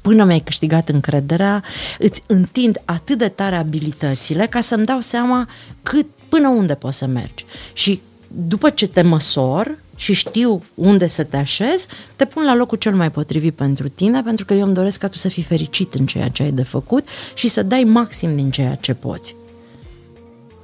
până 0.00 0.24
mi-ai 0.24 0.40
câștigat 0.40 0.88
încrederea, 0.88 1.64
îți 1.98 2.22
întind 2.26 2.82
atât 2.84 3.18
de 3.18 3.28
tare 3.28 3.56
abilitățile 3.56 4.46
ca 4.46 4.60
să-mi 4.60 4.84
dau 4.84 5.00
seama 5.00 5.48
cât, 5.82 6.06
până 6.28 6.48
unde 6.48 6.74
poți 6.74 6.98
să 6.98 7.06
mergi. 7.06 7.44
Și 7.72 8.00
după 8.28 8.70
ce 8.70 8.86
te 8.86 9.02
măsor 9.02 9.78
și 9.96 10.12
știu 10.12 10.62
unde 10.74 11.06
să 11.06 11.22
te 11.24 11.36
așez, 11.36 11.86
te 12.16 12.24
pun 12.24 12.44
la 12.44 12.54
locul 12.54 12.78
cel 12.78 12.94
mai 12.94 13.10
potrivit 13.10 13.54
pentru 13.54 13.88
tine, 13.88 14.22
pentru 14.22 14.44
că 14.44 14.54
eu 14.54 14.64
îmi 14.64 14.74
doresc 14.74 14.98
ca 14.98 15.08
tu 15.08 15.16
să 15.16 15.28
fii 15.28 15.42
fericit 15.42 15.94
în 15.94 16.06
ceea 16.06 16.28
ce 16.28 16.42
ai 16.42 16.50
de 16.50 16.62
făcut 16.62 17.08
și 17.34 17.48
să 17.48 17.62
dai 17.62 17.82
maxim 17.84 18.36
din 18.36 18.50
ceea 18.50 18.74
ce 18.74 18.94
poți. 18.94 19.36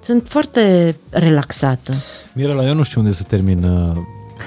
Sunt 0.03 0.29
foarte 0.29 0.97
relaxată. 1.11 1.93
Mirela, 2.33 2.67
eu 2.67 2.75
nu 2.75 2.83
știu 2.83 3.01
unde 3.01 3.13
să 3.13 3.23
termin 3.23 3.65
uh, 3.65 3.97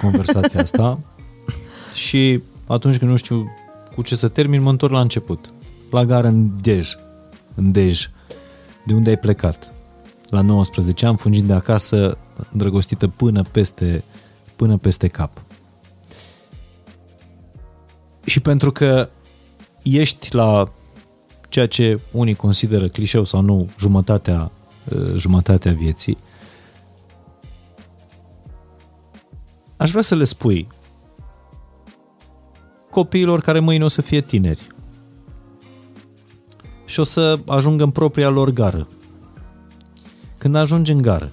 conversația 0.01 0.61
asta 0.67 0.99
și 1.93 2.41
atunci 2.67 2.97
când 2.97 3.11
nu 3.11 3.17
știu 3.17 3.51
cu 3.95 4.01
ce 4.01 4.15
să 4.15 4.27
termin, 4.27 4.61
mă 4.61 4.69
întorc 4.69 4.93
la 4.93 4.99
început. 4.99 5.53
La 5.91 6.05
gară 6.05 6.27
în 6.27 6.49
Dej, 6.61 6.97
în 7.55 7.71
Dej, 7.71 8.09
de 8.85 8.93
unde 8.93 9.09
ai 9.09 9.17
plecat. 9.17 9.73
La 10.29 10.41
19 10.41 11.05
ani, 11.05 11.17
fungind 11.17 11.47
de 11.47 11.53
acasă, 11.53 12.17
îndrăgostită 12.51 13.07
până 13.07 13.43
peste, 13.51 14.03
până 14.55 14.77
peste 14.77 15.07
cap. 15.07 15.41
Și 18.25 18.39
pentru 18.39 18.71
că 18.71 19.09
ești 19.81 20.35
la 20.35 20.63
ceea 21.49 21.67
ce 21.67 21.99
unii 22.11 22.35
consideră 22.35 22.87
clișeu 22.87 23.23
sau 23.23 23.41
nu, 23.41 23.69
jumătatea, 23.79 24.51
uh, 24.95 25.13
jumătatea 25.15 25.71
vieții, 25.71 26.17
aș 29.77 29.89
vrea 29.89 30.01
să 30.01 30.15
le 30.15 30.23
spui 30.23 30.67
copiilor 32.89 33.41
care 33.41 33.59
mâine 33.59 33.83
o 33.83 33.87
să 33.87 34.01
fie 34.01 34.21
tineri 34.21 34.67
și 36.85 36.99
o 36.99 37.03
să 37.03 37.39
ajungă 37.47 37.83
în 37.83 37.89
propria 37.89 38.29
lor 38.29 38.49
gară. 38.49 38.87
Când 40.37 40.55
ajungi 40.55 40.91
în 40.91 41.01
gară, 41.01 41.31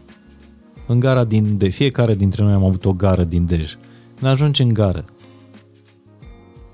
în 0.87 1.01
gara 1.01 1.25
din 1.25 1.59
de 1.59 1.69
fiecare 1.69 2.15
dintre 2.15 2.43
noi 2.43 2.53
am 2.53 2.65
avut 2.65 2.85
o 2.85 2.93
gară 2.93 3.25
din 3.25 3.47
Dej. 3.47 3.77
Când 4.19 4.31
ajungi 4.31 4.63
în 4.63 4.69
gară, 4.69 5.05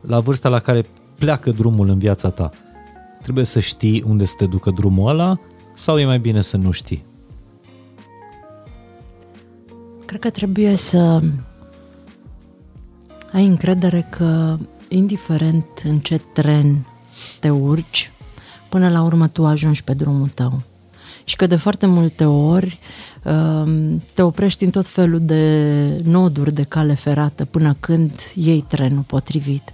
la 0.01 0.20
vârsta 0.20 0.48
la 0.48 0.59
care 0.59 0.85
pleacă 1.14 1.51
drumul 1.51 1.89
în 1.89 1.98
viața 1.98 2.30
ta, 2.30 2.51
trebuie 3.22 3.44
să 3.44 3.60
știi 3.60 4.02
unde 4.02 4.24
să 4.24 4.35
te 4.36 4.47
ducă 4.47 4.70
drumul 4.70 5.09
ăla 5.09 5.40
sau 5.74 5.98
e 5.98 6.05
mai 6.05 6.18
bine 6.18 6.40
să 6.40 6.56
nu 6.56 6.70
știi? 6.70 7.05
Cred 10.05 10.20
că 10.20 10.30
trebuie 10.30 10.76
să 10.76 11.22
ai 13.32 13.47
încredere 13.47 14.06
că, 14.10 14.56
indiferent 14.89 15.66
în 15.85 15.98
ce 15.98 16.20
tren 16.32 16.86
te 17.40 17.51
urci, 17.51 18.10
până 18.68 18.90
la 18.90 19.02
urmă 19.02 19.28
tu 19.28 19.47
ajungi 19.47 19.85
pe 19.85 19.94
drumul 19.94 20.28
tău. 20.28 20.62
Și 21.29 21.37
că 21.37 21.47
de 21.47 21.57
foarte 21.57 21.87
multe 21.87 22.25
ori 22.25 22.79
um, 23.25 24.03
te 24.15 24.23
oprești 24.23 24.65
în 24.65 24.71
tot 24.71 24.87
felul 24.87 25.21
de 25.23 26.03
noduri 26.05 26.53
de 26.53 26.63
cale 26.63 26.95
ferată 26.95 27.45
până 27.45 27.77
când 27.81 28.13
iei 28.35 28.65
trenul 28.69 29.03
potrivit 29.07 29.73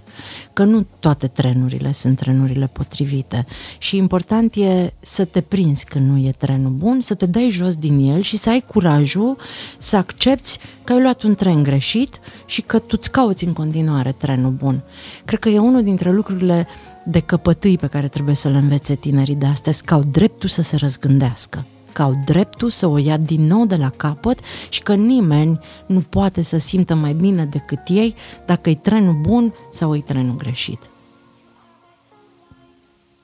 că 0.53 0.63
nu 0.63 0.85
toate 0.99 1.27
trenurile 1.27 1.91
sunt 1.91 2.17
trenurile 2.17 2.69
potrivite 2.73 3.45
și 3.77 3.97
important 3.97 4.55
e 4.55 4.93
să 4.99 5.25
te 5.25 5.41
prinzi 5.41 5.85
când 5.85 6.09
nu 6.09 6.17
e 6.17 6.31
trenul 6.37 6.71
bun, 6.71 7.01
să 7.01 7.13
te 7.13 7.25
dai 7.25 7.49
jos 7.51 7.75
din 7.75 8.09
el 8.09 8.21
și 8.21 8.37
să 8.37 8.49
ai 8.49 8.63
curajul 8.67 9.37
să 9.77 9.95
accepti 9.95 10.57
că 10.83 10.93
ai 10.93 11.01
luat 11.01 11.21
un 11.21 11.35
tren 11.35 11.63
greșit 11.63 12.19
și 12.45 12.61
că 12.61 12.79
tu 12.79 12.95
îți 12.99 13.11
cauți 13.11 13.43
în 13.43 13.53
continuare 13.53 14.11
trenul 14.11 14.51
bun. 14.51 14.81
Cred 15.25 15.39
că 15.39 15.49
e 15.49 15.59
unul 15.59 15.83
dintre 15.83 16.11
lucrurile 16.11 16.67
de 17.05 17.19
căpătâi 17.19 17.77
pe 17.77 17.87
care 17.87 18.07
trebuie 18.07 18.35
să 18.35 18.49
le 18.49 18.57
învețe 18.57 18.95
tinerii 18.95 19.35
de 19.35 19.45
astăzi, 19.45 19.83
că 19.83 19.93
au 19.93 20.03
dreptul 20.03 20.49
să 20.49 20.61
se 20.61 20.75
răzgândească 20.75 21.65
că 21.95 22.01
au 22.01 22.21
dreptul 22.25 22.69
să 22.69 22.87
o 22.87 22.97
ia 22.97 23.17
din 23.17 23.47
nou 23.47 23.65
de 23.65 23.75
la 23.75 23.89
capăt 23.89 24.39
și 24.69 24.81
că 24.81 24.95
nimeni 24.95 25.59
nu 25.85 25.99
poate 25.99 26.41
să 26.41 26.57
simtă 26.57 26.95
mai 26.95 27.13
bine 27.13 27.45
decât 27.45 27.79
ei 27.87 28.15
dacă 28.45 28.69
e 28.69 28.75
trenul 28.75 29.13
bun 29.13 29.53
sau 29.71 29.95
e 29.95 29.99
trenul 29.99 30.35
greșit. 30.35 30.79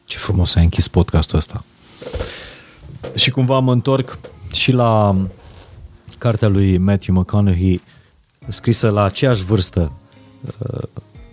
Ce 0.06 0.18
frumos 0.18 0.56
ai 0.56 0.64
închis 0.64 0.88
podcastul 0.88 1.38
ăsta. 1.38 1.64
Și 3.16 3.32
cumva 3.32 3.60
mă 3.60 3.72
întorc 3.72 4.20
și 4.52 4.72
la 4.72 5.16
cartea 6.18 6.48
lui 6.48 6.78
Matthew 6.78 7.16
McConaughey, 7.16 7.82
scrisă 8.48 8.90
la 8.90 9.04
aceeași 9.04 9.44
vârstă 9.44 9.92
uh, 10.58 10.84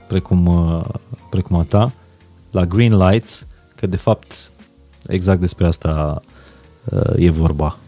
precum, 0.09 0.47
uh, 0.47 0.85
precum 1.31 1.57
a 1.57 1.63
ta, 1.63 1.93
la 2.59 2.67
Green 2.67 2.97
Lights, 2.97 3.47
că 3.75 3.87
de 3.87 3.97
fapt 3.97 4.51
exact 5.07 5.41
despre 5.41 5.67
asta 5.67 6.23
Uh, 6.93 7.13
e 7.17 7.31
vorba. 7.31 7.79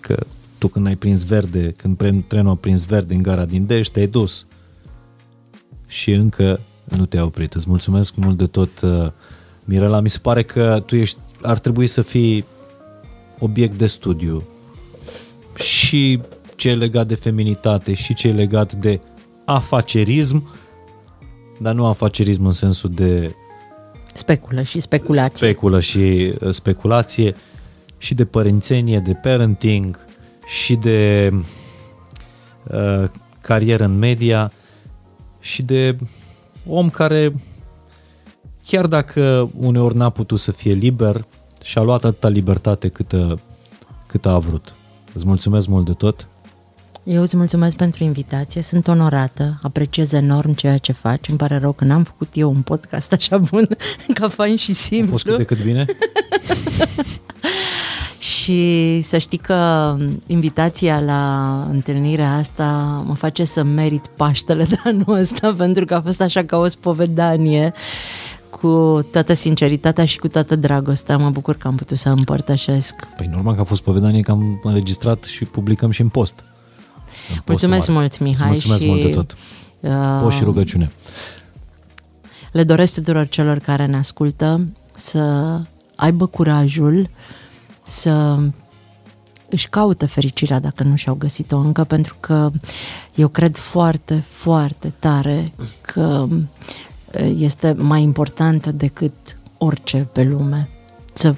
Că 0.00 0.26
tu 0.58 0.68
când 0.68 0.86
ai 0.86 0.96
prins 0.96 1.24
verde, 1.24 1.72
când 1.76 2.24
trenul 2.26 2.50
a 2.50 2.54
prins 2.54 2.84
verde 2.84 3.14
în 3.14 3.22
gara 3.22 3.44
din 3.44 3.66
Deș, 3.66 3.86
te-ai 3.86 4.06
dus. 4.06 4.46
Și 5.86 6.12
încă 6.12 6.60
nu 6.84 7.06
te-ai 7.06 7.22
oprit. 7.22 7.54
Îți 7.54 7.68
mulțumesc 7.68 8.14
mult 8.14 8.36
de 8.36 8.46
tot, 8.46 8.80
uh, 8.80 9.10
Mirela. 9.64 10.00
Mi 10.00 10.10
se 10.10 10.18
pare 10.18 10.42
că 10.42 10.82
tu 10.86 10.96
ești, 10.96 11.18
ar 11.42 11.58
trebui 11.58 11.86
să 11.86 12.02
fii 12.02 12.44
obiect 13.38 13.78
de 13.78 13.86
studiu. 13.86 14.42
Și 15.54 16.20
ce 16.56 16.68
e 16.68 16.74
legat 16.74 17.06
de 17.06 17.14
feminitate 17.14 17.94
și 17.94 18.14
ce 18.14 18.28
e 18.28 18.32
legat 18.32 18.74
de 18.74 19.00
afacerism, 19.44 20.48
dar 21.60 21.74
nu 21.74 21.86
afacerism 21.86 22.44
în 22.44 22.52
sensul 22.52 22.90
de 22.90 23.34
speculă 24.18 24.62
și 24.62 24.80
speculație. 24.80 25.32
Speculă 25.34 25.80
și 25.80 26.32
uh, 26.40 26.50
speculație, 26.50 27.34
și 27.98 28.14
de 28.14 28.24
părințenie, 28.24 28.98
de 28.98 29.14
parenting 29.14 29.98
și 30.46 30.74
de 30.74 31.32
uh, 32.70 33.08
carieră 33.40 33.84
în 33.84 33.98
media 33.98 34.52
și 35.40 35.62
de 35.62 35.96
om 36.66 36.90
care 36.90 37.34
chiar 38.66 38.86
dacă 38.86 39.50
uneori 39.56 39.96
n-a 39.96 40.10
putut 40.10 40.40
să 40.40 40.52
fie 40.52 40.72
liber 40.72 41.24
și-a 41.62 41.82
luat 41.82 42.04
atâta 42.04 42.28
libertate 42.28 42.88
cât, 42.88 43.14
cât 44.06 44.26
a 44.26 44.38
vrut. 44.38 44.74
Îți 45.14 45.26
mulțumesc 45.26 45.66
mult 45.66 45.84
de 45.84 45.92
tot. 45.92 46.28
Eu 47.10 47.22
îți 47.22 47.36
mulțumesc 47.36 47.76
pentru 47.76 48.04
invitație, 48.04 48.62
sunt 48.62 48.88
onorată, 48.88 49.58
apreciez 49.62 50.12
enorm 50.12 50.54
ceea 50.54 50.78
ce 50.78 50.92
faci. 50.92 51.28
Îmi 51.28 51.38
pare 51.38 51.58
rău 51.58 51.72
că 51.72 51.84
n-am 51.84 52.02
făcut 52.02 52.28
eu 52.32 52.50
un 52.50 52.60
podcast 52.60 53.12
așa 53.12 53.38
bun, 53.38 53.68
ca 54.14 54.28
fain 54.28 54.56
și 54.56 54.72
simplu. 54.72 55.06
A 55.06 55.10
fost 55.10 55.24
cât 55.24 55.36
de 55.36 55.44
cât 55.44 55.62
bine? 55.62 55.86
Și 58.18 59.00
să 59.02 59.18
știi 59.18 59.38
că 59.38 59.96
invitația 60.26 61.00
la 61.00 61.66
întâlnirea 61.70 62.34
asta 62.34 62.64
mă 63.06 63.14
face 63.14 63.44
să 63.44 63.62
merit 63.62 64.06
Paștele 64.06 64.64
de 64.64 64.76
anul 64.84 65.18
ăsta, 65.18 65.54
pentru 65.58 65.84
că 65.84 65.94
a 65.94 66.00
fost 66.00 66.20
așa 66.20 66.44
ca 66.44 66.56
o 66.56 66.68
spovedanie 66.68 67.72
cu 68.50 69.00
toată 69.12 69.32
sinceritatea 69.32 70.04
și 70.04 70.18
cu 70.18 70.28
toată 70.28 70.56
dragostea. 70.56 71.16
Mă 71.16 71.30
bucur 71.30 71.56
că 71.56 71.68
am 71.68 71.74
putut 71.74 71.98
să 71.98 72.08
împărtășesc. 72.08 72.94
Păi 73.16 73.28
normal 73.32 73.54
că 73.54 73.60
a 73.60 73.64
fost 73.64 73.80
spovedanie 73.80 74.20
că 74.20 74.30
am 74.30 74.60
înregistrat 74.62 75.24
și 75.24 75.44
publicăm 75.44 75.90
și 75.90 76.00
în 76.00 76.08
post. 76.08 76.44
În 77.30 77.42
mulțumesc 77.46 77.88
mult, 77.88 78.18
Mihai. 78.18 78.54
Îți 78.54 78.68
mulțumesc 78.68 78.82
și, 78.82 78.88
mult 78.88 79.02
de 79.02 79.08
tot. 79.08 79.36
Uh, 79.80 80.18
post 80.22 80.36
și 80.36 80.44
rugăciune. 80.44 80.90
Le 82.52 82.64
doresc 82.64 82.94
tuturor 82.94 83.28
celor 83.28 83.58
care 83.58 83.86
ne 83.86 83.96
ascultă 83.96 84.68
să 84.94 85.60
aibă 85.94 86.26
curajul 86.26 86.98
uh, 87.00 87.08
să 87.88 88.38
își 89.48 89.68
caută 89.68 90.06
fericirea 90.06 90.60
dacă 90.60 90.82
nu 90.82 90.96
și-au 90.96 91.14
găsit-o 91.14 91.58
încă, 91.58 91.84
pentru 91.84 92.16
că 92.20 92.50
eu 93.14 93.28
cred 93.28 93.56
foarte, 93.56 94.24
foarte 94.28 94.92
tare 94.98 95.52
că 95.80 96.26
este 97.36 97.74
mai 97.76 98.02
importantă 98.02 98.72
decât 98.72 99.12
orice 99.58 100.08
pe 100.12 100.22
lume. 100.22 100.68
Să 101.12 101.34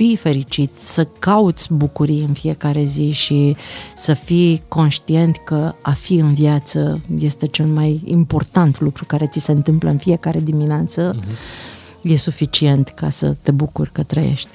fii 0.00 0.16
fericit, 0.16 0.70
să 0.76 1.06
cauți 1.18 1.74
bucurii 1.74 2.24
în 2.28 2.32
fiecare 2.32 2.84
zi 2.84 3.10
și 3.10 3.56
să 3.96 4.14
fii 4.14 4.62
conștient 4.68 5.36
că 5.44 5.72
a 5.82 5.90
fi 5.90 6.14
în 6.14 6.34
viață 6.34 7.00
este 7.18 7.46
cel 7.46 7.66
mai 7.66 8.00
important 8.04 8.80
lucru 8.80 9.04
care 9.04 9.26
ți 9.26 9.38
se 9.38 9.52
întâmplă 9.52 9.90
în 9.90 9.96
fiecare 9.96 10.40
dimineață. 10.40 11.14
Uh-huh. 11.14 12.02
E 12.02 12.16
suficient 12.16 12.88
ca 12.88 13.10
să 13.10 13.36
te 13.42 13.50
bucuri 13.50 13.92
că 13.92 14.02
trăiești. 14.02 14.48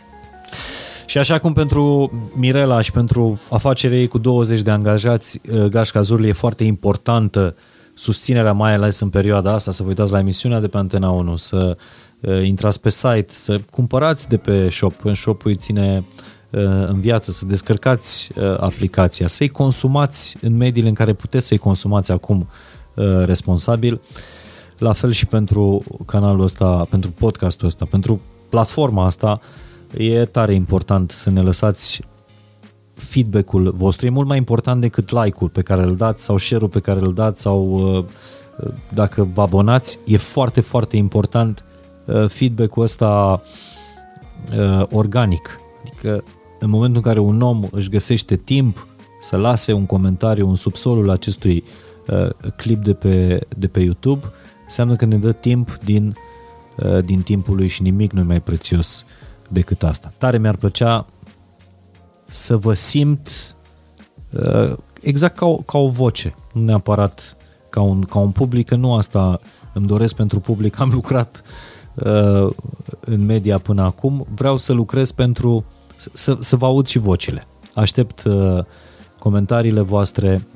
Și 1.05 1.17
așa 1.17 1.39
cum 1.39 1.53
pentru 1.53 2.11
Mirela 2.35 2.81
și 2.81 2.91
pentru 2.91 3.39
afacerea 3.49 3.97
ei 3.97 4.07
cu 4.07 4.17
20 4.17 4.61
de 4.61 4.71
angajați, 4.71 5.41
uh, 5.51 5.63
Gașca 5.63 6.01
Zurli 6.01 6.27
e 6.27 6.33
foarte 6.33 6.63
importantă 6.63 7.55
susținerea 7.93 8.53
mai 8.53 8.73
ales 8.73 8.99
în 8.99 9.09
perioada 9.09 9.53
asta, 9.53 9.71
să 9.71 9.83
vă 9.83 9.89
uitați 9.89 10.11
la 10.11 10.19
emisiunea 10.19 10.59
de 10.59 10.67
pe 10.67 10.77
Antena 10.77 11.09
1, 11.09 11.35
să 11.35 11.55
uh, 11.69 11.75
intrați 12.43 12.81
pe 12.81 12.89
site, 12.89 13.27
să 13.27 13.59
cumpărați 13.71 14.29
de 14.29 14.37
pe 14.37 14.69
shop, 14.69 15.05
în 15.05 15.13
shop 15.13 15.45
îi 15.45 15.55
ține 15.55 16.03
uh, 16.49 16.61
în 16.87 16.99
viață, 16.99 17.31
să 17.31 17.45
descărcați 17.45 18.29
aplicația, 18.57 19.27
să-i 19.27 19.49
consumați 19.49 20.37
în 20.41 20.57
mediile 20.57 20.87
în 20.87 20.93
care 20.93 21.13
puteți 21.13 21.47
să-i 21.47 21.57
consumați 21.57 22.11
acum 22.11 22.47
responsabil. 23.25 24.01
La 24.77 24.93
fel 24.93 25.11
și 25.11 25.25
pentru 25.25 25.83
canalul 26.05 26.43
ăsta, 26.43 26.85
pentru 26.89 27.11
podcastul 27.11 27.67
ăsta, 27.67 27.85
pentru 27.85 28.21
platforma 28.49 29.05
asta, 29.05 29.41
e 29.97 30.25
tare 30.25 30.53
important 30.53 31.11
să 31.11 31.29
ne 31.29 31.41
lăsați 31.41 32.01
feedback-ul 32.93 33.71
vostru. 33.71 34.05
E 34.05 34.09
mult 34.09 34.27
mai 34.27 34.37
important 34.37 34.81
decât 34.81 35.11
like-ul 35.11 35.49
pe 35.49 35.61
care 35.61 35.83
îl 35.83 35.95
dați 35.95 36.23
sau 36.23 36.37
share-ul 36.37 36.69
pe 36.69 36.79
care 36.79 36.99
îl 36.99 37.13
dați 37.13 37.41
sau 37.41 37.95
uh, 37.97 38.05
dacă 38.93 39.27
vă 39.33 39.41
abonați. 39.41 39.99
E 40.05 40.17
foarte, 40.17 40.61
foarte 40.61 40.97
important 40.97 41.65
uh, 41.67 41.74
feedback-ul 42.27 42.83
ăsta 42.83 43.41
uh, 44.57 44.83
organic. 44.91 45.59
Adică 45.81 46.23
în 46.59 46.69
momentul 46.69 46.95
în 46.95 47.01
care 47.01 47.19
un 47.19 47.41
om 47.41 47.63
își 47.71 47.89
găsește 47.89 48.35
timp 48.35 48.87
să 49.21 49.37
lase 49.37 49.73
un 49.73 49.85
comentariu 49.85 50.49
în 50.49 50.55
subsolul 50.55 51.09
acestui 51.09 51.63
clip 52.55 52.83
de 52.83 52.93
pe, 52.93 53.47
de 53.57 53.67
pe 53.67 53.79
YouTube, 53.79 54.25
înseamnă 54.63 54.95
că 54.95 55.05
ne 55.05 55.17
dă 55.17 55.31
timp 55.31 55.77
din, 55.83 56.15
din 57.05 57.21
timpul 57.21 57.55
lui 57.55 57.67
și 57.67 57.81
nimic 57.81 58.11
nu 58.11 58.19
e 58.19 58.23
mai 58.23 58.41
prețios 58.41 59.05
decât 59.47 59.83
asta. 59.83 60.13
Tare 60.17 60.37
mi-ar 60.37 60.55
plăcea 60.55 61.05
să 62.25 62.57
vă 62.57 62.73
simt 62.73 63.55
uh, 64.31 64.77
exact 65.01 65.37
ca 65.37 65.45
o, 65.45 65.55
ca 65.55 65.77
o 65.77 65.87
voce, 65.87 66.35
nu 66.53 66.61
neapărat 66.61 67.37
ca 67.69 67.81
un, 67.81 68.01
ca 68.01 68.19
un 68.19 68.31
public, 68.31 68.67
că 68.67 68.75
nu 68.75 68.93
asta 68.93 69.39
îmi 69.73 69.87
doresc 69.87 70.15
pentru 70.15 70.39
public. 70.39 70.79
Am 70.79 70.89
lucrat 70.93 71.43
uh, 71.43 71.74
în 72.99 73.25
media 73.25 73.57
până 73.57 73.81
acum, 73.81 74.27
vreau 74.35 74.57
să 74.57 74.73
lucrez 74.73 75.11
pentru 75.11 75.65
să, 76.13 76.37
să 76.39 76.55
vă 76.55 76.65
aud 76.65 76.87
și 76.87 76.97
vocile. 76.97 77.47
Aștept 77.73 78.23
uh, 78.23 78.63
comentariile 79.19 79.81
voastre, 79.81 80.47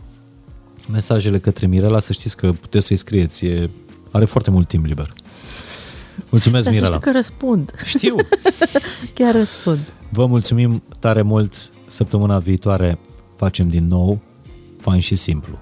mesajele 0.92 1.40
către 1.40 1.68
Mirela, 1.68 2.00
să 2.00 2.14
știți 2.14 2.38
că 2.38 2.52
puteți 2.52 2.86
să-i 2.86 2.98
scrieți, 2.98 3.46
e, 3.46 3.70
are 4.12 4.26
foarte 4.26 4.52
mult 4.52 4.68
timp 4.68 4.86
liber. 4.86 5.14
Mulțumesc, 6.30 6.64
Dar 6.64 6.74
Mirela. 6.74 6.92
Dar 6.92 7.00
că 7.00 7.12
răspund. 7.12 7.72
Știu. 7.86 8.16
Chiar 9.16 9.34
răspund. 9.34 9.94
Vă 10.10 10.26
mulțumim 10.26 10.84
tare 11.00 11.22
mult. 11.22 11.54
Săptămâna 11.88 12.40
viitoare 12.40 13.00
facem 13.36 13.70
din 13.70 13.88
nou 13.88 14.20
fain 14.78 15.00
și 15.00 15.16
simplu. 15.16 15.60